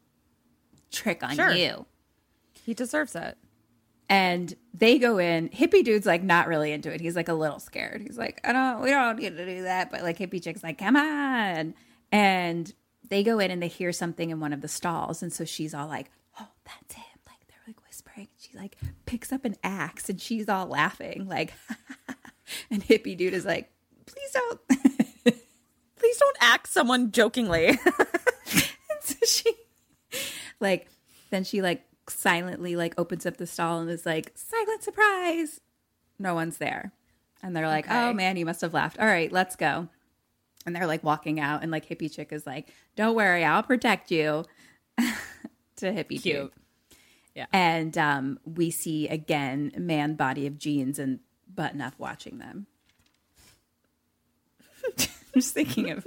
trick 0.91 1.23
on 1.23 1.35
Sure. 1.35 1.51
you. 1.51 1.85
He 2.63 2.73
deserves 2.75 3.15
it. 3.15 3.37
And 4.11 4.53
they 4.73 4.99
go 4.99 5.19
in. 5.19 5.47
Hippie 5.47 5.85
dude's 5.85 6.05
like 6.05 6.21
not 6.21 6.49
really 6.49 6.73
into 6.73 6.93
it. 6.93 6.99
He's 6.99 7.15
like 7.15 7.29
a 7.29 7.33
little 7.33 7.59
scared. 7.59 8.01
He's 8.01 8.17
like, 8.17 8.41
I 8.43 8.51
don't, 8.51 8.81
we 8.81 8.89
don't 8.89 9.17
need 9.17 9.37
to 9.37 9.45
do 9.45 9.63
that. 9.63 9.89
But 9.89 10.01
like 10.03 10.17
hippie 10.17 10.43
chick's 10.43 10.61
like, 10.61 10.77
come 10.77 10.97
on. 10.97 11.73
And 12.11 12.73
they 13.07 13.23
go 13.23 13.39
in 13.39 13.51
and 13.51 13.63
they 13.63 13.69
hear 13.69 13.93
something 13.93 14.29
in 14.29 14.41
one 14.41 14.51
of 14.51 14.59
the 14.59 14.67
stalls. 14.67 15.23
And 15.23 15.31
so 15.31 15.45
she's 15.45 15.73
all 15.73 15.87
like, 15.87 16.11
oh, 16.37 16.47
that's 16.65 16.93
him. 16.93 17.19
Like 17.25 17.47
they're 17.47 17.63
like 17.65 17.81
whispering. 17.87 18.27
She 18.37 18.57
like 18.57 18.75
picks 19.05 19.31
up 19.31 19.45
an 19.45 19.55
axe 19.63 20.09
and 20.09 20.19
she's 20.19 20.49
all 20.49 20.65
laughing. 20.67 21.29
Like, 21.29 21.53
and 22.69 22.83
hippie 22.83 23.15
dude 23.15 23.33
is 23.33 23.45
like, 23.45 23.71
please 24.05 24.31
don't. 24.31 24.59
Please 25.95 26.17
don't 26.17 26.37
axe 26.41 26.71
someone 26.71 27.11
jokingly. 27.11 27.77
so 29.01 29.15
she 29.23 29.53
like 30.59 30.87
then 31.29 31.43
she 31.43 31.61
like 31.61 31.85
silently 32.07 32.75
like 32.75 32.93
opens 32.97 33.25
up 33.25 33.37
the 33.37 33.47
stall 33.47 33.79
and 33.79 33.89
is 33.89 34.05
like 34.05 34.31
silent 34.35 34.83
surprise. 34.83 35.61
No 36.19 36.33
one's 36.33 36.57
there. 36.57 36.91
And 37.43 37.55
they're 37.55 37.67
like 37.67 37.85
oh 37.89 38.13
man 38.13 38.37
you 38.37 38.45
must 38.45 38.61
have 38.61 38.73
laughed. 38.73 38.99
All 38.99 39.05
right 39.05 39.31
let's 39.31 39.55
go. 39.55 39.87
And 40.65 40.75
they're 40.75 40.87
like 40.87 41.03
walking 41.03 41.39
out 41.39 41.63
and 41.63 41.71
like 41.71 41.87
hippie 41.87 42.11
chick 42.13 42.31
is 42.31 42.45
like 42.45 42.69
don't 42.95 43.15
worry 43.15 43.43
i'll 43.43 43.63
protect 43.63 44.11
you. 44.11 44.45
To 45.77 45.91
hippie 45.91 46.21
Cute. 46.21 46.23
dude. 46.23 46.51
Yeah. 47.33 47.45
and 47.51 47.97
um 47.97 48.39
we 48.45 48.69
see 48.69 49.07
again 49.07 49.71
man 49.77 50.13
body 50.15 50.45
of 50.45 50.59
jeans 50.59 50.99
and 50.99 51.19
button 51.51 51.81
up 51.81 51.93
watching 51.97 52.37
them. 52.37 52.67
I'm 54.85 55.05
just 55.35 55.53
thinking 55.53 55.89
of 55.89 56.05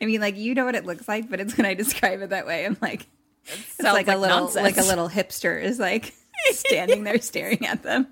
I 0.00 0.04
mean 0.04 0.20
like 0.20 0.36
you 0.36 0.54
know 0.54 0.64
what 0.66 0.74
it 0.74 0.84
looks 0.84 1.08
like, 1.08 1.30
but 1.30 1.40
it's 1.40 1.56
when 1.56 1.64
I 1.64 1.72
describe 1.74 2.20
it 2.20 2.30
that 2.30 2.46
way, 2.46 2.66
I'm 2.66 2.76
like 2.82 3.06
sounds 3.94 4.06
like, 4.06 4.08
a 4.16 4.18
little 4.18 4.38
nonsense. 4.44 4.62
like 4.64 4.76
a 4.78 4.88
little 4.88 5.08
hipster 5.08 5.62
is 5.62 5.78
like 5.78 6.14
standing 6.52 7.04
there 7.04 7.18
staring 7.20 7.66
at 7.66 7.82
them. 7.82 8.08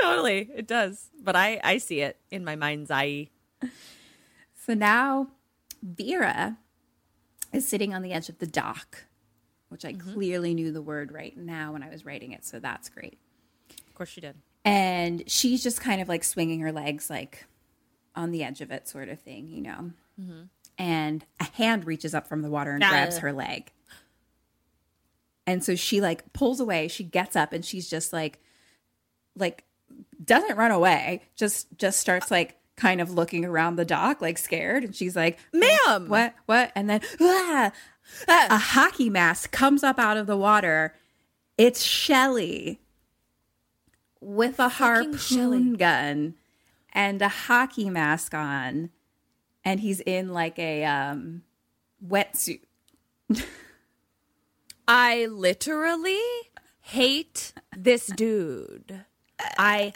totally. 0.00 0.48
It 0.54 0.66
does. 0.66 1.10
But 1.22 1.36
I 1.36 1.60
I 1.64 1.78
see 1.78 2.00
it 2.00 2.18
in 2.30 2.44
my 2.44 2.56
mind's 2.56 2.90
eye. 2.90 3.28
So 4.66 4.74
now 4.74 5.28
Vera 5.82 6.58
is 7.52 7.66
sitting 7.66 7.94
on 7.94 8.02
the 8.02 8.12
edge 8.12 8.28
of 8.28 8.38
the 8.38 8.46
dock, 8.46 9.04
which 9.68 9.84
I 9.84 9.92
clearly 9.92 10.54
knew 10.54 10.72
the 10.72 10.82
word 10.82 11.12
right 11.12 11.36
now 11.36 11.72
when 11.72 11.82
I 11.82 11.88
was 11.88 12.04
writing 12.04 12.32
it, 12.32 12.44
so 12.44 12.58
that's 12.58 12.88
great. 12.88 13.18
Of 13.86 13.94
course 13.94 14.08
she 14.10 14.20
did. 14.20 14.34
and 14.64 15.22
she's 15.30 15.62
just 15.62 15.80
kind 15.80 16.02
of 16.02 16.08
like 16.08 16.22
swinging 16.24 16.60
her 16.60 16.72
legs 16.72 17.08
like 17.08 17.46
on 18.14 18.30
the 18.32 18.42
edge 18.44 18.60
of 18.60 18.70
it 18.70 18.86
sort 18.88 19.08
of 19.08 19.18
thing 19.20 19.48
you 19.48 19.62
know 19.62 19.90
and 20.78 21.24
a 21.40 21.44
hand 21.44 21.86
reaches 21.86 22.14
up 22.14 22.26
from 22.26 22.42
the 22.42 22.50
water 22.50 22.72
and 22.72 22.82
Ah. 22.84 22.88
grabs 22.90 23.18
her 23.18 23.32
leg 23.32 23.70
and 25.46 25.62
so 25.62 25.74
she 25.74 26.00
like 26.00 26.32
pulls 26.32 26.60
away. 26.60 26.88
She 26.88 27.04
gets 27.04 27.36
up 27.36 27.52
and 27.52 27.64
she's 27.64 27.88
just 27.88 28.12
like 28.12 28.40
like 29.36 29.64
doesn't 30.22 30.56
run 30.56 30.70
away. 30.70 31.22
Just 31.36 31.76
just 31.78 32.00
starts 32.00 32.30
like 32.30 32.56
kind 32.76 33.00
of 33.00 33.10
looking 33.10 33.44
around 33.44 33.76
the 33.76 33.84
dock 33.84 34.20
like 34.20 34.38
scared. 34.38 34.84
And 34.84 34.94
she's 34.94 35.16
like 35.16 35.38
Ma'am! 35.52 36.08
what? 36.08 36.34
What? 36.46 36.72
And 36.74 36.90
then 36.90 37.00
ah, 37.20 37.72
a 38.28 38.58
hockey 38.58 39.10
mask 39.10 39.50
comes 39.52 39.82
up 39.82 39.98
out 39.98 40.16
of 40.16 40.26
the 40.26 40.36
water. 40.36 40.94
It's 41.56 41.82
shelly 41.82 42.80
with 44.20 44.58
a 44.58 44.68
harpoon 44.68 45.16
Shelly. 45.16 45.76
gun 45.76 46.34
and 46.92 47.22
a 47.22 47.28
hockey 47.28 47.88
mask 47.88 48.34
on. 48.34 48.90
And 49.64 49.80
he's 49.80 50.00
in 50.00 50.32
like 50.32 50.58
a 50.58 50.84
um 50.84 51.42
wetsuit 52.06 52.60
I 54.88 55.26
literally 55.26 56.20
hate 56.80 57.52
this 57.76 58.06
dude. 58.06 59.04
I 59.58 59.92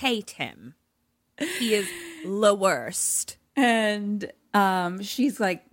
hate 0.00 0.30
him. 0.30 0.74
He 1.58 1.74
is 1.74 1.86
the 2.24 2.54
worst. 2.54 3.36
and 3.54 4.30
um 4.54 5.02
she's 5.02 5.38
like 5.40 5.64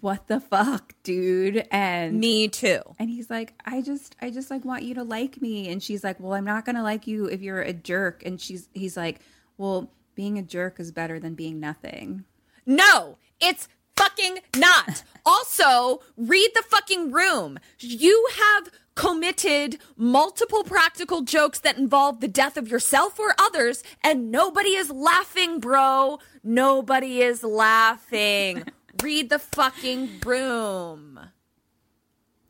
what 0.00 0.26
the 0.26 0.40
fuck 0.40 0.92
dude 1.02 1.66
and 1.70 2.18
Me 2.18 2.48
too. 2.48 2.80
and 2.98 3.08
he's 3.08 3.30
like 3.30 3.54
i 3.64 3.80
just 3.80 4.14
i 4.20 4.30
just 4.30 4.50
like 4.50 4.64
want 4.64 4.82
you 4.82 4.94
to 4.94 5.04
like 5.04 5.40
me 5.40 5.68
and 5.70 5.82
she's 5.82 6.02
like 6.04 6.18
well 6.20 6.32
i'm 6.34 6.44
not 6.44 6.64
gonna 6.66 6.82
like 6.82 7.06
you 7.06 7.26
if 7.26 7.40
you're 7.40 7.60
a 7.62 7.72
jerk 7.72 8.22
and 8.26 8.40
she's 8.40 8.68
he's 8.74 8.96
like 8.96 9.20
well 9.58 9.90
being 10.14 10.38
a 10.38 10.42
jerk 10.42 10.80
is 10.80 10.90
better 10.92 11.18
than 11.20 11.34
being 11.34 11.60
nothing 11.60 12.24
No, 12.66 13.16
it's 13.40 13.68
fucking 13.96 14.38
not. 14.56 15.02
also, 15.24 16.00
read 16.16 16.50
the 16.54 16.62
fucking 16.62 17.10
room. 17.12 17.58
You 17.80 18.28
have 18.38 18.70
committed 18.94 19.78
multiple 19.96 20.64
practical 20.64 21.20
jokes 21.22 21.58
that 21.60 21.76
involve 21.76 22.20
the 22.20 22.28
death 22.28 22.56
of 22.56 22.68
yourself 22.68 23.18
or 23.18 23.34
others, 23.38 23.82
and 24.02 24.30
nobody 24.30 24.70
is 24.70 24.90
laughing, 24.90 25.60
bro. 25.60 26.18
Nobody 26.42 27.20
is 27.22 27.42
laughing. 27.42 28.64
read 29.02 29.28
the 29.28 29.38
fucking 29.38 30.08
room. 30.24 31.20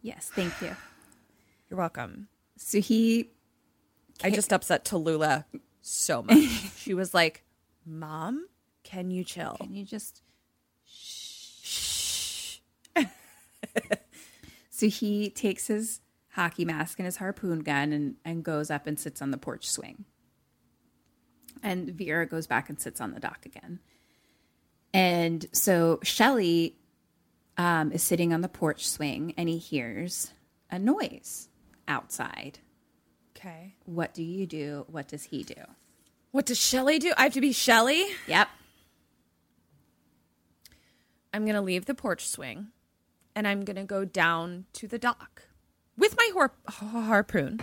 yes 0.02 0.30
thank 0.32 0.52
you 0.62 0.76
You're 1.68 1.78
welcome. 1.78 2.28
So 2.56 2.80
he 2.80 3.30
I 4.22 4.30
just 4.30 4.52
upset 4.52 4.84
Tallulah 4.84 5.44
so 5.82 6.22
much. 6.28 6.38
she 6.76 6.94
was 6.94 7.12
like, 7.12 7.42
"Mom, 7.84 8.46
can 8.84 9.10
you 9.10 9.24
chill?" 9.24 9.56
Can 9.60 9.74
you 9.74 9.84
just 9.84 10.22
So 14.76 14.88
he 14.88 15.30
takes 15.30 15.68
his 15.68 16.00
hockey 16.32 16.66
mask 16.66 16.98
and 16.98 17.06
his 17.06 17.16
harpoon 17.16 17.60
gun 17.60 17.94
and, 17.94 18.16
and 18.26 18.44
goes 18.44 18.70
up 18.70 18.86
and 18.86 19.00
sits 19.00 19.22
on 19.22 19.30
the 19.30 19.38
porch 19.38 19.70
swing. 19.70 20.04
And 21.62 21.88
Vera 21.88 22.26
goes 22.26 22.46
back 22.46 22.68
and 22.68 22.78
sits 22.78 23.00
on 23.00 23.12
the 23.14 23.18
dock 23.18 23.46
again. 23.46 23.80
And 24.92 25.46
so 25.50 25.98
Shelly 26.02 26.76
um, 27.56 27.90
is 27.90 28.02
sitting 28.02 28.34
on 28.34 28.42
the 28.42 28.50
porch 28.50 28.86
swing 28.86 29.32
and 29.38 29.48
he 29.48 29.56
hears 29.56 30.30
a 30.70 30.78
noise 30.78 31.48
outside. 31.88 32.58
Okay. 33.34 33.76
What 33.86 34.12
do 34.12 34.22
you 34.22 34.46
do? 34.46 34.84
What 34.88 35.08
does 35.08 35.24
he 35.24 35.42
do? 35.42 35.62
What 36.32 36.44
does 36.44 36.60
Shelly 36.60 36.98
do? 36.98 37.14
I 37.16 37.22
have 37.22 37.32
to 37.32 37.40
be 37.40 37.52
Shelly. 37.52 38.04
Yep. 38.28 38.48
I'm 41.32 41.46
gonna 41.46 41.62
leave 41.62 41.86
the 41.86 41.94
porch 41.94 42.28
swing, 42.28 42.68
and 43.36 43.46
I'm 43.46 43.64
gonna 43.64 43.84
go 43.84 44.04
down 44.04 44.64
to 44.72 44.88
the 44.88 44.98
dock 44.98 45.42
with 45.96 46.16
my 46.16 46.30
har- 46.34 46.52
harpoon. 46.68 47.60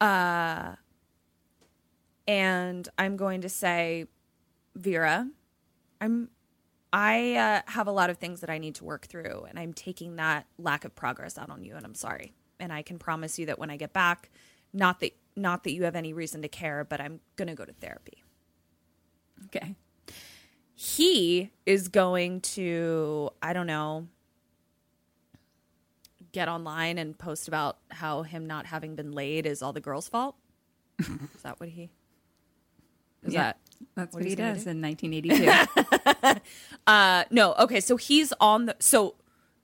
Uh, 0.00 0.76
and 2.26 2.88
I'm 2.96 3.16
going 3.16 3.42
to 3.42 3.48
say, 3.48 4.06
Vera, 4.74 5.28
I'm. 6.00 6.30
I 6.92 7.36
uh, 7.36 7.70
have 7.70 7.86
a 7.86 7.92
lot 7.92 8.10
of 8.10 8.18
things 8.18 8.40
that 8.40 8.50
I 8.50 8.58
need 8.58 8.74
to 8.76 8.84
work 8.84 9.06
through, 9.06 9.46
and 9.48 9.58
I'm 9.60 9.72
taking 9.72 10.16
that 10.16 10.46
lack 10.58 10.84
of 10.84 10.96
progress 10.96 11.38
out 11.38 11.48
on 11.48 11.62
you, 11.62 11.76
and 11.76 11.84
I'm 11.84 11.94
sorry. 11.94 12.32
And 12.58 12.72
I 12.72 12.82
can 12.82 12.98
promise 12.98 13.38
you 13.38 13.46
that 13.46 13.60
when 13.60 13.70
I 13.70 13.76
get 13.76 13.92
back, 13.92 14.30
not 14.72 15.00
that 15.00 15.12
not 15.36 15.64
that 15.64 15.72
you 15.72 15.84
have 15.84 15.96
any 15.96 16.12
reason 16.12 16.42
to 16.42 16.48
care, 16.48 16.84
but 16.84 17.00
I'm 17.00 17.20
gonna 17.36 17.54
go 17.54 17.64
to 17.64 17.72
therapy. 17.72 18.22
Okay. 19.46 19.74
He 20.74 21.50
is 21.66 21.88
going 21.88 22.40
to, 22.40 23.30
I 23.42 23.52
don't 23.52 23.66
know, 23.66 24.08
get 26.32 26.48
online 26.48 26.98
and 26.98 27.16
post 27.18 27.48
about 27.48 27.78
how 27.90 28.22
him 28.22 28.46
not 28.46 28.66
having 28.66 28.94
been 28.96 29.12
laid 29.12 29.46
is 29.46 29.62
all 29.62 29.72
the 29.72 29.80
girls' 29.80 30.08
fault. 30.08 30.36
is 30.98 31.08
that 31.42 31.58
what 31.60 31.68
he? 31.68 31.90
Is 33.22 33.34
Yeah. 33.34 33.42
that 33.42 33.58
That's 33.94 34.14
what, 34.14 34.22
he's 34.22 34.32
he 34.32 34.36
does 34.36 34.64
do? 34.64 34.70
in 34.70 34.80
1982. 34.82 36.40
Uh, 36.86 37.24
no. 37.30 37.54
Okay, 37.54 37.80
so 37.80 37.96
he's 37.96 38.32
on 38.40 38.66
the. 38.66 38.76
So 38.80 39.14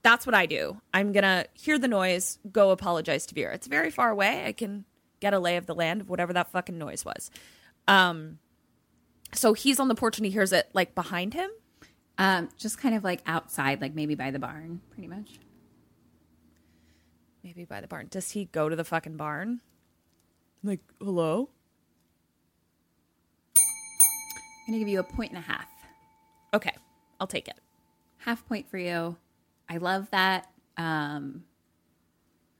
that's 0.02 0.26
what 0.26 0.34
I 0.34 0.46
do. 0.46 0.80
I'm 0.94 1.12
gonna 1.12 1.46
hear 1.54 1.78
the 1.78 1.88
noise, 1.88 2.38
go 2.52 2.70
apologize 2.70 3.26
to 3.26 3.34
Vera. 3.34 3.54
It's 3.54 3.66
very 3.66 3.90
far 3.90 4.10
away. 4.10 4.44
I 4.46 4.52
can 4.52 4.84
get 5.20 5.34
a 5.34 5.38
lay 5.38 5.56
of 5.56 5.66
the 5.66 5.74
land 5.74 6.02
of 6.02 6.08
whatever 6.10 6.32
that 6.34 6.52
fucking 6.52 6.78
noise 6.78 7.04
was. 7.04 7.30
Um, 7.88 8.38
so 9.32 9.54
he's 9.54 9.80
on 9.80 9.88
the 9.88 9.94
porch 9.94 10.18
and 10.18 10.26
he 10.26 10.30
hears 10.30 10.52
it 10.52 10.68
like 10.72 10.94
behind 10.94 11.34
him. 11.34 11.50
um, 12.18 12.48
just 12.56 12.78
kind 12.78 12.94
of 12.94 13.02
like 13.02 13.22
outside, 13.26 13.80
like 13.80 13.94
maybe 13.94 14.14
by 14.14 14.30
the 14.30 14.38
barn, 14.38 14.80
pretty 14.92 15.08
much. 15.08 15.38
Maybe 17.46 17.64
by 17.64 17.80
the 17.80 17.86
barn. 17.86 18.08
Does 18.10 18.32
he 18.32 18.46
go 18.46 18.68
to 18.68 18.74
the 18.74 18.82
fucking 18.82 19.16
barn? 19.16 19.60
Like, 20.64 20.80
hello? 21.00 21.48
I'm 23.56 23.62
going 24.66 24.74
to 24.74 24.78
give 24.80 24.88
you 24.88 24.98
a 24.98 25.04
point 25.04 25.30
and 25.30 25.38
a 25.38 25.42
half. 25.42 25.68
Okay, 26.52 26.72
I'll 27.20 27.28
take 27.28 27.46
it. 27.46 27.54
half 28.18 28.44
point 28.48 28.68
for 28.68 28.78
you. 28.78 29.16
I 29.68 29.76
love 29.76 30.10
that. 30.10 30.50
Um, 30.76 31.44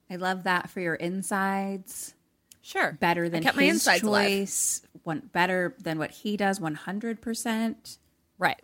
I 0.08 0.14
love 0.14 0.44
that 0.44 0.70
for 0.70 0.78
your 0.80 0.94
insides. 0.94 2.14
Sure. 2.62 2.96
Better 3.00 3.28
than 3.28 3.40
I 3.40 3.42
kept 3.42 3.56
my 3.56 3.64
his 3.64 3.74
insides 3.74 4.04
alive. 4.04 4.28
choice. 4.28 4.82
One 5.02 5.28
better 5.32 5.74
than 5.82 5.98
what 5.98 6.12
he 6.12 6.36
does. 6.36 6.60
One 6.60 6.76
hundred 6.76 7.20
percent. 7.20 7.98
Right. 8.38 8.62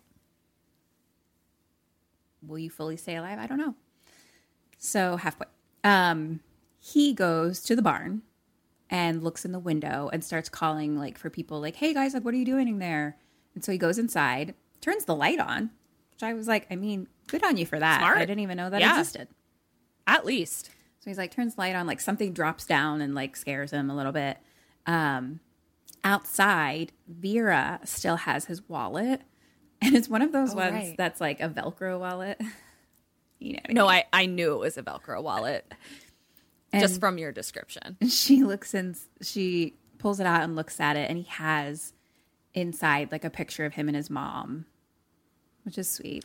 Will 2.47 2.59
you 2.59 2.69
fully 2.69 2.95
stay 2.95 3.17
alive? 3.17 3.39
I 3.39 3.47
don't 3.47 3.57
know. 3.57 3.75
So 4.77 5.17
half 5.17 5.37
point. 5.37 5.49
Um, 5.83 6.39
he 6.79 7.13
goes 7.13 7.61
to 7.63 7.75
the 7.75 7.81
barn 7.81 8.21
and 8.89 9.23
looks 9.23 9.45
in 9.45 9.51
the 9.51 9.59
window 9.59 10.09
and 10.13 10.23
starts 10.23 10.49
calling 10.49 10.97
like 10.97 11.17
for 11.17 11.29
people 11.29 11.59
like, 11.61 11.75
"Hey 11.77 11.93
guys, 11.93 12.13
like 12.13 12.23
what 12.25 12.33
are 12.33 12.37
you 12.37 12.45
doing 12.45 12.67
in 12.67 12.79
there?" 12.79 13.17
And 13.55 13.63
so 13.63 13.71
he 13.71 13.77
goes 13.77 13.97
inside, 13.99 14.53
turns 14.81 15.05
the 15.05 15.15
light 15.15 15.39
on, 15.39 15.71
which 16.11 16.23
I 16.23 16.33
was 16.33 16.47
like, 16.47 16.67
I 16.71 16.75
mean, 16.75 17.07
good 17.27 17.43
on 17.43 17.57
you 17.57 17.65
for 17.65 17.79
that. 17.79 17.99
Smart. 17.99 18.17
I 18.17 18.21
didn't 18.25 18.39
even 18.41 18.57
know 18.57 18.69
that 18.69 18.79
Yeah. 18.81 18.97
existed. 18.99 19.27
At 20.07 20.25
least. 20.25 20.67
So 20.99 21.09
he's 21.09 21.17
like 21.17 21.31
turns 21.31 21.55
the 21.55 21.61
light 21.61 21.75
on, 21.75 21.85
like 21.87 21.99
something 22.01 22.33
drops 22.33 22.65
down 22.65 23.01
and 23.01 23.13
like 23.15 23.35
scares 23.35 23.71
him 23.71 23.89
a 23.89 23.95
little 23.95 24.11
bit. 24.11 24.37
Um, 24.85 25.39
outside, 26.03 26.91
Vera 27.07 27.79
still 27.83 28.15
has 28.17 28.45
his 28.45 28.67
wallet, 28.69 29.21
and 29.81 29.95
it's 29.95 30.09
one 30.09 30.21
of 30.21 30.31
those 30.31 30.53
Oh, 30.53 30.57
ones 30.57 30.73
right. 30.73 30.95
that's 30.97 31.19
like 31.21 31.39
a 31.41 31.49
Velcro 31.49 31.99
wallet. 31.99 32.39
you 33.43 33.53
know, 33.53 33.83
No, 33.83 33.87
I, 33.87 34.05
I 34.13 34.25
knew 34.25 34.53
it 34.53 34.59
was 34.59 34.77
a 34.77 34.83
Velcro 34.83 35.21
wallet 35.21 35.71
just 36.79 36.99
from 36.99 37.17
your 37.17 37.31
description. 37.31 37.97
And 38.01 38.11
she 38.11 38.43
looks 38.43 38.73
and 38.73 38.97
she 39.21 39.75
pulls 39.97 40.19
it 40.19 40.25
out 40.25 40.43
and 40.43 40.55
looks 40.55 40.79
at 40.79 40.95
it, 40.95 41.09
and 41.09 41.17
he 41.17 41.25
has 41.25 41.93
inside 42.53 43.11
like 43.11 43.23
a 43.23 43.29
picture 43.29 43.65
of 43.65 43.73
him 43.73 43.87
and 43.87 43.95
his 43.95 44.09
mom, 44.09 44.65
which 45.63 45.77
is 45.77 45.89
sweet. 45.89 46.23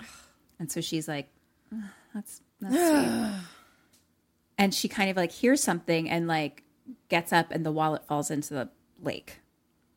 And 0.58 0.70
so 0.70 0.80
she's 0.80 1.08
like, 1.08 1.28
"Ugh, 1.72 1.82
"That's 2.14 2.40
that's 2.60 2.74
sweet." 2.74 3.32
And 4.60 4.74
she 4.74 4.88
kind 4.88 5.08
of 5.08 5.16
like 5.16 5.30
hears 5.30 5.62
something 5.62 6.10
and 6.10 6.26
like 6.26 6.64
gets 7.08 7.32
up, 7.32 7.52
and 7.52 7.64
the 7.64 7.70
wallet 7.70 8.04
falls 8.08 8.28
into 8.28 8.54
the 8.54 8.68
lake, 9.00 9.38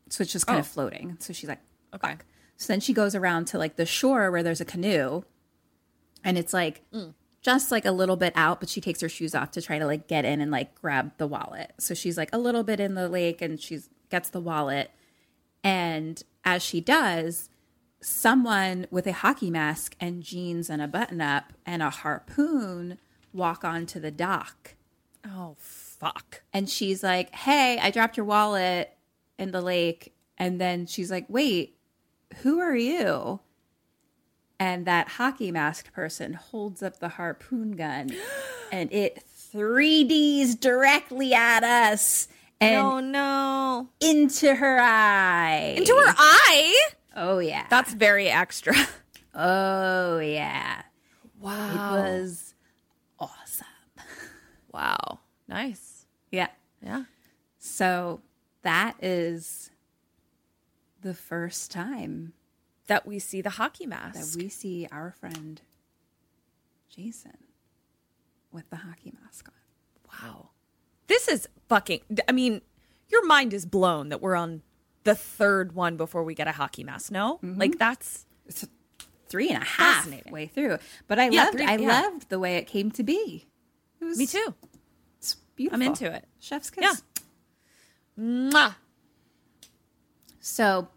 so 0.09 0.21
it's 0.21 0.31
just 0.31 0.45
kind 0.45 0.59
of 0.59 0.65
oh. 0.65 0.69
floating. 0.69 1.17
So 1.19 1.33
she's 1.33 1.49
like, 1.49 1.61
Okay. 1.95 2.11
"Fuck." 2.11 2.25
So 2.57 2.71
then 2.71 2.79
she 2.79 2.93
goes 2.93 3.15
around 3.15 3.45
to 3.45 3.57
like 3.57 3.75
the 3.75 3.87
shore 3.87 4.29
where 4.29 4.43
there's 4.43 4.61
a 4.61 4.65
canoe, 4.65 5.23
and 6.23 6.37
it's 6.37 6.53
like 6.53 6.81
mm. 6.91 7.13
just 7.41 7.71
like 7.71 7.85
a 7.85 7.91
little 7.91 8.17
bit 8.17 8.33
out, 8.35 8.59
but 8.59 8.69
she 8.69 8.81
takes 8.81 9.01
her 9.01 9.09
shoes 9.09 9.35
off 9.35 9.51
to 9.51 9.61
try 9.61 9.79
to 9.79 9.85
like 9.85 10.07
get 10.07 10.25
in 10.25 10.41
and 10.41 10.51
like 10.51 10.75
grab 10.75 11.11
the 11.17 11.27
wallet. 11.27 11.73
So 11.79 11.93
she's 11.93 12.17
like 12.17 12.29
a 12.33 12.37
little 12.37 12.63
bit 12.63 12.79
in 12.79 12.95
the 12.95 13.09
lake 13.09 13.41
and 13.41 13.59
she 13.59 13.79
gets 14.09 14.29
the 14.29 14.41
wallet. 14.41 14.91
And 15.63 16.21
as 16.43 16.63
she 16.63 16.81
does, 16.81 17.49
someone 18.01 18.87
with 18.89 19.07
a 19.07 19.13
hockey 19.13 19.51
mask 19.51 19.95
and 19.99 20.23
jeans 20.23 20.69
and 20.69 20.81
a 20.81 20.87
button 20.87 21.21
up 21.21 21.53
and 21.65 21.81
a 21.83 21.89
harpoon 21.89 22.97
walk 23.33 23.63
onto 23.63 23.99
the 23.99 24.11
dock. 24.11 24.75
Oh, 25.25 25.55
fuck. 25.59 26.41
And 26.51 26.69
she's 26.69 27.03
like, 27.03 27.33
Hey, 27.33 27.79
I 27.81 27.91
dropped 27.91 28.17
your 28.17 28.25
wallet 28.25 28.95
in 29.37 29.51
the 29.51 29.61
lake. 29.61 30.15
And 30.37 30.59
then 30.59 30.87
she's 30.87 31.11
like, 31.11 31.25
Wait, 31.29 31.77
who 32.37 32.59
are 32.59 32.75
you? 32.75 33.39
And 34.61 34.85
that 34.85 35.07
hockey 35.07 35.51
masked 35.51 35.91
person 35.91 36.33
holds 36.33 36.83
up 36.83 36.99
the 36.99 37.09
harpoon 37.09 37.71
gun 37.71 38.11
and 38.71 38.93
it 38.93 39.23
3Ds 39.51 40.59
directly 40.59 41.33
at 41.33 41.63
us 41.63 42.27
and 42.59 42.77
Oh, 42.77 42.99
no. 42.99 43.89
into 43.99 44.53
her 44.53 44.79
eye. 44.79 45.73
Into 45.77 45.93
her 45.93 46.13
eye? 46.15 46.89
Oh, 47.15 47.39
yeah. 47.39 47.65
That's 47.71 47.91
very 47.93 48.29
extra. 48.29 48.75
oh, 49.33 50.19
yeah. 50.19 50.83
Wow. 51.39 51.95
It 51.95 51.99
was 51.99 52.53
awesome. 53.19 53.65
Wow. 54.71 55.19
Nice. 55.47 56.05
Yeah. 56.31 56.49
Yeah. 56.83 57.05
So 57.57 58.21
that 58.61 58.95
is 59.01 59.71
the 61.01 61.15
first 61.15 61.71
time 61.71 62.33
That 62.91 63.07
we 63.07 63.19
see 63.19 63.39
the 63.41 63.51
hockey 63.51 63.85
mask. 63.85 64.33
that 64.33 64.43
we 64.43 64.49
see 64.49 64.85
our 64.91 65.15
friend 65.17 65.61
Jason 66.93 67.37
with 68.51 68.69
the 68.69 68.75
hockey 68.75 69.13
mask 69.23 69.47
on. 69.47 69.53
wow. 70.29 70.49
This 71.07 71.29
is 71.29 71.47
fucking. 71.69 72.01
I 72.27 72.33
mean, 72.33 72.59
your 73.07 73.25
mind 73.25 73.53
is 73.53 73.65
blown 73.65 74.09
that 74.09 74.21
we're 74.21 74.35
on 74.35 74.61
the 75.05 75.15
third 75.15 75.73
one 75.73 75.95
before 75.95 76.25
we 76.25 76.35
get 76.35 76.49
a 76.49 76.51
hockey 76.51 76.83
mask. 76.83 77.13
No, 77.13 77.35
mm-hmm. 77.37 77.57
like 77.57 77.77
that's 77.77 78.25
It's 78.45 78.63
a 78.63 78.67
three 79.29 79.47
and 79.47 79.63
a 79.63 79.65
half 79.65 80.09
way 80.29 80.47
through, 80.47 80.77
but 81.07 81.17
I 81.17 81.29
Yeah, 81.29 81.45
loved. 81.45 81.57
three- 81.59 81.65
I 81.65 81.77
yeah. 81.77 81.87
loved 82.01 82.27
the 82.27 82.39
way 82.39 82.57
it 82.57 82.67
came 82.67 82.91
to 82.91 83.03
be. 83.03 83.47
Was 84.01 84.17
me 84.17 84.25
too. 84.25 84.53
It's 85.17 85.35
beautiful. 85.55 85.77
I'm 85.77 85.81
into 85.81 86.11
it. 86.11 86.25
Chef's 86.41 86.69
kiss. 86.69 87.03
Yeah. 88.17 88.23
Mwah. 88.51 88.75
So 90.41 90.89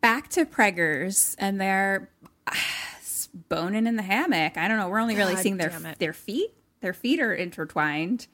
back 0.00 0.28
to 0.30 0.44
Preggers, 0.44 1.34
and 1.38 1.60
they're 1.60 2.10
boning 3.48 3.86
in 3.86 3.96
the 3.96 4.02
hammock. 4.02 4.56
I 4.56 4.68
don't 4.68 4.78
know. 4.78 4.88
We're 4.88 5.00
only 5.00 5.16
really 5.16 5.36
seeing 5.36 5.56
their 5.56 5.70
it. 5.70 5.98
their 5.98 6.12
feet. 6.12 6.54
Their 6.80 6.92
feet 6.92 7.20
are 7.20 7.34
intertwined. 7.34 8.26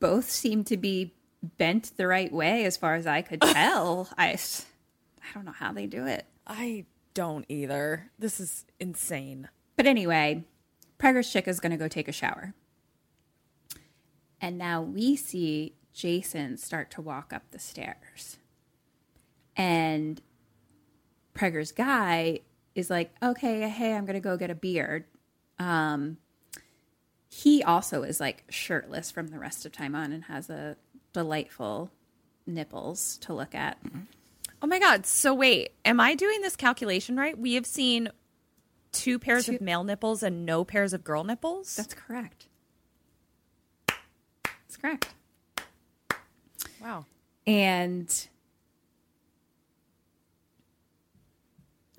Both 0.00 0.30
seem 0.30 0.64
to 0.64 0.76
be 0.76 1.14
bent 1.42 1.92
the 1.96 2.06
right 2.06 2.32
way, 2.32 2.64
as 2.64 2.76
far 2.76 2.94
as 2.94 3.06
I 3.06 3.22
could 3.22 3.40
tell. 3.42 4.08
I 4.16 4.28
I 4.28 5.34
don't 5.34 5.44
know 5.44 5.52
how 5.52 5.72
they 5.72 5.86
do 5.86 6.06
it. 6.06 6.26
I 6.46 6.86
don't 7.14 7.44
either. 7.48 8.10
This 8.18 8.40
is 8.40 8.64
insane. 8.80 9.48
But 9.76 9.86
anyway, 9.86 10.44
Preggers 10.98 11.30
chick 11.30 11.46
is 11.48 11.60
going 11.60 11.72
to 11.72 11.78
go 11.78 11.88
take 11.88 12.08
a 12.08 12.12
shower. 12.12 12.54
And 14.40 14.58
now 14.58 14.82
we 14.82 15.14
see 15.16 15.76
Jason 15.92 16.56
start 16.56 16.90
to 16.92 17.00
walk 17.00 17.32
up 17.32 17.42
the 17.50 17.58
stairs. 17.58 18.38
And 19.56 20.20
Pregger's 21.34 21.72
guy 21.72 22.40
is 22.74 22.90
like, 22.90 23.12
okay, 23.22 23.68
hey, 23.68 23.94
I'm 23.94 24.04
going 24.04 24.14
to 24.14 24.20
go 24.20 24.36
get 24.36 24.50
a 24.50 24.54
beer. 24.54 25.06
Um, 25.58 26.16
he 27.28 27.62
also 27.62 28.02
is 28.02 28.20
like 28.20 28.44
shirtless 28.48 29.10
from 29.10 29.28
the 29.28 29.38
rest 29.38 29.64
of 29.64 29.72
time 29.72 29.94
on 29.94 30.12
and 30.12 30.24
has 30.24 30.50
a 30.50 30.76
delightful 31.12 31.90
nipples 32.46 33.18
to 33.18 33.32
look 33.32 33.54
at. 33.54 33.78
Oh 34.62 34.66
my 34.66 34.78
god. 34.78 35.06
So 35.06 35.34
wait, 35.34 35.72
am 35.84 36.00
I 36.00 36.14
doing 36.14 36.40
this 36.40 36.56
calculation 36.56 37.16
right? 37.16 37.36
We 37.38 37.54
have 37.54 37.66
seen 37.66 38.10
two 38.92 39.18
pairs 39.18 39.48
of 39.48 39.60
male 39.60 39.84
nipples 39.84 40.22
and 40.22 40.44
no 40.44 40.64
pairs 40.64 40.92
of 40.92 41.04
girl 41.04 41.24
nipples? 41.24 41.74
That's 41.74 41.94
correct. 41.94 42.46
That's 44.44 44.76
correct. 44.80 45.08
wow. 46.80 47.06
And 47.46 48.28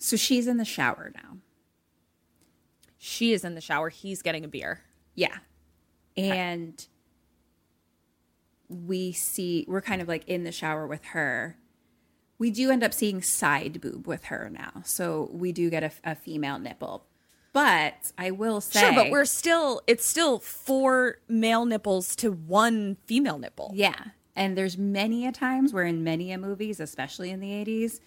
so 0.04 0.18
she's 0.18 0.48
in 0.48 0.58
the 0.58 0.66
shower 0.66 1.14
now. 1.16 1.38
She 2.98 3.32
is 3.32 3.46
in 3.46 3.56
the 3.56 3.62
shower, 3.62 3.88
he's 3.88 4.22
getting 4.22 4.44
a 4.44 4.50
beer. 4.50 4.82
Yeah. 5.16 5.38
And 6.18 6.86
we 8.68 9.14
see, 9.14 9.64
we're 9.66 9.82
kind 9.82 10.02
of 10.02 10.10
like 10.10 10.28
in 10.28 10.44
the 10.44 10.52
shower 10.52 10.86
with 10.86 11.06
her. 11.06 11.58
We 12.38 12.52
do 12.52 12.70
end 12.70 12.84
up 12.84 12.94
seeing 12.94 13.22
side 13.22 13.80
boob 13.80 14.06
with 14.06 14.26
her 14.26 14.50
now. 14.52 14.82
So 14.84 15.30
we 15.32 15.54
do 15.54 15.70
get 15.70 15.84
a, 15.84 15.92
a 16.04 16.16
female 16.16 16.60
nipple. 16.60 17.06
But 17.54 18.12
I 18.18 18.32
will 18.32 18.60
say. 18.60 18.82
Sure, 18.82 18.94
but 18.94 19.10
we're 19.10 19.24
still 19.24 19.80
it's 19.88 20.06
still 20.06 20.40
four 20.40 21.20
male 21.30 21.64
nipples 21.64 22.14
to 22.18 22.30
one 22.34 22.98
female 23.06 23.38
nipple. 23.38 23.72
Yeah. 23.74 24.04
And 24.36 24.58
there's 24.58 24.78
many 24.78 25.26
a 25.26 25.32
times 25.32 25.72
where 25.72 25.86
in 25.86 26.04
many 26.04 26.34
a 26.34 26.38
movies, 26.38 26.82
especially 26.82 27.30
in 27.30 27.40
the 27.40 27.52
80s, 27.52 28.02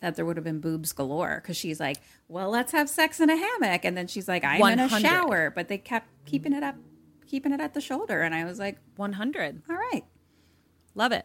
that 0.00 0.16
there 0.16 0.24
would 0.24 0.36
have 0.36 0.44
been 0.44 0.60
boobs 0.60 0.92
galore 0.92 1.40
because 1.42 1.56
she's 1.56 1.80
like, 1.80 1.96
well, 2.28 2.50
let's 2.50 2.72
have 2.72 2.88
sex 2.88 3.20
in 3.20 3.30
a 3.30 3.36
hammock. 3.36 3.84
And 3.84 3.96
then 3.96 4.06
she's 4.06 4.28
like, 4.28 4.44
I'm 4.44 4.62
in 4.72 4.78
a 4.78 4.88
shower. 4.88 5.50
But 5.50 5.68
they 5.68 5.78
kept 5.78 6.06
keeping 6.24 6.52
it 6.52 6.62
up, 6.62 6.76
keeping 7.26 7.52
it 7.52 7.60
at 7.60 7.74
the 7.74 7.80
shoulder. 7.80 8.22
And 8.22 8.34
I 8.34 8.44
was 8.44 8.58
like, 8.58 8.78
100. 8.96 9.62
all 9.68 9.76
right. 9.76 10.04
Love 10.94 11.12
it. 11.12 11.24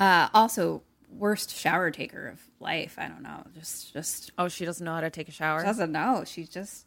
Uh, 0.00 0.28
also, 0.34 0.82
worst 1.08 1.54
shower 1.54 1.90
taker 1.90 2.26
of 2.28 2.40
life. 2.58 2.96
I 2.98 3.06
don't 3.08 3.22
know. 3.22 3.44
Just, 3.54 3.92
just 3.92 4.30
Oh, 4.38 4.48
she 4.48 4.64
doesn't 4.64 4.84
know 4.84 4.94
how 4.94 5.00
to 5.00 5.10
take 5.10 5.28
a 5.28 5.32
shower. 5.32 5.62
doesn't 5.62 5.92
know. 5.92 6.24
She's 6.26 6.48
just, 6.48 6.86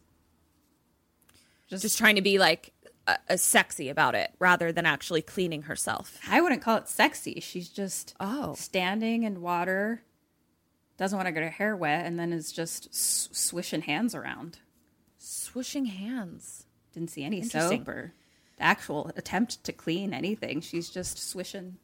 Just 1.68 1.82
just 1.82 1.98
trying 1.98 2.16
to 2.16 2.22
be 2.22 2.38
like 2.38 2.72
uh, 3.06 3.36
sexy 3.36 3.88
about 3.88 4.14
it 4.14 4.32
rather 4.38 4.72
than 4.72 4.84
actually 4.86 5.22
cleaning 5.22 5.62
herself. 5.62 6.18
I 6.28 6.40
wouldn't 6.40 6.60
call 6.62 6.76
it 6.76 6.88
sexy. 6.88 7.40
She's 7.40 7.68
just 7.68 8.14
Oh. 8.20 8.54
standing 8.54 9.22
in 9.22 9.40
water, 9.40 10.02
doesn't 10.96 11.16
want 11.16 11.26
to 11.26 11.32
get 11.32 11.42
her 11.42 11.50
hair 11.50 11.76
wet, 11.76 12.06
and 12.06 12.18
then 12.18 12.32
is 12.32 12.52
just 12.52 12.94
swishing 12.94 13.82
hands 13.82 14.14
around. 14.14 14.58
Swishing 15.18 15.86
hands. 15.86 16.64
Didn't 16.92 17.10
see 17.10 17.24
any 17.24 17.42
soap 17.42 17.86
or 17.88 18.14
actual 18.58 19.10
attempt 19.16 19.62
to 19.64 19.72
clean 19.72 20.14
anything. 20.14 20.60
She's 20.60 20.88
just 20.88 21.18
swishing. 21.18 21.76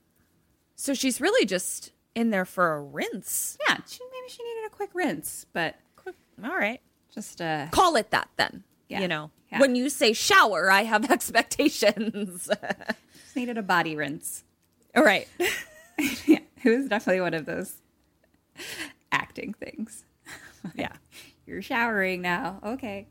So 0.76 0.94
she's 0.94 1.20
really 1.20 1.44
just 1.44 1.92
in 2.14 2.30
there 2.30 2.44
for 2.46 2.74
a 2.74 2.82
rinse. 2.82 3.58
Yeah, 3.68 3.76
she, 3.86 4.00
maybe 4.10 4.28
she 4.30 4.42
needed 4.42 4.66
a 4.66 4.70
quick 4.70 4.90
rinse, 4.94 5.44
but 5.52 5.76
All 6.42 6.56
right. 6.56 6.80
just 7.14 7.40
uh, 7.42 7.66
Call 7.70 7.96
it 7.96 8.10
that 8.10 8.28
then. 8.36 8.64
Yeah. 8.88 9.00
You 9.00 9.08
know, 9.08 9.30
Yeah. 9.50 9.60
when 9.60 9.74
you 9.76 9.90
say 9.90 10.12
shower, 10.14 10.70
I 10.70 10.84
have 10.84 11.10
expectations. 11.10 12.48
just 13.22 13.36
needed 13.36 13.58
a 13.58 13.62
body 13.62 13.94
rinse. 13.96 14.44
All 14.96 15.04
right. 15.04 15.28
yeah, 16.26 16.38
it 16.64 16.70
was 16.70 16.88
definitely 16.88 17.20
one 17.20 17.34
of 17.34 17.44
those 17.44 17.74
acting 19.12 19.54
things. 19.54 20.04
Yeah. 20.76 20.92
You're 21.44 21.60
showering 21.60 22.22
now. 22.22 22.60
Okay. 22.64 23.08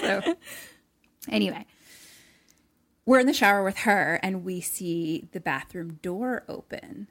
so, 0.00 0.36
anyway, 1.28 1.66
we're 3.04 3.18
in 3.18 3.26
the 3.26 3.32
shower 3.34 3.64
with 3.64 3.78
her 3.78 4.20
and 4.22 4.44
we 4.44 4.60
see 4.60 5.28
the 5.32 5.40
bathroom 5.40 5.98
door 6.02 6.44
open. 6.48 7.08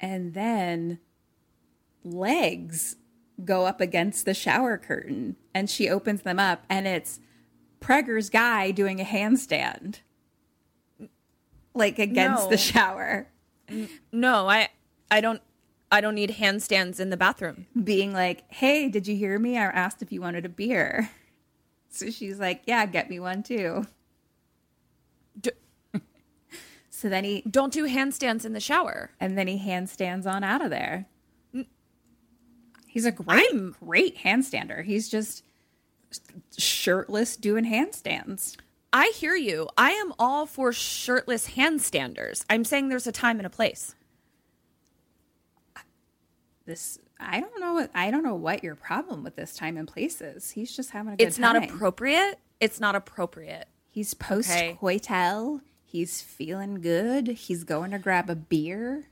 And 0.00 0.34
then 0.34 1.00
legs 2.04 2.96
go 3.44 3.66
up 3.66 3.80
against 3.80 4.24
the 4.24 4.34
shower 4.34 4.78
curtain 4.78 5.36
and 5.54 5.68
she 5.68 5.88
opens 5.88 6.22
them 6.22 6.38
up 6.38 6.64
and 6.68 6.86
it's 6.86 7.20
Pregger's 7.80 8.30
guy 8.30 8.70
doing 8.70 9.00
a 9.00 9.04
handstand 9.04 10.00
like 11.74 11.98
against 11.98 12.44
No. 12.44 12.50
the 12.50 12.56
shower. 12.56 13.28
Mm. 13.70 13.88
No, 14.12 14.48
I 14.48 14.68
I 15.10 15.20
don't 15.20 15.42
I 15.90 16.00
don't 16.00 16.14
need 16.14 16.30
handstands 16.30 17.00
in 17.00 17.10
the 17.10 17.16
bathroom. 17.16 17.66
being 17.82 18.12
like, 18.12 18.44
"Hey, 18.52 18.88
did 18.88 19.06
you 19.06 19.16
hear 19.16 19.38
me? 19.38 19.56
I 19.56 19.62
asked 19.64 20.02
if 20.02 20.12
you 20.12 20.20
wanted 20.20 20.44
a 20.46 20.48
beer." 20.50 21.10
So 21.90 22.10
she's 22.10 22.38
like, 22.38 22.62
"Yeah, 22.66 22.84
get 22.84 23.08
me 23.08 23.18
one 23.18 23.42
too." 23.42 23.86
D- 25.40 25.50
So 26.90 27.08
then 27.08 27.24
he 27.24 27.42
Don't 27.50 27.72
do 27.72 27.86
handstands 27.88 28.44
in 28.44 28.52
the 28.52 28.60
shower. 28.60 29.10
and 29.18 29.38
then 29.38 29.46
he 29.48 29.58
handstands 29.58 30.26
on 30.26 30.44
out 30.44 30.62
of 30.62 30.68
there. 30.70 31.06
He's 32.86 33.06
a 33.06 33.12
great, 33.12 33.50
great 33.80 34.18
handstander. 34.18 34.84
He's 34.84 35.08
just 35.08 35.44
shirtless 36.56 37.36
doing 37.36 37.64
handstands. 37.64 38.56
I 38.92 39.12
hear 39.14 39.34
you. 39.36 39.68
I 39.76 39.90
am 39.90 40.12
all 40.18 40.46
for 40.46 40.72
shirtless 40.72 41.50
handstanders. 41.50 42.44
I'm 42.48 42.64
saying 42.64 42.88
there's 42.88 43.06
a 43.06 43.12
time 43.12 43.38
and 43.38 43.46
a 43.46 43.50
place. 43.50 43.94
This 46.64 46.98
I 47.20 47.40
don't 47.40 47.60
know. 47.60 47.74
What, 47.74 47.90
I 47.94 48.10
don't 48.10 48.22
know 48.22 48.34
what 48.34 48.62
your 48.62 48.74
problem 48.74 49.24
with 49.24 49.36
this 49.36 49.56
time 49.56 49.76
and 49.76 49.88
place 49.88 50.20
is. 50.20 50.50
He's 50.50 50.74
just 50.74 50.90
having 50.90 51.14
a 51.14 51.16
good 51.16 51.26
It's 51.26 51.38
not 51.38 51.54
time. 51.54 51.64
appropriate. 51.64 52.38
It's 52.60 52.78
not 52.80 52.94
appropriate. 52.94 53.66
He's 53.86 54.14
post 54.14 54.50
coital. 54.50 55.60
He's 55.84 56.20
feeling 56.20 56.80
good. 56.80 57.28
He's 57.28 57.64
going 57.64 57.90
to 57.92 57.98
grab 57.98 58.28
a 58.30 58.34
beer. 58.36 59.06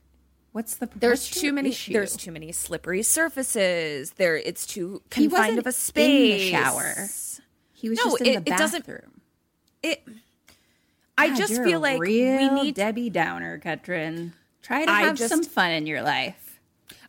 What's 0.53 0.77
the 0.77 0.89
There's 0.95 1.21
what's 1.29 1.41
too 1.41 1.53
many 1.53 1.71
issue? 1.71 1.93
there's 1.93 2.17
too 2.17 2.31
many 2.33 2.53
slippery 2.53 3.03
surfaces. 3.03 4.13
There 4.13 4.37
it's 4.37 4.67
too 4.67 5.03
confined 5.11 5.59
of 5.59 5.67
a 5.67 5.69
in 5.69 5.73
space. 5.73 6.41
the 6.45 6.51
shower. 6.51 6.95
He 7.73 7.89
was 7.91 7.99
No, 7.99 8.05
just 8.13 8.21
in 8.23 8.27
it- 8.27 8.45
the 8.47 8.53
it 8.55 8.59
doesn't- 8.59 8.87
bathroom. 8.87 9.16
It 9.83 10.03
I 11.19 11.29
God, 11.29 11.37
just 11.39 11.63
feel 11.63 11.81
like 11.81 11.99
we 12.01 12.49
need 12.51 12.75
Debbie 12.75 13.11
Downer, 13.11 13.59
Ketrin. 13.59 14.33
Try 14.63 14.85
to 14.85 14.91
I 14.91 15.03
have 15.03 15.17
just- 15.17 15.31
some 15.31 15.43
fun 15.45 15.71
in 15.71 15.87
your 15.87 16.03
life. 16.03 16.61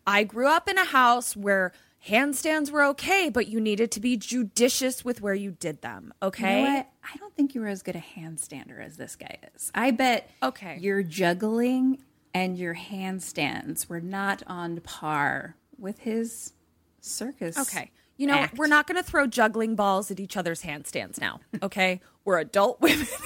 I 0.06 0.24
grew 0.24 0.48
up 0.48 0.70
in 0.70 0.78
a 0.78 0.86
house 0.86 1.36
where 1.36 1.74
handstands 2.08 2.72
were 2.72 2.84
okay, 2.84 3.30
but 3.30 3.48
you 3.48 3.60
needed 3.60 3.92
to 3.92 4.00
be 4.00 4.16
judicious 4.16 5.04
with 5.04 5.20
where 5.22 5.34
you 5.34 5.52
did 5.52 5.82
them. 5.82 6.14
Okay. 6.24 6.62
You 6.62 6.66
know 6.68 6.74
what? 6.76 6.88
I 7.14 7.18
don't 7.18 7.36
think 7.36 7.54
you 7.54 7.60
were 7.62 7.68
as 7.68 7.82
good 7.84 7.98
a 7.98 8.04
handstander 8.18 8.82
as 8.82 8.96
this 8.96 9.18
guy 9.18 9.38
is. 9.54 9.70
I 9.76 9.92
bet 9.92 10.30
Okay. 10.42 10.78
your 10.80 11.04
juggling 11.04 12.02
and 12.34 12.58
your 12.58 12.76
handstands 12.76 13.90
were 13.90 14.00
not 14.00 14.44
on 14.48 14.80
par 14.80 15.58
with 15.78 16.00
his 16.00 16.54
circus. 17.02 17.58
Okay. 17.58 17.92
You 18.18 18.28
know, 18.28 18.34
act. 18.34 18.58
we're 18.58 18.68
not 18.68 18.88
going 18.88 19.02
to 19.02 19.04
throw 19.04 19.28
juggling 19.28 19.76
balls 19.76 20.10
at 20.12 20.20
each 20.20 20.36
other's 20.36 20.64
handstands 20.64 21.20
now. 21.22 21.40
Okay. 21.64 22.02
we're 22.26 22.40
adult 22.40 22.82
women. 22.82 23.08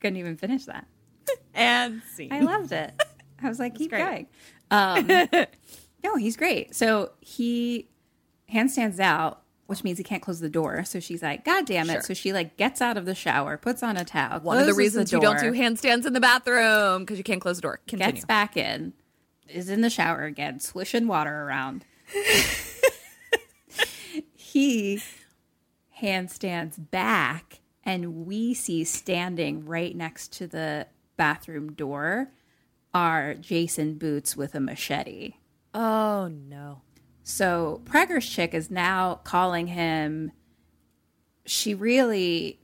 couldn't 0.00 0.16
even 0.18 0.36
finish 0.36 0.64
that. 0.66 0.86
and 1.54 2.02
see. 2.14 2.28
I 2.30 2.40
loved 2.40 2.72
it. 2.72 3.00
I 3.42 3.48
was 3.48 3.58
like, 3.58 3.74
keep 3.74 3.90
going. 3.92 4.26
Um, 4.70 5.06
no, 6.04 6.16
he's 6.16 6.36
great. 6.36 6.74
So 6.74 7.12
he 7.20 7.88
handstands 8.52 8.98
out, 9.00 9.42
which 9.66 9.84
means 9.84 9.98
he 9.98 10.04
can't 10.04 10.22
close 10.22 10.40
the 10.40 10.48
door. 10.50 10.84
So 10.84 11.00
she's 11.00 11.22
like, 11.22 11.44
God 11.44 11.66
damn 11.66 11.88
it. 11.88 11.94
Sure. 11.94 12.02
So 12.02 12.14
she 12.14 12.32
like 12.32 12.56
gets 12.56 12.80
out 12.80 12.96
of 12.96 13.04
the 13.04 13.14
shower, 13.14 13.56
puts 13.56 13.82
on 13.82 13.96
a 13.96 14.04
towel. 14.04 14.40
One 14.40 14.58
of 14.58 14.66
the 14.66 14.74
reasons 14.74 15.12
you 15.12 15.20
don't 15.20 15.38
do 15.40 15.52
handstands 15.52 16.04
in 16.06 16.12
the 16.12 16.20
bathroom 16.20 17.02
because 17.02 17.18
you 17.18 17.24
can't 17.24 17.40
close 17.40 17.56
the 17.56 17.62
door. 17.62 17.80
Continue. 17.86 18.12
Gets 18.12 18.24
back 18.24 18.56
in, 18.56 18.92
is 19.48 19.68
in 19.68 19.80
the 19.80 19.90
shower 19.90 20.24
again, 20.24 20.60
swishing 20.60 21.06
water 21.06 21.42
around. 21.42 21.84
he 24.34 25.00
handstands 26.00 26.90
back, 26.90 27.60
and 27.84 28.26
we 28.26 28.54
see 28.54 28.84
standing 28.84 29.64
right 29.64 29.96
next 29.96 30.32
to 30.34 30.46
the 30.46 30.86
bathroom 31.16 31.72
door 31.72 32.30
are 32.94 33.34
Jason 33.34 33.94
Boots 33.94 34.36
with 34.36 34.54
a 34.54 34.60
machete. 34.60 35.34
oh 35.74 36.28
no. 36.28 36.82
So 37.22 37.80
Pregger's 37.84 38.28
chick 38.28 38.52
is 38.52 38.70
now 38.70 39.20
calling 39.22 39.68
him. 39.68 40.32
She 41.46 41.74
really, 41.74 42.60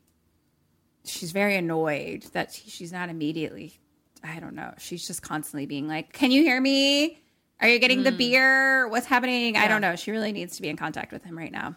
she's 1.04 1.32
very 1.32 1.56
annoyed 1.56 2.24
that 2.32 2.52
she's 2.52 2.92
not 2.92 3.08
immediately. 3.08 3.78
I 4.22 4.40
don't 4.40 4.54
know. 4.54 4.74
She's 4.78 5.06
just 5.06 5.22
constantly 5.22 5.66
being 5.66 5.88
like, 5.88 6.12
"Can 6.12 6.30
you 6.30 6.42
hear 6.42 6.60
me? 6.60 7.22
Are 7.60 7.68
you 7.68 7.78
getting 7.78 8.02
the 8.02 8.12
beer? 8.12 8.88
What's 8.88 9.06
happening? 9.06 9.56
I 9.56 9.68
don't 9.68 9.80
know." 9.80 9.96
She 9.96 10.10
really 10.10 10.32
needs 10.32 10.56
to 10.56 10.62
be 10.62 10.68
in 10.68 10.76
contact 10.76 11.12
with 11.12 11.24
him 11.24 11.36
right 11.36 11.52
now. 11.52 11.76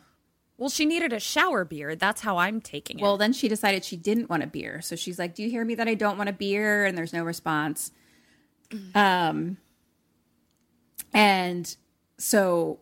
Well, 0.58 0.70
she 0.70 0.86
needed 0.86 1.12
a 1.12 1.20
shower 1.20 1.66
beer. 1.66 1.96
That's 1.96 2.22
how 2.22 2.38
I'm 2.38 2.62
taking 2.62 3.00
it. 3.00 3.02
Well, 3.02 3.18
then 3.18 3.34
she 3.34 3.48
decided 3.48 3.84
she 3.84 3.98
didn't 3.98 4.30
want 4.30 4.44
a 4.44 4.48
beer. 4.48 4.80
So 4.82 4.96
she's 4.96 5.18
like, 5.18 5.34
"Do 5.34 5.44
you 5.44 5.50
hear 5.50 5.66
me 5.66 5.76
that 5.76 5.88
I 5.88 5.96
don't 5.96 6.18
want 6.18 6.30
a 6.30 6.34
beer?" 6.34 6.86
And 6.86 6.98
there's 6.98 7.14
no 7.14 7.24
response. 7.24 7.92
Um 8.96 9.58
and 11.14 11.76
so 12.18 12.80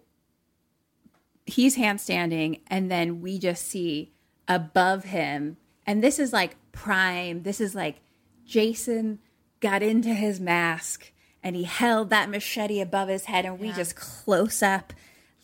he's 1.46 1.78
handstanding 1.78 2.60
and 2.68 2.92
then 2.92 3.22
we 3.22 3.40
just 3.40 3.66
see 3.68 4.14
above 4.48 5.06
him 5.06 5.58
and 5.88 6.04
this 6.04 6.20
is 6.20 6.32
like 6.32 6.56
prime. 6.72 7.42
This 7.42 7.60
is 7.60 7.74
like 7.74 8.02
Jason 8.46 9.20
got 9.60 9.82
into 9.84 10.10
his 10.10 10.40
mask 10.40 11.12
and 11.44 11.56
he 11.56 11.64
held 11.64 12.10
that 12.10 12.30
machete 12.30 12.82
above 12.82 13.10
his 13.10 13.26
head 13.26 13.46
and 13.46 13.60
we 13.60 13.72
just 13.72 13.96
close 13.96 14.62
up 14.62 14.94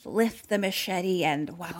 lift 0.05 0.49
the 0.49 0.57
machete 0.57 1.23
and 1.23 1.57
wow. 1.57 1.77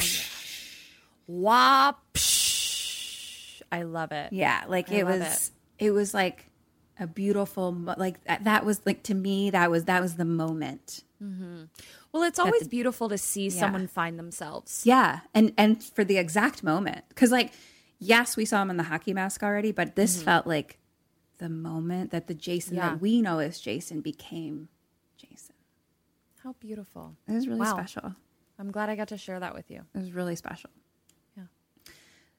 Wop. 1.28 2.14
psh. 2.14 3.62
I 3.72 3.84
love 3.84 4.12
it. 4.12 4.32
Yeah, 4.32 4.64
like 4.68 4.92
I 4.92 4.96
it 4.96 5.06
was 5.06 5.52
it. 5.80 5.92
was 5.92 6.14
like 6.14 6.46
a 7.00 7.08
beautiful 7.08 7.72
like 7.98 8.24
that, 8.24 8.66
was 8.66 8.82
like 8.86 9.04
to 9.04 9.14
me 9.14 9.50
that 9.50 9.70
was 9.70 9.86
that 9.86 10.02
was 10.02 10.16
the 10.16 10.26
moment. 10.26 11.04
Mm-hmm. 11.22 11.64
Well, 12.12 12.24
it's 12.24 12.40
always 12.40 12.64
the- 12.64 12.70
beautiful 12.70 13.10
to 13.10 13.18
see 13.18 13.46
Yeah. 13.46 13.60
someone 13.60 13.88
find 13.88 14.18
themselves. 14.18 14.84
Yeah, 14.86 15.22
and 15.34 15.52
and 15.58 15.84
for 15.84 16.04
the 16.04 16.18
exact 16.18 16.64
moment 16.64 17.04
cuz 17.16 17.32
like 17.32 17.52
yes, 18.00 18.38
we 18.38 18.46
saw 18.46 18.62
him 18.62 18.70
in 18.70 18.78
the 18.78 18.84
hockey 18.84 19.14
mask 19.14 19.44
already, 19.44 19.72
but 19.72 19.96
this 19.96 20.18
mm-hmm. 20.18 20.26
felt 20.26 20.48
like 20.48 20.78
the 21.38 21.50
moment 21.50 22.12
that 22.12 22.28
the 22.28 22.34
Jason 22.34 22.76
Yeah. 22.78 22.90
that 22.92 23.02
we 23.02 23.22
know 23.22 23.40
as 23.40 23.60
Jason 23.60 24.02
became 24.02 24.70
Jason. 25.18 25.56
How 26.44 26.54
beautiful. 26.60 27.16
It 27.28 27.34
was 27.34 27.48
really 27.48 27.60
Wow. 27.62 27.74
special. 27.74 28.16
I'm 28.58 28.72
glad 28.72 28.90
I 28.90 28.96
got 28.96 29.10
to 29.10 29.18
share 29.18 29.40
that 29.40 29.54
with 29.54 29.70
you. 29.70 29.84
It 29.94 29.98
was 29.98 30.12
really 30.14 30.36
special. 30.36 30.70
Yeah. 31.36 31.44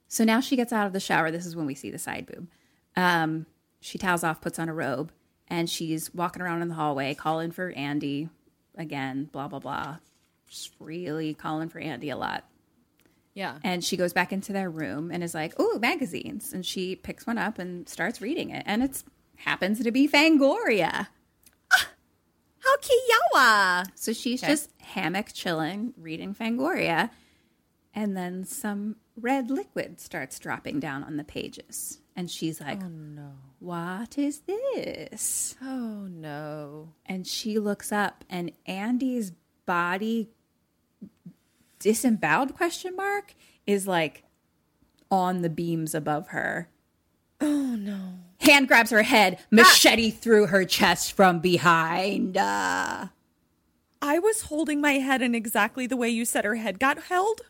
So 0.09 0.25
now 0.25 0.41
she 0.41 0.57
gets 0.57 0.73
out 0.73 0.87
of 0.87 0.93
the 0.93 1.01
shower. 1.01 1.31
This 1.31 1.45
is 1.47 1.55
when 1.57 1.67
we 1.67 1.75
see 1.75 1.91
the 1.91 1.99
side 1.99 2.27
boob. 2.27 2.49
Um, 2.97 3.47
she 3.81 3.99
towels 3.99 4.25
off, 4.25 4.41
puts 4.41 4.59
on 4.59 4.69
a 4.69 4.75
robe, 4.75 5.13
and 5.49 5.69
she's 5.69 6.13
walking 6.15 6.41
around 6.43 6.63
in 6.63 6.69
the 6.69 6.75
hallway 6.75 7.15
calling 7.15 7.51
for 7.51 7.71
Andy 7.73 8.31
again, 8.75 9.25
blah, 9.33 9.49
blah, 9.49 9.59
blah. 9.59 9.99
Just 10.49 10.73
really 10.81 11.35
calling 11.35 11.69
for 11.69 11.79
Andy 11.81 12.09
a 12.11 12.17
lot. 12.17 12.45
Yeah. 13.37 13.59
And 13.63 13.85
she 13.85 13.99
goes 13.99 14.15
back 14.15 14.33
into 14.33 14.55
their 14.55 14.71
room 14.71 15.11
and 15.13 15.23
is 15.23 15.35
like, 15.35 15.53
oh, 15.59 15.79
magazines. 15.79 16.55
And 16.55 16.65
she 16.65 16.97
picks 16.97 17.27
one 17.27 17.37
up 17.37 17.59
and 17.59 17.87
starts 17.87 18.23
reading 18.23 18.49
it. 18.49 18.63
And 18.67 18.83
it 18.83 19.05
happens 19.37 19.83
to 19.85 19.93
be 19.93 20.09
Fangoria. 20.09 21.09
Ah, 21.71 21.89
how 22.61 22.77
kiyawa. 22.79 23.87
So 23.95 24.15
she's 24.15 24.41
just 24.41 24.71
hammock 24.81 25.35
chilling, 25.35 25.93
reading 25.99 26.35
Fangoria, 26.35 27.11
and 27.95 28.17
then 28.17 28.47
some 28.47 28.97
red 29.21 29.51
liquid 29.51 30.01
starts 30.01 30.39
dropping 30.39 30.81
down 30.81 31.05
on 31.05 31.19
the 31.19 31.25
pages. 31.25 32.01
And 32.17 32.31
she's 32.31 32.59
like, 32.59 32.83
Oh 32.83 32.89
no. 32.89 33.33
What 33.59 34.17
is 34.17 34.41
this? 34.47 35.57
Oh 35.61 36.09
no. 36.11 36.95
And 37.05 37.27
she 37.27 37.59
looks 37.59 37.93
up 37.93 38.25
and 38.31 38.51
Andy's 38.65 39.33
body 39.67 40.31
disemboweled 41.79 42.55
question 42.55 42.95
mark 42.97 43.35
is 43.67 43.87
like 43.87 44.25
on 45.11 45.43
the 45.43 45.51
beams 45.51 45.95
above 45.95 46.29
her. 46.29 46.69
Oh 47.41 47.77
no. 47.79 48.15
Hand 48.41 48.69
grabs 48.69 48.91
her 48.91 49.03
head, 49.03 49.39
machete 49.51 50.11
through 50.11 50.47
her 50.47 50.65
chest 50.65 51.13
from 51.13 51.41
behind. 51.41 52.37
Uh, 52.37 53.07
I 54.03 54.19
was 54.19 54.43
holding 54.43 54.81
my 54.81 54.93
head 54.95 55.23
in 55.23 55.35
exactly 55.35 55.87
the 55.87 55.97
way 55.97 56.09
you 56.09 56.25
said 56.25 56.45
her 56.45 56.55
head 56.57 56.79
got 56.79 57.05
held, 57.05 57.41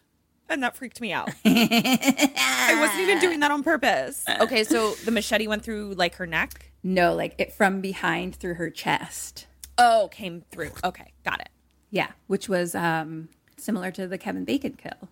and 0.49 0.63
that 0.63 0.77
freaked 0.77 1.01
me 1.01 1.13
out. 1.13 1.29
I 1.45 2.77
wasn't 2.81 3.01
even 3.01 3.19
doing 3.19 3.41
that 3.41 3.51
on 3.51 3.63
purpose. 3.63 4.25
Okay, 4.41 4.65
so 4.65 4.93
the 5.05 5.11
machete 5.11 5.47
went 5.49 5.63
through 5.65 5.95
like 5.95 6.15
her 6.17 6.27
neck. 6.27 6.71
no, 6.83 7.15
like 7.15 7.35
it 7.39 7.53
from 7.53 7.81
behind 7.81 8.37
through 8.37 8.55
her 8.55 8.71
chest. 8.71 9.47
Oh, 9.79 10.09
came 10.11 10.43
through. 10.51 10.71
Okay, 10.85 11.13
got 11.25 11.41
it. 11.41 11.49
Yeah, 11.91 12.13
which 12.29 12.49
was 12.49 12.75
um, 12.75 13.29
similar 13.67 13.91
to 13.91 14.07
the 14.07 14.17
Kevin 14.17 14.45
Bacon 14.45 14.73
kill. 14.81 15.09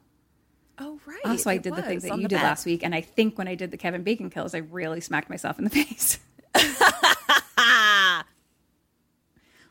Oh 0.78 0.98
right. 1.06 1.20
Also, 1.24 1.50
I 1.50 1.54
it 1.54 1.62
did 1.62 1.76
the 1.76 1.82
thing 1.82 1.98
that 2.00 2.16
you 2.16 2.22
did 2.28 2.36
bed. 2.36 2.42
last 2.42 2.64
week, 2.66 2.82
and 2.82 2.94
I 2.94 3.00
think 3.00 3.36
when 3.36 3.46
I 3.46 3.54
did 3.54 3.70
the 3.70 3.76
Kevin 3.76 4.02
Bacon 4.02 4.30
kills, 4.30 4.54
I 4.54 4.58
really 4.58 5.00
smacked 5.00 5.28
myself 5.28 5.58
in 5.58 5.64
the 5.64 5.70
face. 5.84 6.18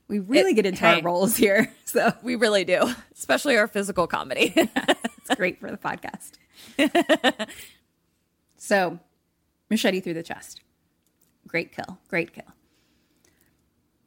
we 0.07 0.19
really 0.19 0.51
It- 0.51 0.55
get 0.55 0.65
into 0.65 0.81
hey. 0.81 0.95
our 0.97 1.01
roles 1.01 1.35
here, 1.35 1.73
so 1.85 2.13
We 2.21 2.35
really 2.35 2.63
do, 2.65 2.93
especially 3.13 3.57
our 3.57 3.67
physical 3.67 4.07
comedy. 4.07 4.53
it's 4.55 5.35
great 5.35 5.59
for 5.59 5.71
the 5.71 5.77
podcast. 5.77 6.33
so, 8.57 8.99
machete 9.69 9.99
through 10.01 10.13
the 10.15 10.23
chest. 10.23 10.61
Great 11.47 11.71
kill. 11.73 11.97
Great 12.09 12.33
kill. 12.33 12.45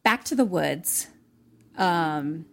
Back 0.03 0.25
to 0.25 0.35
the 0.35 0.45
woods. 0.45 1.09
Um, 1.77 2.47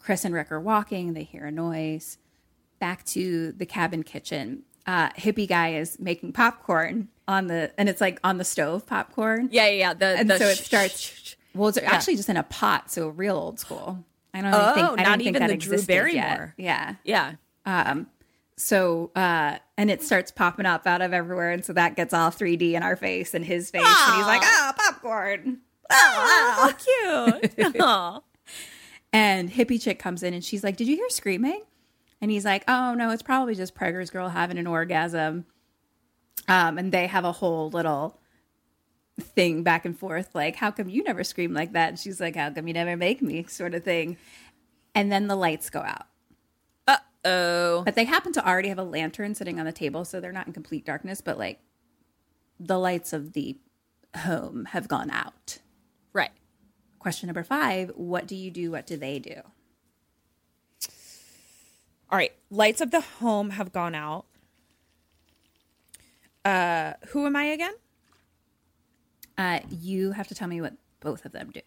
Chris 0.00 0.24
and 0.24 0.34
Rick 0.34 0.50
are 0.50 0.60
walking. 0.60 1.12
They 1.12 1.22
hear 1.22 1.46
a 1.46 1.52
noise. 1.52 2.18
Back 2.80 3.04
to 3.06 3.52
the 3.52 3.66
cabin 3.66 4.02
kitchen. 4.02 4.62
Uh, 4.86 5.10
hippie 5.10 5.46
guy 5.48 5.74
is 5.74 5.98
making 6.00 6.32
popcorn 6.32 7.08
on 7.28 7.46
the, 7.46 7.70
and 7.78 7.88
it's 7.88 8.00
like 8.00 8.18
on 8.24 8.38
the 8.38 8.44
stove 8.44 8.86
popcorn. 8.86 9.48
yeah, 9.52 9.66
yeah, 9.66 9.70
yeah. 9.72 9.94
The, 9.94 10.06
And 10.06 10.30
the 10.30 10.38
so 10.38 10.46
it 10.48 10.56
sh- 10.56 10.60
starts. 10.64 11.36
Well, 11.54 11.68
it's 11.68 11.78
actually 11.78 12.16
just 12.16 12.28
in 12.28 12.36
a 12.36 12.42
pot, 12.42 12.90
so 12.90 13.08
real 13.08 13.36
old 13.36 13.60
school. 13.60 14.04
I 14.32 14.40
don't 14.40 14.54
Oh, 14.54 14.74
think. 14.74 14.86
I 14.86 14.88
not 14.88 14.96
don't 14.96 15.18
think 15.18 15.28
even 15.28 15.40
that 15.40 15.50
the 15.50 15.56
Drew 15.56 15.82
Barrymore. 15.82 16.54
Yet. 16.56 16.96
Yeah. 17.04 17.34
Yeah. 17.66 17.90
Um, 17.90 18.06
so 18.56 19.10
uh, 19.16 19.58
and 19.76 19.90
it 19.90 20.02
starts 20.02 20.30
popping 20.30 20.66
up 20.66 20.86
out 20.86 21.02
of 21.02 21.12
everywhere, 21.12 21.50
and 21.50 21.64
so 21.64 21.72
that 21.74 21.96
gets 21.96 22.14
all 22.14 22.30
3D 22.30 22.72
in 22.72 22.82
our 22.82 22.96
face 22.96 23.34
and 23.34 23.44
his 23.44 23.70
face, 23.70 23.82
and 23.84 24.16
he's 24.16 24.26
like, 24.26 24.42
"Ah, 24.44 24.74
popcorn." 24.76 25.58
Oh, 25.90 26.72
cute. 27.52 27.76
Aw. 27.80 28.20
And 29.12 29.50
hippie 29.50 29.80
chick 29.80 29.98
comes 29.98 30.22
in, 30.22 30.34
and 30.34 30.44
she's 30.44 30.62
like, 30.62 30.76
"Did 30.76 30.86
you 30.86 30.96
hear 30.96 31.08
screaming?" 31.10 31.62
And 32.20 32.30
he's 32.30 32.44
like, 32.44 32.64
"Oh 32.68 32.94
no, 32.94 33.10
it's 33.10 33.22
probably 33.22 33.54
just 33.54 33.74
Pregger's 33.74 34.10
girl 34.10 34.28
having 34.28 34.58
an 34.58 34.66
orgasm." 34.66 35.46
Um, 36.48 36.78
and 36.78 36.92
they 36.92 37.06
have 37.06 37.24
a 37.24 37.32
whole 37.32 37.70
little 37.70 38.18
thing 39.20 39.62
back 39.62 39.84
and 39.84 39.98
forth, 39.98 40.34
like, 40.34 40.56
"How 40.56 40.70
come 40.70 40.88
you 40.88 41.02
never 41.02 41.24
scream 41.24 41.52
like 41.52 41.72
that?" 41.72 41.88
And 41.90 41.98
she's 41.98 42.20
like, 42.20 42.36
"How 42.36 42.50
come 42.50 42.68
you 42.68 42.74
never 42.74 42.96
make 42.96 43.20
me?" 43.22 43.44
Sort 43.48 43.74
of 43.74 43.84
thing. 43.84 44.16
And 44.94 45.10
then 45.10 45.26
the 45.28 45.36
lights 45.36 45.70
go 45.70 45.80
out. 45.80 46.06
Uh 46.86 46.98
oh. 47.24 47.82
But 47.84 47.94
they 47.94 48.04
happen 48.04 48.32
to 48.34 48.46
already 48.46 48.68
have 48.68 48.78
a 48.78 48.84
lantern 48.84 49.34
sitting 49.34 49.58
on 49.58 49.66
the 49.66 49.72
table, 49.72 50.04
so 50.04 50.20
they're 50.20 50.32
not 50.32 50.46
in 50.46 50.52
complete 50.52 50.84
darkness, 50.84 51.20
but 51.20 51.38
like 51.38 51.60
the 52.58 52.78
lights 52.78 53.12
of 53.12 53.32
the 53.32 53.58
home 54.16 54.66
have 54.66 54.88
gone 54.88 55.10
out. 55.10 55.58
Question 57.00 57.26
number 57.26 57.42
five 57.42 57.90
What 57.96 58.28
do 58.28 58.36
you 58.36 58.50
do? 58.52 58.70
What 58.70 58.86
do 58.86 58.96
they 58.96 59.18
do? 59.18 59.40
All 62.10 62.16
right. 62.18 62.32
Lights 62.50 62.80
of 62.80 62.90
the 62.92 63.00
home 63.00 63.50
have 63.50 63.72
gone 63.72 63.94
out. 63.96 64.26
Uh, 66.44 66.92
who 67.08 67.26
am 67.26 67.36
I 67.36 67.44
again? 67.44 67.74
Uh, 69.36 69.60
you 69.70 70.12
have 70.12 70.28
to 70.28 70.34
tell 70.34 70.48
me 70.48 70.60
what 70.60 70.74
both 71.00 71.24
of 71.24 71.32
them 71.32 71.50
do. 71.52 71.60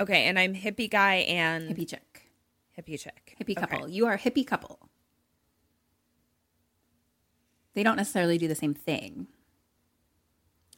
Okay, 0.00 0.24
and 0.24 0.38
I'm 0.38 0.54
hippie 0.54 0.90
guy 0.90 1.16
and 1.16 1.70
Hippie 1.74 1.88
chick, 1.88 2.30
hippie 2.78 2.98
chick. 3.00 3.36
hippie 3.40 3.56
Okay. 3.56 3.66
couple. 3.66 3.88
You 3.88 4.06
are 4.06 4.14
a 4.14 4.18
hippie 4.18 4.46
couple. 4.46 4.78
They 7.74 7.82
don't 7.82 7.96
necessarily 7.96 8.36
do 8.36 8.48
the 8.48 8.54
same 8.54 8.74
thing. 8.74 9.28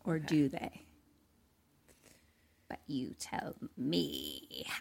Or 0.05 0.18
do 0.18 0.48
they? 0.48 0.82
But 2.68 2.80
you 2.86 3.14
tell 3.18 3.56
me. 3.76 4.66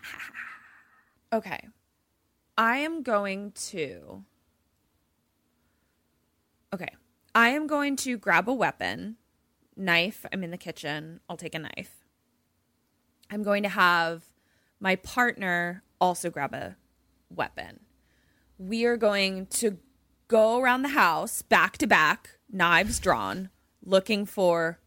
Okay. 1.33 1.67
I 2.57 2.77
am 2.77 3.03
going 3.03 3.51
to. 3.51 4.23
Okay. 6.73 6.93
I 7.33 7.49
am 7.49 7.67
going 7.67 7.97
to 7.97 8.17
grab 8.17 8.47
a 8.47 8.53
weapon. 8.53 9.17
Knife. 9.75 10.25
I'm 10.31 10.45
in 10.45 10.51
the 10.51 10.57
kitchen. 10.57 11.19
I'll 11.27 11.35
take 11.35 11.55
a 11.55 11.59
knife. 11.59 12.05
I'm 13.29 13.43
going 13.43 13.63
to 13.63 13.69
have 13.69 14.23
my 14.79 14.95
partner 14.95 15.83
also 15.99 16.29
grab 16.29 16.53
a 16.53 16.77
weapon. 17.29 17.81
We 18.57 18.85
are 18.85 18.97
going 18.97 19.47
to 19.47 19.77
go 20.27 20.59
around 20.59 20.83
the 20.83 20.89
house 20.89 21.41
back 21.41 21.77
to 21.79 21.87
back, 21.87 22.37
knives 22.49 22.99
drawn, 22.99 23.49
looking 23.83 24.25
for 24.25 24.79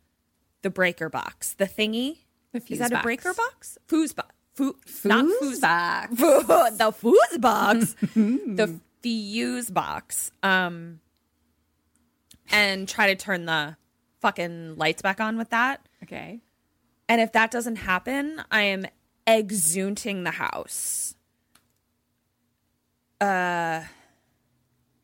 the 0.63 0.71
breaker 0.71 1.09
box. 1.09 1.53
The 1.53 1.67
thingy. 1.67 2.21
The 2.53 2.63
Is 2.69 2.79
that 2.79 2.91
box. 2.91 3.01
a 3.01 3.03
breaker 3.03 3.35
box? 3.35 3.79
Foos 3.89 4.15
box. 4.15 4.35
Foo- 4.55 4.77
not 5.05 5.25
Fuse 5.41 5.61
box. 5.61 6.11
the 6.17 6.93
fuse 6.97 7.39
box 7.39 7.95
the 8.17 8.81
fuse 9.03 9.71
box 9.71 10.33
um 10.43 10.99
and 12.51 12.89
try 12.89 13.07
to 13.07 13.15
turn 13.15 13.45
the 13.45 13.77
fucking 14.21 14.75
lights 14.77 15.01
back 15.01 15.21
on 15.21 15.37
with 15.39 15.51
that 15.51 15.87
Okay. 16.03 16.41
and 17.09 17.21
if 17.21 17.31
that 17.33 17.53
doesn't 17.53 17.77
happen 17.77 18.43
i 18.51 18.63
am 18.63 18.85
exunting 19.29 20.25
the 20.25 20.33
house 20.33 21.15
uh 23.21 23.83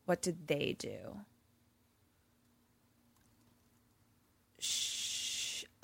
What 0.05 0.21
did 0.21 0.47
they 0.47 0.75
do? 0.77 1.21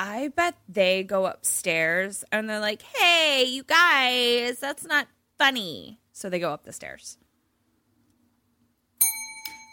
I 0.04 0.30
bet 0.30 0.56
they 0.68 1.04
go 1.04 1.28
upstairs 1.28 2.24
and 2.32 2.50
they're 2.50 2.60
like, 2.60 2.82
hey, 2.82 3.44
you 3.44 3.64
guys, 3.64 4.58
that's 4.58 4.84
not 4.84 5.08
funny. 5.38 6.00
So 6.12 6.28
they 6.28 6.40
go 6.40 6.52
up 6.52 6.64
the 6.64 6.74
stairs. 6.74 7.20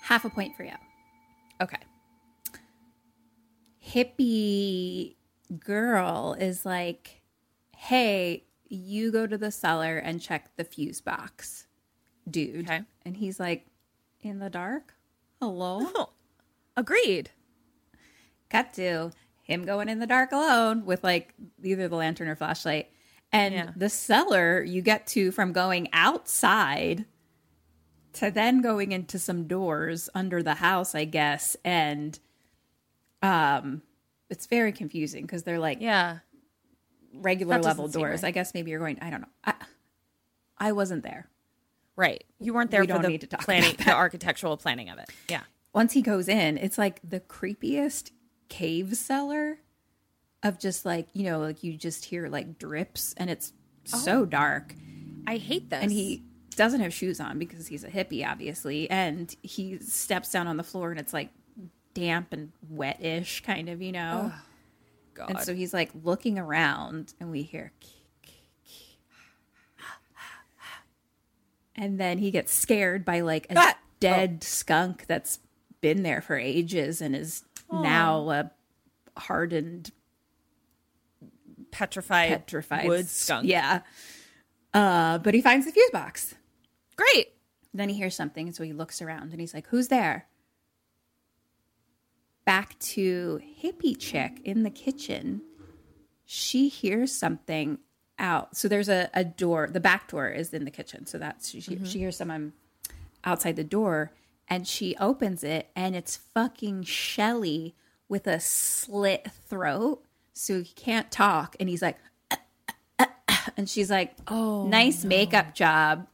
Half 0.03 0.27
a 0.27 0.29
point 0.29 0.55
for 0.55 0.65
you. 0.65 0.75
Okay. 1.63 1.79
Hippie 3.83 5.17
girl 5.59 6.37
is 6.39 6.67
like, 6.67 7.23
hey, 7.75 8.45
you 8.69 9.11
go 9.11 9.27
to 9.27 9.39
the 9.39 9.51
cellar 9.51 9.97
and 9.97 10.21
check 10.21 10.55
the 10.57 10.65
fuse 10.65 11.01
box, 11.01 11.67
dude. 12.31 12.67
Okay. 12.67 12.83
And 13.07 13.17
he's 13.17 13.41
like, 13.41 13.67
in 14.21 14.41
the 14.41 14.51
dark? 14.51 14.93
Hello? 15.41 15.81
Oh, 15.95 16.11
agreed. 16.77 17.31
Cut 18.51 18.75
to 18.75 19.13
him 19.49 19.65
going 19.65 19.89
in 19.89 19.99
the 19.99 20.07
dark 20.07 20.31
alone 20.33 20.85
with 20.85 21.03
like 21.03 21.35
either 21.63 21.89
the 21.89 21.97
lantern 21.97 22.29
or 22.29 22.37
flashlight. 22.37 22.91
And 23.33 23.55
Yeah. 23.55 23.71
the 23.75 23.89
cellar 23.89 24.63
you 24.63 24.81
get 24.83 25.07
to 25.09 25.33
from 25.33 25.53
going 25.53 25.89
outside 25.93 27.07
to 28.15 28.31
then 28.31 28.61
going 28.63 28.93
into 28.93 29.19
some 29.19 29.47
doors 29.47 30.09
under 30.15 30.43
the 30.43 30.55
house, 30.55 30.95
I 30.95 31.05
guess. 31.05 31.57
And 31.65 32.19
um 33.23 33.83
it's 34.31 34.47
very 34.47 34.73
confusing 34.73 35.23
because 35.23 35.43
they're 35.43 35.59
like 35.59 35.81
Yeah. 35.81 36.19
regular 37.15 37.59
level 37.61 37.89
doors. 37.89 38.23
right. 38.23 38.29
I 38.29 38.31
guess 38.31 38.53
maybe 38.55 38.71
you're 38.71 38.81
going, 38.81 38.99
I 39.01 39.11
don't 39.11 39.23
know. 39.23 39.29
I, 39.45 39.55
I 40.59 40.73
wasn't 40.73 41.03
there. 41.03 41.29
Right. 41.97 42.23
You 42.39 42.53
weren't 42.55 42.71
there 42.71 42.83
We 42.83 42.87
for 42.87 42.93
don't 42.95 43.03
the 43.03 43.09
need 43.09 43.23
to 43.23 43.27
talk 43.27 43.41
planning, 43.41 43.75
the 43.79 43.93
architectural 43.93 44.57
planning 44.59 44.89
of 44.91 44.99
it. 44.99 45.09
Yeah. 45.29 45.43
once 45.75 45.93
he 45.95 46.03
goes 46.03 46.29
in, 46.29 46.59
it's 46.59 46.77
like 46.79 47.01
the 47.03 47.21
creepiest 47.21 48.11
cave 48.49 48.97
cellar 48.97 49.59
of 50.43 50.59
just 50.59 50.85
like, 50.85 51.09
you 51.13 51.25
know, 51.25 51.41
like 51.41 51.63
you 51.63 51.77
just 51.77 52.05
hear 52.05 52.29
like 52.29 52.59
drips 52.59 53.15
and 53.17 53.29
it's 53.31 53.53
so 53.85 54.25
dark. 54.25 54.75
I 55.27 55.37
hate 55.37 55.71
this. 55.71 55.83
And 55.83 55.93
he 55.93 56.25
doesn't 56.57 56.81
have 56.81 56.93
shoes 56.93 57.21
on 57.21 57.39
because 57.39 57.67
he's 57.67 57.85
a 57.85 57.89
hippie, 57.89 58.27
obviously. 58.27 58.89
And 58.91 59.35
he 59.43 59.79
steps 59.79 60.31
down 60.33 60.47
on 60.47 60.57
the 60.57 60.63
floor 60.63 60.91
and 60.91 61.01
it's 61.01 61.13
like 61.13 61.31
damp 61.95 62.33
and 62.33 62.53
wet-ish 62.69 63.43
kind 63.43 63.69
of, 63.69 63.83
you 63.83 63.93
know. 63.93 64.33
God. 65.15 65.31
And 65.31 65.41
so 65.41 65.55
he's 65.55 65.75
like 65.75 65.91
looking 66.05 66.39
around 66.39 67.15
and 67.21 67.31
we 67.31 67.43
hear 67.43 67.73
and 71.79 71.99
then 71.99 72.19
he 72.19 72.31
gets 72.31 72.53
scared 72.53 73.05
by 73.05 73.21
like 73.21 73.47
a 73.51 73.55
Ah! 73.57 73.79
dead 74.01 74.43
skunk 74.43 75.07
that's 75.07 75.39
been 75.81 76.03
there 76.03 76.21
for 76.21 76.37
ages 76.37 77.01
and 77.01 77.15
is 77.15 77.45
now 77.73 78.31
a 78.31 78.51
hardened 79.17 79.91
petrified, 81.71 82.31
petrified 82.31 82.87
wood 82.87 83.09
skunk. 83.09 83.47
Yeah. 83.47 83.81
Uh, 84.75 85.19
but 85.19 85.35
he 85.35 85.41
finds 85.43 85.67
the 85.67 85.73
fuse 85.73 85.91
box. 85.91 86.35
Great. 86.97 87.29
Then 87.75 87.89
he 87.89 87.95
hears 87.95 88.15
something, 88.17 88.47
and 88.49 88.57
so 88.57 88.63
he 88.65 88.73
looks 88.73 89.01
around 89.03 89.33
and 89.33 89.41
he's 89.41 89.55
like, 89.55 89.67
Who's 89.69 89.89
there? 89.89 90.27
Back 92.45 92.79
to 92.81 93.41
hippie 93.63 93.99
chick 93.99 94.41
in 94.45 94.63
the 94.63 94.71
kitchen. 94.71 95.43
She 96.25 96.69
hears 96.69 97.13
something 97.13 97.79
out. 98.19 98.57
So 98.57 98.69
there's 98.69 98.89
a, 98.89 99.11
a 99.13 99.23
door, 99.25 99.69
the 99.71 99.81
back 99.81 100.09
door 100.09 100.29
is 100.29 100.53
in 100.55 100.65
the 100.65 100.71
kitchen. 100.71 101.07
So 101.07 101.19
that's 101.19 101.51
she, 101.51 101.59
Mm-hmm. 101.61 101.85
she 101.85 101.99
hears 101.99 102.17
someone 102.17 102.55
outside 103.25 103.57
the 103.57 103.65
door 103.65 104.13
and 104.49 104.67
she 104.67 104.97
opens 104.97 105.45
it 105.45 105.71
and 105.77 105.95
it's 105.95 106.17
fucking 106.17 106.83
Shelly 106.85 107.75
with 108.09 108.27
a 108.27 108.41
slit 108.41 109.29
throat. 109.49 110.03
So 110.33 110.63
he 110.63 110.73
can't 110.75 111.11
talk. 111.11 111.57
And 111.61 111.69
he's 111.69 111.83
like, 111.83 111.99
and 113.57 113.69
she's 113.69 113.91
like, 113.91 114.15
Oh, 114.29 114.67
nice 114.67 115.05
makeup 115.05 115.55
job. 115.55 116.07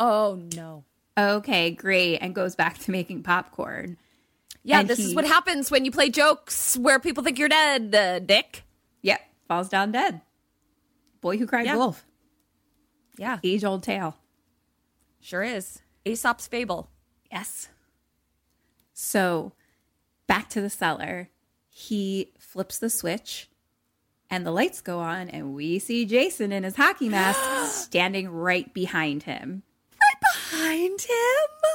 Oh 0.00 0.40
no. 0.56 0.84
Okay, 1.16 1.70
great. 1.70 2.18
And 2.18 2.34
goes 2.34 2.56
back 2.56 2.78
to 2.78 2.90
making 2.90 3.22
popcorn. 3.22 3.96
Yeah, 4.62 4.80
And 4.80 4.88
this 4.88 4.98
is 4.98 5.14
what 5.14 5.26
happens 5.26 5.70
when 5.70 5.84
you 5.84 5.90
play 5.90 6.08
jokes 6.08 6.76
where 6.76 6.98
people 6.98 7.22
think 7.22 7.38
you're 7.38 7.48
dead, 7.50 7.94
uh, 7.94 8.18
Dick. 8.18 8.64
Yep, 9.02 9.20
falls 9.46 9.68
down 9.68 9.92
dead. 9.92 10.22
Boy 11.20 11.36
who 11.36 11.46
cried 11.46 11.66
Yeah. 11.66 11.76
wolf. 11.76 12.04
Yeah, 13.18 13.38
Age 13.44 13.62
old 13.64 13.82
tale. 13.82 14.16
sure 15.20 15.42
is. 15.42 15.80
Aesop's 16.04 16.46
fable. 16.48 16.88
Yes. 17.30 17.68
So 18.94 19.52
back 20.26 20.48
to 20.50 20.60
the 20.60 20.70
cellar. 20.70 21.28
He 21.68 22.30
flips 22.38 22.78
the 22.78 22.88
switch 22.88 23.50
and 24.30 24.46
the 24.46 24.50
lights 24.50 24.80
go 24.80 25.00
on, 25.00 25.28
and 25.28 25.54
we 25.54 25.78
see 25.78 26.06
Jason 26.06 26.50
in 26.50 26.64
his 26.64 26.76
hockey 26.76 27.08
mask 27.08 27.40
standing 27.84 28.30
right 28.30 28.72
behind 28.72 29.24
him. 29.24 29.62
Right 29.92 30.32
behind 30.50 31.00
him? 31.02 31.70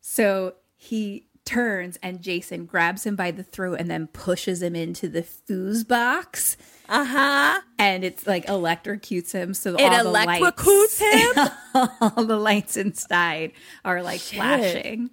So 0.00 0.54
he 0.76 1.26
turns 1.44 1.98
and 2.02 2.22
Jason 2.22 2.66
grabs 2.66 3.04
him 3.04 3.16
by 3.16 3.30
the 3.30 3.42
throat 3.42 3.78
and 3.78 3.90
then 3.90 4.06
pushes 4.08 4.62
him 4.62 4.74
into 4.74 5.08
the 5.08 5.22
fuse 5.22 5.84
box. 5.84 6.56
Uh 6.88 7.04
huh. 7.04 7.60
And 7.78 8.04
it's 8.04 8.26
like 8.26 8.46
electrocutes 8.46 9.32
him. 9.32 9.54
So 9.54 9.74
It 9.74 9.82
all 9.82 10.04
the 10.04 10.18
electrocutes 10.18 11.00
lights, 11.00 11.54
all 12.00 12.24
the 12.24 12.36
lights 12.36 12.76
inside 12.76 13.52
are 13.84 14.02
like 14.02 14.20
flashing. 14.20 15.10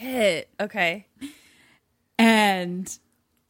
Shit. 0.00 0.48
Okay. 0.58 1.06
And 2.18 2.98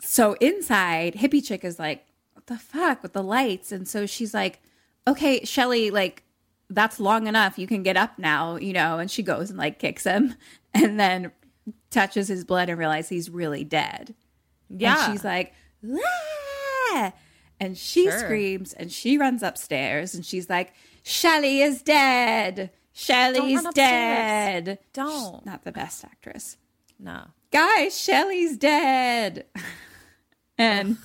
so 0.00 0.34
inside, 0.34 1.14
hippie 1.14 1.44
chick 1.44 1.64
is 1.64 1.78
like, 1.78 2.04
what 2.34 2.46
the 2.46 2.58
fuck 2.58 3.02
with 3.02 3.12
the 3.12 3.22
lights? 3.22 3.72
And 3.72 3.86
so 3.86 4.06
she's 4.06 4.34
like, 4.34 4.60
okay, 5.06 5.44
Shelly, 5.44 5.90
like, 5.90 6.24
that's 6.68 7.00
long 7.00 7.26
enough. 7.26 7.58
You 7.58 7.66
can 7.66 7.82
get 7.82 7.96
up 7.96 8.18
now, 8.18 8.56
you 8.56 8.72
know. 8.72 8.98
And 8.98 9.10
she 9.10 9.22
goes 9.22 9.50
and 9.50 9.58
like 9.58 9.78
kicks 9.78 10.04
him 10.04 10.34
and 10.74 10.98
then 11.00 11.32
touches 11.90 12.28
his 12.28 12.44
blood 12.44 12.68
and 12.68 12.78
realizes 12.78 13.08
he's 13.08 13.30
really 13.30 13.64
dead. 13.64 14.14
Yeah. 14.68 15.04
And 15.04 15.12
she's 15.12 15.24
like, 15.24 15.52
"Ah!" 15.84 17.12
and 17.58 17.76
she 17.76 18.04
Sure. 18.04 18.18
screams 18.20 18.72
and 18.72 18.90
she 18.92 19.18
runs 19.18 19.42
upstairs 19.42 20.14
and 20.14 20.24
she's 20.24 20.48
like, 20.48 20.72
Shelly 21.02 21.60
is 21.60 21.82
dead. 21.82 22.70
Upstairs. 23.66 24.64
dead. 24.64 24.78
Don't. 24.92 25.36
She's 25.38 25.46
not 25.46 25.64
the 25.64 25.72
best 25.72 26.04
actress 26.04 26.56
No. 26.98 27.28
guys, 27.50 27.98
Shelly's 27.98 28.56
dead. 28.56 29.46
and 30.58 30.96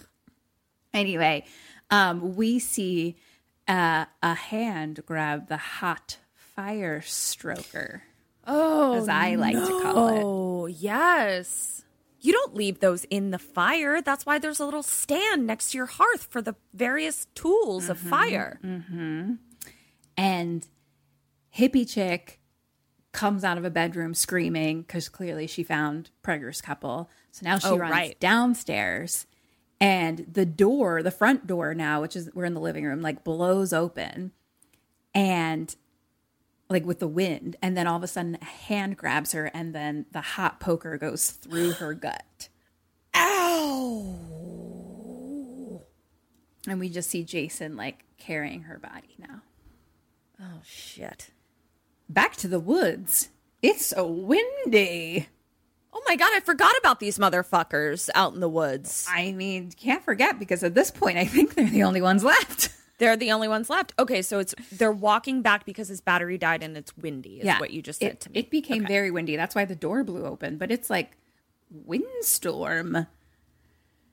anyway, 0.94 1.46
um, 1.90 2.36
we 2.36 2.60
see 2.60 3.16
uh, 3.68 4.06
a 4.22 4.34
hand 4.34 5.02
grab 5.06 5.48
the 5.48 5.58
hot 5.58 6.18
fire 6.34 7.02
stroker, 7.02 8.02
Oh, 8.48 8.94
as 8.96 9.10
I 9.10 9.36
like 9.36 9.56
to 9.56 9.82
call 9.82 10.08
it. 10.10 10.22
Oh, 10.24 10.66
yes. 10.68 11.84
You 12.22 12.32
don't 12.32 12.56
leave 12.56 12.80
those 12.80 13.04
in 13.06 13.30
the 13.32 13.38
fire. 13.40 14.02
That's 14.02 14.26
why 14.26 14.40
there's 14.40 14.60
a 14.60 14.66
little 14.66 14.82
stand 14.84 15.46
next 15.46 15.72
to 15.72 15.78
your 15.78 15.86
hearth 15.86 16.28
for 16.30 16.42
the 16.42 16.56
various 16.74 17.28
tools 17.36 17.88
of 17.90 18.00
fire. 18.00 18.60
And 20.18 20.68
hippie 21.58 21.90
chick 21.90 22.40
comes 23.12 23.44
out 23.44 23.58
of 23.58 23.64
a 23.66 23.70
bedroom 23.70 24.14
screaming 24.14 24.82
because 24.82 25.08
clearly 25.10 25.48
she 25.48 25.64
found 25.64 26.10
Preggers 26.24 26.62
couple. 26.62 27.10
So 27.32 27.46
now 27.46 27.58
she 27.60 27.68
Oh, 27.68 27.78
runs 27.78 27.92
right. 27.92 28.20
downstairs, 28.20 29.26
and 29.80 30.26
the 30.32 30.46
door, 30.46 31.02
the 31.04 31.12
front 31.12 31.48
door 31.48 31.74
now, 31.74 32.02
which 32.02 32.16
is 32.16 32.30
we're 32.34 32.46
in 32.46 32.54
the 32.54 32.60
living 32.62 32.84
room, 32.86 33.02
like 33.02 33.24
blows 33.24 33.72
open, 33.74 34.32
and 35.14 35.76
like 36.70 36.86
with 36.86 37.00
the 37.00 37.08
wind, 37.08 37.56
and 37.62 37.78
then 37.78 37.88
all 37.88 37.98
of 37.98 38.04
a 38.04 38.08
sudden 38.08 38.38
a 38.42 38.46
hand 38.46 38.98
grabs 38.98 39.32
her, 39.34 39.46
and 39.54 39.74
then 39.76 40.06
the 40.12 40.22
hot 40.22 40.60
poker 40.60 40.98
goes 40.98 41.30
through 41.32 41.72
her 41.74 41.94
gut. 42.08 42.50
Ow! 44.56 45.82
And 46.68 46.80
we 46.80 46.90
just 46.90 47.10
see 47.10 47.24
Jason 47.24 47.76
like 47.78 48.04
carrying 48.18 48.64
her 48.64 48.80
body 48.80 49.16
now. 49.20 49.42
Oh, 50.42 50.62
shit. 50.66 51.30
Back 52.10 52.36
to 52.38 52.48
the 52.48 52.60
woods. 52.60 53.30
It's 53.62 53.88
so 53.88 54.06
windy. 54.06 55.28
Oh 55.94 56.02
my 56.08 56.16
God, 56.16 56.32
I 56.34 56.42
forgot 56.42 56.74
about 56.78 57.00
these 57.00 57.18
motherfuckers 57.18 58.10
out 58.14 58.34
in 58.34 58.42
the 58.42 58.50
woods. 58.50 59.08
I 59.10 59.32
mean, 59.32 59.72
can't 59.72 60.04
forget 60.04 60.38
because 60.38 60.64
at 60.64 60.76
this 60.76 60.92
point, 60.92 61.18
I 61.18 61.26
think 61.26 61.56
they're 61.56 61.70
the 61.70 61.84
only 61.84 62.02
ones 62.02 62.24
left. 62.24 62.70
They're 62.98 63.18
the 63.18 63.34
only 63.34 63.50
ones 63.50 63.70
left. 63.70 63.92
Okay, 64.00 64.22
so 64.22 64.40
it's 64.40 64.56
they're 64.72 64.90
walking 64.90 65.42
back 65.42 65.66
because 65.66 65.90
his 65.90 66.00
battery 66.00 66.38
died 66.38 66.64
and 66.64 66.78
it's 66.78 66.96
windy, 66.96 67.42
is 67.42 67.60
what 67.60 67.72
you 67.72 67.82
just 67.82 68.00
said 68.00 68.14
it, 68.14 68.22
to 68.22 68.32
me. 68.32 68.40
It 68.40 68.50
became 68.50 68.88
very 68.88 69.12
windy. 69.12 69.36
That's 69.36 69.54
why 69.54 69.66
the 69.66 69.76
door 69.76 70.06
blew 70.06 70.26
open, 70.26 70.58
but 70.58 70.72
it's 70.72 70.90
like 70.90 71.18
windstorm. 71.70 73.08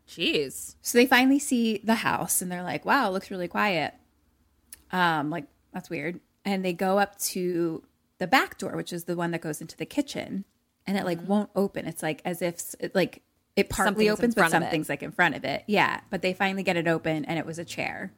Jeez. 0.08 0.74
So 0.82 0.98
they 0.98 1.06
finally 1.06 1.38
see 1.38 1.80
the 1.84 1.94
house 1.94 2.42
and 2.42 2.50
they're 2.50 2.64
like, 2.64 2.84
wow, 2.84 3.08
it 3.08 3.12
looks 3.12 3.30
really 3.30 3.46
quiet. 3.46 3.94
Um, 4.90 5.30
like, 5.30 5.46
that's 5.72 5.88
weird. 5.88 6.18
And 6.44 6.64
they 6.64 6.72
go 6.72 6.98
up 6.98 7.18
to 7.20 7.84
the 8.18 8.26
back 8.26 8.58
door, 8.58 8.76
which 8.76 8.92
is 8.92 9.04
the 9.04 9.16
one 9.16 9.30
that 9.32 9.40
goes 9.40 9.60
into 9.60 9.76
the 9.76 9.86
kitchen. 9.86 10.44
and 10.86 10.96
it 10.96 11.04
like 11.04 11.20
won't 11.28 11.50
open. 11.54 11.86
It's 11.86 12.02
like 12.02 12.20
as 12.24 12.42
if 12.42 12.74
it, 12.80 12.94
like 12.94 13.22
it 13.54 13.68
partly 13.68 14.06
Something's 14.08 14.18
opens, 14.18 14.34
but 14.34 14.40
front 14.40 14.54
of 14.54 14.62
it. 14.62 14.64
something's 14.64 14.88
like 14.88 15.02
in 15.02 15.12
front 15.12 15.36
of 15.36 15.44
it. 15.44 15.62
Yeah, 15.68 16.00
but 16.10 16.22
they 16.22 16.32
finally 16.32 16.62
get 16.64 16.76
it 16.76 16.88
open, 16.88 17.24
and 17.26 17.38
it 17.38 17.46
was 17.46 17.58
a 17.58 17.64
chair. 17.64 18.12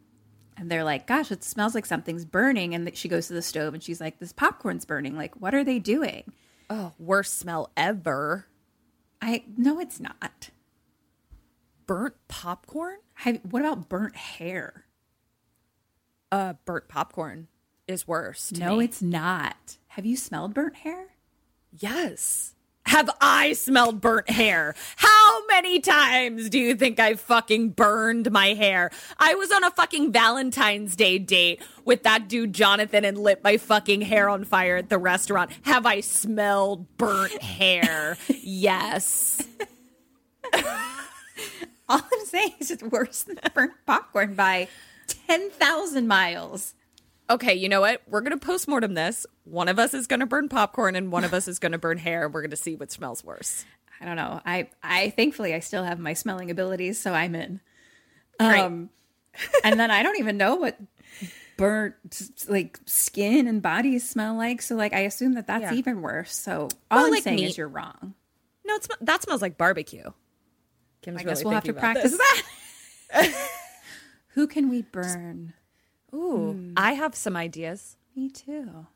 And 0.57 0.71
they're 0.71 0.85
like, 0.85 1.07
"Gosh, 1.07 1.31
it 1.33 1.43
smells 1.45 1.75
like 1.75 1.85
something's 1.85 2.25
burning." 2.25 2.75
And 2.75 2.97
she 2.97 3.09
goes 3.09 3.27
to 3.27 3.35
the 3.35 3.43
stove, 3.43 3.75
and 3.75 3.83
she's 3.83 4.01
like, 4.01 4.19
"This 4.21 4.33
popcorn's 4.33 4.85
burning. 4.87 5.17
Like, 5.17 5.35
what 5.41 5.55
are 5.55 5.65
they 5.65 5.79
doing?" 5.79 6.33
Oh, 6.71 6.93
worst 6.99 7.37
smell 7.39 7.71
ever. 7.77 8.47
I 9.21 9.45
no, 9.57 9.81
it's 9.81 10.01
not. 10.01 10.51
Burnt 11.87 12.15
popcorn? 12.29 12.99
Have, 13.15 13.41
what 13.51 13.61
about 13.61 13.89
burnt 13.91 14.17
hair? 14.17 14.87
Uh, 16.33 16.55
burnt 16.65 16.89
popcorn 16.89 17.49
is 17.87 18.07
worse. 18.07 18.53
No, 18.53 18.77
me. 18.77 18.85
it's 18.85 19.03
not. 19.03 19.77
Have 19.89 20.07
you 20.07 20.17
smelled 20.17 20.55
burnt 20.55 20.77
hair? 20.77 21.09
Yes. 21.73 22.55
Have 22.87 23.09
I 23.21 23.55
smelled 23.55 24.01
burnt 24.01 24.29
hair? 24.29 24.75
How 24.97 25.47
many 25.47 25.81
times 25.81 26.51
do 26.51 26.59
you 26.59 26.75
think 26.75 27.01
I 27.01 27.15
fucking 27.15 27.71
burned 27.71 28.31
my 28.31 28.49
hair? 28.49 28.91
I 29.19 29.35
was 29.35 29.51
on 29.51 29.65
a 29.65 29.71
fucking 29.71 30.13
Valentine's 30.13 30.95
Day 30.95 31.19
date 31.19 31.63
with 31.85 32.03
that 32.03 32.29
dude 32.29 32.53
Jonathan 32.53 33.05
and 33.05 33.17
lit 33.17 33.43
my 33.43 33.57
fucking 33.57 34.03
hair 34.03 34.29
on 34.29 34.45
fire 34.45 34.77
at 34.77 34.91
the 34.91 34.99
restaurant. 34.99 35.51
Have 35.63 35.87
I 35.87 36.01
smelled 36.01 36.99
burnt 36.99 37.43
hair? 37.43 38.19
yes. 38.29 39.43
All 41.89 42.01
I'm 42.01 42.27
saying 42.27 42.55
is 42.61 42.71
it's 42.71 42.83
worse 42.83 43.23
than 43.23 43.39
burnt 43.55 43.73
popcorn 43.87 44.35
by 44.35 44.69
10,000 45.27 46.07
miles. 46.07 46.75
Okay, 47.31 47.55
you 47.55 47.69
know 47.69 47.81
what? 47.81 48.03
We're 48.07 48.21
going 48.21 48.39
to 48.39 48.47
postmortem 48.47 48.95
this. 48.95 49.27
One 49.45 49.69
of 49.69 49.79
us 49.79 49.95
is 49.95 50.07
going 50.07 50.21
to 50.21 50.27
burn 50.27 50.49
popcorn 50.49 50.95
and 50.95 51.11
one 51.11 51.25
of 51.25 51.33
us 51.33 51.49
is 51.49 51.59
going 51.59 51.73
to 51.73 51.79
burn 51.79 51.97
hair. 51.99 52.25
and 52.27 52.35
We're 52.35 52.43
going 52.43 52.51
to 52.51 52.57
see 52.57 52.75
what 52.77 52.91
smells 52.93 53.25
worse. 53.25 53.65
I 54.01 54.05
don't 54.05 54.17
know. 54.17 54.41
I, 54.45 54.69
I 54.83 55.11
thankfully 55.11 55.55
I 55.55 55.61
still 55.61 55.85
have 55.85 55.99
my 55.99 56.13
smelling 56.13 56.51
abilities, 56.51 56.99
so 57.01 57.13
I'm 57.15 57.35
in. 57.35 57.61
Um, 58.41 58.91
and 59.63 59.79
then 59.81 59.91
I 59.91 60.03
don't 60.03 60.19
even 60.19 60.37
know 60.37 60.57
what 60.57 60.79
burnt 61.57 61.95
like 62.49 62.79
skin 62.85 63.47
and 63.47 63.63
bodies 63.63 64.07
smell 64.09 64.35
like. 64.37 64.61
So 64.61 64.75
like 64.75 64.93
I 64.93 65.01
assume 65.01 65.35
that 65.35 65.47
that's 65.47 65.63
Yeah. 65.63 65.75
even 65.75 66.03
worse. 66.03 66.35
So 66.35 66.69
all 66.91 66.99
Well, 66.99 67.05
I'm 67.07 67.11
like 67.13 67.23
saying 67.23 67.37
meat. 67.37 67.47
is 67.47 67.57
you're 67.59 67.69
wrong. 67.69 68.15
No, 68.67 68.75
it's, 68.75 68.89
that 69.01 69.23
smells 69.23 69.41
like 69.41 69.57
barbecue. 69.57 70.11
Kim's 71.03 71.21
I 71.21 71.25
guess 71.25 71.39
really 71.39 71.45
we'll 71.45 71.55
have 71.55 71.65
to 71.65 71.73
practice 71.75 72.13
this. 72.19 72.43
that. 73.13 73.49
Who 74.35 74.47
can 74.47 74.69
we 74.69 74.83
burn? 74.83 75.55
Ooh, 76.15 76.73
I 76.77 76.93
have 76.93 77.15
some 77.15 77.37
ideas. 77.37 77.97
Me 78.15 78.29
too. 78.31 78.87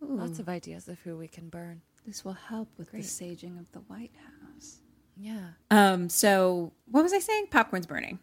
Lots 0.00 0.38
of 0.38 0.48
ideas 0.48 0.88
of 0.88 0.98
who 1.00 1.16
we 1.16 1.28
can 1.28 1.48
burn. 1.48 1.82
This 2.06 2.24
will 2.24 2.32
help 2.32 2.68
with 2.76 2.92
the 2.92 2.98
saging 2.98 3.58
of 3.58 3.70
the 3.72 3.80
White 3.80 4.12
House. 4.52 4.78
Yeah. 5.16 5.50
Um. 5.70 6.08
So 6.08 6.72
what 6.90 7.02
was 7.02 7.12
I 7.12 7.18
saying? 7.18 7.48
Popcorn's 7.50 7.86
burning. 7.86 8.18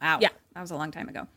Wow. 0.00 0.18
Yeah. 0.20 0.30
that 0.54 0.60
was 0.60 0.70
a 0.70 0.76
long 0.76 0.90
time 0.90 1.08
ago. 1.08 1.28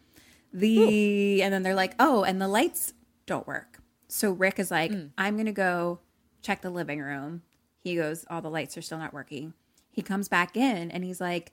The 0.53 1.43
and 1.43 1.53
then 1.53 1.63
they're 1.63 1.76
like, 1.76 1.95
oh, 1.99 2.23
and 2.23 2.41
the 2.41 2.47
lights 2.47 2.93
don't 3.26 3.45
work. 3.45 3.80
So 4.07 4.31
Rick 4.31 4.59
is 4.59 4.72
like, 4.72 4.91
I'm 5.17 5.35
gonna 5.38 5.51
go 5.51 5.99
check 6.41 6.61
the 6.61 6.69
living 6.69 7.01
room. 7.01 7.41
He 7.80 7.95
goes, 7.95 8.26
all 8.30 8.41
the 8.41 8.49
lights 8.49 8.77
are 8.77 8.81
still 8.81 8.97
not 8.97 9.13
working. 9.13 9.53
He 9.91 10.01
comes 10.01 10.27
back 10.27 10.55
in 10.57 10.91
and 10.91 11.03
he's 11.03 11.22
like, 11.22 11.51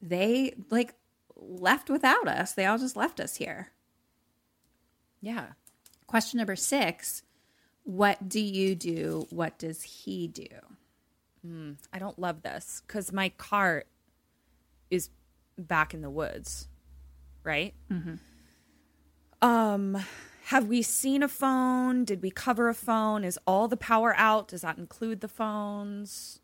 they 0.00 0.54
like 0.70 0.94
left 1.36 1.90
without 1.90 2.28
us. 2.28 2.52
They 2.52 2.64
all 2.64 2.78
just 2.78 2.96
left 2.96 3.20
us 3.20 3.36
here. 3.36 3.70
Yeah. 5.24 5.46
Question 6.06 6.38
number 6.38 6.54
six: 6.56 7.22
What 7.84 8.28
do 8.28 8.40
you 8.40 8.74
do? 8.74 9.26
What 9.30 9.58
does 9.58 9.82
he 9.82 10.28
do? 10.28 10.46
I 11.92 11.98
don't 11.98 12.18
love 12.18 12.42
this 12.42 12.82
because 12.86 13.12
my 13.12 13.30
cart 13.30 13.86
is 14.90 15.10
back 15.58 15.92
in 15.94 16.00
the 16.00 16.10
woods, 16.10 16.68
right? 17.42 17.74
Um, 19.42 19.98
have 20.46 20.66
we 20.68 20.80
seen 20.82 21.22
a 21.22 21.28
phone? 21.28 22.04
Did 22.04 22.22
we 22.22 22.30
cover 22.30 22.68
a 22.68 22.74
phone? 22.74 23.24
Is 23.24 23.38
all 23.46 23.68
the 23.68 23.76
power 23.76 24.14
out? 24.16 24.48
Does 24.48 24.62
that 24.62 24.78
include 24.78 25.20
the 25.20 25.28
phones? 25.28 26.40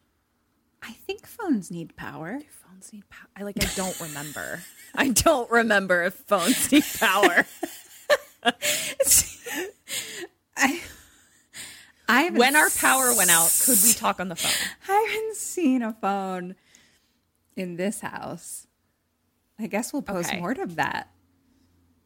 I 0.82 0.92
think 0.92 1.26
phones 1.26 1.70
need 1.70 1.96
power. 1.96 2.38
Phones 2.66 2.92
need 2.92 3.08
power. 3.08 3.28
I 3.36 3.42
like. 3.42 3.56
I 3.62 3.68
don't 3.76 3.98
remember. 4.00 4.62
I 4.94 5.08
don't 5.08 5.50
remember 5.50 6.02
if 6.04 6.14
phones 6.14 6.70
need 6.72 6.84
power. 6.98 7.46
I 10.56 10.80
I 12.08 12.30
when 12.30 12.56
our 12.56 12.70
power 12.70 13.14
went 13.14 13.30
out, 13.30 13.52
could 13.64 13.78
we 13.82 13.92
talk 13.92 14.20
on 14.20 14.28
the 14.28 14.36
phone? 14.36 14.50
I 14.88 15.08
haven't 15.12 15.36
seen 15.36 15.82
a 15.82 15.92
phone 15.92 16.56
in 17.56 17.76
this 17.76 18.00
house. 18.00 18.66
I 19.58 19.66
guess 19.66 19.92
we'll 19.92 20.02
post 20.02 20.30
Okay. 20.30 20.40
mortem 20.40 20.74
that. 20.76 21.10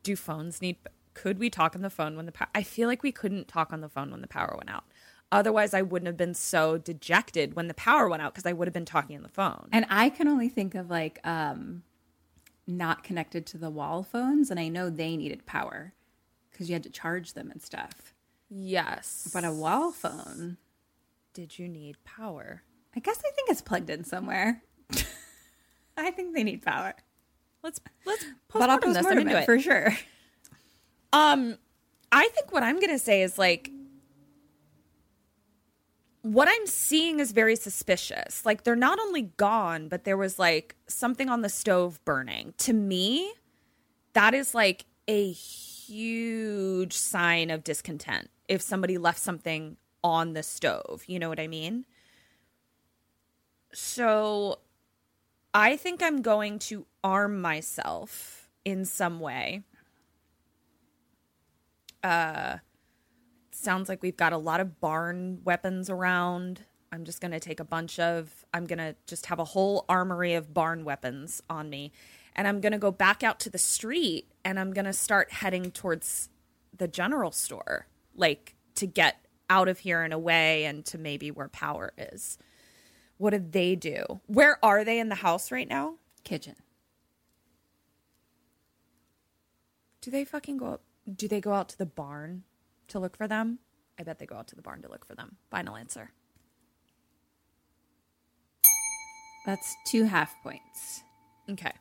do 0.03 0.17
phones 0.17 0.61
need 0.61 0.77
could 1.15 1.39
we 1.39 1.49
talk 1.49 1.77
on 1.77 1.83
the 1.83 1.91
phone 1.91 2.17
when 2.17 2.27
the 2.27 2.33
power 2.33 2.49
i 2.55 2.63
feel 2.65 2.89
like 2.89 3.05
we 3.05 3.13
couldn't 3.13 3.47
talk 3.47 3.73
on 3.73 3.81
the 3.81 3.89
phone 3.89 4.11
when 4.11 4.21
the 4.21 4.27
power 4.27 4.53
went 4.57 4.69
out 4.69 4.83
otherwise 5.31 5.73
i 5.73 5.81
wouldn't 5.81 6.09
have 6.09 6.17
been 6.17 6.35
so 6.35 6.77
dejected 6.77 7.55
when 7.55 7.69
the 7.69 7.75
power 7.75 8.09
went 8.09 8.21
out 8.21 8.35
because 8.35 8.45
i 8.45 8.53
would 8.53 8.67
have 8.67 8.73
been 8.75 8.85
talking 8.85 9.17
on 9.17 9.23
the 9.23 9.29
phone 9.29 9.69
And 9.71 9.87
I 9.89 10.11
can 10.11 10.27
only 10.27 10.49
think 10.49 10.75
of 10.75 10.91
like 10.91 11.21
um 11.25 11.85
not 12.67 13.05
connected 13.05 13.47
to 13.47 13.57
the 13.59 13.71
wall 13.71 14.03
phones 14.03 14.51
and 14.51 14.59
I 14.59 14.67
know 14.69 14.91
they 14.91 15.17
needed 15.17 15.47
power 15.47 15.95
because 16.55 16.71
you 16.71 16.75
had 16.75 16.85
to 16.85 16.91
charge 16.91 17.33
them 17.35 17.51
and 17.51 17.61
stuff. 17.61 18.15
yes 18.49 19.29
But 19.35 19.45
a 19.45 19.53
wall 19.53 19.91
phone, 19.93 20.57
did 21.35 21.59
you 21.59 21.69
need 21.69 22.03
power 22.05 22.63
I 22.97 23.01
guess 23.01 23.19
I 23.19 23.31
think 23.35 23.51
it's 23.51 23.61
plugged 23.61 23.91
in 23.91 24.05
somewhere. 24.05 24.63
I 25.97 26.11
think 26.13 26.35
they 26.35 26.45
need 26.45 26.63
power. 26.63 26.95
let's 27.63 27.81
let's 28.07 28.25
But 28.53 28.71
I'll 28.71 28.79
postmortem 28.79 28.93
this 28.95 29.07
i'm 29.07 29.19
into 29.19 29.37
it 29.37 29.43
it 29.43 29.47
for 29.47 29.59
sure. 29.59 29.97
Um, 31.13 31.59
I 32.11 32.29
think 32.35 32.53
what 32.53 32.63
I'm 32.63 32.81
gonna 32.81 32.99
say 32.99 33.23
is 33.23 33.39
like 33.39 33.71
what 36.23 36.49
I'm 36.49 36.67
seeing 36.67 37.21
is 37.21 37.33
very 37.33 37.55
suspicious. 37.57 38.47
Like 38.47 38.65
they're 38.65 38.77
not 38.77 38.99
only 38.99 39.23
gone, 39.23 39.89
but 39.89 40.05
there 40.05 40.17
was 40.17 40.39
like 40.39 40.75
something 40.89 41.29
on 41.29 41.43
the 41.43 41.49
stove 41.49 42.03
burning. 42.05 42.55
To 42.59 42.73
me, 42.73 43.33
that 44.15 44.35
is 44.35 44.55
like 44.55 44.87
a 45.09 45.33
huge 45.87 46.93
sign 46.93 47.51
of 47.51 47.65
discontent 47.65 48.31
if 48.49 48.63
somebody 48.63 48.99
left 48.99 49.19
something 49.19 49.77
on 50.03 50.33
the 50.33 50.43
stove. 50.43 51.05
You 51.07 51.19
know 51.19 51.29
what 51.29 51.41
I 51.41 51.47
mean? 51.47 51.85
So 53.73 54.61
I 55.53 55.77
think 55.77 56.03
I'm 56.03 56.23
going 56.23 56.59
to 56.61 56.87
arm 57.03 57.41
myself 57.41 58.49
in 58.65 58.85
some 58.85 59.21
way 59.21 59.63
uh, 62.05 62.59
sounds 63.51 63.89
like 63.89 64.03
we've 64.03 64.17
got 64.17 64.33
a 64.33 64.39
lot 64.39 64.61
of 64.61 64.81
barn 64.81 65.41
weapons 65.43 65.89
around. 65.89 66.61
I'm 66.93 67.05
just 67.05 67.21
going 67.21 67.33
to 67.33 67.41
take 67.41 67.59
a 67.59 67.65
bunch 67.65 67.99
of, 67.99 68.45
I'm 68.53 68.67
going 68.67 68.79
to 68.79 68.95
just 69.07 69.27
have 69.27 69.41
a 69.41 69.45
whole 69.45 69.87
armory 69.89 70.35
of 70.35 70.53
barn 70.53 70.85
weapons 70.85 71.43
on 71.49 71.71
me. 71.71 71.93
And 72.37 72.49
I'm 72.49 72.61
going 72.61 72.73
to 72.73 72.79
go 72.79 72.91
back 72.91 73.23
out 73.23 73.39
to 73.41 73.51
the 73.51 73.59
street 73.59 74.33
and 74.45 74.59
I'm 74.59 74.73
going 74.73 74.85
to 74.87 74.93
start 74.93 75.31
heading 75.31 75.71
towards 75.71 76.29
the 76.77 76.89
general 76.89 77.31
store, 77.31 77.87
like 78.17 78.57
to 78.77 78.87
get 78.87 79.25
out 79.49 79.69
of 79.69 79.79
here 79.79 80.03
and 80.03 80.13
away 80.13 80.65
and 80.65 80.85
to 80.87 80.99
maybe 80.99 81.31
where 81.31 81.49
power 81.49 81.93
is. 81.97 82.39
What 83.19 83.31
did 83.31 83.53
they 83.53 83.77
do? 83.77 84.21
Where 84.27 84.59
are 84.65 84.85
they 84.85 84.99
in 84.99 85.09
the 85.09 85.15
house 85.17 85.53
right 85.53 85.69
now? 85.69 85.97
Kitchen. 86.25 86.57
Do 90.01 90.11
they 90.11 90.25
fucking 90.25 90.59
go? 90.59 90.67
up? 90.67 90.83
Do 91.11 91.29
they 91.29 91.41
go 91.41 91.53
out 91.53 91.69
to 91.71 91.79
the 91.79 91.87
barn 91.87 92.43
to 92.89 92.99
look 92.99 93.17
for 93.17 93.29
them? 93.29 93.59
I 93.99 94.03
bet 94.03 94.19
they 94.19 94.27
go 94.27 94.37
out 94.37 94.49
to 94.49 94.57
the 94.57 94.63
barn 94.63 94.83
to 94.83 94.89
look 94.89 95.07
for 95.07 95.15
them. 95.15 95.37
Final 95.51 95.77
answer. 95.77 96.11
That's 99.47 99.77
two 99.87 100.05
half 100.05 100.35
points. 100.43 101.03
Okay. 101.51 101.73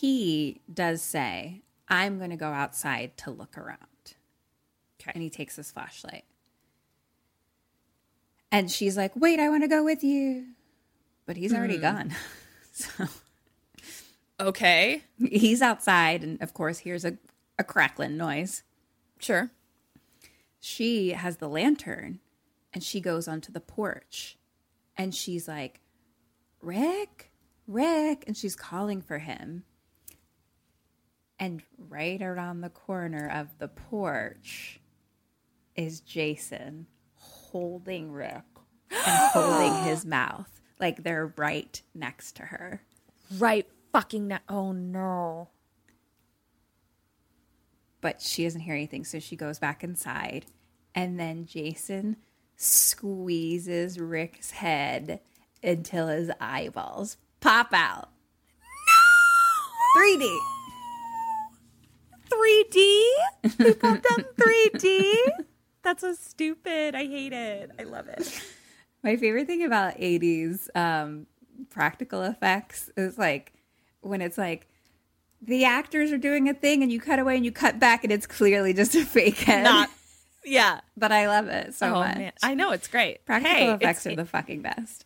He 0.00 0.62
does 0.72 1.02
say, 1.02 1.60
I'm 1.86 2.16
going 2.16 2.30
to 2.30 2.36
go 2.36 2.48
outside 2.48 3.18
to 3.18 3.30
look 3.30 3.58
around. 3.58 3.76
Okay. 4.98 5.12
And 5.12 5.22
he 5.22 5.28
takes 5.28 5.56
his 5.56 5.70
flashlight. 5.70 6.24
And 8.50 8.70
she's 8.70 8.96
like, 8.96 9.12
Wait, 9.14 9.38
I 9.38 9.50
want 9.50 9.62
to 9.62 9.68
go 9.68 9.84
with 9.84 10.02
you. 10.02 10.46
But 11.26 11.36
he's 11.36 11.52
already 11.52 11.76
hmm. 11.76 11.82
gone. 11.82 12.14
so 12.72 13.08
Okay. 14.40 15.02
he's 15.18 15.60
outside 15.60 16.24
and, 16.24 16.40
of 16.40 16.54
course, 16.54 16.78
hears 16.78 17.04
a, 17.04 17.18
a 17.58 17.64
crackling 17.64 18.16
noise. 18.16 18.62
Sure. 19.18 19.50
She 20.60 21.10
has 21.10 21.36
the 21.36 21.48
lantern 21.48 22.20
and 22.72 22.82
she 22.82 23.02
goes 23.02 23.28
onto 23.28 23.52
the 23.52 23.60
porch 23.60 24.38
and 24.96 25.14
she's 25.14 25.46
like, 25.46 25.82
Rick, 26.62 27.32
Rick. 27.66 28.24
And 28.26 28.34
she's 28.34 28.56
calling 28.56 29.02
for 29.02 29.18
him. 29.18 29.64
And 31.40 31.62
right 31.88 32.20
around 32.20 32.60
the 32.60 32.68
corner 32.68 33.26
of 33.32 33.48
the 33.58 33.68
porch 33.68 34.78
is 35.74 36.00
Jason 36.00 36.86
holding 37.14 38.12
Rick 38.12 38.44
and 38.90 39.00
holding 39.32 39.84
his 39.84 40.04
mouth. 40.04 40.60
Like 40.78 41.02
they're 41.02 41.32
right 41.38 41.80
next 41.94 42.36
to 42.36 42.42
her. 42.42 42.82
Right 43.38 43.66
fucking 43.90 44.28
now. 44.28 44.40
Oh 44.50 44.72
no. 44.72 45.48
But 48.02 48.20
she 48.20 48.44
doesn't 48.44 48.60
hear 48.60 48.74
anything, 48.74 49.04
so 49.04 49.18
she 49.18 49.36
goes 49.36 49.58
back 49.58 49.82
inside. 49.82 50.44
And 50.94 51.18
then 51.18 51.46
Jason 51.46 52.16
squeezes 52.56 53.98
Rick's 53.98 54.50
head 54.50 55.20
until 55.62 56.08
his 56.08 56.30
eyeballs 56.38 57.16
pop 57.40 57.72
out. 57.72 58.10
No! 59.96 60.02
3D. 60.02 60.59
3D? 62.40 63.08
People 63.58 63.90
done 63.96 64.24
3D? 64.36 65.14
That's 65.82 66.02
so 66.02 66.14
stupid. 66.14 66.94
I 66.94 67.04
hate 67.06 67.32
it. 67.32 67.70
I 67.78 67.84
love 67.84 68.08
it. 68.08 68.42
My 69.02 69.16
favorite 69.16 69.46
thing 69.46 69.64
about 69.64 69.96
80s 69.98 70.68
um, 70.76 71.26
practical 71.70 72.22
effects 72.22 72.90
is 72.96 73.16
like 73.16 73.52
when 74.02 74.20
it's 74.20 74.36
like 74.38 74.68
the 75.42 75.64
actors 75.64 76.12
are 76.12 76.18
doing 76.18 76.48
a 76.48 76.54
thing 76.54 76.82
and 76.82 76.92
you 76.92 77.00
cut 77.00 77.18
away 77.18 77.36
and 77.36 77.44
you 77.44 77.52
cut 77.52 77.78
back 77.78 78.04
and 78.04 78.12
it's 78.12 78.26
clearly 78.26 78.72
just 78.74 78.94
a 78.94 79.04
fake 79.04 79.38
head. 79.38 79.64
Not. 79.64 79.88
Yeah. 80.44 80.80
but 80.96 81.12
I 81.12 81.28
love 81.28 81.48
it 81.48 81.74
so 81.74 81.88
oh 81.88 82.00
much. 82.00 82.16
man. 82.16 82.32
I 82.42 82.54
know 82.54 82.72
it's 82.72 82.88
great. 82.88 83.24
Practical 83.26 83.56
Hey, 83.56 83.72
effects 83.72 84.06
are 84.06 84.16
the 84.16 84.24
fucking 84.26 84.62
best. 84.62 85.04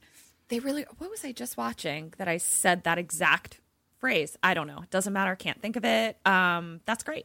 They 0.49 0.59
really. 0.59 0.85
What 0.99 1.11
was 1.11 1.25
I 1.25 1.33
just 1.33 1.57
watching 1.57 2.13
that 2.19 2.29
I 2.29 2.37
said 2.37 2.85
that 2.85 2.99
exact 2.99 3.61
phrase? 4.05 4.37
I 4.43 4.53
don't 4.53 4.67
know. 4.67 4.81
It 4.83 4.91
doesn't 4.91 5.15
matter. 5.15 5.35
Can't 5.35 5.63
think 5.63 5.77
of 5.77 5.85
it. 5.87 6.19
Um, 6.27 6.83
that's 6.85 7.03
great. 7.03 7.25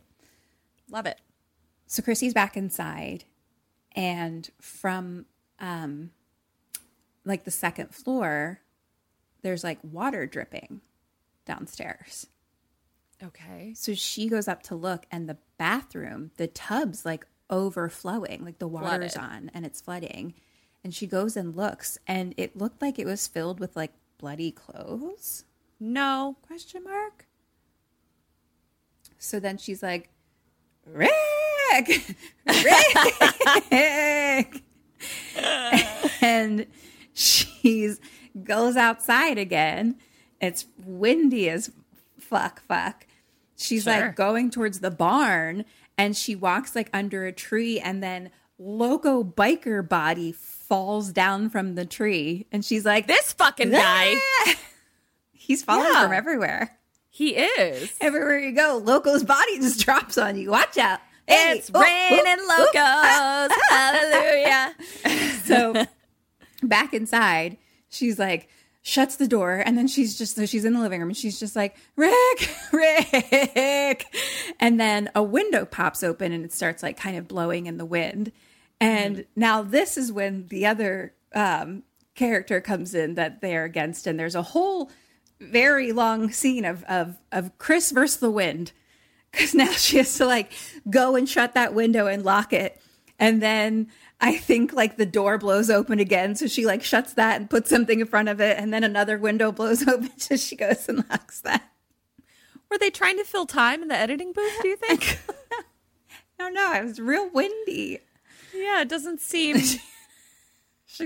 Love 0.90 1.06
it. 1.06 1.20
So 1.88 2.02
Chrissy's 2.02 2.34
back 2.34 2.56
inside, 2.56 3.26
and 3.98 4.50
from 4.62 5.26
um, 5.60 6.12
like 7.26 7.44
the 7.44 7.52
second 7.52 7.94
floor, 7.94 8.62
there's 9.42 9.62
like 9.62 9.80
water 9.84 10.26
dripping 10.26 10.80
downstairs. 11.46 12.28
Okay. 13.22 13.74
So 13.76 13.94
she 13.94 14.30
goes 14.30 14.48
up 14.48 14.64
to 14.64 14.76
look, 14.76 15.06
and 15.12 15.28
the 15.28 15.38
bathroom, 15.58 16.32
the 16.38 16.48
tub's 16.48 17.06
like 17.06 17.28
overflowing, 17.50 18.46
like 18.46 18.60
the 18.60 18.70
water's 18.70 19.16
Flooded. 19.16 19.32
on 19.36 19.52
and 19.54 19.66
it's 19.66 19.82
flooding. 19.82 20.34
And 20.82 20.96
she 20.96 21.08
goes 21.08 21.36
and 21.36 21.58
looks, 21.58 21.98
and 22.08 22.34
it 22.38 22.56
looked 22.56 22.82
like 22.82 22.98
it 23.00 23.06
was 23.06 23.28
filled 23.28 23.60
with 23.60 23.76
like 23.76 23.92
bloody 24.18 24.52
clothes? 24.52 25.44
No. 25.80 26.38
Question 26.46 26.84
mark. 26.84 27.26
So 29.18 29.40
then 29.40 29.58
she's 29.58 29.84
like, 29.84 30.10
Rick, 30.86 31.12
Rick, 32.48 32.96
and 36.22 36.66
she's 37.14 38.00
goes 38.44 38.76
outside 38.78 39.38
again. 39.38 39.96
It's 40.42 40.66
windy 40.86 41.50
as 41.50 41.72
fuck, 42.20 42.62
fuck. 42.68 43.06
She's 43.58 43.84
Sure. 43.84 43.94
like 43.94 44.16
going 44.16 44.52
towards 44.52 44.80
the 44.80 44.92
barn, 44.92 45.66
and 45.98 46.16
she 46.16 46.36
walks 46.36 46.76
like 46.76 46.90
under 46.94 47.26
a 47.26 47.34
tree, 47.34 47.80
and 47.80 48.02
then 48.02 48.30
loco 48.58 49.24
biker 49.24 49.88
body 49.88 50.32
falls 50.32 51.12
down 51.12 51.50
from 51.50 51.76
the 51.76 51.86
tree, 51.86 52.48
and 52.52 52.64
she's 52.64 52.86
like, 52.86 53.08
This 53.08 53.34
fucking 53.34 53.72
guy. 53.72 54.16
He's 55.50 55.64
falling 55.64 55.92
Yeah. 55.92 56.04
from 56.04 56.14
everywhere. 56.14 56.78
He 57.10 57.32
is. 57.36 57.92
Everywhere 58.00 58.38
you 58.38 58.52
go, 58.52 58.80
Loco's 58.84 59.24
body 59.24 59.58
just 59.60 59.80
drops 59.84 60.16
on 60.20 60.38
you. 60.38 60.52
Watch 60.52 60.78
out. 60.78 61.00
Hey, 61.28 61.56
It's 61.58 61.72
oh, 61.74 61.82
raining 61.82 62.24
oh, 62.40 62.70
oh. 62.76 63.48
locos. 63.50 63.58
Hallelujah. 63.70 64.76
So 65.46 65.86
back 66.62 66.94
inside, 66.94 67.58
she's 67.90 68.20
like, 68.20 68.48
shuts 68.84 69.16
the 69.16 69.28
door, 69.28 69.62
and 69.66 69.76
then 69.76 69.88
she's 69.88 70.18
just 70.20 70.36
so 70.36 70.46
she's 70.46 70.66
in 70.66 70.74
the 70.74 70.80
living 70.80 71.00
room 71.00 71.10
and 71.10 71.18
she's 71.18 71.40
just 71.40 71.56
like, 71.56 71.76
Rick, 71.96 72.56
Rick. 72.72 74.06
And 74.60 74.80
then 74.80 75.10
a 75.16 75.24
window 75.24 75.66
pops 75.66 76.04
open 76.04 76.32
and 76.32 76.46
it 76.46 76.54
starts 76.54 76.84
like 76.84 76.96
kind 76.96 77.18
of 77.18 77.28
blowing 77.28 77.66
in 77.66 77.78
the 77.78 77.86
wind. 77.86 78.32
And 78.80 79.26
now 79.36 79.64
this 79.64 79.98
is 79.98 80.12
when 80.12 80.46
the 80.48 80.68
other 80.68 81.14
um, 81.34 81.82
character 82.14 82.62
comes 82.62 82.94
in 82.94 83.16
that 83.16 83.42
they're 83.42 83.66
against, 83.66 84.06
and 84.06 84.20
there's 84.20 84.36
a 84.36 84.42
whole 84.44 84.92
very 85.40 85.92
long 85.92 86.32
scene 86.32 86.66
of 86.66 86.84
of 86.86 87.18
of 87.32 87.58
Chris 87.58 87.92
versus 87.92 88.18
the 88.18 88.32
wind. 88.32 88.72
Because 89.32 89.54
now 89.54 89.72
she 89.72 89.98
has 89.98 90.16
to 90.18 90.26
like 90.26 90.52
go 90.90 91.16
and 91.16 91.30
shut 91.30 91.54
that 91.54 91.74
window 91.74 92.08
and 92.08 92.24
lock 92.24 92.52
it. 92.54 92.82
And 93.20 93.42
then 93.42 93.88
I 94.22 94.38
think 94.38 94.74
like 94.74 94.98
the 94.98 95.06
door 95.06 95.38
blows 95.38 95.70
open 95.70 96.00
again. 96.00 96.36
So 96.36 96.48
she 96.48 96.66
like 96.66 96.84
shuts 96.84 97.14
that 97.14 97.40
and 97.40 97.50
puts 97.50 97.70
something 97.70 98.00
in 98.00 98.08
front 98.08 98.30
of 98.30 98.42
it. 98.42 98.58
And 98.58 98.74
then 98.74 98.84
another 98.84 99.18
window 99.18 99.52
blows 99.52 99.88
open. 99.88 100.12
So 100.18 100.36
she 100.36 100.56
goes 100.56 100.90
and 100.90 101.06
locks 101.10 101.42
that. 101.42 101.64
Were 102.70 102.78
they 102.78 102.90
trying 102.90 103.18
to 103.18 103.24
fill 103.24 103.46
time 103.46 103.82
in 103.82 103.88
the 103.88 103.96
editing 103.96 104.32
booth, 104.32 104.62
do 104.62 104.68
you 104.68 104.76
think? 104.76 105.20
I 105.52 105.64
don't 106.38 106.54
know. 106.54 106.74
It 106.74 106.84
was 106.86 107.00
real 107.00 107.30
windy. 107.30 108.00
yeah, 108.56 108.82
it 108.82 108.90
doesn't 108.90 109.22
seem 109.22 109.58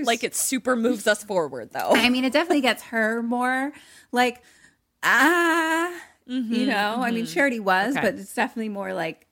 like 0.02 0.24
it 0.24 0.34
super 0.34 0.76
moves 0.76 1.06
us 1.06 1.22
forward, 1.24 1.70
though. 1.72 1.90
I 1.92 2.08
mean, 2.10 2.24
it 2.24 2.32
definitely 2.32 2.60
gets 2.62 2.82
her 2.84 3.22
more 3.22 3.72
like, 4.12 4.42
ah, 5.02 5.92
you 6.26 6.66
know, 6.66 6.96
I 7.02 7.10
mean, 7.10 7.26
Charity 7.26 7.60
was, 7.60 7.96
Okay. 7.96 8.06
but 8.10 8.14
it's 8.14 8.34
definitely 8.34 8.70
more 8.70 8.94
like 8.94 9.26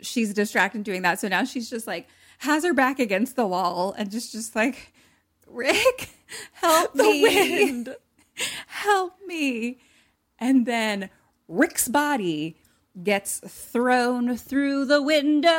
she's 0.00 0.34
distracted 0.34 0.82
doing 0.84 1.02
that. 1.02 1.18
So 1.20 1.28
now 1.28 1.44
she's 1.44 1.70
just 1.70 1.86
like, 1.86 2.06
has 2.38 2.64
her 2.64 2.74
back 2.74 2.98
against 2.98 3.36
the 3.36 3.46
wall 3.46 3.94
and 3.96 4.10
just, 4.10 4.32
just 4.32 4.54
like, 4.56 4.92
Rick, 5.46 6.10
help 6.52 6.92
The 6.94 7.02
me. 7.04 7.22
wind. 7.22 7.96
help 8.66 9.14
me. 9.26 9.78
And 10.38 10.66
then 10.66 11.08
Rick's 11.48 11.88
body 11.88 12.56
gets 13.02 13.38
thrown 13.46 14.36
through 14.36 14.84
the 14.86 15.00
window 15.00 15.50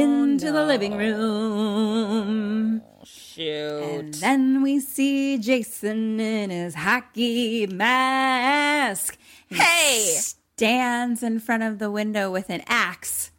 into 0.00 0.52
the 0.52 0.64
living 0.64 0.94
oh, 0.94 0.98
room. 0.98 2.82
Shoot. 3.04 3.82
And 3.82 4.14
then 4.14 4.62
we 4.62 4.80
see 4.80 5.38
Jason 5.38 6.18
in 6.20 6.50
his 6.50 6.74
hockey 6.74 7.66
mask. 7.66 9.18
He 9.48 9.56
Hey! 9.56 10.16
Stands 10.56 11.22
in 11.22 11.40
front 11.40 11.62
of 11.62 11.78
the 11.78 11.90
window 11.90 12.30
with 12.30 12.48
an 12.50 12.62
axe. 12.66 13.30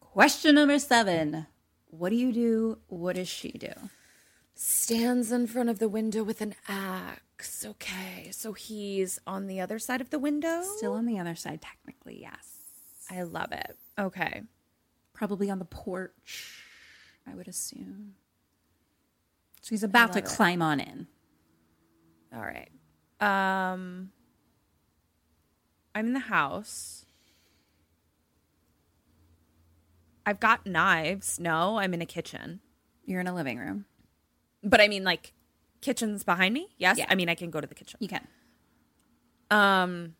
Question 0.00 0.56
number 0.56 0.78
seven. 0.78 1.46
What 1.86 2.10
do 2.10 2.16
you 2.16 2.32
do? 2.32 2.78
What 2.88 3.16
does 3.16 3.28
she 3.28 3.50
do? 3.52 3.72
Stands 4.54 5.32
in 5.32 5.46
front 5.46 5.70
of 5.70 5.78
the 5.78 5.88
window 5.88 6.22
with 6.22 6.40
an 6.40 6.54
axe. 6.68 7.64
Okay, 7.64 8.28
so 8.30 8.52
he's 8.52 9.18
on 9.26 9.46
the 9.46 9.60
other 9.60 9.78
side 9.78 10.02
of 10.02 10.10
the 10.10 10.18
window. 10.18 10.62
Still 10.76 10.92
on 10.92 11.06
the 11.06 11.18
other 11.18 11.34
side, 11.34 11.62
technically, 11.62 12.20
yes. 12.20 12.46
I 13.10 13.22
love 13.22 13.52
it. 13.52 13.76
Okay. 13.98 14.42
Probably 15.20 15.50
on 15.50 15.58
the 15.58 15.66
porch, 15.66 16.64
I 17.30 17.34
would 17.34 17.46
assume. 17.46 18.14
So 19.60 19.68
he's 19.68 19.82
about 19.82 20.14
to 20.14 20.22
climb 20.22 20.62
on 20.62 20.80
in. 20.80 21.08
All 22.34 22.40
right. 22.40 22.70
Um 23.20 24.12
I'm 25.94 26.06
in 26.06 26.12
the 26.14 26.20
house. 26.20 27.04
I've 30.24 30.40
got 30.40 30.64
knives. 30.64 31.38
No, 31.38 31.78
I'm 31.78 31.92
in 31.92 32.00
a 32.00 32.06
kitchen. 32.06 32.60
You're 33.04 33.20
in 33.20 33.26
a 33.26 33.34
living 33.34 33.58
room. 33.58 33.84
But 34.62 34.80
I 34.80 34.88
mean 34.88 35.04
like 35.04 35.34
kitchen's 35.82 36.24
behind 36.24 36.54
me? 36.54 36.68
Yes. 36.78 36.96
Yeah. 36.96 37.04
I 37.10 37.14
mean 37.14 37.28
I 37.28 37.34
can 37.34 37.50
go 37.50 37.60
to 37.60 37.66
the 37.66 37.74
kitchen. 37.74 37.98
You 38.00 38.08
can. 38.08 38.26
Um 39.50 40.14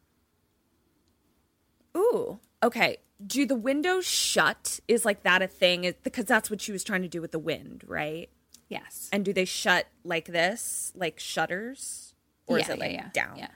Ooh. 1.97 2.39
Okay. 2.63 2.99
Do 3.25 3.45
the 3.47 3.55
windows 3.55 4.07
shut? 4.07 4.81
Is 4.89 5.05
like 5.05 5.23
that 5.25 5.43
a 5.43 5.47
thing? 5.47 5.85
Is- 5.85 5.95
Because 6.03 6.25
that's 6.25 6.51
what 6.51 6.61
she 6.61 6.73
was 6.73 6.83
trying 6.85 7.03
to 7.03 7.09
do 7.09 7.21
with 7.21 7.33
the 7.33 7.39
wind, 7.39 7.85
right? 7.87 8.31
Yes. 8.69 9.09
And 9.13 9.25
do 9.25 9.33
they 9.33 9.45
shut 9.45 9.87
like 10.05 10.27
this, 10.27 10.93
like 10.95 11.19
shutters, 11.19 12.15
or 12.47 12.59
is 12.59 12.69
it 12.69 12.79
yeah, 12.79 12.85
like 12.85 12.93
yeah. 12.93 13.09
down? 13.13 13.37
Yeah. 13.37 13.49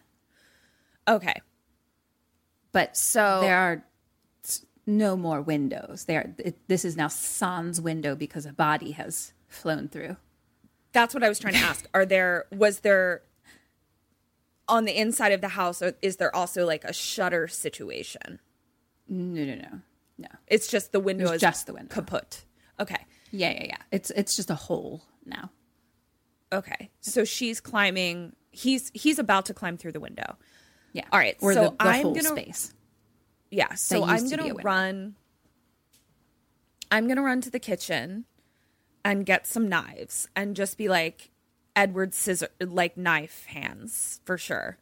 Okay. 1.08 1.40
But 2.72 2.96
So 2.96 3.38
there 3.40 3.56
are 3.56 3.84
no 4.86 5.16
more 5.16 5.40
windows. 5.40 6.04
There, 6.06 6.34
this 6.66 6.84
is 6.84 6.96
now 6.96 7.08
Sans 7.08 7.80
window 7.80 8.14
because 8.16 8.44
a 8.44 8.52
body 8.52 8.90
has 8.92 9.32
flown 9.46 9.88
through. 9.88 10.16
that's 10.92 11.14
what 11.14 11.22
I 11.22 11.28
was 11.28 11.38
trying 11.38 11.54
to 11.54 11.60
ask. 11.60 11.86
Are 11.94 12.04
there 12.04 12.46
was 12.52 12.80
there 12.80 13.22
on 14.68 14.84
the 14.84 14.98
inside 14.98 15.32
of 15.32 15.40
the 15.40 15.48
house? 15.48 15.80
Or 15.80 15.94
is 16.02 16.16
there 16.16 16.34
also 16.34 16.66
like 16.66 16.82
a 16.84 16.92
shutter 16.92 17.46
situation? 17.48 18.40
No, 19.08 19.44
no, 19.44 19.54
no, 19.54 19.80
no. 20.18 20.28
It's 20.46 20.66
just 20.68 20.92
the 20.92 21.00
window 21.00 21.24
It's 21.24 21.34
is 21.34 21.40
just 21.40 21.66
the 21.66 21.74
window. 21.74 21.94
kaput. 21.94 22.44
Okay. 22.80 23.04
Yeah, 23.30 23.50
yeah, 23.52 23.64
yeah. 23.64 23.76
It's 23.92 24.10
it's 24.10 24.36
just 24.36 24.50
a 24.50 24.54
hole 24.54 25.04
now. 25.26 25.50
Okay. 26.52 26.90
So 27.00 27.24
she's 27.24 27.60
climbing. 27.60 28.34
He's 28.50 28.90
he's 28.94 29.18
about 29.18 29.46
to 29.46 29.54
climb 29.54 29.76
through 29.76 29.92
the 29.92 30.00
window. 30.00 30.36
Yeah. 30.92 31.04
All 31.12 31.18
right, 31.18 31.36
Or 31.40 31.52
so 31.52 31.64
the, 31.64 31.70
the 31.70 31.76
I'm 31.80 32.02
whole 32.02 32.14
gonna- 32.14 32.28
space. 32.28 32.72
Yeah. 33.50 33.74
So 33.74 34.04
I'm 34.04 34.28
to 34.28 34.36
gonna 34.36 34.54
run. 34.54 35.16
I'm 36.90 37.08
gonna 37.08 37.22
run 37.22 37.40
to 37.42 37.50
the 37.50 37.58
kitchen. 37.60 38.24
and 39.06 39.26
get 39.26 39.46
some 39.46 39.68
knives 39.68 40.28
and 40.34 40.56
just 40.56 40.78
be 40.78 40.88
like 40.88 41.30
Edward 41.76 42.14
scissor 42.14 42.48
like 42.60 42.96
knife 42.96 43.44
hands 43.46 44.20
for 44.24 44.38
sure. 44.38 44.78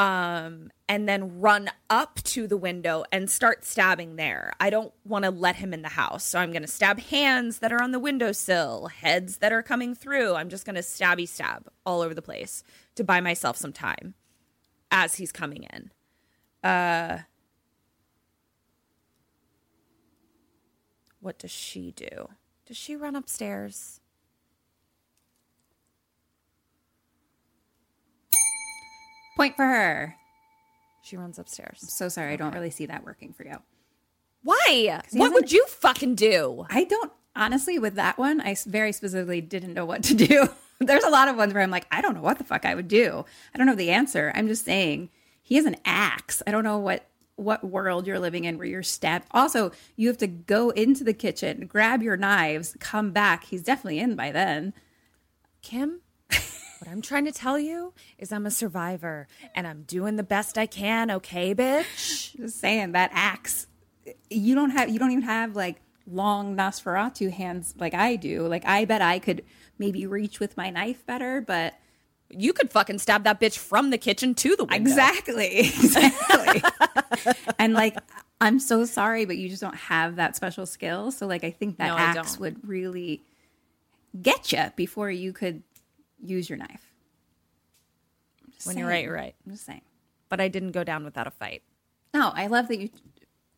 Um 0.00 0.70
and 0.88 1.08
then 1.08 1.40
run 1.40 1.70
up 1.88 2.16
to 2.24 2.48
the 2.48 2.56
window 2.56 3.04
and 3.12 3.30
start 3.30 3.64
stabbing 3.64 4.16
there. 4.16 4.52
I 4.58 4.70
don't 4.70 4.92
want 5.04 5.24
to 5.24 5.30
let 5.30 5.56
him 5.56 5.72
in 5.72 5.82
the 5.82 5.88
house. 5.88 6.24
So 6.24 6.38
I'm 6.38 6.50
going 6.50 6.62
to 6.62 6.68
stab 6.68 6.98
hands 6.98 7.58
that 7.60 7.72
are 7.72 7.80
on 7.80 7.92
the 7.92 8.00
windowsill, 8.00 8.88
heads 8.88 9.36
that 9.36 9.52
are 9.52 9.62
coming 9.62 9.94
through. 9.94 10.34
I'm 10.34 10.48
just 10.48 10.64
going 10.64 10.74
to 10.74 10.82
stabby 10.82 11.28
stab 11.28 11.68
all 11.86 12.00
over 12.00 12.14
the 12.14 12.22
place 12.22 12.64
to 12.96 13.04
buy 13.04 13.20
myself 13.20 13.56
some 13.56 13.72
time 13.72 14.14
as 14.90 15.16
he's 15.16 15.30
coming 15.30 15.64
in. 15.72 15.92
Uh 16.68 17.20
What 21.20 21.38
does 21.38 21.50
she 21.50 21.92
do? 21.92 22.30
Does 22.66 22.78
she 22.78 22.96
run 22.96 23.14
upstairs? 23.14 23.99
Point 29.40 29.56
for 29.56 29.64
her. 29.64 30.16
She 31.00 31.16
runs 31.16 31.38
upstairs. 31.38 31.82
So 31.88 32.10
sorry, 32.10 32.34
I 32.34 32.36
don't 32.36 32.52
really 32.52 32.68
see 32.68 32.84
that 32.84 33.06
working 33.06 33.32
for 33.32 33.42
you. 33.42 33.56
Why? 34.42 35.00
What 35.12 35.32
would 35.32 35.50
you 35.50 35.64
fucking 35.66 36.16
do? 36.16 36.66
I 36.68 36.84
don't 36.84 37.10
honestly 37.34 37.78
with 37.78 37.94
that 37.94 38.18
one. 38.18 38.42
I 38.42 38.54
very 38.66 38.92
specifically 38.92 39.40
didn't 39.40 39.72
know 39.72 39.86
what 39.86 40.02
to 40.04 40.14
do. 40.14 40.46
There's 40.78 41.04
a 41.04 41.08
lot 41.08 41.28
of 41.28 41.36
ones 41.36 41.54
where 41.54 41.62
I'm 41.62 41.70
like, 41.70 41.86
I 41.90 42.02
don't 42.02 42.12
know 42.12 42.20
what 42.20 42.36
the 42.36 42.44
fuck 42.44 42.66
I 42.66 42.74
would 42.74 42.88
do. 42.88 43.24
I 43.54 43.56
don't 43.56 43.66
know 43.66 43.74
the 43.74 43.88
answer. 43.88 44.30
I'm 44.34 44.46
just 44.46 44.66
saying 44.66 45.08
he 45.42 45.54
has 45.56 45.64
an 45.64 45.76
axe. 45.86 46.42
I 46.46 46.50
don't 46.50 46.64
know 46.64 46.76
what 46.76 47.06
what 47.36 47.64
world 47.64 48.06
you're 48.06 48.18
living 48.18 48.44
in 48.44 48.58
where 48.58 48.66
you're 48.66 48.82
stabbed. 48.82 49.26
Also, 49.30 49.72
you 49.96 50.08
have 50.08 50.18
to 50.18 50.26
go 50.26 50.68
into 50.68 51.02
the 51.02 51.14
kitchen, 51.14 51.66
grab 51.66 52.02
your 52.02 52.18
knives, 52.18 52.76
come 52.78 53.10
back. 53.10 53.44
He's 53.44 53.62
definitely 53.62 54.00
in 54.00 54.16
by 54.16 54.32
then. 54.32 54.74
Kim, 55.62 56.02
what 56.80 56.90
I'm 56.90 57.02
trying 57.02 57.24
to 57.26 57.32
tell 57.32 57.58
you 57.58 57.92
is 58.18 58.32
I'm 58.32 58.46
a 58.46 58.50
survivor 58.50 59.28
and 59.54 59.66
I'm 59.66 59.82
doing 59.82 60.16
the 60.16 60.22
best 60.22 60.56
I 60.58 60.66
can, 60.66 61.10
okay, 61.10 61.54
bitch? 61.54 62.36
Just 62.36 62.58
saying 62.60 62.92
that 62.92 63.10
axe. 63.12 63.66
You 64.30 64.54
don't 64.54 64.70
have. 64.70 64.88
You 64.88 64.98
don't 64.98 65.10
even 65.12 65.22
have 65.24 65.54
like 65.54 65.80
long 66.06 66.56
Nosferatu 66.56 67.30
hands 67.30 67.74
like 67.78 67.94
I 67.94 68.16
do. 68.16 68.46
Like 68.46 68.64
I 68.66 68.84
bet 68.84 69.02
I 69.02 69.18
could 69.18 69.44
maybe 69.78 70.06
reach 70.06 70.40
with 70.40 70.56
my 70.56 70.70
knife 70.70 71.04
better, 71.06 71.40
but 71.40 71.74
You 72.32 72.52
could 72.52 72.70
fucking 72.70 72.98
stab 73.00 73.24
that 73.24 73.40
bitch 73.40 73.58
from 73.58 73.90
the 73.90 73.98
kitchen 73.98 74.34
to 74.36 74.54
the 74.56 74.64
window. 74.64 74.76
Exactly. 74.90 75.58
Exactly. 75.60 76.62
and 77.58 77.74
like, 77.74 77.98
I'm 78.40 78.58
so 78.60 78.84
sorry, 78.84 79.24
but 79.26 79.36
you 79.36 79.48
just 79.48 79.60
don't 79.60 79.74
have 79.76 80.16
that 80.16 80.36
special 80.36 80.64
skill. 80.64 81.10
So 81.10 81.26
like, 81.26 81.42
I 81.44 81.50
think 81.50 81.76
that 81.78 81.88
No, 81.88 81.96
axe 81.98 82.38
would 82.38 82.66
really 82.66 83.22
get 84.22 84.52
you 84.52 84.72
before 84.76 85.10
you 85.10 85.32
could 85.32 85.62
use 86.22 86.48
your 86.48 86.58
knife. 86.58 86.92
When 88.64 88.76
you're 88.76 88.88
right, 88.88 89.04
you're 89.04 89.14
right. 89.14 89.34
I'm 89.46 89.52
just 89.52 89.64
saying. 89.64 89.82
But 90.28 90.40
I 90.40 90.48
didn't 90.48 90.72
go 90.72 90.84
down 90.84 91.04
without 91.04 91.26
a 91.26 91.30
fight. 91.30 91.62
No, 92.12 92.30
I 92.34 92.46
love 92.48 92.68
that 92.68 92.78
you 92.78 92.90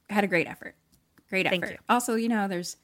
had 0.09 0.25
a 0.25 0.29
great 0.29 0.47
effort. 0.47 0.75
Great 1.29 1.47
effort. 1.47 1.71
You. 1.71 1.79
Also, 1.89 2.15
you 2.15 2.29
know, 2.29 2.47
there's 2.49 2.77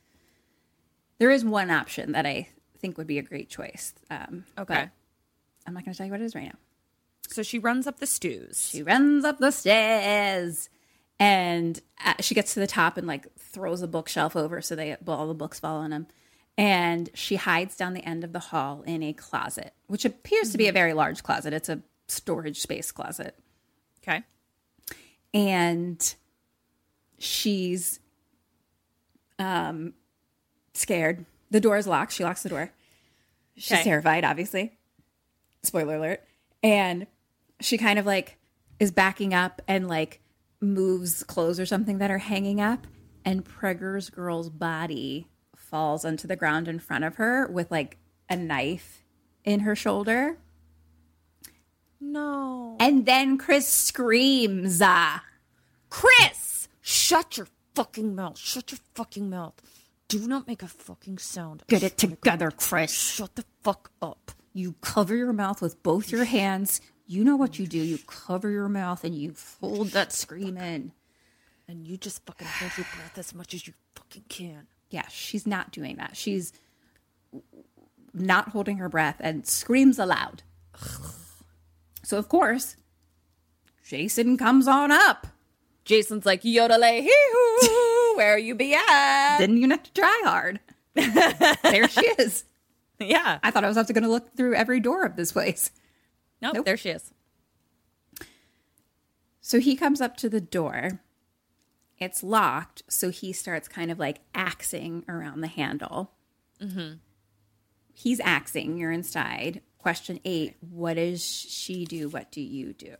there 1.19 1.31
is 1.31 1.45
one 1.45 1.71
option 1.71 2.13
that 2.13 2.27
I 2.27 2.49
think 2.79 2.97
would 2.99 3.07
be 3.07 3.19
a 3.19 3.23
great 3.23 3.49
choice. 3.49 3.93
Um, 4.11 4.45
Okay. 4.59 4.89
I'm 5.67 5.75
not 5.75 5.85
going 5.85 5.93
to 5.93 5.99
tell 5.99 6.07
you 6.07 6.13
what 6.13 6.21
it 6.21 6.25
is 6.25 6.35
right 6.35 6.47
now. 6.47 6.59
So 7.29 7.43
she 7.43 7.59
runs 7.59 7.87
up 7.87 7.99
the 7.99 8.07
stews. 8.07 8.69
She 8.71 8.83
runs 8.83 9.25
up 9.25 9.39
the 9.39 9.51
stairs 9.51 10.71
and 11.21 11.79
uh, 12.03 12.15
she 12.21 12.35
gets 12.35 12.55
to 12.55 12.61
the 12.61 12.67
top 12.67 12.97
and 12.97 13.07
like 13.07 13.27
throws 13.39 13.83
a 13.83 13.87
bookshelf 13.89 14.35
over 14.35 14.63
so 14.63 14.75
they 14.75 14.97
all 15.07 15.29
the 15.29 15.35
books 15.35 15.61
fall 15.61 15.77
on 15.79 15.91
them. 15.91 16.07
And 16.59 17.09
she 17.15 17.37
hides 17.37 17.77
down 17.77 17.95
the 17.95 18.05
end 18.05 18.25
of 18.25 18.33
the 18.33 18.41
hall 18.41 18.83
in 18.85 19.03
a 19.03 19.13
closet, 19.13 19.73
which 19.87 20.05
appears 20.05 20.51
to 20.51 20.59
be 20.59 20.67
a 20.67 20.73
very 20.73 20.93
large 20.93 21.23
closet. 21.23 21.53
It's 21.55 21.69
a 21.69 21.81
storage 22.09 22.59
space 22.59 22.91
closet. 22.91 23.39
Okay. 24.03 24.23
And 25.33 26.15
she's 27.19 28.01
um 29.39 29.95
scared. 30.75 31.25
The 31.51 31.61
door 31.61 31.77
is 31.79 31.87
locked. 31.87 32.13
She 32.13 32.25
locks 32.25 32.43
the 32.43 32.49
door. 32.49 32.73
She's 33.57 33.73
Okay. 33.79 33.85
terrified, 33.85 34.25
obviously. 34.25 34.77
Spoiler 35.63 35.97
alert. 35.97 36.25
And 36.63 37.07
she 37.61 37.79
kind 37.79 37.99
of 38.01 38.07
like 38.07 38.37
is 38.81 38.91
backing 38.91 39.33
up 39.33 39.63
and 39.69 39.87
like 39.89 40.21
moves 40.61 41.23
clothes 41.23 41.61
or 41.61 41.67
something 41.67 41.99
that 41.99 42.11
are 42.11 42.19
hanging 42.19 42.61
up. 42.61 42.87
And 43.25 43.45
Pregger's 43.45 44.11
girl's 44.11 44.49
body 44.51 45.29
falls 45.69 46.05
onto 46.05 46.27
the 46.27 46.36
ground 46.36 46.69
in 46.69 46.78
front 46.78 47.05
of 47.05 47.16
her 47.16 47.47
with 47.47 47.70
like 47.70 47.99
a 48.28 48.36
knife 48.36 49.05
in 49.45 49.61
her 49.61 49.77
shoulder. 49.77 50.39
No. 52.01 52.77
And 52.81 53.07
then 53.07 53.39
Chris 53.39 53.66
screams. 53.66 54.81
Ah. 54.82 55.24
Chris, 55.90 56.69
shut 56.81 57.36
your 57.36 57.49
fucking 57.74 58.15
mouth. 58.15 58.39
Shut 58.39 58.73
your 58.73 58.81
fucking 58.95 59.28
mouth. 59.31 59.55
Do 60.09 60.27
not 60.27 60.47
make 60.47 60.62
a 60.62 60.69
fucking 60.69 61.19
sound. 61.19 61.62
Get 61.66 61.82
it 61.82 61.99
together, 61.99 62.51
Chris. 62.51 62.93
Shut 62.93 63.35
the 63.35 63.45
fuck 63.62 63.90
up. 64.01 64.32
You 64.53 64.74
cover 64.81 65.15
your 65.15 65.32
mouth 65.32 65.61
with 65.61 65.82
both 65.82 66.11
your 66.11 66.24
hands. 66.24 66.81
You 67.07 67.24
know 67.24 67.36
what 67.36 67.59
you 67.59 67.66
do. 67.66 67.78
You 67.78 67.99
cover 68.07 68.51
your 68.51 68.69
mouth 68.69 69.05
and 69.05 69.15
you 69.15 69.35
hold 69.61 69.89
that 69.89 70.12
scream 70.12 70.57
in. 70.57 70.93
And 71.66 71.86
you 71.86 71.99
just 71.99 72.24
fucking 72.24 72.47
hold 72.47 72.73
your 72.78 72.86
breath 72.97 73.19
as 73.19 73.35
much 73.35 73.53
as 73.53 73.66
you 73.66 73.74
fucking 73.95 74.24
can. 74.28 74.66
Yeah, 74.90 75.06
she's 75.09 75.47
not 75.47 75.70
doing 75.73 75.97
that. 75.97 76.16
She's 76.16 76.52
not 78.15 78.48
holding 78.51 78.78
her 78.78 78.89
breath 78.89 79.16
and 79.20 79.47
screams 79.47 79.98
aloud. 79.98 80.43
So, 82.02 82.16
of 82.16 82.28
course, 82.28 82.77
Jason 83.85 84.36
comes 84.39 84.66
on 84.66 84.90
up. 84.90 85.27
Jason's 85.85 86.24
like, 86.27 86.43
yodelay 86.43 87.01
hee 87.02 87.15
hoo, 87.32 88.16
where 88.16 88.39
you 88.39 88.55
be 88.55 88.74
at? 88.74 89.39
Didn't 89.39 89.59
even 89.59 89.70
have 89.70 89.82
to 89.82 89.93
try 89.93 90.20
hard. 90.24 90.60
there 90.94 91.89
she 91.89 92.06
is. 92.19 92.44
yeah. 92.98 93.39
I 93.43 93.51
thought 93.51 93.65
I 93.65 93.69
was 93.69 93.77
going 93.77 94.02
to 94.02 94.09
look 94.09 94.35
through 94.36 94.55
every 94.55 94.81
door 94.81 95.05
of 95.05 95.16
this 95.16 95.32
place. 95.32 95.70
Nope, 96.40 96.55
Nope. 96.55 96.65
there 96.66 96.77
she 96.77 96.90
is. 96.90 97.12
So 99.40 99.60
he 99.60 99.77
comes 99.77 100.01
up 100.01 100.16
to 100.19 100.28
the 100.28 100.40
door. 100.40 101.01
It's 101.99 102.23
locked, 102.23 102.83
so 102.89 103.11
he 103.11 103.33
starts 103.33 103.66
kind 103.66 103.91
of 103.91 103.99
like 103.99 104.20
axing 104.35 105.05
around 105.09 105.41
the 105.41 105.49
handle. 105.49 106.12
He's 107.93 108.20
axing. 108.20 108.77
You're 108.77 108.93
inside. 108.93 109.62
Question 109.79 110.20
eight: 110.25 110.57
What 110.61 110.95
does 110.95 111.25
she 111.25 111.85
do? 111.85 112.09
What 112.09 112.31
do 112.31 112.41
you 112.41 112.73
do? 112.73 112.95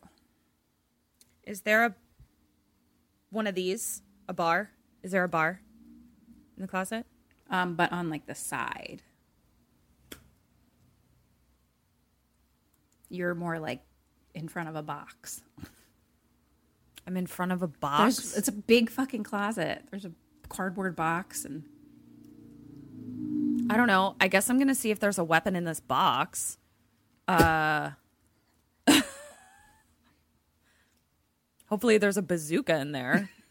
Is 1.45 1.61
there 1.63 1.85
a 1.85 1.95
one 3.31 3.47
of 3.47 3.55
these? 3.55 4.03
A 4.29 4.35
bar? 4.35 4.71
Is 5.03 5.13
there 5.13 5.25
a 5.25 5.29
bar 5.29 5.61
in 6.57 6.63
the 6.63 6.69
closet? 6.69 7.07
Um, 7.51 7.77
but 7.77 7.93
on 7.93 8.11
like 8.11 8.27
the 8.27 8.35
side. 8.35 9.03
You're 13.09 13.35
more 13.35 13.59
like 13.59 13.81
in 14.35 14.49
front 14.49 14.69
of 14.69 14.77
a 14.77 14.83
box. 14.83 15.41
I'm 17.09 17.17
in 17.17 17.27
front 17.27 17.53
of 17.53 17.63
a 17.63 17.67
box. 17.67 18.17
There's, 18.17 18.37
it's 18.37 18.49
a 18.49 18.53
big 18.53 18.91
fucking 18.91 19.23
closet. 19.23 19.83
There's 19.91 20.05
a 20.05 20.13
cardboard 20.51 20.95
box 20.95 21.47
and 21.47 21.65
I 23.71 23.79
don't 23.79 23.87
know. 23.87 24.15
I 24.21 24.29
guess 24.29 24.51
I'm 24.51 24.59
gonna 24.59 24.75
see 24.75 24.91
if 24.91 25.01
there's 25.01 25.17
a 25.17 25.25
weapon 25.25 25.57
in 25.57 25.65
this 25.65 25.81
box. 25.81 26.59
Uh 27.27 27.93
Hopefully 31.71 31.97
there's 31.97 32.19
a 32.19 32.23
bazooka 32.23 32.77
in 32.79 32.93
there. 32.93 33.31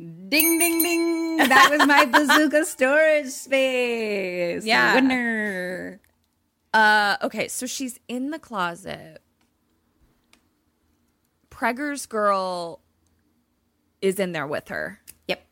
Ding 0.00 0.58
ding 0.58 0.82
ding! 0.82 1.36
That 1.38 1.70
was 1.70 1.86
my 1.86 2.06
bazooka 2.06 2.64
storage 2.64 3.28
space. 3.28 4.64
Yeah. 4.64 4.96
winner. 4.96 6.00
Uh 6.74 7.18
okay, 7.22 7.46
so 7.46 7.66
she's 7.66 8.00
in 8.08 8.30
the 8.30 8.40
closet. 8.40 9.22
Pregger's 11.58 12.06
girl 12.06 12.80
is 14.00 14.20
in 14.20 14.30
there 14.30 14.46
with 14.46 14.68
her. 14.68 15.00
Yep. 15.26 15.44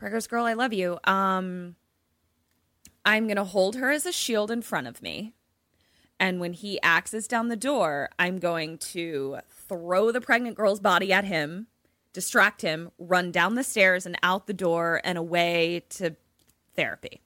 Pregger's 0.00 0.26
girl, 0.26 0.46
I 0.46 0.54
love 0.54 0.72
you. 0.72 0.98
Um 1.04 1.76
I'm 3.04 3.26
going 3.26 3.36
to 3.36 3.44
hold 3.44 3.76
her 3.76 3.92
as 3.92 4.04
a 4.04 4.10
shield 4.10 4.50
in 4.50 4.62
front 4.62 4.88
of 4.88 5.00
me. 5.00 5.34
And 6.18 6.40
when 6.40 6.54
he 6.54 6.80
axes 6.82 7.28
down 7.28 7.46
the 7.46 7.56
door, 7.56 8.10
I'm 8.18 8.38
going 8.38 8.78
to 8.78 9.38
throw 9.48 10.10
the 10.10 10.20
pregnant 10.20 10.56
girl's 10.56 10.80
body 10.80 11.12
at 11.12 11.24
him, 11.24 11.68
distract 12.12 12.62
him, 12.62 12.90
run 12.98 13.30
down 13.30 13.54
the 13.54 13.62
stairs 13.62 14.06
and 14.06 14.18
out 14.24 14.48
the 14.48 14.52
door 14.52 15.00
and 15.04 15.16
away 15.16 15.84
to 15.90 16.16
therapy. 16.74 17.20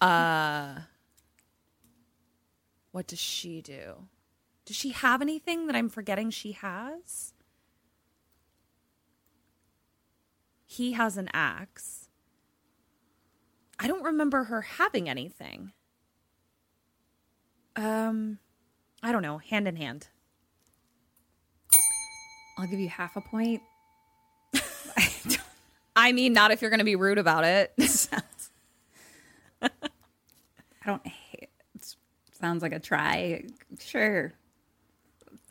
Uh 0.00 0.80
What 2.94 3.08
does 3.08 3.18
she 3.18 3.60
do? 3.60 4.06
Does 4.64 4.76
she 4.76 4.90
have 4.90 5.20
anything 5.20 5.66
that 5.66 5.74
I'm 5.74 5.88
forgetting 5.88 6.30
she 6.30 6.52
has? 6.52 7.34
He 10.64 10.92
has 10.92 11.16
an 11.16 11.28
axe. 11.34 12.08
I 13.80 13.88
don't 13.88 14.04
remember 14.04 14.44
her 14.44 14.60
having 14.60 15.08
anything. 15.08 15.72
Um, 17.74 18.38
I 19.02 19.10
don't 19.10 19.22
know. 19.22 19.38
Hand 19.38 19.66
in 19.66 19.74
hand. 19.74 20.06
I'll 22.56 22.68
give 22.68 22.78
you 22.78 22.90
half 22.90 23.16
a 23.16 23.20
point. 23.20 23.60
I 25.96 26.12
mean, 26.12 26.32
not 26.32 26.52
if 26.52 26.62
you're 26.62 26.70
going 26.70 26.78
to 26.78 26.84
be 26.84 26.94
rude 26.94 27.18
about 27.18 27.42
it. 27.42 27.72
I 29.60 29.68
don't. 30.86 31.02
Sounds 32.40 32.62
like 32.62 32.72
a 32.72 32.78
try. 32.80 33.44
Sure. 33.78 34.32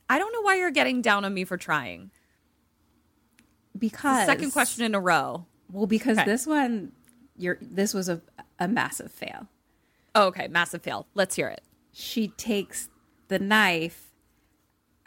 I 0.10 0.18
don't 0.20 0.32
know 0.34 0.42
why 0.42 0.56
you're 0.56 0.72
getting 0.72 1.02
down 1.02 1.26
on 1.26 1.34
me 1.34 1.44
for 1.46 1.58
trying. 1.58 2.12
Because 3.78 4.26
Second 4.26 4.52
question 4.52 4.86
in 4.86 4.94
a 4.96 5.00
row. 5.00 5.46
Well, 5.72 5.88
because 5.88 6.18
Okay. 6.18 6.30
this 6.30 6.46
one 6.46 6.92
you're 7.36 7.58
this 7.62 7.94
was 7.94 8.10
a 8.10 8.22
a 8.60 8.68
massive 8.68 9.12
fail. 9.12 9.48
Oh, 10.14 10.28
okay, 10.28 10.48
massive 10.48 10.84
fail. 10.84 11.08
Let's 11.16 11.36
hear 11.36 11.48
it. 11.48 11.62
She 11.92 12.28
takes 12.28 12.90
the 13.30 13.40
knife 13.40 14.12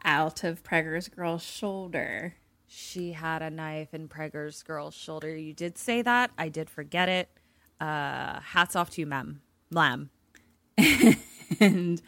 out 0.05 0.43
of 0.43 0.62
Pregger's 0.65 1.09
girl's 1.09 1.44
shoulder. 1.44 2.35
She 2.66 3.12
had 3.12 3.43
a 3.43 3.51
knife 3.51 3.94
in 3.94 4.09
Pregger's 4.09 4.62
girl's 4.65 4.94
shoulder. 4.94 5.36
You 5.36 5.53
did 5.55 5.78
say 5.78 6.03
that. 6.03 6.32
I 6.36 6.48
did 6.48 6.69
forget 6.69 7.09
it. 7.09 7.28
Uh, 7.81 8.40
hats 8.40 8.74
off 8.74 8.90
to 8.90 9.01
you, 9.01 9.07
ma'am. 9.07 9.40
Lamb. 9.70 10.11
and 11.60 12.02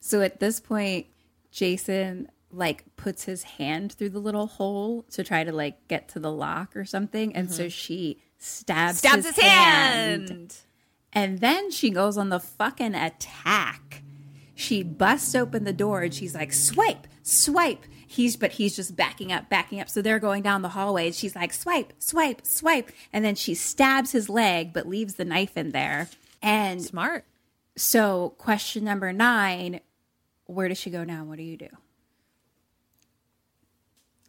so 0.00 0.22
at 0.22 0.40
this 0.40 0.60
point 0.60 1.06
jason 1.50 2.28
like 2.56 2.84
puts 2.96 3.24
his 3.24 3.42
hand 3.42 3.92
through 3.92 4.10
the 4.10 4.18
little 4.18 4.46
hole 4.46 5.02
to 5.10 5.22
try 5.22 5.44
to 5.44 5.52
like 5.52 5.88
get 5.88 6.08
to 6.08 6.18
the 6.18 6.32
lock 6.32 6.76
or 6.76 6.84
something. 6.84 7.34
And 7.34 7.52
so 7.52 7.64
mm-hmm. 7.64 7.68
she 7.68 8.18
stabs, 8.38 8.98
Stabs 8.98 9.26
his, 9.26 9.36
his 9.36 9.44
hand. 9.44 10.28
hand. 10.28 10.56
and 11.12 11.38
then 11.40 11.70
she 11.70 11.90
goes 11.90 12.16
on 12.16 12.30
the 12.30 12.40
fucking 12.40 12.94
attack. 12.94 14.02
She 14.54 14.82
busts 14.82 15.34
open 15.34 15.64
the 15.64 15.72
door 15.72 16.02
and 16.02 16.14
she's 16.14 16.34
like 16.34 16.52
swipe 16.52 17.06
swipe. 17.22 17.84
He's 18.08 18.36
but 18.36 18.52
he's 18.52 18.74
just 18.74 18.96
backing 18.96 19.32
up 19.32 19.50
backing 19.50 19.80
up. 19.80 19.90
So 19.90 20.00
they're 20.00 20.18
going 20.18 20.42
down 20.42 20.62
the 20.62 20.70
hallway 20.70 21.06
and 21.06 21.14
she's 21.14 21.36
like 21.36 21.52
swipe 21.52 21.92
swipe 21.98 22.46
swipe. 22.46 22.90
And 23.12 23.24
then 23.24 23.34
she 23.34 23.54
stabs 23.54 24.12
his 24.12 24.28
leg 24.28 24.72
but 24.72 24.88
leaves 24.88 25.16
the 25.16 25.24
knife 25.24 25.56
in 25.56 25.70
there. 25.70 26.08
And 26.42 26.82
Smart. 26.82 27.24
So, 27.76 28.34
question 28.38 28.84
number 28.84 29.12
nine 29.12 29.80
where 30.46 30.68
does 30.68 30.78
she 30.78 30.90
go 30.90 31.02
now? 31.02 31.24
What 31.24 31.38
do 31.38 31.42
you 31.42 31.56
do? 31.56 31.68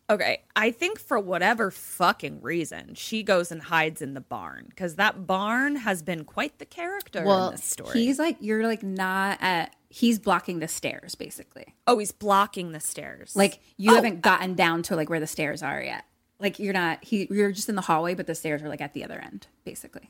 Okay, 0.10 0.42
I 0.56 0.72
think 0.72 1.00
for 1.00 1.20
whatever 1.20 1.70
fucking 1.70 2.42
reason, 2.42 2.96
she 2.96 3.24
goes 3.24 3.52
and 3.52 3.62
hides 3.62 4.02
in 4.02 4.14
the 4.14 4.22
barn 4.22 4.68
because 4.70 4.96
that 4.96 5.28
barn 5.28 5.76
has 5.76 6.02
been 6.02 6.24
quite 6.24 6.60
the 6.60 6.66
character 6.66 7.20
in 7.20 7.52
this 7.52 7.64
story. 7.66 7.92
he's 7.92 8.18
like, 8.18 8.38
you're 8.40 8.64
like 8.66 8.84
not 8.84 9.38
at, 9.42 9.76
he's 9.90 10.18
blocking 10.18 10.60
the 10.60 10.68
stairs 10.70 11.14
basically. 11.16 11.76
oh, 11.88 11.98
he's 11.98 12.14
blocking 12.14 12.72
the 12.72 12.80
stairs. 12.80 13.36
Like, 13.36 13.60
you 13.76 13.92
Oh, 13.92 13.96
haven't 13.96 14.22
gotten 14.22 14.56
down 14.56 14.82
to 14.84 14.96
like 14.96 15.10
where 15.10 15.20
the 15.20 15.28
stairs 15.28 15.62
are 15.62 15.82
yet. 15.82 16.06
Like, 16.40 16.58
you're 16.58 16.74
not, 16.74 17.04
he, 17.04 17.28
you're 17.30 17.52
just 17.52 17.68
in 17.68 17.76
the 17.76 17.82
hallway, 17.82 18.14
but 18.14 18.28
the 18.28 18.36
stairs 18.36 18.64
are 18.64 18.70
like 18.70 18.82
at 18.82 18.94
the 18.94 19.04
other 19.04 19.20
end, 19.20 19.48
basically. 19.66 20.10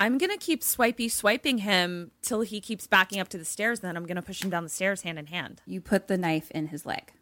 I'm 0.00 0.16
gonna 0.16 0.38
keep 0.38 0.62
swipey 0.62 1.08
swiping 1.08 1.58
him 1.58 2.12
till 2.22 2.42
he 2.42 2.60
keeps 2.60 2.86
backing 2.86 3.20
up 3.20 3.28
to 3.30 3.38
the 3.38 3.44
stairs. 3.44 3.80
Then 3.80 3.96
I'm 3.96 4.06
gonna 4.06 4.22
push 4.22 4.42
him 4.42 4.50
down 4.50 4.62
the 4.62 4.68
stairs 4.70 5.02
hand 5.02 5.18
in 5.18 5.26
hand. 5.26 5.60
You 5.66 5.80
put 5.80 6.06
the 6.06 6.16
knife 6.16 6.50
in 6.52 6.68
his 6.68 6.86
leg. 6.86 7.12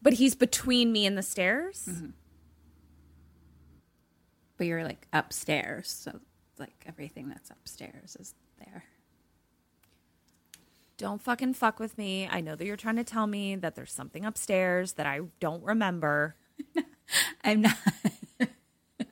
But 0.00 0.14
he's 0.14 0.34
between 0.34 0.92
me 0.92 1.06
and 1.06 1.18
the 1.18 1.22
stairs. 1.22 1.86
Mm-hmm. 1.88 2.10
But 4.56 4.66
you're 4.66 4.84
like 4.84 5.06
upstairs. 5.12 5.88
So, 5.90 6.20
like, 6.58 6.84
everything 6.86 7.28
that's 7.28 7.50
upstairs 7.50 8.16
is 8.18 8.34
there. 8.58 8.84
Don't 10.96 11.22
fucking 11.22 11.54
fuck 11.54 11.78
with 11.78 11.96
me. 11.96 12.28
I 12.28 12.40
know 12.40 12.56
that 12.56 12.64
you're 12.64 12.76
trying 12.76 12.96
to 12.96 13.04
tell 13.04 13.28
me 13.28 13.54
that 13.54 13.76
there's 13.76 13.92
something 13.92 14.24
upstairs 14.24 14.94
that 14.94 15.06
I 15.06 15.20
don't 15.38 15.62
remember. 15.62 16.34
I'm 17.44 17.62
not. 17.62 17.76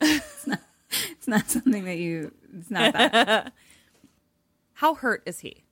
it's 0.01 0.47
not. 0.47 0.61
It's 1.11 1.29
not 1.29 1.51
something 1.51 1.85
that 1.85 1.99
you. 1.99 2.33
It's 2.57 2.71
not 2.71 2.93
that. 2.93 3.53
How 4.75 4.95
hurt 4.95 5.23
is 5.27 5.41
he? 5.41 5.65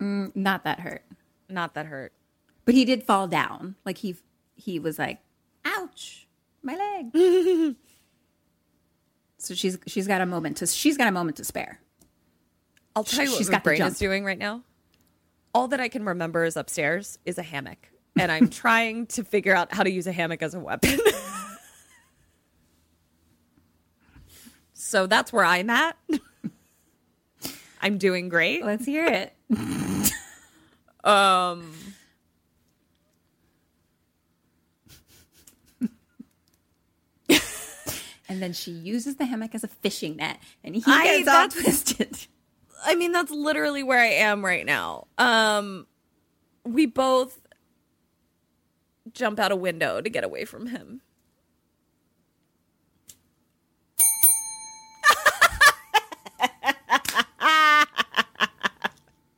Mm, 0.00 0.34
not 0.34 0.64
that 0.64 0.80
hurt. 0.80 1.04
Not 1.48 1.74
that 1.74 1.86
hurt. 1.86 2.12
But 2.64 2.74
he 2.74 2.84
did 2.84 3.04
fall 3.04 3.28
down. 3.28 3.76
Like 3.84 3.98
he 3.98 4.16
he 4.54 4.78
was 4.78 4.98
like, 4.98 5.20
"Ouch, 5.64 6.26
my 6.62 6.76
leg." 6.76 7.76
so 9.38 9.54
she's 9.54 9.78
she's 9.86 10.06
got 10.06 10.20
a 10.20 10.26
moment 10.26 10.56
to 10.58 10.66
she's 10.66 10.96
got 10.96 11.08
a 11.08 11.12
moment 11.12 11.36
to 11.36 11.44
spare. 11.44 11.80
I'll 12.94 13.04
tell 13.04 13.24
you 13.24 13.30
what 13.30 13.38
She's 13.38 13.48
my 13.48 13.54
got 13.54 13.64
brain 13.64 13.82
is 13.82 13.98
doing 13.98 14.24
right 14.24 14.38
now. 14.38 14.62
All 15.54 15.68
that 15.68 15.80
I 15.80 15.88
can 15.88 16.04
remember 16.04 16.44
is 16.44 16.56
upstairs 16.56 17.18
is 17.24 17.38
a 17.38 17.42
hammock, 17.42 17.88
and 18.18 18.30
I'm 18.32 18.48
trying 18.50 19.06
to 19.08 19.24
figure 19.24 19.54
out 19.54 19.72
how 19.74 19.82
to 19.82 19.90
use 19.90 20.06
a 20.06 20.12
hammock 20.12 20.42
as 20.42 20.54
a 20.54 20.60
weapon. 20.60 20.98
so 24.74 25.06
that's 25.06 25.32
where 25.32 25.44
I'm 25.44 25.70
at. 25.70 25.96
I'm 27.80 27.98
doing 27.98 28.28
great. 28.28 28.64
Let's 28.64 28.84
hear 28.84 29.06
it. 29.06 29.32
Um, 31.04 31.72
And 38.28 38.40
then 38.42 38.52
she 38.52 38.70
uses 38.70 39.16
the 39.16 39.26
hammock 39.26 39.54
as 39.54 39.64
a 39.64 39.68
fishing 39.68 40.16
net, 40.16 40.38
and 40.64 40.74
he 40.74 40.82
I- 40.86 41.18
gets 41.22 41.28
all 41.28 41.48
twisted. 41.48 42.26
I 42.84 42.94
mean, 42.94 43.12
that's 43.12 43.30
literally 43.30 43.82
where 43.82 44.00
I 44.00 44.06
am 44.06 44.44
right 44.44 44.64
now. 44.64 45.06
Um, 45.18 45.86
we 46.64 46.86
both 46.86 47.38
jump 49.14 49.38
out 49.38 49.52
a 49.52 49.56
window 49.56 50.00
to 50.00 50.10
get 50.10 50.24
away 50.24 50.44
from 50.44 50.66
him. 50.68 51.00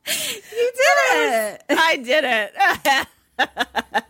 you 0.06 0.72
did 0.76 0.98
it. 1.10 1.62
I 1.70 1.96
did 2.02 2.24
it. 2.24 3.04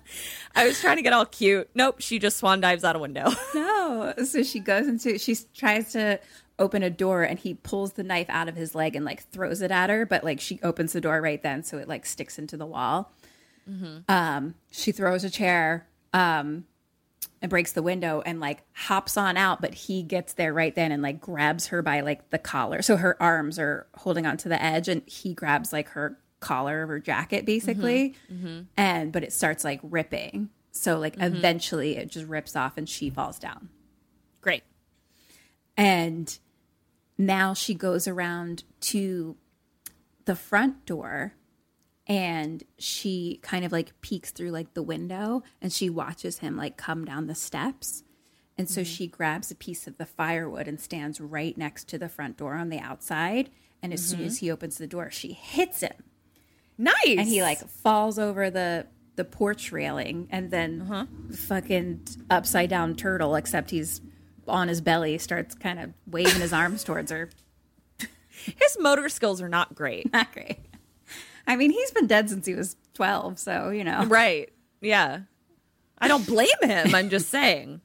I 0.56 0.66
was 0.66 0.80
trying 0.80 0.96
to 0.96 1.02
get 1.02 1.12
all 1.12 1.26
cute. 1.26 1.68
Nope, 1.74 1.96
she 2.00 2.18
just 2.18 2.36
swan 2.36 2.60
dives 2.60 2.84
out 2.84 2.96
a 2.96 2.98
window. 2.98 3.30
No, 3.54 4.12
so 4.24 4.42
she 4.42 4.60
goes 4.60 4.88
into 4.88 5.18
she 5.18 5.36
tries 5.54 5.92
to 5.92 6.18
open 6.58 6.82
a 6.82 6.90
door, 6.90 7.22
and 7.22 7.38
he 7.38 7.54
pulls 7.54 7.92
the 7.92 8.02
knife 8.02 8.26
out 8.28 8.48
of 8.48 8.56
his 8.56 8.74
leg 8.74 8.96
and 8.96 9.04
like 9.04 9.22
throws 9.30 9.60
it 9.62 9.70
at 9.70 9.90
her, 9.90 10.06
but 10.06 10.24
like 10.24 10.40
she 10.40 10.58
opens 10.62 10.92
the 10.92 11.00
door 11.00 11.20
right 11.20 11.42
then, 11.42 11.62
so 11.62 11.78
it 11.78 11.86
like 11.86 12.06
sticks 12.06 12.38
into 12.38 12.56
the 12.56 12.66
wall. 12.66 13.12
Um, 14.08 14.54
she 14.70 14.92
throws 14.92 15.24
a 15.24 15.30
chair. 15.30 15.86
Um, 16.12 16.64
and 17.42 17.50
breaks 17.50 17.72
the 17.72 17.82
window 17.82 18.22
and 18.24 18.40
like 18.40 18.62
hops 18.72 19.18
on 19.18 19.36
out, 19.36 19.60
but 19.60 19.74
he 19.74 20.02
gets 20.02 20.32
there 20.32 20.50
right 20.54 20.74
then 20.74 20.92
and 20.92 21.02
like 21.02 21.20
grabs 21.20 21.66
her 21.66 21.82
by 21.82 22.00
like 22.00 22.30
the 22.30 22.38
collar. 22.38 22.80
So 22.80 22.96
her 22.96 23.22
arms 23.22 23.58
are 23.58 23.86
holding 23.96 24.24
onto 24.24 24.48
the 24.48 24.62
edge 24.62 24.88
and 24.88 25.02
he 25.04 25.34
grabs 25.34 25.70
like 25.70 25.90
her 25.90 26.18
collar 26.40 26.82
of 26.82 26.88
her 26.88 27.00
jacket 27.00 27.44
basically. 27.44 28.14
And 28.78 29.12
but 29.12 29.24
it 29.24 29.32
starts 29.34 29.62
like 29.62 29.80
ripping. 29.82 30.48
So 30.70 30.98
like 30.98 31.16
eventually 31.18 31.98
it 31.98 32.10
just 32.10 32.26
rips 32.26 32.56
off 32.56 32.78
and 32.78 32.88
she 32.88 33.10
falls 33.10 33.38
down. 33.38 33.68
Great. 34.40 34.62
And 35.76 36.38
now 37.18 37.52
she 37.52 37.74
goes 37.74 38.08
around 38.08 38.64
to 38.80 39.36
the 40.24 40.34
front 40.34 40.86
door 40.86 41.34
and 42.06 42.62
she 42.78 43.40
kind 43.42 43.64
of 43.64 43.72
like 43.72 43.98
peeks 44.00 44.30
through 44.30 44.50
like 44.50 44.74
the 44.74 44.82
window 44.82 45.42
and 45.62 45.72
she 45.72 45.88
watches 45.88 46.38
him 46.38 46.56
like 46.56 46.76
come 46.76 47.04
down 47.04 47.26
the 47.26 47.34
steps. 47.34 48.02
And 48.56 48.68
so 48.68 48.82
mm-hmm. 48.82 48.92
she 48.92 49.06
grabs 49.06 49.50
a 49.50 49.54
piece 49.54 49.86
of 49.86 49.98
the 49.98 50.06
firewood 50.06 50.68
and 50.68 50.80
stands 50.80 51.20
right 51.20 51.56
next 51.56 51.88
to 51.88 51.98
the 51.98 52.08
front 52.08 52.36
door 52.36 52.54
on 52.54 52.68
the 52.68 52.78
outside. 52.78 53.50
And 53.82 53.92
as 53.92 54.04
soon 54.04 54.22
as 54.22 54.36
mm-hmm. 54.36 54.46
he 54.46 54.52
opens 54.52 54.78
the 54.78 54.86
door, 54.86 55.10
she 55.10 55.32
hits 55.32 55.80
him 55.80 56.04
Nice. 56.78 56.94
and 57.06 57.28
he 57.28 57.42
like 57.42 57.58
falls 57.68 58.18
over 58.18 58.50
the 58.50 58.86
the 59.16 59.24
porch 59.24 59.70
railing 59.70 60.26
and 60.30 60.50
then 60.50 60.82
uh-huh. 60.82 61.06
fucking 61.32 62.04
upside 62.30 62.68
down 62.68 62.96
turtle 62.96 63.36
except 63.36 63.70
he's 63.70 64.00
on 64.48 64.66
his 64.66 64.80
belly 64.80 65.18
starts 65.18 65.54
kind 65.54 65.78
of 65.78 65.92
waving 66.04 66.40
his 66.40 66.52
arms 66.52 66.82
towards 66.82 67.12
her 67.12 67.30
his 67.98 68.76
motor 68.80 69.08
skills 69.08 69.40
are 69.40 69.48
not 69.48 69.74
great. 69.76 70.12
not 70.12 70.32
great 70.32 70.58
i 71.46 71.56
mean 71.56 71.70
he's 71.70 71.90
been 71.90 72.06
dead 72.06 72.28
since 72.30 72.46
he 72.46 72.54
was 72.54 72.76
12 72.94 73.38
so 73.38 73.70
you 73.70 73.84
know 73.84 74.04
Right. 74.06 74.50
Yeah. 74.80 75.20
I 75.98 76.08
don't 76.08 76.26
blame 76.26 76.48
him. 76.62 76.94
I'm 76.94 77.08
just 77.08 77.30
saying 77.30 77.80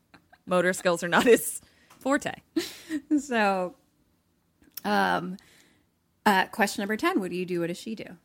motor 0.45 0.73
skills 0.73 1.03
are 1.03 1.07
not 1.07 1.23
his 1.25 1.61
forte. 1.99 2.33
so 3.19 3.75
um 4.83 5.37
uh 6.25 6.45
question 6.47 6.81
number 6.81 6.97
10 6.97 7.19
what 7.19 7.29
do 7.29 7.35
you 7.37 7.45
do 7.45 7.59
what 7.61 7.67
does 7.67 7.77
she 7.79 7.95
do 7.95 8.17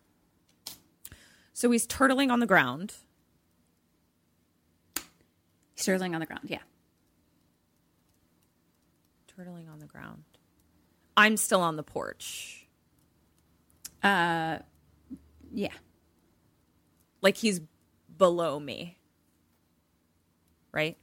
So 1.53 1.71
he's 1.71 1.87
turtling 1.87 2.33
on 2.33 2.41
the 2.41 2.47
ground. 2.47 2.95
He's 5.77 5.87
turtling 5.87 6.15
on 6.15 6.21
the 6.21 6.27
ground. 6.27 6.43
Yeah. 6.49 6.59
Turtling 9.39 9.71
on 9.73 9.79
the 9.81 9.87
ground. 9.87 10.25
I'm 11.17 11.37
still 11.37 11.61
on 11.61 11.77
the 11.77 11.83
porch. 11.83 12.67
Uh, 14.03 14.59
yeah. 15.55 15.73
Like 17.23 17.37
he's 17.39 17.61
below 18.19 18.61
me. 18.61 18.99
Right? 20.73 20.97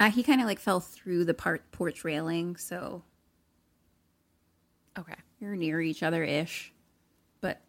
Uh, 0.00 0.10
he 0.10 0.22
kind 0.22 0.40
of 0.40 0.46
like 0.46 0.58
fell 0.58 0.80
through 0.80 1.24
the 1.24 1.34
part 1.34 1.70
porch 1.72 2.04
railing, 2.04 2.56
so 2.56 3.02
Okay. 4.98 5.14
you're 5.40 5.54
near 5.56 5.80
each 5.80 6.02
other 6.02 6.24
ish. 6.24 6.72
But 7.40 7.60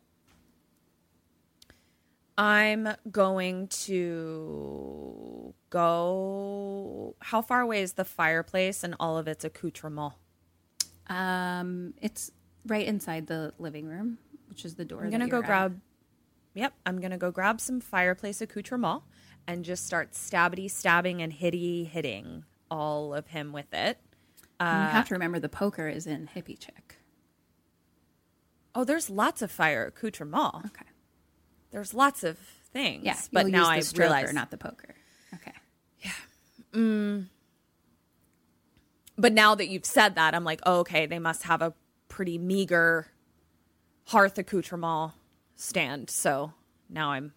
I'm 2.37 2.87
going 3.11 3.67
to 3.67 5.53
go. 5.69 7.15
How 7.19 7.41
far 7.41 7.61
away 7.61 7.81
is 7.81 7.93
the 7.93 8.05
fireplace 8.05 8.83
and 8.83 8.95
all 8.99 9.17
of 9.17 9.27
its 9.27 9.43
accoutrement? 9.43 10.13
um, 11.07 11.93
it's 12.01 12.31
right 12.67 12.85
inside 12.85 13.25
the 13.27 13.51
living 13.57 13.87
room, 13.87 14.19
which 14.59 14.65
is 14.65 14.75
the 14.75 14.83
door. 14.83 15.03
I'm 15.03 15.09
gonna 15.09 15.29
go 15.29 15.39
at. 15.39 15.45
grab. 15.45 15.79
Yep, 16.53 16.73
I'm 16.85 16.99
gonna 16.99 17.17
go 17.17 17.31
grab 17.31 17.61
some 17.61 17.79
fireplace 17.79 18.41
accoutrement 18.41 19.03
and 19.47 19.63
just 19.63 19.85
start 19.85 20.11
stabbity 20.11 20.69
stabbing 20.69 21.21
and 21.21 21.31
hitty 21.31 21.85
hitting 21.85 22.43
all 22.69 23.13
of 23.13 23.27
him 23.27 23.53
with 23.53 23.73
it. 23.73 23.99
And 24.59 24.87
you 24.87 24.91
have 24.91 25.07
to 25.07 25.13
remember 25.15 25.39
the 25.39 25.47
poker 25.47 25.87
is 25.87 26.05
in 26.05 26.29
hippie 26.35 26.59
chick. 26.59 26.97
Oh, 28.75 28.83
there's 28.83 29.09
lots 29.09 29.41
of 29.41 29.49
fire 29.49 29.85
accoutrement. 29.85 30.65
Okay. 30.65 30.85
There's 31.71 31.93
lots 31.93 32.25
of 32.25 32.37
things. 32.73 33.05
Yeah, 33.05 33.15
but 33.31 33.47
now 33.47 33.69
I 33.69 33.79
stroker, 33.79 33.99
realize. 33.99 34.33
not 34.33 34.51
the 34.51 34.57
poker. 34.57 34.95
Okay. 35.35 35.53
Yeah. 36.01 36.11
Mm. 36.73 37.27
But 39.17 39.31
now 39.31 39.55
that 39.55 39.69
you've 39.69 39.85
said 39.85 40.15
that, 40.15 40.35
I'm 40.35 40.43
like, 40.43 40.59
oh, 40.65 40.79
okay, 40.79 41.05
they 41.05 41.19
must 41.19 41.43
have 41.43 41.61
a 41.61 41.73
pretty 42.09 42.37
meager 42.37 43.07
hearth 44.09 44.37
accoutrement 44.37 45.13
stand. 45.55 46.09
So 46.09 46.53
now 46.89 47.11
I'm 47.11 47.33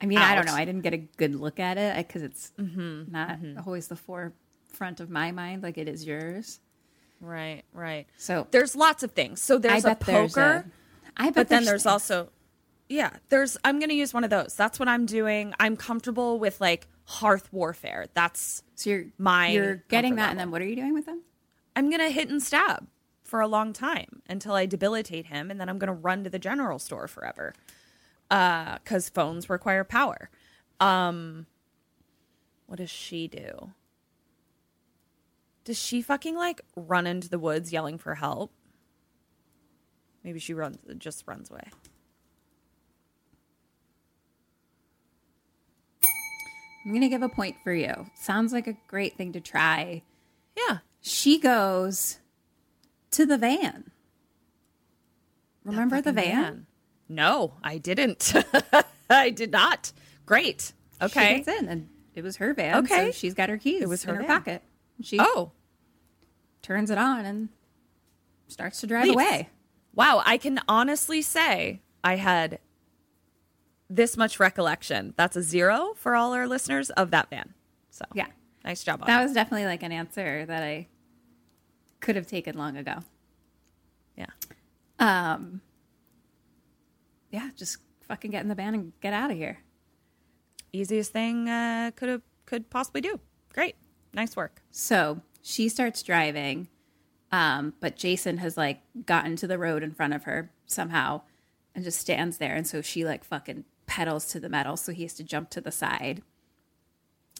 I 0.00 0.06
mean, 0.06 0.18
I 0.18 0.36
don't 0.36 0.46
know. 0.46 0.54
I 0.54 0.64
didn't 0.64 0.82
get 0.82 0.94
a 0.94 0.98
good 0.98 1.34
look 1.34 1.58
at 1.58 1.76
it 1.76 1.96
because 1.96 2.22
it's 2.22 2.52
mm-hmm. 2.58 3.10
not 3.10 3.30
mm-hmm. 3.30 3.58
always 3.66 3.88
the 3.88 3.96
forefront 3.96 5.00
of 5.00 5.10
my 5.10 5.32
mind 5.32 5.64
like 5.64 5.76
it 5.76 5.88
is 5.88 6.04
yours. 6.04 6.60
right, 7.20 7.64
right. 7.72 8.06
So 8.16 8.46
There's 8.52 8.76
lots 8.76 9.02
of 9.02 9.10
things. 9.10 9.42
So 9.42 9.58
there's 9.58 9.84
I 9.84 9.90
a 9.90 9.94
bet 9.96 10.00
there's 10.06 10.34
poker. 10.34 10.64
a- 10.64 10.64
I 11.20 11.24
bet 11.26 11.34
but 11.34 11.48
then 11.48 11.64
there's 11.64 11.82
things. 11.82 11.92
also 11.92 12.30
yeah 12.88 13.10
there's 13.28 13.56
i'm 13.64 13.78
gonna 13.80 13.92
use 13.92 14.14
one 14.14 14.24
of 14.24 14.30
those 14.30 14.54
that's 14.54 14.78
what 14.78 14.88
i'm 14.88 15.04
doing 15.04 15.52
i'm 15.60 15.76
comfortable 15.76 16.38
with 16.38 16.60
like 16.60 16.86
hearth 17.04 17.52
warfare 17.52 18.06
that's 18.14 18.62
so 18.74 18.90
you're 18.90 19.04
my 19.18 19.48
you're 19.48 19.84
getting 19.88 20.16
that, 20.16 20.30
and 20.30 20.38
then 20.38 20.50
what 20.50 20.62
are 20.62 20.66
you 20.66 20.76
doing 20.76 20.94
with 20.94 21.06
them? 21.06 21.22
i'm 21.76 21.90
gonna 21.90 22.08
hit 22.08 22.28
and 22.28 22.42
stab 22.42 22.86
for 23.28 23.40
a 23.40 23.46
long 23.48 23.72
time 23.72 24.22
until 24.28 24.54
i 24.54 24.66
debilitate 24.66 25.26
him 25.26 25.50
and 25.50 25.60
then 25.60 25.68
i'm 25.68 25.78
gonna 25.78 25.92
run 25.92 26.24
to 26.24 26.30
the 26.30 26.38
general 26.38 26.78
store 26.78 27.06
forever 27.06 27.52
uh 28.30 28.78
because 28.84 29.08
phones 29.08 29.48
require 29.48 29.84
power. 29.84 30.30
Um 30.80 31.46
what 32.66 32.76
does 32.78 32.90
she 32.90 33.28
do? 33.28 33.72
Does 35.64 35.78
she 35.78 36.02
fucking 36.02 36.36
like 36.36 36.60
run 36.76 37.06
into 37.06 37.28
the 37.28 37.38
woods 37.38 37.72
yelling 37.72 37.98
for 37.98 38.14
help? 38.16 38.52
Maybe 40.22 40.38
she 40.38 40.52
runs 40.54 40.78
just 40.98 41.24
runs 41.26 41.50
away. 41.50 41.68
I'm 46.84 46.92
gonna 46.94 47.08
give 47.08 47.22
a 47.22 47.28
point 47.28 47.56
for 47.64 47.72
you. 47.72 48.06
Sounds 48.14 48.52
like 48.52 48.66
a 48.66 48.76
great 48.86 49.16
thing 49.16 49.32
to 49.32 49.40
try. 49.40 50.02
yeah. 50.56 50.78
She 51.00 51.38
goes 51.38 52.18
to 53.12 53.26
the 53.26 53.38
van. 53.38 53.90
Remember 55.64 55.96
the 56.00 56.12
fucking 56.12 56.30
van? 56.32 56.66
No, 57.08 57.54
I 57.62 57.78
didn't. 57.78 58.32
I 59.10 59.30
did 59.30 59.50
not. 59.50 59.92
Great. 60.26 60.72
She 61.00 61.04
Okay. 61.06 61.36
gets 61.42 61.60
in, 61.60 61.68
and 61.68 61.88
it 62.14 62.22
was 62.22 62.36
her 62.36 62.52
van. 62.54 62.76
Okay. 62.84 63.06
so 63.06 63.12
she's 63.12 63.34
got 63.34 63.48
her 63.48 63.58
keys. 63.58 63.82
It 63.82 63.88
was 63.88 64.04
her 64.04 64.12
in 64.14 64.20
her 64.22 64.26
van. 64.26 64.38
pocket. 64.38 64.62
She 65.02 65.18
Oh, 65.20 65.52
turns 66.62 66.90
it 66.90 66.98
on 66.98 67.24
and 67.24 67.48
starts 68.48 68.80
to 68.80 68.86
drive 68.86 69.04
Leaves. 69.04 69.14
away. 69.14 69.48
wow. 69.94 70.22
I 70.24 70.36
can 70.38 70.60
honestly 70.68 71.22
say 71.22 71.80
I 72.02 72.16
had 72.16 72.58
this 73.88 74.16
much 74.16 74.38
recollection. 74.40 75.14
That's 75.16 75.36
a 75.36 75.42
zero 75.42 75.94
for 75.96 76.14
all 76.14 76.32
our 76.34 76.46
listeners 76.48 76.90
of 76.90 77.10
that 77.12 77.30
van. 77.30 77.54
So, 77.90 78.04
Yeah. 78.12 78.26
nice 78.64 78.82
job 78.84 79.00
on 79.02 79.06
That 79.06 79.18
that. 79.18 79.22
was 79.22 79.32
definitely 79.32 79.66
like 79.66 79.82
an 79.82 79.92
answer 79.92 80.44
that 80.46 80.62
I 80.62 80.88
could 82.00 82.16
have 82.16 82.26
taken 82.26 82.56
long 82.56 82.76
ago. 82.76 82.98
Yeah. 84.16 84.26
Um, 84.98 85.60
yeah, 87.30 87.50
just 87.56 87.78
fucking 88.00 88.30
get 88.30 88.42
in 88.42 88.48
the 88.48 88.54
van 88.54 88.74
and 88.74 88.92
get 89.00 89.12
out 89.12 89.30
of 89.30 89.36
here. 89.36 89.58
Easiest 90.72 91.12
thing 91.12 91.48
uh, 91.48 91.90
could 91.96 92.08
have 92.08 92.22
could 92.46 92.70
possibly 92.70 93.00
do. 93.00 93.20
Great. 93.52 93.76
Nice 94.14 94.36
work. 94.36 94.62
So 94.70 95.20
she 95.42 95.68
starts 95.68 96.02
driving, 96.02 96.68
um, 97.30 97.74
but 97.80 97.96
Jason 97.96 98.38
has 98.38 98.56
like 98.56 98.80
gotten 99.04 99.36
to 99.36 99.46
the 99.46 99.58
road 99.58 99.82
in 99.82 99.92
front 99.92 100.14
of 100.14 100.24
her 100.24 100.50
somehow 100.66 101.22
and 101.74 101.84
just 101.84 102.00
stands 102.00 102.38
there. 102.38 102.54
And 102.54 102.66
so 102.66 102.82
she 102.82 103.04
like 103.04 103.24
fucking 103.24 103.64
pedals 103.86 104.26
to 104.26 104.40
the 104.40 104.48
metal. 104.48 104.76
So 104.76 104.92
he 104.92 105.02
has 105.02 105.14
to 105.14 105.24
jump 105.24 105.50
to 105.50 105.60
the 105.60 105.70
side. 105.70 106.22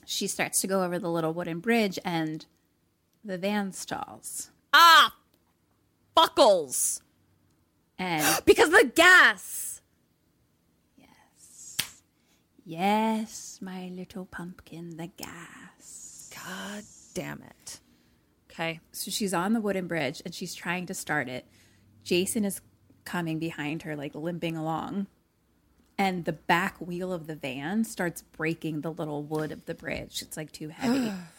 She 0.05 0.27
starts 0.27 0.61
to 0.61 0.67
go 0.67 0.83
over 0.83 0.99
the 0.99 1.11
little 1.11 1.35
wooden 1.35 1.61
bridge 1.61 1.99
and 2.05 2.47
the 3.25 3.39
van 3.39 3.73
stalls. 3.73 4.51
Ah, 4.73 5.15
buckles. 6.15 7.03
And 7.99 8.43
Because 8.45 8.71
the 8.71 8.91
gas. 8.95 9.81
yes, 10.97 12.03
Yes, 12.65 13.59
my 13.61 13.89
little 13.89 14.25
pumpkin, 14.27 14.97
the 14.97 15.09
gas. 15.09 16.31
God 16.35 16.85
damn 17.15 17.43
it. 17.43 17.81
Okay. 18.51 18.81
So 18.93 19.11
she's 19.11 19.35
on 19.35 19.53
the 19.53 19.61
wooden 19.61 19.87
bridge 19.87 20.23
and 20.25 20.35
she's 20.35 20.55
trying 20.55 20.87
to 20.87 20.95
start 20.95 21.29
it. 21.29 21.47
Jason 22.05 22.45
is 22.45 22.61
coming 23.05 23.39
behind 23.39 23.83
her, 23.83 23.97
like 23.97 24.15
limping 24.15 24.57
along. 24.57 25.07
And 25.97 26.25
the 26.25 26.33
back 26.33 26.77
wheel 26.81 27.13
of 27.13 27.27
the 27.27 27.35
van 27.35 27.85
starts 27.85 28.23
breaking 28.23 28.83
the 28.83 28.93
little 28.93 29.23
wood 29.23 29.51
of 29.51 29.67
the 29.67 29.75
bridge. 29.75 30.23
It's 30.23 30.37
like 30.37 30.53
too 30.53 30.69
heavy. 30.69 31.13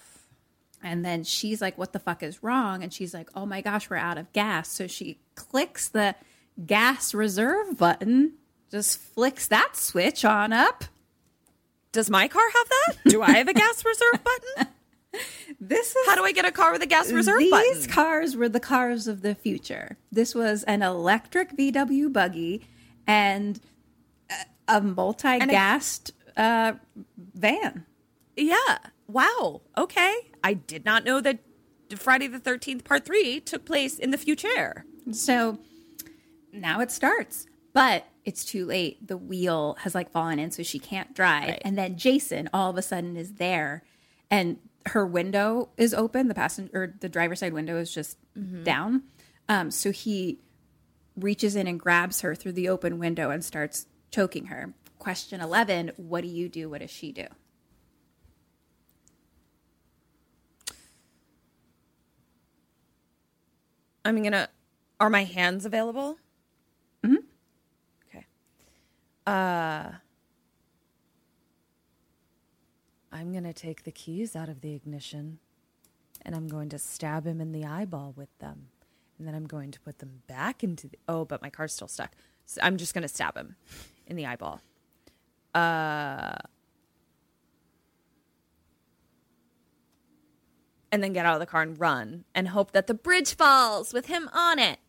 and 0.83 1.03
then 1.05 1.23
she's 1.23 1.61
like, 1.61 1.77
What 1.77 1.93
the 1.93 1.99
fuck 1.99 2.23
is 2.23 2.41
wrong? 2.43 2.83
And 2.83 2.93
she's 2.93 3.13
like, 3.13 3.29
Oh 3.35 3.45
my 3.45 3.61
gosh, 3.61 3.89
we're 3.89 3.97
out 3.97 4.17
of 4.17 4.31
gas. 4.33 4.69
So 4.71 4.87
she 4.87 5.19
clicks 5.35 5.89
the 5.89 6.15
gas 6.65 7.13
reserve 7.13 7.77
button, 7.77 8.33
just 8.71 8.97
flicks 8.99 9.47
that 9.47 9.75
switch 9.75 10.23
on 10.25 10.53
up. 10.53 10.83
Does 11.91 12.09
my 12.09 12.27
car 12.27 12.43
have 12.55 12.69
that? 12.69 13.09
Do 13.09 13.21
I 13.21 13.31
have 13.31 13.47
a 13.47 13.53
gas 13.53 13.83
reserve 13.85 14.23
button? 14.23 14.73
This 15.59 15.95
is 15.95 16.05
How 16.07 16.15
do 16.15 16.23
I 16.23 16.31
get 16.31 16.45
a 16.45 16.51
car 16.51 16.71
with 16.71 16.83
a 16.83 16.85
gas 16.85 17.11
reserve 17.11 17.39
These 17.39 17.49
button? 17.51 17.73
These 17.73 17.87
cars 17.87 18.35
were 18.35 18.47
the 18.47 18.59
cars 18.59 19.07
of 19.07 19.21
the 19.23 19.33
future. 19.33 19.97
This 20.11 20.35
was 20.35 20.63
an 20.63 20.83
electric 20.83 21.57
VW 21.57 22.13
buggy 22.13 22.61
and 23.07 23.59
a- 24.29 24.77
a 24.77 24.81
multi-gassed 24.81 26.11
uh, 26.37 26.73
van. 27.33 27.85
yeah. 28.37 28.77
Wow. 29.07 29.61
Okay. 29.75 30.15
I 30.43 30.53
did 30.53 30.85
not 30.85 31.03
know 31.03 31.21
that 31.21 31.39
Friday 31.95 32.27
the 32.27 32.39
13th 32.39 32.83
part 32.83 33.05
3 33.05 33.39
took 33.41 33.65
place 33.65 33.97
in 33.97 34.11
the 34.11 34.17
future. 34.17 34.85
So 35.11 35.59
now 36.53 36.81
it 36.81 36.91
starts, 36.91 37.47
but 37.73 38.05
it's 38.25 38.45
too 38.45 38.65
late. 38.65 39.07
The 39.07 39.17
wheel 39.17 39.77
has 39.81 39.95
like 39.95 40.11
fallen 40.11 40.39
in, 40.39 40.51
so 40.51 40.63
she 40.63 40.79
can't 40.79 41.13
drive. 41.15 41.49
Right. 41.49 41.61
And 41.63 41.77
then 41.77 41.97
Jason 41.97 42.49
all 42.53 42.69
of 42.69 42.77
a 42.77 42.81
sudden 42.81 43.17
is 43.17 43.33
there, 43.33 43.83
and 44.29 44.57
her 44.87 45.05
window 45.05 45.69
is 45.77 45.93
open. 45.93 46.27
The 46.27 46.35
passenger 46.35 46.95
the 46.99 47.09
driver's 47.09 47.39
side 47.39 47.53
window 47.53 47.77
is 47.77 47.93
just 47.93 48.17
down. 48.63 49.03
Um, 49.47 49.71
so 49.71 49.91
he 49.91 50.39
reaches 51.15 51.55
in 51.55 51.67
and 51.67 51.79
grabs 51.79 52.21
her 52.21 52.35
through 52.35 52.53
the 52.53 52.69
open 52.69 52.99
window 52.99 53.29
and 53.29 53.43
starts 53.43 53.87
choking 54.11 54.45
her. 54.45 54.73
Question 54.99 55.41
11 55.41 55.93
What 55.97 56.21
do 56.21 56.27
you 56.27 56.49
do? 56.49 56.69
What 56.69 56.81
does 56.81 56.91
she 56.91 57.11
do? 57.11 57.25
I'm 64.05 64.15
to 64.33 64.49
Are 64.99 65.09
my 65.09 65.23
hands 65.23 65.65
available? 65.65 66.17
Mhm. 67.03 67.23
Okay. 68.07 68.25
Uh 69.25 69.91
I'm 73.11 73.31
to 73.43 73.53
take 73.53 73.83
the 73.83 73.91
keys 73.91 74.35
out 74.35 74.49
of 74.49 74.61
the 74.61 74.73
ignition 74.73 75.39
and 76.21 76.35
I'm 76.35 76.47
going 76.47 76.69
to 76.69 76.79
stab 76.79 77.25
him 77.25 77.41
in 77.41 77.51
the 77.51 77.65
eyeball 77.65 78.13
with 78.15 78.29
them. 78.39 78.67
And 79.17 79.27
then 79.27 79.35
I'm 79.35 79.47
going 79.47 79.71
to 79.71 79.79
put 79.79 79.99
them 79.99 80.21
back 80.27 80.63
into 80.63 80.87
the 80.87 80.97
Oh, 81.07 81.25
but 81.25 81.41
my 81.41 81.49
car's 81.49 81.73
still 81.73 81.87
stuck. 81.87 82.11
So 82.45 82.61
I'm 82.63 82.77
just 82.77 82.93
to 83.01 83.07
stab 83.07 83.35
him 83.35 83.55
in 84.07 84.15
the 84.15 84.25
eyeball. 84.25 84.61
Uh, 85.53 86.35
and 90.91 91.03
then 91.03 91.13
get 91.13 91.25
out 91.25 91.33
of 91.35 91.39
the 91.39 91.45
car 91.45 91.61
and 91.61 91.79
run 91.79 92.25
and 92.33 92.47
hope 92.49 92.71
that 92.71 92.87
the 92.87 92.93
bridge 92.93 93.35
falls 93.35 93.93
with 93.93 94.07
him 94.07 94.29
on 94.33 94.59
it. 94.59 94.79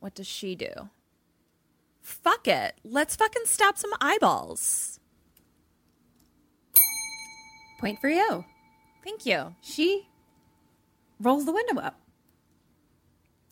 What 0.00 0.14
does 0.14 0.26
she 0.26 0.54
do? 0.54 0.90
Fuck 2.02 2.46
it. 2.48 2.74
Let's 2.84 3.16
fucking 3.16 3.42
stab 3.46 3.76
some 3.76 3.90
eyeballs. 4.00 5.00
Point 7.80 8.00
for 8.00 8.08
you. 8.08 8.44
Thank 9.04 9.26
you. 9.26 9.54
She 9.60 10.08
rolls 11.20 11.44
the 11.46 11.52
window 11.52 11.80
up. 11.80 12.00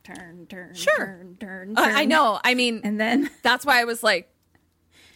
Turn, 0.05 0.47
turn, 0.49 0.75
Sure. 0.75 0.97
turn, 0.97 1.37
turn, 1.41 1.75
Uh. 1.77 1.81
I 1.83 2.05
know. 2.05 2.39
I 2.45 2.55
mean, 2.55 2.81
And 2.85 3.01
then, 3.01 3.29
that's 3.43 3.67
why 3.67 3.81
I 3.81 3.85
was 3.85 4.03
like, 4.03 4.31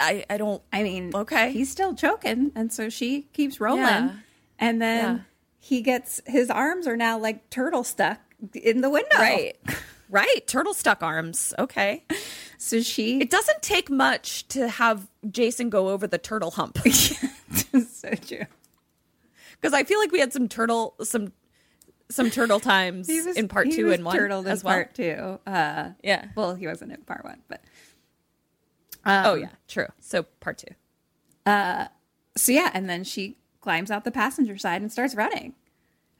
I, 0.00 0.24
I 0.30 0.36
don't. 0.38 0.62
I 0.72 0.82
mean, 0.82 1.10
Okay. 1.14 1.52
he's 1.52 1.70
still 1.70 1.94
choking, 1.94 2.52
and 2.54 2.72
so 2.72 2.88
she 2.88 3.22
keeps 3.34 3.60
rolling. 3.60 3.82
Yeah. 3.82 4.12
And 4.60 4.80
then 4.80 5.16
Yeah. 5.16 5.22
he 5.58 5.80
gets 5.82 6.20
his 6.26 6.50
arms 6.50 6.86
are 6.86 6.96
now 6.96 7.18
like 7.18 7.50
turtle 7.50 7.82
stuck 7.82 8.20
in 8.54 8.80
the 8.82 8.90
window. 8.90 9.16
Right. 9.18 9.56
Right. 10.08 10.46
Turtle 10.46 10.74
stuck 10.74 11.02
arms. 11.02 11.52
Okay. 11.58 12.04
So 12.58 12.80
she 12.82 13.20
It 13.20 13.30
doesn't 13.30 13.62
take 13.62 13.88
much 13.90 14.46
to 14.48 14.68
have 14.68 15.08
Jason 15.30 15.70
go 15.70 15.88
over 15.88 16.06
the 16.06 16.18
turtle 16.18 16.50
hump. 16.52 16.78
so 16.88 18.10
true. 18.26 18.44
Because 19.60 19.72
I 19.74 19.84
feel 19.84 19.98
like 19.98 20.12
we 20.12 20.20
had 20.20 20.32
some 20.32 20.48
turtle 20.48 20.94
some 21.02 21.32
some 22.10 22.28
turtle 22.28 22.58
times 22.60 23.06
was 23.08 23.36
in 23.36 23.46
part 23.46 23.70
two 23.70 23.92
and 23.92 24.04
one 24.04 24.16
turtled 24.16 24.46
in 24.46 24.52
as 24.52 24.64
well. 24.64 24.74
part 24.74 24.94
two. 24.94 25.38
Uh, 25.46 25.90
Yeah. 26.02 26.26
well, 26.34 26.54
he 26.56 26.66
wasn't 26.66 26.92
in 26.92 27.02
part 27.02 27.24
one, 27.24 27.40
but 27.48 27.62
oh 29.06 29.34
yeah, 29.34 29.50
true. 29.68 29.86
So 30.00 30.24
part 30.40 30.58
two. 30.58 30.74
Uh, 31.46 31.86
so 32.36 32.52
yeah, 32.52 32.70
and 32.74 32.90
then 32.90 33.04
she 33.04 33.36
climbs 33.60 33.90
out 33.90 34.04
the 34.04 34.10
passenger 34.10 34.56
side 34.56 34.82
and 34.82 34.90
starts 34.90 35.14
running. 35.14 35.54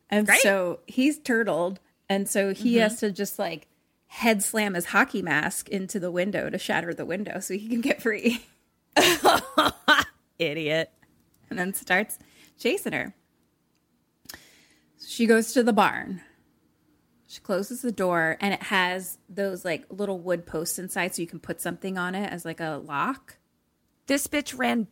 And 0.08 0.26
Great. 0.26 0.40
so 0.40 0.80
he's 0.86 1.18
turtled, 1.18 1.80
and 2.08 2.28
so 2.28 2.52
he 2.52 2.72
Mm-hmm. 2.74 2.80
has 2.82 3.00
to 3.00 3.12
just 3.12 3.38
like 3.38 3.66
head 4.08 4.42
slam 4.42 4.74
his 4.74 4.86
hockey 4.86 5.22
mask 5.22 5.68
into 5.68 6.00
the 6.00 6.10
window 6.10 6.50
to 6.50 6.58
shatter 6.58 6.92
the 6.92 7.04
window 7.06 7.38
so 7.40 7.54
he 7.54 7.68
can 7.68 7.80
get 7.80 8.02
free. 8.02 8.44
Idiot. 10.38 10.90
and 11.48 11.58
then 11.58 11.74
starts 11.74 12.18
chasing 12.58 12.92
her. 12.92 13.14
She 15.04 15.26
goes 15.26 15.52
to 15.52 15.62
the 15.62 15.72
barn. 15.72 16.22
She 17.26 17.40
closes 17.40 17.82
the 17.82 17.92
door 17.92 18.36
and 18.40 18.52
it 18.54 18.62
has 18.64 19.18
those 19.28 19.64
like 19.64 19.84
little 19.90 20.18
wood 20.18 20.46
posts 20.46 20.78
inside 20.78 21.14
so 21.14 21.22
you 21.22 21.28
can 21.28 21.38
put 21.40 21.60
something 21.60 21.96
on 21.98 22.14
it 22.14 22.32
as 22.32 22.44
like 22.44 22.60
a 22.60 22.80
lock. 22.84 23.36
This 24.06 24.26
bitch 24.26 24.58
ran 24.58 24.88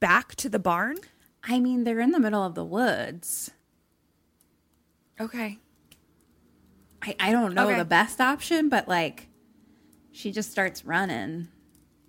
back 0.00 0.34
to 0.36 0.48
the 0.48 0.58
barn. 0.58 0.96
I 1.44 1.58
mean, 1.60 1.84
they're 1.84 2.00
in 2.00 2.12
the 2.12 2.20
middle 2.20 2.42
of 2.44 2.54
the 2.54 2.64
woods. 2.64 3.50
Okay. 5.20 5.58
I, 7.02 7.16
I 7.18 7.32
don't 7.32 7.54
know 7.54 7.68
Okay. 7.68 7.78
the 7.78 7.84
best 7.84 8.20
option, 8.20 8.68
but 8.68 8.86
like 8.88 9.28
she 10.12 10.30
just 10.32 10.50
starts 10.52 10.84
running. 10.84 11.48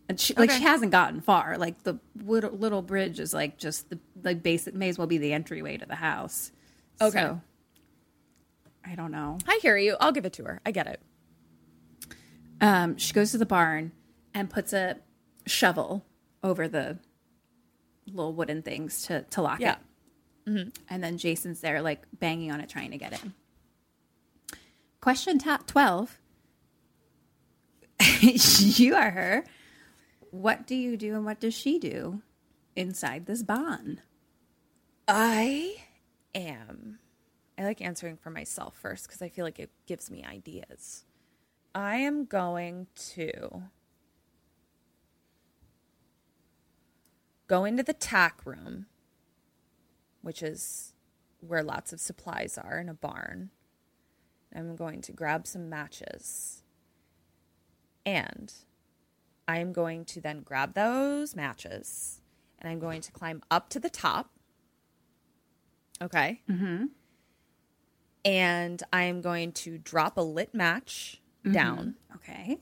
And 0.09 0.19
she 0.19 0.33
like 0.35 0.51
she 0.51 0.61
hasn't 0.61 0.91
gotten 0.91 1.21
far. 1.21 1.57
Like 1.57 1.83
the 1.83 1.99
little, 2.23 2.51
little 2.51 2.81
bridge 2.81 3.19
is 3.19 3.33
like 3.33 3.57
just 3.57 3.89
the 3.89 3.99
like 4.23 4.43
basic 4.43 4.75
may 4.75 4.89
as 4.89 4.97
well 4.97 5.07
be 5.07 5.17
the 5.17 5.33
entryway 5.33 5.77
to 5.77 5.85
the 5.85 5.95
house. 5.95 6.51
Okay. 7.01 7.19
So, 7.21 7.41
I 8.85 8.95
don't 8.95 9.11
know. 9.11 9.37
I 9.47 9.59
hear 9.61 9.77
you. 9.77 9.95
I'll 9.99 10.11
give 10.11 10.25
it 10.25 10.33
to 10.33 10.43
her. 10.43 10.59
I 10.65 10.71
get 10.71 10.87
it. 10.87 10.99
Um, 12.61 12.97
she 12.97 13.13
goes 13.13 13.31
to 13.31 13.37
the 13.37 13.45
barn 13.45 13.93
and 14.33 14.49
puts 14.49 14.73
a 14.73 14.97
shovel 15.45 16.05
over 16.43 16.67
the 16.67 16.99
little 18.07 18.33
wooden 18.33 18.61
things 18.61 19.03
to, 19.03 19.21
to 19.31 19.41
lock 19.41 19.59
Yeah. 19.59 19.73
it. 20.45 20.49
Mm-hmm. 20.49 20.69
And 20.89 21.03
then 21.03 21.17
Jason's 21.17 21.61
there, 21.61 21.81
like 21.81 22.03
banging 22.19 22.51
on 22.51 22.59
it, 22.59 22.69
trying 22.69 22.91
to 22.91 22.97
get 22.97 23.23
in. 23.23 23.33
Question 25.01 25.37
top 25.39 25.65
12. 25.67 26.19
you 28.21 28.95
are 28.95 29.11
her. 29.11 29.45
What 30.31 30.65
do 30.67 30.75
you 30.75 30.97
do 30.97 31.13
and 31.15 31.25
what 31.25 31.39
does 31.39 31.53
she 31.53 31.79
do 31.79 32.21
inside 32.75 33.25
this 33.25 33.43
barn? 33.43 34.01
I 35.07 35.75
am. 36.33 36.99
I 37.57 37.63
like 37.63 37.81
answering 37.81 38.17
for 38.17 38.29
myself 38.31 38.75
first 38.81 39.05
because 39.07 39.21
I 39.21 39.29
feel 39.29 39.45
like 39.45 39.59
it 39.59 39.69
gives 39.85 40.09
me 40.09 40.25
ideas. 40.25 41.05
I 41.75 41.97
am 41.97 42.25
going 42.25 42.87
to 43.13 43.63
go 47.47 47.65
into 47.65 47.83
the 47.83 47.93
tack 47.93 48.45
room, 48.45 48.87
which 50.21 50.41
is 50.41 50.93
where 51.39 51.63
lots 51.63 51.91
of 51.93 51.99
supplies 51.99 52.57
are 52.57 52.79
in 52.79 52.89
a 52.89 52.93
barn. 52.93 53.49
I'm 54.55 54.75
going 54.75 55.01
to 55.01 55.11
grab 55.11 55.47
some 55.47 55.69
matches. 55.69 56.63
And 58.05 58.53
I 59.47 59.59
am 59.59 59.73
going 59.73 60.05
to 60.05 60.21
then 60.21 60.41
grab 60.41 60.73
those 60.73 61.35
matches 61.35 62.21
and 62.59 62.71
I'm 62.71 62.79
going 62.79 63.01
to 63.01 63.11
climb 63.11 63.41
up 63.49 63.69
to 63.69 63.79
the 63.79 63.89
top. 63.89 64.29
Okay. 66.01 66.41
Mm-hmm. 66.49 66.85
And 68.25 68.83
I 68.91 69.03
am 69.03 69.21
going 69.21 69.51
to 69.53 69.77
drop 69.77 70.17
a 70.17 70.21
lit 70.21 70.53
match 70.53 71.21
down. 71.51 71.95
Okay. 72.15 72.59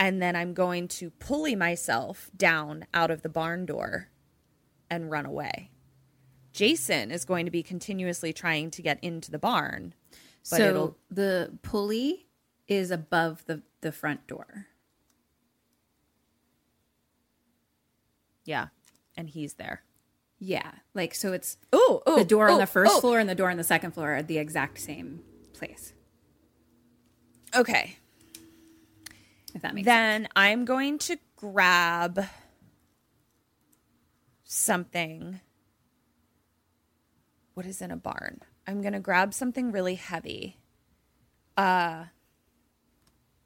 And 0.00 0.20
then 0.20 0.34
I'm 0.34 0.52
going 0.54 0.88
to 0.88 1.10
pulley 1.10 1.54
myself 1.54 2.30
down 2.36 2.86
out 2.92 3.12
of 3.12 3.22
the 3.22 3.28
barn 3.28 3.66
door 3.66 4.08
and 4.90 5.10
run 5.10 5.26
away. 5.26 5.70
Jason 6.52 7.12
is 7.12 7.24
going 7.24 7.44
to 7.44 7.52
be 7.52 7.62
continuously 7.62 8.32
trying 8.32 8.72
to 8.72 8.82
get 8.82 8.98
into 9.02 9.30
the 9.30 9.38
barn. 9.38 9.94
But 10.50 10.56
so 10.56 10.68
it'll 10.68 10.96
the 11.08 11.56
pulley 11.62 12.26
is 12.66 12.90
above 12.90 13.44
the, 13.46 13.62
the 13.82 13.92
front 13.92 14.26
door. 14.26 14.66
yeah. 18.50 18.66
And 19.16 19.30
he's 19.30 19.54
there. 19.54 19.82
Yeah. 20.40 20.72
Like, 20.92 21.14
so 21.14 21.32
it's 21.32 21.56
Ooh, 21.74 22.00
ooh 22.08 22.16
the 22.16 22.24
door 22.24 22.48
on 22.48 22.58
the 22.58 22.66
first 22.66 22.96
ooh. 22.96 23.00
floor 23.00 23.20
and 23.20 23.28
the 23.28 23.34
door 23.34 23.50
on 23.50 23.56
the 23.56 23.64
second 23.64 23.92
floor 23.92 24.16
are 24.16 24.22
the 24.22 24.38
exact 24.38 24.80
same 24.80 25.20
place. 25.52 25.92
Okay. 27.54 27.98
If 29.54 29.62
that 29.62 29.74
makes 29.74 29.86
sense. 29.86 29.94
Then 29.94 30.28
I'm 30.36 30.64
going 30.64 30.98
to 30.98 31.18
grab 31.36 32.24
something. 34.44 35.40
What 37.54 37.66
is 37.66 37.82
in 37.82 37.90
a 37.90 37.96
barn? 37.96 38.40
I'm 38.66 38.80
going 38.80 38.92
to 38.92 39.00
grab 39.00 39.34
something 39.34 39.72
really 39.72 39.96
heavy. 39.96 40.58
Uh, 41.56 42.04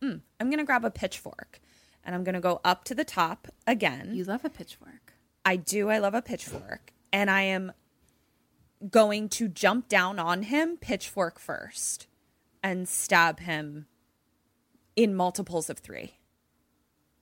mm, 0.02 0.20
I'm 0.38 0.50
going 0.50 0.58
to 0.58 0.64
grab 0.64 0.84
a 0.84 0.90
pitchfork 0.90 1.60
and 2.04 2.14
I'm 2.14 2.24
going 2.24 2.34
to 2.34 2.40
go 2.40 2.60
up 2.64 2.84
to 2.84 2.94
the 2.94 3.04
top 3.04 3.48
again. 3.66 4.14
You 4.14 4.24
love 4.24 4.44
a 4.44 4.50
pitchfork. 4.50 5.14
I 5.44 5.56
do. 5.56 5.88
I 5.90 5.98
love 5.98 6.14
a 6.14 6.22
pitchfork. 6.22 6.92
And 7.12 7.30
I 7.30 7.42
am 7.42 7.72
going 8.90 9.28
to 9.30 9.48
jump 9.48 9.88
down 9.88 10.18
on 10.18 10.42
him, 10.42 10.76
pitchfork 10.76 11.38
first, 11.38 12.06
and 12.62 12.88
stab 12.88 13.40
him 13.40 13.86
in 14.96 15.14
multiples 15.14 15.68
of 15.70 15.78
three, 15.78 16.14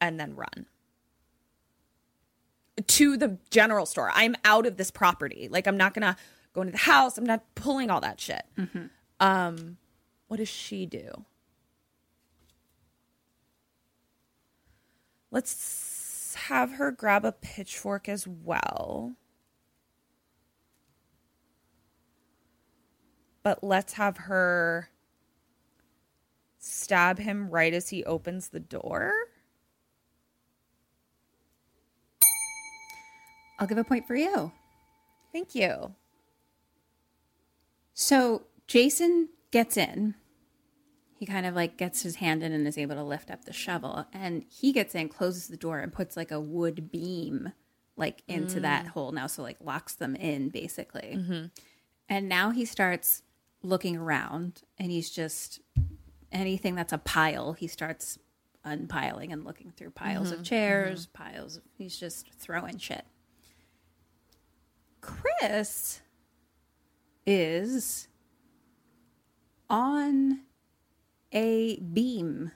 and 0.01 0.19
then 0.21 0.37
run 0.37 0.67
to 2.87 3.17
the 3.17 3.39
general 3.51 3.87
store. 3.87 4.11
I'm 4.15 4.35
out 4.45 4.67
of 4.67 4.77
this 4.77 4.91
property. 4.91 5.49
Like, 5.51 5.67
I'm 5.67 5.77
not 5.77 5.95
going 5.95 6.03
to 6.03 6.17
go 6.53 6.63
into 6.63 6.73
the 6.73 6.79
house. 6.79 7.19
I'm 7.19 7.25
not 7.27 7.43
pulling 7.55 7.91
all 7.91 8.01
that 8.01 8.21
shit. 8.21 8.43
Um, 9.21 9.77
what 10.29 10.39
does 10.39 10.49
she 10.49 10.87
do? 10.87 11.25
Let's 15.31 16.35
have 16.47 16.73
her 16.73 16.91
grab 16.91 17.25
a 17.25 17.33
pitchfork 17.33 18.09
as 18.09 18.27
well. 18.27 19.17
But 23.43 23.63
let's 23.63 23.95
have 23.95 24.17
her 24.19 24.89
stab 26.65 27.19
him 27.19 27.51
right 27.51 27.75
as 27.75 27.89
he 27.89 28.05
opens 28.05 28.49
the 28.49 28.61
door. 28.61 29.13
I'll 33.59 33.67
give 33.67 33.79
a 33.79 33.85
point 33.85 34.07
for 34.07 34.15
you. 34.15 34.53
Thank 35.33 35.57
you. 35.57 35.95
So 37.95 38.45
Jason 38.69 39.29
gets 39.51 39.77
in. 39.77 40.15
He 41.15 41.27
kind 41.27 41.47
of 41.47 41.55
like 41.55 41.77
gets 41.77 42.03
his 42.03 42.17
hand 42.17 42.43
in 42.43 42.53
and 42.53 42.67
is 42.67 42.79
able 42.79 42.95
to 42.95 43.03
lift 43.03 43.31
up 43.31 43.45
the 43.45 43.53
shovel. 43.53 44.07
And 44.13 44.45
he 44.49 44.73
gets 44.73 44.95
in, 44.95 45.09
closes 45.09 45.49
the 45.49 45.57
door, 45.57 45.81
and 45.81 45.93
puts 45.93 46.17
like 46.17 46.31
a 46.31 46.41
wood 46.41 46.91
beam 46.93 47.53
like 47.97 48.23
into 48.29 48.59
mm. 48.59 48.63
that 48.63 48.87
hole 48.89 49.11
now. 49.11 49.27
So 49.27 49.43
like 49.43 49.59
locks 49.61 49.95
them 49.95 50.15
in 50.15 50.49
basically. 50.49 51.17
Mm-hmm. 51.17 51.47
And 52.09 52.29
now 52.29 52.51
he 52.51 52.65
starts 52.65 53.23
looking 53.63 53.97
around 53.97 54.63
and 54.79 54.91
he's 54.91 55.11
just 55.11 55.61
anything 56.33 56.75
that's 56.75 56.93
a 56.93 56.99
pile, 56.99 57.53
he 57.53 57.67
starts 57.67 58.19
unpiling 58.65 59.33
and 59.33 59.45
looking 59.45 59.73
through 59.77 59.91
piles 59.91 60.31
of 60.31 60.39
mm-hmm. 60.39 60.45
chairs, 60.45 61.07
mm-hmm. 61.07 61.23
piles 61.23 61.57
of, 61.57 61.63
he's 61.77 61.99
just 61.99 62.33
throwing 62.33 62.79
shit. 62.79 63.05
Chris 65.01 66.01
is 67.27 68.09
on 69.69 70.41
a 71.33 71.81
beam 71.81 72.53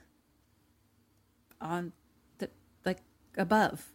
on 1.59 1.91
the 2.37 2.49
like 2.85 2.99
above 3.37 3.87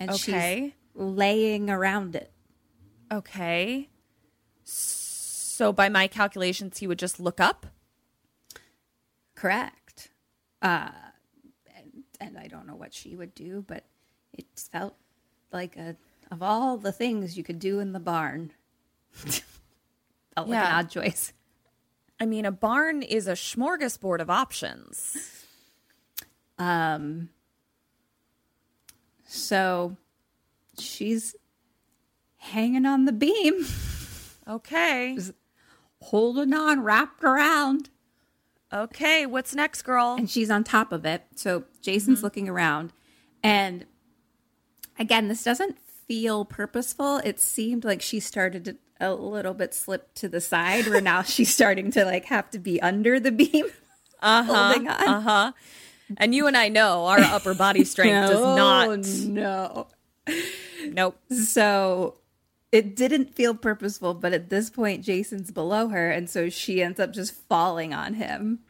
and 0.00 0.10
Okay. 0.10 0.72
she's 0.72 0.72
laying 0.94 1.70
around 1.70 2.16
it. 2.16 2.32
Okay. 3.12 3.88
So 4.64 5.72
by 5.72 5.88
my 5.88 6.06
calculations, 6.06 6.78
he 6.78 6.86
would 6.86 6.98
just 6.98 7.20
look 7.20 7.40
up. 7.40 7.66
Correct. 9.42 10.10
Uh, 10.62 10.88
and, 11.76 12.04
and 12.20 12.38
I 12.38 12.46
don't 12.46 12.64
know 12.68 12.76
what 12.76 12.94
she 12.94 13.16
would 13.16 13.34
do, 13.34 13.64
but 13.66 13.82
it 14.32 14.46
felt 14.54 14.94
like 15.52 15.76
a 15.76 15.96
of 16.30 16.44
all 16.44 16.76
the 16.76 16.92
things 16.92 17.36
you 17.36 17.42
could 17.42 17.58
do 17.58 17.80
in 17.80 17.90
the 17.92 17.98
barn. 17.98 18.52
felt 19.12 19.42
like 20.48 20.64
an 20.64 20.72
odd 20.72 20.90
choice. 20.90 21.32
I 22.20 22.26
mean, 22.26 22.44
a 22.44 22.52
barn 22.52 23.02
is 23.02 23.26
a 23.26 23.32
smorgasbord 23.32 24.20
of 24.20 24.30
options. 24.30 25.16
Um. 26.56 27.30
So, 29.24 29.96
she's 30.78 31.34
hanging 32.36 32.86
on 32.86 33.06
the 33.06 33.12
beam, 33.12 33.66
Okay. 34.46 35.18
holding 36.00 36.54
on, 36.54 36.84
wrapped 36.84 37.24
around. 37.24 37.90
Okay. 38.72 39.26
What's 39.26 39.54
next, 39.54 39.82
girl? 39.82 40.16
and 40.18 40.30
she's 40.30 40.50
on 40.50 40.64
top 40.64 40.92
of 40.92 41.04
it. 41.04 41.24
So 41.36 41.64
Jason's 41.80 42.22
looking 42.22 42.48
around, 42.48 42.92
and 43.42 43.86
again, 44.98 45.28
this 45.28 45.44
doesn't 45.44 45.78
feel 46.08 46.44
purposeful. 46.44 47.18
It 47.18 47.40
seemed 47.40 47.84
like 47.84 48.00
she 48.02 48.20
started 48.20 48.64
to 48.64 48.76
a 49.00 49.12
little 49.14 49.52
bit 49.54 49.74
slip 49.74 50.14
to 50.14 50.28
the 50.28 50.40
side, 50.40 50.86
where 50.86 51.00
now 51.00 51.22
she's 51.22 51.52
starting 51.54 51.90
to 51.92 52.04
like 52.04 52.26
have 52.26 52.50
to 52.50 52.58
be 52.58 52.80
under 52.80 53.18
the 53.20 53.32
beam, 53.32 53.66
holding 54.22 54.88
on. 54.88 55.08
Uh 55.08 55.20
huh. 55.20 55.52
And 56.18 56.34
you 56.34 56.46
and 56.46 56.56
I 56.56 56.68
know 56.68 57.06
our 57.06 57.18
upper 57.20 57.54
body 57.54 57.84
strength 57.86 58.30
does 58.30 58.40
not. 58.56 58.88
Oh, 58.88 58.96
no. 59.28 59.88
Nope. 60.86 61.18
So 61.30 62.16
it 62.72 62.96
didn't 62.96 63.34
feel 63.34 63.54
purposeful, 63.54 64.14
but 64.14 64.32
at 64.32 64.48
this 64.48 64.70
point, 64.70 65.04
Jason's 65.04 65.50
below 65.50 65.88
her, 65.88 66.10
and 66.10 66.28
so 66.28 66.48
she 66.48 66.82
ends 66.82 66.98
up 66.98 67.12
just 67.12 67.34
falling 67.48 67.92
on 67.92 68.14
him. 68.14 68.60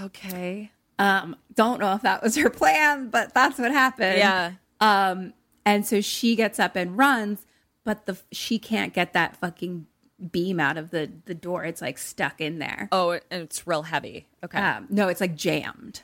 Okay. 0.00 0.72
Um, 0.98 1.36
don't 1.54 1.80
know 1.80 1.94
if 1.94 2.02
that 2.02 2.22
was 2.22 2.36
her 2.36 2.50
plan, 2.50 3.10
but 3.10 3.34
that's 3.34 3.58
what 3.58 3.70
happened. 3.72 4.18
Yeah. 4.18 4.52
Um, 4.80 5.34
and 5.66 5.86
so 5.86 6.00
she 6.00 6.34
gets 6.34 6.58
up 6.58 6.76
and 6.76 6.96
runs, 6.96 7.44
but 7.84 8.06
the 8.06 8.18
she 8.32 8.58
can't 8.58 8.94
get 8.94 9.12
that 9.12 9.36
fucking 9.36 9.86
beam 10.30 10.58
out 10.58 10.78
of 10.78 10.90
the 10.90 11.10
the 11.26 11.34
door. 11.34 11.64
It's 11.64 11.82
like 11.82 11.98
stuck 11.98 12.40
in 12.40 12.58
there. 12.58 12.88
Oh, 12.90 13.12
and 13.12 13.42
it's 13.42 13.66
real 13.66 13.82
heavy. 13.82 14.28
Okay. 14.42 14.58
Um, 14.58 14.86
no, 14.88 15.08
it's 15.08 15.20
like 15.20 15.36
jammed. 15.36 16.02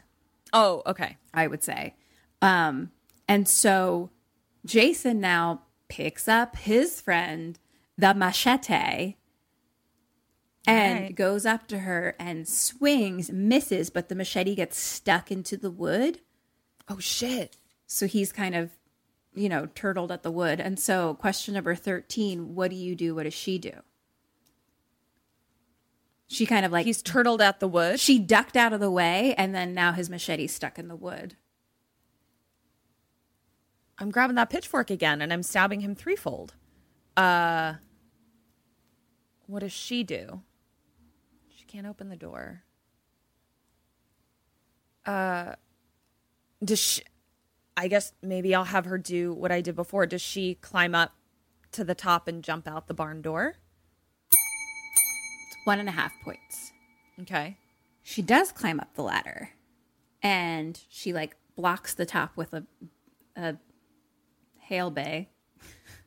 oh, 0.53 0.83
okay. 0.87 1.17
I 1.33 1.47
would 1.47 1.65
say. 1.65 1.95
Um, 2.43 2.91
and 3.29 3.49
so 3.49 4.11
Jason 4.65 5.21
now 5.21 5.63
picks 5.89 6.29
up 6.29 6.57
his 6.57 7.01
friend, 7.01 7.59
the 7.97 8.15
machete, 8.15 9.17
and 10.67 11.01
Right. 11.01 11.15
goes 11.15 11.47
up 11.47 11.69
to 11.69 11.81
her 11.81 12.17
and 12.19 12.49
swings, 12.49 13.31
misses, 13.31 13.89
but 13.91 14.09
the 14.09 14.15
machete 14.15 14.55
gets 14.55 14.79
stuck 14.79 15.31
into 15.31 15.57
the 15.57 15.71
wood. 15.71 16.21
Oh 16.89 16.99
shit. 16.99 17.57
So 17.87 18.07
he's 18.07 18.33
kind 18.33 18.55
of, 18.55 18.71
you 19.35 19.49
know, 19.49 19.67
turtled 19.75 20.11
at 20.11 20.23
the 20.25 20.31
wood. 20.31 20.61
And 20.61 20.79
so, 20.81 21.15
question 21.15 21.55
number 21.55 21.75
13 21.77 22.55
what 22.55 22.71
do 22.71 22.77
you 22.77 22.95
do? 22.97 23.15
What 23.15 23.25
does 23.25 23.35
she 23.35 23.59
do? 23.59 23.73
She 26.29 26.47
kind 26.47 26.67
of 26.67 26.73
like, 26.73 26.87
He's 26.87 27.03
turtled 27.03 27.41
at 27.41 27.61
the 27.61 27.69
wood. 27.69 28.01
she 28.01 28.19
ducked 28.19 28.57
out 28.57 28.73
of 28.73 28.81
the 28.81 28.91
way, 28.91 29.35
and 29.39 29.55
then 29.55 29.75
now 29.75 29.93
his 29.93 30.11
machete's 30.11 30.53
stuck 30.53 30.79
in 30.79 30.89
the 30.89 30.97
wood. 30.97 31.37
I'm 33.99 34.11
grabbing 34.11 34.37
that 34.37 34.51
pitchfork 34.51 34.91
again 34.91 35.23
and 35.23 35.33
I'm 35.33 35.43
stabbing 35.43 35.81
him 35.81 35.95
threefold. 35.95 36.55
Uh 37.17 37.75
what 39.47 39.61
does 39.61 39.73
she 39.73 40.03
do? 40.03 40.43
She 41.49 41.65
can't 41.65 41.87
open 41.87 42.09
the 42.09 42.17
door. 42.17 42.63
Uh 45.05 45.55
does 46.65 46.79
she 46.79 47.03
I 47.77 47.89
guess 47.89 48.13
maybe 48.23 48.55
I'll 48.55 48.65
have 48.65 48.87
her 48.87 48.99
do 48.99 49.33
what 49.33 49.53
I 49.53 49.61
did 49.61 49.77
before. 49.77 50.07
Does 50.07 50.23
she 50.23 50.55
climb 50.57 50.95
up 50.95 51.13
to 51.73 51.85
the 51.85 51.95
top 51.95 52.27
and 52.27 52.43
jump 52.43 52.67
out 52.67 52.87
the 52.87 52.95
barn 52.95 53.21
door? 53.21 53.57
It's 54.33 55.57
one 55.65 55.79
and 55.79 55.89
a 55.89 55.93
half 55.93 56.13
points. 56.25 56.73
Okay. 57.21 57.59
She 58.03 58.23
does 58.23 58.53
climb 58.53 58.81
up 58.81 58.95
the 58.95 59.03
ladder, 59.03 59.51
and 60.23 60.81
she 60.89 61.13
like 61.13 61.37
blocks 61.57 61.93
the 61.93 62.07
top 62.07 62.37
with 62.37 62.55
a 62.55 62.65
a 63.37 63.57
hail 64.67 64.91
bay. 64.91 65.29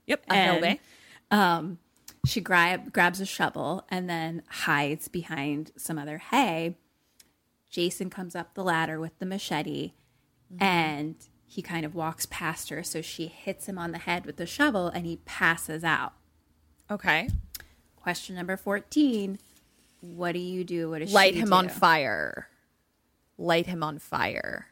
Yep, 0.05 0.23
And, 0.27 0.51
hill 0.51 0.61
bay. 0.61 0.79
Um, 1.31 1.77
she 2.25 2.41
grab, 2.41 2.91
grabs 2.91 3.21
a 3.21 3.25
shovel 3.25 3.85
and 3.89 4.09
then 4.09 4.43
hides 4.49 5.07
behind 5.07 5.71
some 5.77 5.97
other 5.97 6.17
hay. 6.17 6.75
Jason 7.69 8.09
comes 8.09 8.35
up 8.35 8.53
the 8.55 8.63
ladder 8.63 8.99
with 8.99 9.17
the 9.19 9.25
machete, 9.25 9.93
and 10.59 11.15
he 11.45 11.61
kind 11.61 11.85
of 11.85 11.93
walks 11.93 12.25
past 12.25 12.69
her. 12.69 12.81
So 12.81 13.01
she 13.01 13.27
hits 13.27 13.67
him 13.67 13.77
on 13.77 13.91
the 13.91 13.99
head 13.99 14.25
with 14.25 14.37
the 14.37 14.47
shovel, 14.47 14.87
and 14.87 15.05
he 15.05 15.17
passes 15.17 15.83
out. 15.83 16.13
Okay. 16.89 17.29
Question 17.95 18.35
number 18.35 18.57
fourteen: 18.57 19.37
What 20.01 20.31
do 20.31 20.39
you 20.39 20.63
do? 20.63 20.89
What 20.89 20.99
does 20.99 21.13
Light 21.13 21.35
him 21.35 21.53
on 21.53 21.69
fire. 21.69 22.47
Light 23.37 23.67
him 23.67 23.83
on 23.83 23.99
fire. 23.99 24.67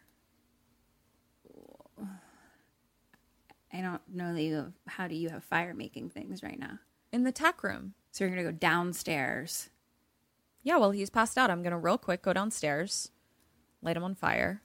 I 3.74 3.82
don't 3.82 4.02
know 4.08 4.34
that 4.34 4.42
you 4.42 4.56
have, 4.56 4.74
how 4.88 5.08
do 5.08 5.16
you 5.16 5.30
have 5.30 5.44
fire 5.44 5.74
making 5.74 6.10
things 6.10 6.42
right 6.44 6.60
now? 6.60 6.80
In 7.12 7.24
the 7.24 7.32
tack 7.32 7.64
room. 7.64 7.94
So 8.12 8.24
you're 8.24 8.32
gonna 8.32 8.44
go 8.44 8.52
downstairs. 8.52 9.70
Yeah, 10.64 10.78
well, 10.78 10.92
he's 10.92 11.10
passed 11.10 11.38
out. 11.38 11.50
I'm 11.50 11.62
going 11.64 11.72
to 11.72 11.78
real 11.78 11.98
quick 11.98 12.22
go 12.22 12.34
downstairs, 12.34 13.12
light 13.82 13.96
him 13.96 14.04
on 14.04 14.16
fire. 14.16 14.62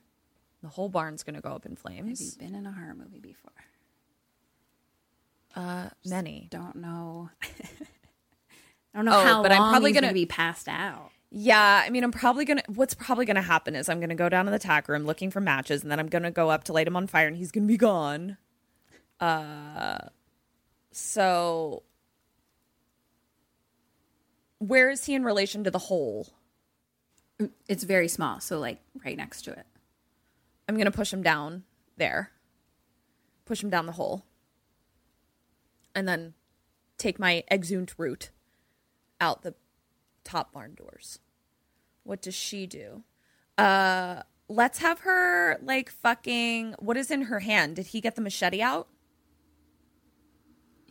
The 0.60 0.68
whole 0.68 0.88
barn's 0.88 1.22
going 1.22 1.36
to 1.36 1.40
go 1.40 1.50
up 1.50 1.64
in 1.64 1.76
flames. 1.76 2.18
Have 2.18 2.42
you 2.42 2.48
been 2.48 2.58
in 2.58 2.66
a 2.66 2.72
horror 2.72 2.94
movie 2.94 3.20
before? 3.20 3.52
Uh, 5.54 5.90
many. 6.04 6.48
Don't 6.50 6.76
know. 6.76 7.30
I 7.42 8.96
don't 8.96 9.04
know 9.04 9.12
Oh, 9.20 9.24
how 9.24 9.42
but 9.42 9.52
I'm 9.52 9.70
probably 9.70 9.90
he's 9.90 9.94
gonna- 9.96 10.08
gonna 10.08 10.14
be 10.14 10.26
passed 10.26 10.66
out. 10.68 11.10
Yeah, 11.30 11.82
I 11.86 11.88
mean, 11.90 12.02
I'm 12.04 12.10
probably 12.10 12.44
going 12.44 12.58
to, 12.58 12.64
what's 12.72 12.94
probably 12.94 13.24
going 13.24 13.36
to 13.36 13.42
happen 13.42 13.74
is 13.74 13.88
I'm 13.88 14.00
going 14.00 14.10
to 14.10 14.14
go 14.14 14.28
down 14.28 14.44
to 14.44 14.50
the 14.50 14.58
tack 14.58 14.86
room 14.88 15.06
looking 15.06 15.30
for 15.30 15.40
matches, 15.40 15.82
and 15.82 15.90
then 15.90 15.98
I'm 15.98 16.08
going 16.08 16.24
to 16.24 16.30
go 16.30 16.50
up 16.50 16.64
to 16.64 16.72
light 16.74 16.86
him 16.86 16.96
on 16.96 17.06
fire, 17.06 17.26
and 17.28 17.36
he's 17.36 17.50
going 17.52 17.64
to 17.64 17.68
be 17.72 17.78
gone. 17.78 18.36
Uh, 19.22 20.08
so 20.90 21.84
where 24.58 24.90
is 24.90 25.04
he 25.04 25.14
in 25.14 25.22
relation 25.22 25.62
to 25.62 25.70
the 25.70 25.78
hole? 25.78 26.26
It's 27.68 27.84
very 27.84 28.08
small, 28.08 28.40
so 28.40 28.58
like 28.58 28.80
right 29.04 29.16
next 29.16 29.42
to 29.42 29.52
it. 29.52 29.64
I'm 30.68 30.74
going 30.74 30.86
to 30.86 30.90
push 30.90 31.12
him 31.12 31.22
down 31.22 31.62
there, 31.96 32.32
push 33.44 33.62
him 33.62 33.70
down 33.70 33.86
the 33.86 33.92
hole, 33.92 34.24
and 35.94 36.08
then 36.08 36.34
take 36.98 37.20
my 37.20 37.44
exhumed 37.48 37.94
root 37.96 38.30
out 39.20 39.42
the 39.42 39.54
top 40.24 40.52
barn 40.52 40.74
doors. 40.74 41.20
What 42.02 42.22
does 42.22 42.34
she 42.34 42.66
do? 42.66 43.04
Uh, 43.56 44.22
let's 44.48 44.78
have 44.78 45.00
her 45.00 45.60
like 45.62 45.90
fucking. 45.90 46.74
What 46.80 46.96
is 46.96 47.08
in 47.08 47.22
her 47.22 47.38
hand? 47.38 47.76
Did 47.76 47.86
he 47.86 48.00
get 48.00 48.16
the 48.16 48.20
machete 48.20 48.60
out? 48.60 48.88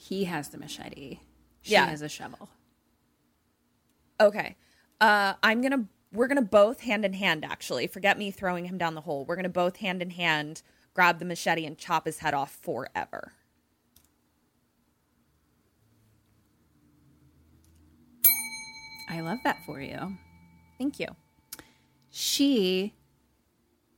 He 0.02 0.24
has 0.24 0.50
the 0.50 0.58
machete. 0.58 1.20
She 1.62 1.74
Yeah. 1.74 1.86
has 1.86 2.02
a 2.02 2.10
shovel. 2.10 2.50
Okay. 4.20 4.56
Uh, 5.00 5.36
I'm 5.44 5.62
gonna. 5.62 5.86
We're 6.12 6.28
gonna 6.28 6.42
both 6.42 6.80
hand 6.80 7.06
in 7.06 7.14
hand. 7.14 7.46
Actually, 7.46 7.86
forget 7.86 8.18
me 8.18 8.32
throwing 8.32 8.66
him 8.66 8.80
down 8.80 8.96
the 8.96 9.02
hole. 9.02 9.26
We're 9.26 9.36
gonna 9.36 9.48
both 9.48 9.78
hand 9.78 10.02
in 10.02 10.10
hand 10.10 10.64
grab 10.96 11.20
the 11.20 11.26
machete 11.26 11.66
and 11.66 11.78
chop 11.78 12.06
his 12.08 12.18
head 12.18 12.34
off 12.34 12.52
forever. 12.64 13.34
I 19.10 19.22
love 19.22 19.40
that 19.44 19.58
for 19.66 19.82
you. 19.82 20.18
Thank 20.78 21.00
you. 21.00 21.08
She 22.10 22.96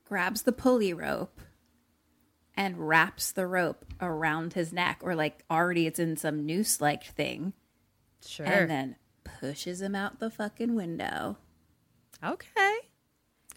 grabs 0.06 0.42
the 0.44 0.52
pulley 0.52 0.94
rope 0.94 1.40
and 2.56 2.88
wraps 2.88 3.32
the 3.32 3.48
rope 3.48 3.86
around 4.02 4.54
his 4.54 4.72
neck, 4.74 5.00
or 5.02 5.16
like 5.16 5.44
already 5.50 5.88
it's 5.88 6.00
in 6.00 6.16
some 6.18 6.46
noose 6.46 6.80
like 6.82 7.04
thing, 7.04 7.54
Sure. 8.26 8.46
and 8.46 8.70
then 8.70 8.96
pushes 9.24 9.82
him 9.82 9.96
out 9.96 10.20
the 10.20 10.30
fucking 10.30 10.76
window. 10.76 11.38
Okay. 12.24 12.78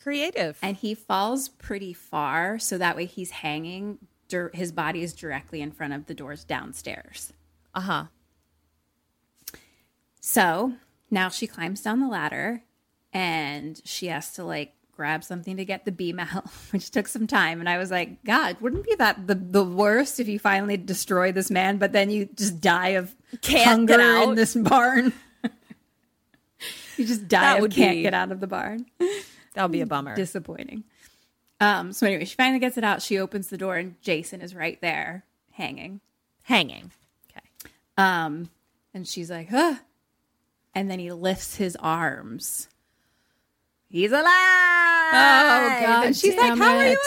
Creative. 0.02 0.56
and 0.62 0.76
he 0.76 0.94
falls 0.94 1.48
pretty 1.48 1.92
far 1.92 2.58
so 2.60 2.78
that 2.78 2.94
way 2.96 3.06
he's 3.06 3.30
hanging 3.32 3.98
dir- 4.28 4.52
his 4.54 4.70
body 4.70 5.02
is 5.02 5.12
directly 5.12 5.60
in 5.60 5.72
front 5.72 5.92
of 5.94 6.06
the 6.06 6.14
doors 6.14 6.44
downstairs 6.44 7.32
Uh 7.74 7.80
huh. 7.80 8.04
so 10.20 10.74
now 11.10 11.28
she 11.28 11.48
climbs 11.48 11.82
down 11.82 11.98
the 11.98 12.06
ladder 12.08 12.62
and 13.12 13.80
she 13.84 14.06
has 14.06 14.32
to 14.34 14.44
like 14.44 14.74
grab 14.96 15.22
something 15.22 15.56
to 15.58 15.64
get 15.64 15.84
the 15.84 15.92
beam 15.92 16.18
out 16.18 16.48
which 16.72 16.90
took 16.90 17.06
some 17.06 17.26
time 17.26 17.60
and 17.60 17.68
i 17.68 17.76
was 17.78 17.90
like 17.90 18.22
god 18.24 18.56
wouldn't 18.60 18.84
be 18.84 18.94
that 18.96 19.26
the, 19.26 19.34
the 19.34 19.62
worst 19.64 20.18
if 20.18 20.26
you 20.26 20.38
finally 20.38 20.76
destroy 20.76 21.30
this 21.32 21.50
man 21.50 21.76
but 21.76 21.92
then 21.92 22.08
you 22.10 22.28
just 22.34 22.60
die 22.60 22.90
of 22.90 23.14
Can't 23.42 23.64
hunger 23.68 23.96
get 23.98 24.00
out. 24.00 24.28
in 24.30 24.34
this 24.34 24.54
barn 24.54 25.12
you 26.96 27.04
just 27.06 27.28
die 27.28 27.40
That 27.40 27.56
of 27.56 27.62
would 27.62 27.72
can't 27.72 27.96
be- 27.96 28.02
get 28.02 28.14
out 28.14 28.32
of 28.32 28.40
the 28.40 28.46
barn 28.46 28.86
That 29.54 29.62
would 29.62 29.72
be 29.72 29.80
a 29.80 29.86
bummer. 29.86 30.14
disappointing. 30.16 30.84
Um, 31.60 31.92
so 31.94 32.06
anyway, 32.06 32.26
she 32.26 32.34
finally 32.36 32.58
gets 32.58 32.76
it 32.76 32.84
out. 32.84 33.00
She 33.00 33.18
opens 33.18 33.48
the 33.48 33.56
door, 33.56 33.76
and 33.76 33.94
Jason 34.02 34.42
is 34.42 34.54
right 34.54 34.78
there, 34.82 35.24
hanging. 35.52 36.00
Hanging. 36.42 36.90
Okay. 37.30 37.46
Um, 37.96 38.50
and 38.92 39.08
she's 39.08 39.30
like, 39.30 39.48
"Huh," 39.48 39.76
and 40.74 40.90
then 40.90 40.98
he 40.98 41.10
lifts 41.12 41.56
his 41.56 41.74
arms. 41.76 42.68
He's 43.88 44.12
alive. 44.12 44.24
Oh, 44.26 45.78
God 45.80 46.06
And 46.06 46.16
she's 46.16 46.36
like, 46.36 46.48
damn 46.48 46.58
"How 46.58 46.76
are 46.76 46.86
you 46.86 46.98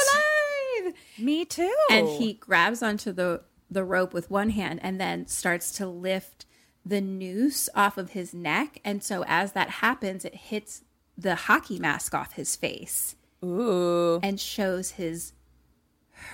alive?" 0.85 0.93
Me 1.17 1.45
too. 1.45 1.75
And 1.89 2.07
he 2.07 2.33
grabs 2.33 2.81
onto 2.81 3.11
the 3.11 3.41
the 3.71 3.83
rope 3.83 4.13
with 4.13 4.31
one 4.31 4.49
hand, 4.49 4.79
and 4.81 4.99
then 4.99 5.27
starts 5.27 5.71
to 5.73 5.85
lift 5.85 6.45
the 6.85 7.01
noose 7.01 7.69
off 7.75 7.97
of 7.97 8.11
his 8.11 8.33
neck. 8.33 8.79
And 8.83 9.03
so 9.03 9.23
as 9.27 9.51
that 9.51 9.69
happens, 9.69 10.25
it 10.25 10.33
hits 10.33 10.83
the 11.17 11.35
hockey 11.35 11.77
mask 11.77 12.15
off 12.15 12.33
his 12.33 12.55
face. 12.55 13.15
Ooh. 13.43 14.19
and 14.21 14.37
shows 14.39 14.91
his 14.91 15.31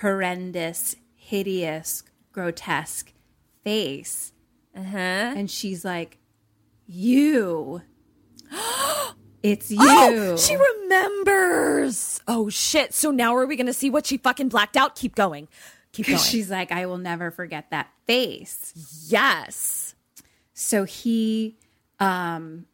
horrendous, 0.00 0.96
hideous, 1.14 2.02
grotesque 2.32 3.12
face. 3.62 4.32
Uh-huh. 4.76 4.98
And 4.98 5.50
she's 5.50 5.84
like, 5.84 6.18
You. 6.86 7.82
it's 9.52 9.70
you. 9.70 9.78
Oh, 9.80 10.36
she 10.36 10.56
remembers. 10.56 12.20
Oh 12.26 12.48
shit. 12.48 12.94
So 12.94 13.10
now 13.10 13.36
are 13.36 13.46
we 13.46 13.56
gonna 13.56 13.72
see 13.72 13.90
what 13.90 14.06
she 14.06 14.16
fucking 14.18 14.48
blacked 14.48 14.76
out? 14.76 14.96
Keep 14.96 15.14
going. 15.14 15.48
Keep 15.92 16.06
going. 16.06 16.18
she's 16.18 16.50
like, 16.50 16.72
I 16.72 16.86
will 16.86 16.98
never 16.98 17.30
forget 17.30 17.70
that 17.70 17.90
face. 18.06 18.72
yes. 19.08 19.94
So 20.52 20.84
he, 20.84 21.56
um, 22.00 22.66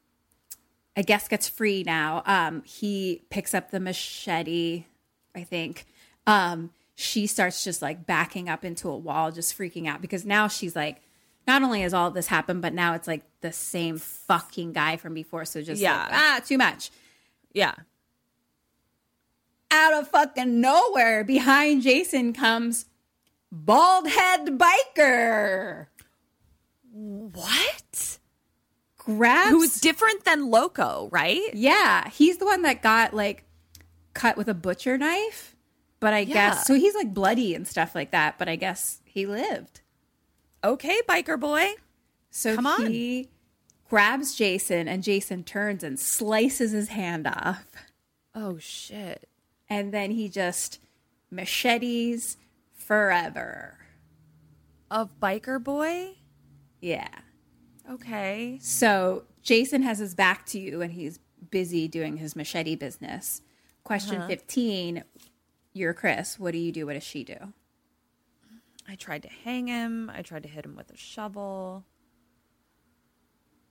I 0.96 1.02
guess 1.02 1.28
gets 1.28 1.48
free 1.48 1.82
now. 1.84 2.22
Um, 2.26 2.62
he 2.64 3.22
picks 3.30 3.54
up 3.54 3.70
the 3.70 3.80
machete, 3.80 4.84
I 5.34 5.44
think. 5.44 5.86
Um, 6.26 6.70
she 6.94 7.26
starts 7.26 7.64
just 7.64 7.82
like 7.82 8.06
backing 8.06 8.48
up 8.48 8.64
into 8.64 8.88
a 8.88 8.96
wall, 8.96 9.30
just 9.30 9.56
freaking 9.56 9.88
out 9.88 10.00
because 10.00 10.24
now 10.24 10.48
she's 10.48 10.76
like, 10.76 11.00
not 11.46 11.62
only 11.62 11.82
has 11.82 11.92
all 11.94 12.10
this 12.10 12.26
happened, 12.28 12.62
but 12.62 12.72
now 12.72 12.94
it's 12.94 13.06
like 13.08 13.22
the 13.40 13.52
same 13.52 13.98
fucking 13.98 14.72
guy 14.72 14.96
from 14.96 15.14
before. 15.14 15.44
So 15.44 15.62
just 15.62 15.80
Yeah. 15.80 16.02
like, 16.04 16.12
ah, 16.12 16.40
too 16.44 16.58
much. 16.58 16.90
Yeah. 17.52 17.74
Out 19.70 19.94
of 19.94 20.08
fucking 20.08 20.60
nowhere, 20.60 21.24
behind 21.24 21.82
Jason 21.82 22.32
comes 22.32 22.86
bald 23.50 24.06
head 24.08 24.46
biker. 24.58 25.86
What? 26.92 28.18
Grabs 28.98 29.50
Who's 29.50 29.80
different 29.80 30.24
than 30.24 30.50
Loco, 30.50 31.08
right? 31.10 31.42
Yeah, 31.54 32.08
he's 32.08 32.36
the 32.38 32.44
one 32.44 32.62
that 32.62 32.82
got 32.82 33.14
like 33.14 33.44
cut 34.14 34.36
with 34.36 34.48
a 34.48 34.54
butcher 34.54 34.96
knife. 34.98 35.56
But 36.00 36.14
I 36.14 36.20
Yeah. 36.20 36.34
guess 36.34 36.66
so 36.66 36.74
he's 36.74 36.94
like 36.94 37.12
bloody 37.14 37.54
and 37.54 37.66
stuff 37.66 37.94
like 37.94 38.10
that, 38.12 38.38
but 38.38 38.48
I 38.48 38.56
guess 38.56 39.00
he 39.04 39.26
lived. 39.26 39.80
Okay, 40.64 41.00
biker 41.08 41.38
boy. 41.38 41.70
So 42.30 42.54
Come 42.54 42.66
on. 42.66 42.86
he 42.86 43.28
grabs 43.88 44.34
Jason 44.34 44.88
and 44.88 45.02
Jason 45.02 45.44
turns 45.44 45.82
and 45.82 45.98
slices 45.98 46.72
his 46.72 46.88
hand 46.88 47.26
off. 47.26 47.64
Oh 48.34 48.58
shit. 48.58 49.28
And 49.68 49.92
then 49.92 50.10
he 50.12 50.28
just 50.28 50.78
machetes 51.30 52.36
forever. 52.72 53.78
Of 54.90 55.10
biker 55.20 55.62
boy? 55.62 56.16
Yeah. 56.80 57.08
Okay. 57.90 58.58
So 58.62 59.24
Jason 59.42 59.82
has 59.82 59.98
his 59.98 60.14
back 60.14 60.46
to 60.46 60.58
you 60.58 60.82
and 60.82 60.92
he's 60.92 61.18
busy 61.50 61.88
doing 61.88 62.18
his 62.18 62.36
machete 62.36 62.76
business. 62.76 63.42
Question 63.84 64.18
Uh-huh. 64.18 64.28
15 64.28 65.04
You're 65.72 65.94
Chris. 65.94 66.38
What 66.38 66.52
do 66.52 66.58
you 66.58 66.70
do? 66.72 66.86
What 66.86 66.92
does 66.94 67.02
she 67.02 67.24
do? 67.24 67.52
I 68.88 68.94
tried 68.94 69.22
to 69.22 69.28
hang 69.28 69.68
him. 69.68 70.10
I 70.14 70.22
tried 70.22 70.42
to 70.42 70.48
hit 70.48 70.64
him 70.64 70.76
with 70.76 70.90
a 70.90 70.96
shovel. 70.96 71.84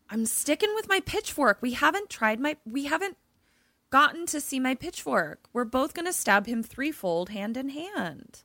I'm 0.10 0.26
sticking 0.26 0.74
with 0.76 0.90
my 0.90 1.00
pitchfork. 1.00 1.60
We 1.62 1.74
haven't 1.74 2.10
tried 2.10 2.40
my 2.40 2.58
we 2.66 2.86
haven't 2.86 3.18
gotten 3.92 4.26
to 4.28 4.42
see 4.42 4.60
my 4.60 4.76
pitchfork. 4.76 5.48
We're 5.54 5.66
both 5.66 5.94
going 5.94 6.06
to 6.06 6.14
stab 6.14 6.48
him 6.48 6.64
threefold 6.64 7.30
hand 7.30 7.58
in 7.58 7.70
hand. 7.70 8.44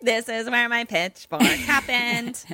This 0.00 0.28
is 0.28 0.50
where 0.50 0.68
my 0.68 0.84
pitchfork 0.84 1.42
happened. 1.42 2.44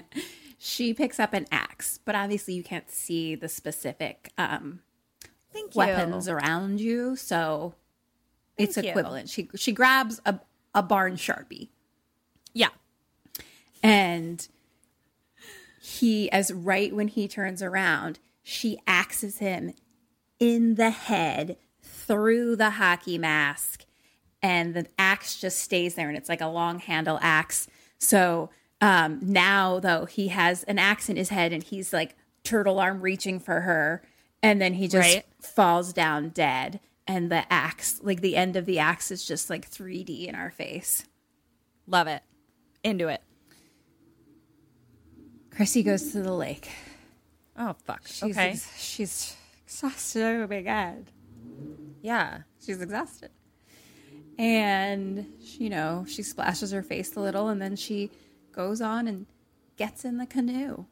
She 0.59 0.95
picks 0.95 1.19
up 1.19 1.33
an 1.33 1.47
axe, 1.51 1.99
but 2.05 2.15
obviously 2.15 2.55
you 2.55 2.63
can't 2.63 2.91
see 2.91 3.35
the 3.35 3.49
specific 3.49 4.31
um, 4.39 4.81
Thank 5.53 5.75
you. 5.75 5.79
weapons 5.79 6.29
around 6.29 6.81
you, 6.81 7.17
so 7.17 7.75
it's 8.63 8.77
you. 8.77 8.85
equivalent. 8.91 9.29
She 9.29 9.49
she 9.57 9.73
grabs 9.73 10.21
a 10.27 10.39
a 10.75 10.83
barn 10.83 11.17
sharpie 11.17 11.69
Yeah. 12.53 12.69
and 13.83 14.47
he 15.83 16.31
as 16.31 16.53
right 16.53 16.95
when 16.95 17.09
he 17.09 17.27
turns 17.27 17.63
around, 17.63 18.19
she 18.43 18.79
axes 18.87 19.39
him 19.39 19.73
in 20.39 20.75
the 20.77 20.91
head 20.91 21.57
through 21.83 22.57
the 22.57 22.71
hockey 22.71 23.19
mask 23.19 23.85
and 24.43 24.75
the 24.75 24.87
axe 24.99 25.41
just 25.41 25.59
stays 25.59 25.95
there 25.95 26.09
and 26.09 26.17
it's 26.17 26.29
like 26.29 26.41
a 26.41 26.47
long 26.47 26.79
handle 26.79 27.19
axe. 27.23 27.67
So 27.99 28.51
um 28.81 29.19
now 29.23 29.81
though 29.81 30.05
he 30.07 30.29
has 30.29 30.63
an 30.65 30.79
axe 30.79 31.09
in 31.09 31.17
his 31.17 31.29
head 31.31 31.53
and 31.53 31.63
he's 31.63 31.93
like 31.93 32.17
turtle 32.45 32.79
arm 32.81 33.01
reaching 33.01 33.39
for 33.41 33.61
her 33.63 34.03
and 34.43 34.61
then 34.61 34.75
he 34.75 34.89
just 34.89 35.15
Right. 35.15 35.25
falls 35.41 35.93
down 35.93 36.31
dead 36.31 36.81
and 37.11 37.29
the 37.29 37.53
axe 37.53 37.99
like 38.05 38.21
the 38.21 38.37
end 38.37 38.55
of 38.55 38.67
the 38.67 38.79
axe 38.79 39.11
is 39.11 39.27
just 39.27 39.51
like 39.51 39.69
3D 39.69 40.29
in 40.29 40.37
our 40.37 40.53
face. 40.53 41.05
Love 41.89 42.07
it. 42.07 42.23
Into 42.85 43.09
it. 43.09 43.21
Chrissy 45.51 45.83
goes 45.83 46.13
to 46.13 46.23
the 46.23 46.33
lake. 46.33 46.71
Oh 47.59 47.75
fuck. 47.85 48.07
She's 48.07 48.37
okay. 48.37 48.51
ex- 48.51 48.81
she's 48.81 49.37
exhausted. 49.65 50.23
Oh 50.23 50.47
my 50.47 50.63
god. 50.63 51.07
yeah. 52.01 52.43
She's 52.65 52.81
exhausted. 52.81 53.31
And 54.39 55.27
she, 55.45 55.65
you 55.65 55.71
know, 55.71 56.05
she 56.09 56.23
splashes 56.23 56.71
her 56.71 56.83
face 56.83 57.17
a 57.17 57.21
little 57.21 57.49
and 57.49 57.61
then 57.61 57.75
she 57.75 58.13
goes 58.53 58.81
on 58.81 59.09
and 59.09 59.27
gets 59.77 60.05
in 60.05 60.19
the 60.19 60.27
canoe. 60.27 60.87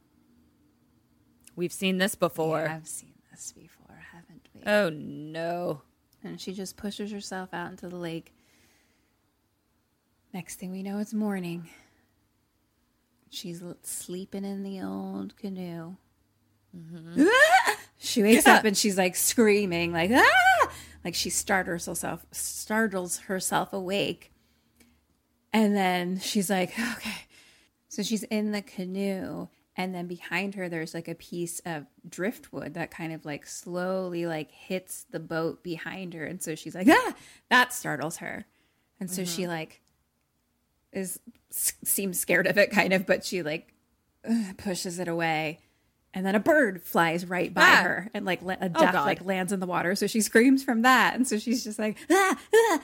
We've 1.54 1.72
seen 1.72 1.98
this 1.98 2.16
before. 2.16 2.68
I've 2.68 2.88
seen 2.88 3.14
this 3.30 3.52
before, 3.52 4.02
haven't 4.12 4.48
we? 4.52 4.62
Oh 4.66 4.90
no. 4.90 5.82
And 6.22 6.40
she 6.40 6.52
just 6.52 6.76
pushes 6.76 7.10
herself 7.10 7.50
out 7.52 7.70
into 7.70 7.88
the 7.88 7.96
lake. 7.96 8.32
Next 10.32 10.56
thing 10.56 10.70
we 10.70 10.82
know, 10.82 10.98
it's 10.98 11.14
morning. 11.14 11.68
She's 13.30 13.62
sleeping 13.82 14.44
in 14.44 14.62
the 14.62 14.82
old 14.82 15.36
canoe. 15.36 15.96
she 17.98 18.22
wakes 18.22 18.46
up 18.46 18.64
and 18.64 18.76
she's 18.76 18.98
like 18.98 19.16
screaming, 19.16 19.92
like 19.92 20.10
ah, 20.12 20.70
like 21.04 21.14
she 21.14 21.30
startles 21.30 21.86
herself, 21.86 22.26
startles 22.30 23.18
herself 23.20 23.72
awake. 23.72 24.32
And 25.52 25.74
then 25.74 26.18
she's 26.18 26.50
like, 26.50 26.78
okay. 26.96 27.26
So 27.88 28.02
she's 28.02 28.22
in 28.24 28.52
the 28.52 28.62
canoe, 28.62 29.48
and 29.78 29.94
then 29.94 30.06
behind 30.08 30.56
her, 30.56 30.68
there's 30.68 30.92
like 30.92 31.08
a 31.08 31.14
piece 31.14 31.60
of 31.64 31.86
driftwood 32.06 32.74
that 32.74 32.90
kind 32.90 33.12
of 33.14 33.24
like 33.24 33.46
slowly 33.46 34.26
like 34.26 34.50
hits 34.50 35.06
the 35.10 35.20
boat 35.20 35.62
behind 35.62 36.12
her. 36.12 36.24
And 36.26 36.42
so 36.42 36.54
she's 36.54 36.74
like, 36.74 36.88
ah, 36.90 37.14
that 37.48 37.72
startles 37.72 38.18
her. 38.18 38.44
And 39.00 39.08
so 39.10 39.24
she 39.24 39.46
like 39.46 39.80
is 40.92 41.20
seems 41.50 42.18
scared 42.18 42.46
of 42.48 42.58
it 42.58 42.70
kind 42.72 42.92
of, 42.92 43.06
but 43.06 43.24
she 43.24 43.42
like 43.42 43.72
ugh, 44.28 44.56
pushes 44.58 44.98
it 44.98 45.06
away. 45.08 45.60
And 46.14 46.26
then 46.26 46.34
a 46.34 46.40
bird 46.40 46.82
flies 46.82 47.26
right 47.26 47.52
by 47.54 47.60
Ah. 47.62 47.82
her, 47.82 48.10
and 48.14 48.24
like 48.24 48.40
a 48.42 48.68
duck 48.68 48.92
God. 48.94 49.06
like 49.06 49.24
lands 49.24 49.52
in 49.52 49.60
the 49.60 49.66
water. 49.66 49.94
So 49.94 50.06
she 50.06 50.20
screams 50.22 50.64
from 50.64 50.82
that, 50.82 51.14
and 51.14 51.28
so 51.28 51.38
she's 51.38 51.62
just 51.62 51.78
like, 51.78 51.98
ah, 52.10 52.38
ah, 52.54 52.82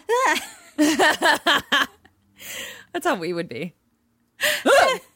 ah. 0.79 1.89
That's 2.93 3.07
how 3.07 3.17
we 3.17 3.33
would 3.33 3.49
be. 3.49 3.75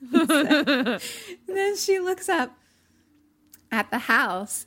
And 0.12 1.00
then 1.46 1.76
she 1.76 1.98
looks 1.98 2.28
up 2.28 2.56
at 3.70 3.90
the 3.90 3.98
house 3.98 4.66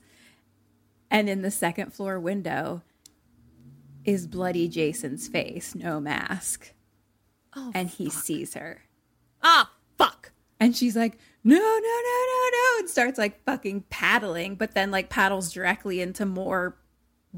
And 1.10 1.30
in 1.30 1.42
the 1.42 1.52
second 1.52 1.94
floor 1.94 2.20
window 2.20 2.82
is 4.06 4.28
bloody 4.28 4.68
Jason's 4.68 5.28
face, 5.28 5.76
no 5.76 6.00
mask. 6.00 6.74
Oh, 7.56 7.72
and 7.74 7.90
he 7.90 8.10
sees 8.10 8.53
her. 8.56 8.82
Ah, 9.42 9.72
fuck. 9.98 10.32
And 10.60 10.76
she's 10.76 10.95
like, 10.95 11.18
no, 11.44 11.56
no, 11.56 11.62
no, 11.62 11.80
no, 11.80 12.50
no, 12.52 12.80
and 12.80 12.90
starts 12.90 13.18
like 13.18 13.44
fucking 13.44 13.86
paddling, 13.90 14.56
but 14.56 14.74
then 14.74 14.92
like 14.92 15.10
paddles 15.10 15.52
directly 15.52 16.02
into 16.02 16.26
more 16.26 16.78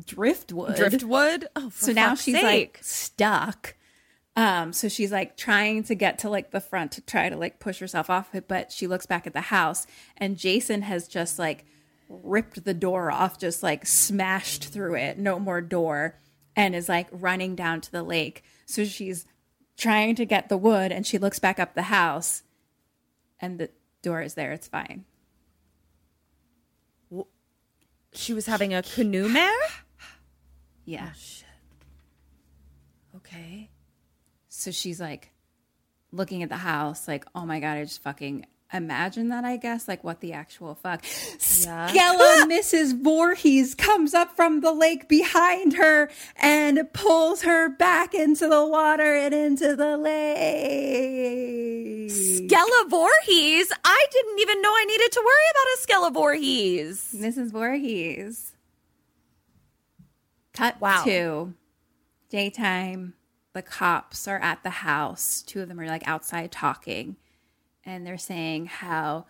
driftwood. 0.06 0.76
Driftwood? 0.76 1.48
Oh, 1.56 1.70
for 1.70 1.86
so 1.86 1.92
now 1.92 2.16
she's 2.16 2.36
sake. 2.36 2.44
like 2.44 2.80
stuck. 2.82 3.76
Um, 4.36 4.74
so 4.74 4.90
she's 4.90 5.12
like 5.12 5.38
trying 5.38 5.84
to 5.84 5.96
get 5.96 6.20
to 6.20 6.30
like 6.30 6.52
the 6.52 6.60
front 6.60 6.92
to 6.94 7.02
try 7.02 7.30
to 7.30 7.38
like 7.38 7.60
push 7.60 7.80
herself 7.80 8.10
off 8.10 8.36
it, 8.36 8.48
but 8.48 8.72
she 8.72 8.86
looks 8.86 9.06
back 9.06 9.26
at 9.26 9.34
the 9.34 9.42
house 9.42 9.88
and 10.18 10.38
Jason 10.38 10.82
has 10.82 11.08
just 11.08 11.40
like 11.40 11.66
ripped 12.10 12.66
the 12.66 12.74
door 12.74 13.12
off, 13.12 13.40
just 13.40 13.64
like 13.64 13.86
smashed 13.86 14.66
through 14.66 14.96
it, 14.96 15.18
no 15.18 15.40
more 15.40 15.62
door, 15.62 16.20
and 16.56 16.76
is 16.76 16.90
like 16.90 17.08
running 17.12 17.56
down 17.56 17.80
to 17.82 17.92
the 17.92 18.04
lake. 18.04 18.44
So 18.66 18.84
she's 18.84 19.26
trying 19.78 20.16
to 20.16 20.26
get 20.26 20.50
the 20.50 20.58
wood 20.58 20.92
and 20.92 21.08
she 21.08 21.18
looks 21.18 21.40
back 21.40 21.60
up 21.60 21.74
the 21.74 21.84
house 21.84 22.44
and 23.40 23.58
the 23.58 23.70
door 24.02 24.22
is 24.22 24.34
there. 24.34 24.52
It's 24.52 24.68
fine. 24.68 25.06
she 28.12 28.34
was 28.34 28.46
having 28.46 28.74
a 28.74 28.82
canoe 28.82 29.28
mare? 29.28 29.52
Yeah. 30.86 31.12
Okay. 33.16 33.70
So 34.58 34.72
she's 34.72 35.00
like 35.02 35.32
looking 36.12 36.42
at 36.42 36.50
the 36.50 36.58
house, 36.58 37.08
like, 37.08 37.26
oh 37.36 37.46
my 37.46 37.60
God, 37.60 37.78
I 37.78 37.84
just 37.84 38.02
fucking 38.02 38.48
imagine 38.74 39.30
that, 39.30 39.44
I 39.44 39.58
guess. 39.58 39.88
Like, 39.88 40.04
what 40.04 40.22
the 40.22 40.34
actual 40.34 40.74
fuck? 40.76 41.04
Yeah. 41.04 41.90
Skella 41.92 42.46
Mrs. 42.50 43.02
Voorhees 43.04 43.76
comes 43.76 44.14
up 44.14 44.36
from 44.36 44.62
the 44.62 44.72
lake 44.72 45.08
behind 45.10 45.74
her 45.74 46.10
and 46.38 46.80
pulls 46.94 47.42
her 47.44 47.70
back 47.70 48.14
into 48.14 48.48
the 48.48 48.66
water 48.66 49.16
and 49.16 49.34
into 49.34 49.76
the 49.76 49.98
lake. 49.98 52.12
Skella 52.12 52.90
Voorhees? 52.90 53.72
I 53.84 54.06
didn't 54.12 54.40
even 54.40 54.62
know 54.62 54.70
I 54.72 54.86
needed 54.86 55.12
to 55.12 55.22
worry 55.24 55.50
about 55.52 55.68
a 55.68 55.78
Skella 55.86 56.14
Voorhees. 56.14 57.14
Mrs. 57.16 57.52
Voorhees. 57.52 58.54
Cut 60.54 60.80
Wow. 60.80 61.04
to 61.04 61.54
daytime. 62.30 63.14
The 63.56 63.62
cops 63.62 64.28
are 64.28 64.40
at 64.40 64.64
the 64.64 64.70
house. 64.70 65.42
Two 65.42 65.62
of 65.62 65.70
them 65.70 65.80
are 65.80 65.88
like 65.88 66.06
outside 66.06 66.52
talking. 66.52 67.16
And 67.86 68.06
they're 68.06 68.18
saying 68.18 68.66
how, 68.66 69.28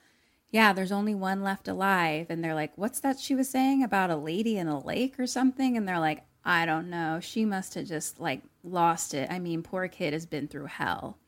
yeah, 0.50 0.74
there's 0.74 0.92
only 0.92 1.14
one 1.14 1.44
left 1.44 1.68
alive. 1.68 2.26
And 2.30 2.44
they're 2.44 2.56
like, 2.56 2.76
what's 2.76 3.00
that 3.02 3.20
she 3.20 3.36
was 3.36 3.50
saying 3.50 3.84
about 3.84 4.10
a 4.10 4.16
lady 4.16 4.58
in 4.58 4.68
a 4.68 4.84
lake 4.84 5.20
or 5.20 5.28
something? 5.28 5.78
And 5.78 5.88
they're 5.88 6.00
like, 6.00 6.24
I 6.44 6.66
don't 6.66 6.90
know. 6.90 7.20
She 7.22 7.45
must 7.45 7.76
have 7.76 7.86
just 7.86 8.20
like 8.20 8.42
lost 8.64 9.14
it. 9.14 9.30
I 9.30 9.38
mean, 9.38 9.62
poor 9.62 9.88
kid 9.88 10.12
has 10.14 10.26
been 10.26 10.48
through 10.48 10.66
hell. 10.66 11.20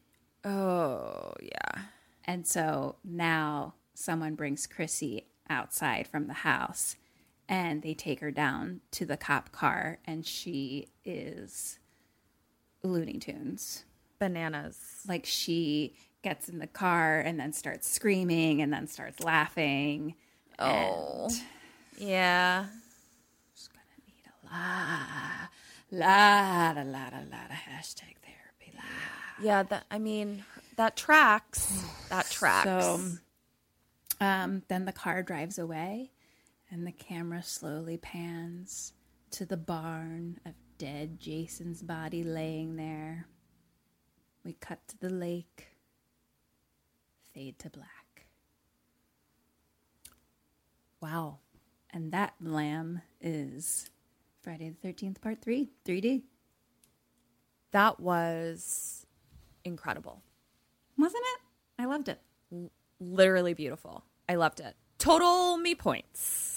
Oh, 0.44 1.34
yeah. 1.40 1.82
And 2.26 2.48
so 2.48 2.96
now 3.04 3.76
someone 3.94 4.34
brings 4.34 4.66
Chrissy 4.66 5.28
outside 5.48 6.08
from 6.08 6.26
the 6.26 6.34
house 6.34 6.96
and 7.48 7.84
they 7.84 7.94
take 7.94 8.22
her 8.22 8.32
down 8.32 8.82
to 8.94 9.06
the 9.06 9.18
cop 9.18 9.52
car 9.52 10.00
and 10.04 10.26
she 10.26 10.88
is 11.06 11.78
Looney 12.92 13.20
Tunes. 13.20 13.84
Bananas. 14.20 14.78
Like 15.08 15.26
she 15.26 15.94
gets 16.24 16.50
in 16.50 16.60
the 16.60 16.68
car 16.68 17.20
and 17.20 17.40
then 17.40 17.54
starts 17.54 17.90
screaming 17.90 18.62
and 18.62 18.74
then 18.74 18.88
starts 18.88 19.24
laughing. 19.24 20.16
Oh. 20.60 21.30
Yeah. 21.98 22.66
La 25.90 26.74
la 26.76 26.82
la 26.82 26.82
la 26.82 27.20
la 27.20 27.44
la 27.50 27.56
hashtag 27.70 28.16
therapy 28.24 28.74
la. 28.76 28.84
Yeah, 29.42 29.64
that 29.64 29.86
I 29.90 30.00
mean 30.00 30.44
that 30.76 30.98
tracks. 30.98 31.84
That 32.10 32.26
tracks. 32.30 32.66
So 32.66 33.00
um, 34.20 34.64
then 34.68 34.86
the 34.86 34.92
car 34.92 35.24
drives 35.24 35.58
away, 35.58 36.12
and 36.70 36.86
the 36.86 36.92
camera 36.92 37.44
slowly 37.44 37.98
pans 37.98 38.94
to 39.32 39.46
the 39.46 39.58
barn 39.58 40.40
of 40.46 40.54
dead 40.78 41.20
Jason's 41.20 41.82
body 41.82 42.24
laying 42.24 42.76
there. 42.76 43.28
We 44.44 44.54
cut 44.54 44.80
to 44.90 44.98
the 45.00 45.10
lake, 45.10 45.68
fade 47.34 47.60
to 47.60 47.70
black. 47.70 48.26
wow. 51.02 51.38
And 51.92 52.12
that 52.12 52.34
lamb 52.42 53.02
is 53.22 53.90
Friday 54.42 54.70
the 54.82 54.88
13th, 54.88 55.22
part 55.22 55.42
three, 55.42 55.70
3D. 55.86 56.24
That 57.72 58.00
was 58.00 59.06
incredible. 59.64 60.22
Wasn't 60.98 61.24
it? 61.24 61.82
I 61.82 61.86
loved 61.86 62.10
it. 62.10 62.20
Literally 63.00 63.54
beautiful. 63.54 64.04
I 64.28 64.36
loved 64.36 64.60
it. 64.60 64.76
Total 64.98 65.58
me 65.58 65.76
points. 65.76 66.57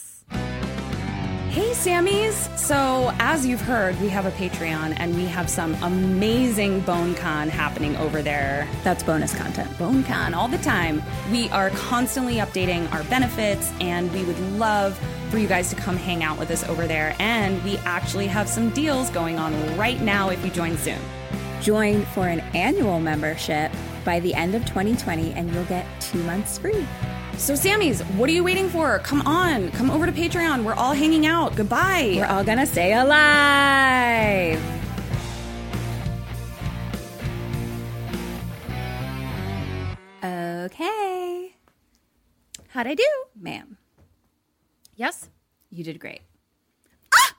Hey, 1.50 1.72
Sammys. 1.72 2.56
So, 2.56 3.10
as 3.18 3.44
you've 3.44 3.60
heard, 3.60 4.00
we 4.00 4.08
have 4.08 4.24
a 4.24 4.30
Patreon 4.30 4.94
and 5.00 5.16
we 5.16 5.24
have 5.24 5.50
some 5.50 5.74
amazing 5.82 6.80
BoneCon 6.82 7.48
happening 7.48 7.96
over 7.96 8.22
there. 8.22 8.68
That's 8.84 9.02
bonus 9.02 9.34
content. 9.34 9.68
BoneCon 9.70 10.32
all 10.32 10.46
the 10.46 10.58
time. 10.58 11.02
We 11.32 11.48
are 11.48 11.70
constantly 11.70 12.36
updating 12.36 12.88
our 12.92 13.02
benefits, 13.02 13.72
and 13.80 14.12
we 14.12 14.22
would 14.22 14.38
love 14.60 14.96
for 15.30 15.38
you 15.38 15.48
guys 15.48 15.70
to 15.70 15.74
come 15.74 15.96
hang 15.96 16.22
out 16.22 16.38
with 16.38 16.52
us 16.52 16.62
over 16.68 16.86
there. 16.86 17.16
And 17.18 17.60
we 17.64 17.78
actually 17.78 18.28
have 18.28 18.48
some 18.48 18.70
deals 18.70 19.10
going 19.10 19.40
on 19.40 19.52
right 19.76 20.00
now 20.00 20.28
if 20.30 20.44
you 20.44 20.52
join 20.52 20.78
soon. 20.78 21.00
Join 21.60 22.04
for 22.06 22.28
an 22.28 22.38
annual 22.54 23.00
membership 23.00 23.72
by 24.04 24.20
the 24.20 24.32
end 24.34 24.54
of 24.54 24.64
2020, 24.66 25.32
and 25.32 25.52
you'll 25.52 25.64
get 25.64 25.84
two 26.00 26.22
months 26.22 26.58
free. 26.58 26.86
So, 27.41 27.55
Sammys, 27.55 28.02
what 28.17 28.28
are 28.28 28.33
you 28.33 28.44
waiting 28.44 28.69
for? 28.69 28.99
Come 28.99 29.23
on, 29.23 29.70
come 29.73 29.91
over 29.91 30.05
to 30.05 30.12
Patreon. 30.12 30.62
We're 30.62 30.75
all 30.75 30.93
hanging 30.93 31.25
out. 31.27 31.57
Goodbye. 31.57 32.12
We're 32.17 32.27
all 32.27 32.44
gonna 32.44 32.67
stay 32.67 32.93
alive. 32.93 34.60
Okay, 40.23 41.55
How'd 42.69 42.86
I 42.86 42.94
do? 42.94 43.07
ma'am, 43.35 43.78
Yes. 44.94 45.28
you 45.70 45.83
did 45.83 45.99
great. 45.99 46.20
Ah! 47.15 47.36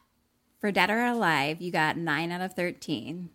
For 0.60 0.72
Dead 0.72 0.90
or 0.90 1.06
Alive, 1.06 1.62
you 1.62 1.72
got 1.72 1.96
nine 1.96 2.32
out 2.32 2.42
of 2.42 2.54
13 2.56 3.30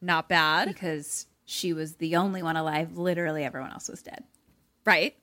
Not 0.00 0.28
bad. 0.28 0.66
because 0.68 1.26
she 1.44 1.72
was 1.74 1.96
the 1.96 2.16
only 2.16 2.42
one 2.42 2.56
alive. 2.56 2.96
Literally, 2.96 3.44
everyone 3.44 3.70
else 3.72 3.88
was 3.88 4.02
dead. 4.02 4.24
Right. 4.86 5.14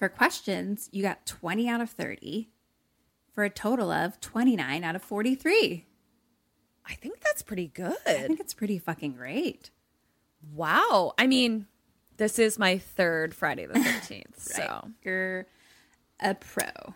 For 0.00 0.08
questions, 0.08 0.88
you 0.92 1.02
got 1.02 1.26
20 1.26 1.68
out 1.68 1.82
of 1.82 1.90
30 1.90 2.48
for 3.34 3.44
a 3.44 3.50
total 3.50 3.90
of 3.92 4.18
29 4.20 4.82
out 4.82 4.96
of 4.96 5.02
43. 5.02 5.84
I 6.86 6.94
think 6.94 7.20
that's 7.20 7.42
pretty 7.42 7.68
good. 7.68 7.94
I 8.06 8.14
think 8.14 8.40
it's 8.40 8.54
pretty 8.54 8.78
fucking 8.78 9.12
great. 9.12 9.70
Wow. 10.54 11.12
I 11.18 11.26
mean, 11.26 11.66
this 12.16 12.38
is 12.38 12.58
my 12.58 12.78
third 12.78 13.34
Friday 13.34 13.66
the 13.66 13.74
13th. 13.78 14.38
So, 14.38 14.88
You're 15.02 15.46
a 16.18 16.34
pro. 16.34 16.94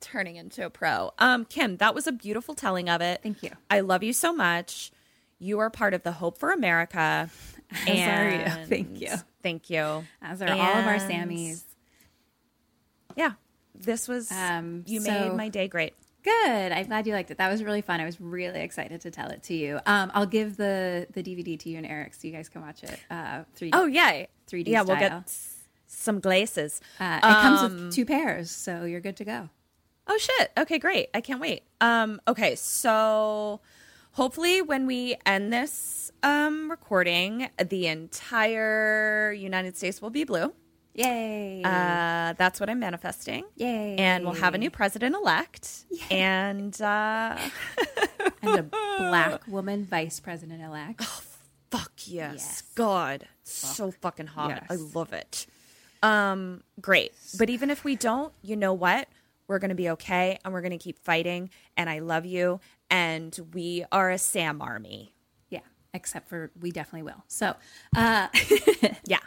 turning 0.00 0.36
into 0.36 0.64
a 0.64 0.70
pro. 0.70 1.10
Um, 1.18 1.44
Kim, 1.46 1.78
that 1.78 1.96
was 1.96 2.06
a 2.06 2.12
beautiful 2.12 2.54
telling 2.54 2.88
of 2.88 3.00
it. 3.00 3.20
Thank 3.24 3.42
you. 3.42 3.50
I 3.68 3.80
love 3.80 4.04
you 4.04 4.12
so 4.12 4.32
much. 4.32 4.92
You 5.40 5.58
are 5.58 5.68
part 5.68 5.94
of 5.94 6.04
the 6.04 6.12
Hope 6.12 6.38
for 6.38 6.52
America. 6.52 7.28
As 7.72 7.88
are 7.88 8.30
you. 8.30 8.36
and 8.44 8.68
Thank 8.68 9.00
you. 9.00 9.10
Thank 9.42 9.68
you. 9.68 10.04
As 10.22 10.40
are 10.40 10.48
all 10.48 10.60
of 10.60 10.86
our 10.86 10.94
And- 10.94 11.30
Sammys. 11.30 11.64
Yeah. 13.16 13.32
This 13.74 14.08
was 14.08 14.30
Um, 14.32 14.84
you 14.86 15.00
so- 15.00 15.10
made 15.10 15.36
my 15.36 15.48
day 15.48 15.68
great. 15.68 15.94
Good. 16.22 16.72
I'm 16.72 16.86
glad 16.86 17.06
you 17.06 17.14
liked 17.14 17.30
it. 17.30 17.38
That 17.38 17.48
was 17.50 17.62
really 17.64 17.80
fun. 17.80 17.98
I 17.98 18.04
was 18.04 18.20
really 18.20 18.60
excited 18.60 19.00
to 19.02 19.10
tell 19.10 19.30
it 19.30 19.42
to 19.44 19.54
you. 19.54 19.80
Um, 19.86 20.10
I'll 20.14 20.26
give 20.26 20.58
the 20.58 21.06
the 21.14 21.22
DVD 21.22 21.58
to 21.60 21.70
you 21.70 21.78
and 21.78 21.86
Eric 21.86 22.12
so 22.12 22.26
you 22.28 22.32
guys 22.34 22.48
can 22.50 22.60
watch 22.60 22.82
it. 22.84 23.00
Uh, 23.10 23.44
3D. 23.56 23.70
Oh 23.72 23.86
yeah. 23.86 24.26
3D 24.46 24.66
Yeah, 24.68 24.82
we'll 24.82 24.98
get 24.98 25.32
some 25.86 26.20
glaces. 26.20 26.80
Uh, 26.98 27.20
it 27.22 27.22
comes 27.22 27.60
Um, 27.62 27.84
with 27.86 27.94
two 27.94 28.04
pairs, 28.04 28.50
so 28.50 28.84
you're 28.84 29.00
good 29.00 29.16
to 29.16 29.24
go. 29.24 29.48
Oh 30.06 30.18
shit. 30.18 30.50
Okay, 30.58 30.78
great. 30.78 31.08
I 31.14 31.22
can't 31.22 31.40
wait. 31.40 31.62
Um 31.80 32.20
okay, 32.28 32.54
so 32.54 33.60
hopefully 34.12 34.60
when 34.60 34.86
we 34.86 35.16
end 35.24 35.50
this 35.54 36.10
um 36.22 36.70
recording, 36.70 37.48
the 37.66 37.86
entire 37.86 39.32
United 39.32 39.76
States 39.78 40.02
will 40.02 40.10
be 40.10 40.24
blue. 40.24 40.52
Yay! 40.94 41.62
Uh 41.64 42.34
that's 42.36 42.58
what 42.60 42.68
I'm 42.68 42.80
manifesting. 42.80 43.44
Yay! 43.56 43.96
And 43.96 44.24
we'll 44.24 44.34
have 44.34 44.54
a 44.54 44.58
new 44.58 44.70
president 44.70 45.14
elect. 45.14 45.84
And 46.10 46.80
uh 46.80 47.38
and 48.42 48.58
a 48.58 48.62
black 48.62 49.46
woman 49.48 49.84
vice 49.84 50.20
president 50.20 50.62
elect. 50.62 51.02
Oh, 51.02 51.22
fuck 51.70 51.92
yes. 52.06 52.62
God. 52.74 53.26
So 53.44 53.90
fucking 53.90 54.28
hot. 54.28 54.64
I 54.68 54.74
love 54.76 55.12
it. 55.12 55.46
Um 56.02 56.62
great. 56.80 57.12
But 57.38 57.50
even 57.50 57.70
if 57.70 57.84
we 57.84 57.94
don't, 57.96 58.32
you 58.42 58.56
know 58.56 58.72
what? 58.72 59.08
We're 59.46 59.58
going 59.58 59.70
to 59.70 59.74
be 59.74 59.90
okay 59.90 60.38
and 60.44 60.54
we're 60.54 60.60
going 60.60 60.70
to 60.70 60.78
keep 60.78 60.96
fighting. 61.04 61.50
And 61.76 61.90
I 61.90 61.98
love 61.98 62.24
you. 62.24 62.60
And 62.88 63.36
we 63.52 63.84
are 63.90 64.08
a 64.10 64.16
Sam 64.18 64.62
army. 64.62 65.12
Yeah, 65.48 65.58
except 65.92 66.28
for 66.28 66.52
we 66.60 66.70
definitely 66.70 67.02
will. 67.10 67.24
So, 67.26 67.56
uh, 67.96 68.28
Yeah. 69.06 69.18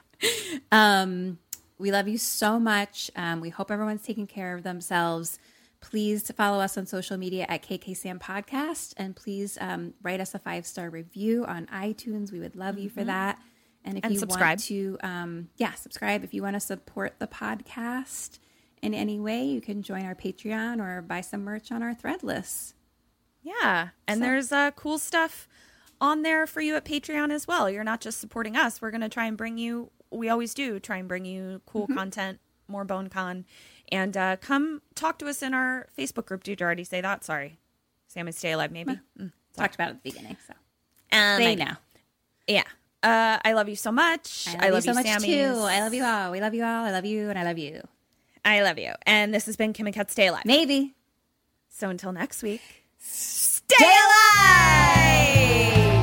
um, 0.72 1.40
we 1.84 1.92
love 1.92 2.08
you 2.08 2.18
so 2.18 2.58
much. 2.62 3.12
Um, 3.14 3.42
we 3.42 3.50
hope 3.50 3.70
everyone's 3.70 4.04
taking 4.04 4.26
care 4.26 4.56
of 4.56 4.64
themselves. 4.64 5.38
Please 5.82 6.32
follow 6.32 6.62
us 6.62 6.78
on 6.78 6.86
social 6.86 7.18
media 7.18 7.46
at 7.50 7.62
KKSAM 7.62 8.22
Podcast 8.22 8.94
and 8.96 9.14
please 9.18 9.58
um, 9.60 9.94
write 10.02 10.22
us 10.22 10.34
a 10.34 10.40
five 10.40 10.66
star 10.66 10.90
review 10.90 11.44
on 11.44 11.66
iTunes. 11.66 12.32
We 12.32 12.40
would 12.40 12.56
love 12.56 12.80
you 12.80 12.90
for 12.90 13.04
that. 13.04 13.38
And 13.84 13.98
if 13.98 14.06
And 14.06 14.14
you 14.14 14.20
subscribe. 14.20 14.60
want 14.60 14.64
to, 14.64 14.98
um, 15.04 15.50
yeah, 15.58 15.74
subscribe. 15.74 16.24
If 16.24 16.34
you 16.34 16.42
want 16.42 16.54
to 16.54 16.62
support 16.62 17.16
the 17.20 17.28
podcast 17.28 18.40
in 18.82 18.94
any 18.94 19.20
way, 19.20 19.44
you 19.44 19.60
can 19.60 19.82
join 19.82 20.06
our 20.06 20.16
Patreon 20.16 20.80
or 20.80 21.02
buy 21.02 21.20
some 21.20 21.44
merch 21.44 21.70
on 21.70 21.84
our 21.84 21.94
Threadless. 21.94 22.76
Yeah. 23.42 23.90
And 24.08 24.24
there's 24.24 24.54
uh, 24.54 24.72
cool 24.72 25.00
stuff 25.00 25.50
on 26.00 26.22
there 26.22 26.48
for 26.48 26.62
you 26.62 26.78
at 26.78 26.86
Patreon 26.86 27.30
as 27.30 27.46
well. 27.46 27.70
You're 27.70 27.84
not 27.84 28.00
just 28.00 28.22
supporting 28.22 28.56
us. 28.56 28.82
We're 28.82 28.92
going 28.92 29.02
to 29.02 29.10
try 29.10 29.26
and 29.26 29.36
bring 29.36 29.58
you, 29.58 29.92
we 30.14 30.30
always 30.30 30.54
do, 30.54 30.80
try 30.80 30.98
and 30.98 31.08
bring 31.08 31.26
you 31.26 31.62
cool 31.66 31.88
content, 31.88 32.40
more 32.68 32.86
Bone 32.86 33.10
Con. 33.10 33.46
And 33.92 34.16
uh, 34.16 34.38
come 34.38 34.82
talk 34.96 35.20
to 35.20 35.28
us 35.28 35.44
in 35.44 35.54
our 35.54 35.88
Facebook 35.98 36.26
group. 36.26 36.44
Did 36.44 36.60
you 36.60 36.66
already 36.66 36.84
say 36.84 37.02
that? 37.02 37.24
Sorry. 37.24 37.60
Sam 38.08 38.28
and 38.28 38.36
Stay 38.36 38.52
Alive, 38.52 38.72
maybe? 38.72 39.00
Mm. 39.20 39.32
Talked 39.56 39.76
about 39.76 39.90
it 39.90 39.92
at 39.92 40.04
the 40.04 40.12
beginning. 40.12 40.38
So 40.48 40.54
Um, 41.12 41.38
say 41.38 41.52
I- 41.52 41.56
now. 41.56 41.78
Yeah. 42.48 42.64
Uh, 43.04 43.38
I 43.44 43.52
love 43.54 43.68
you 43.68 43.76
so 43.76 43.92
much. 43.92 44.48
I 44.60 44.70
love, 44.70 44.86
you 44.86 44.94
so 44.94 44.96
much 44.96 45.06
Sammy's. 45.06 45.26
too. 45.26 45.60
I 45.60 45.82
love 45.82 45.94
you 45.94 46.06
all. 46.06 46.32
We 46.32 46.40
love 46.40 46.54
you 46.54 46.64
all. 46.64 46.86
I 46.86 46.92
love 46.92 47.06
you 47.06 47.30
and 47.30 47.38
I 47.38 47.44
love 47.44 47.58
you. 47.58 47.86
I 48.46 48.62
love 48.62 48.80
you. 48.80 48.94
And 49.06 49.34
this 49.34 49.46
has 49.46 49.58
been 49.58 49.74
Kim 49.74 49.88
and 49.88 49.96
Kat 49.96 50.10
Stay 50.10 50.28
Alive. 50.28 50.46
Maybe. 50.46 50.96
So 51.70 51.90
until 51.90 52.14
next 52.14 52.44
week, 52.44 52.62
stay 53.00 53.76
alive! 53.76 56.03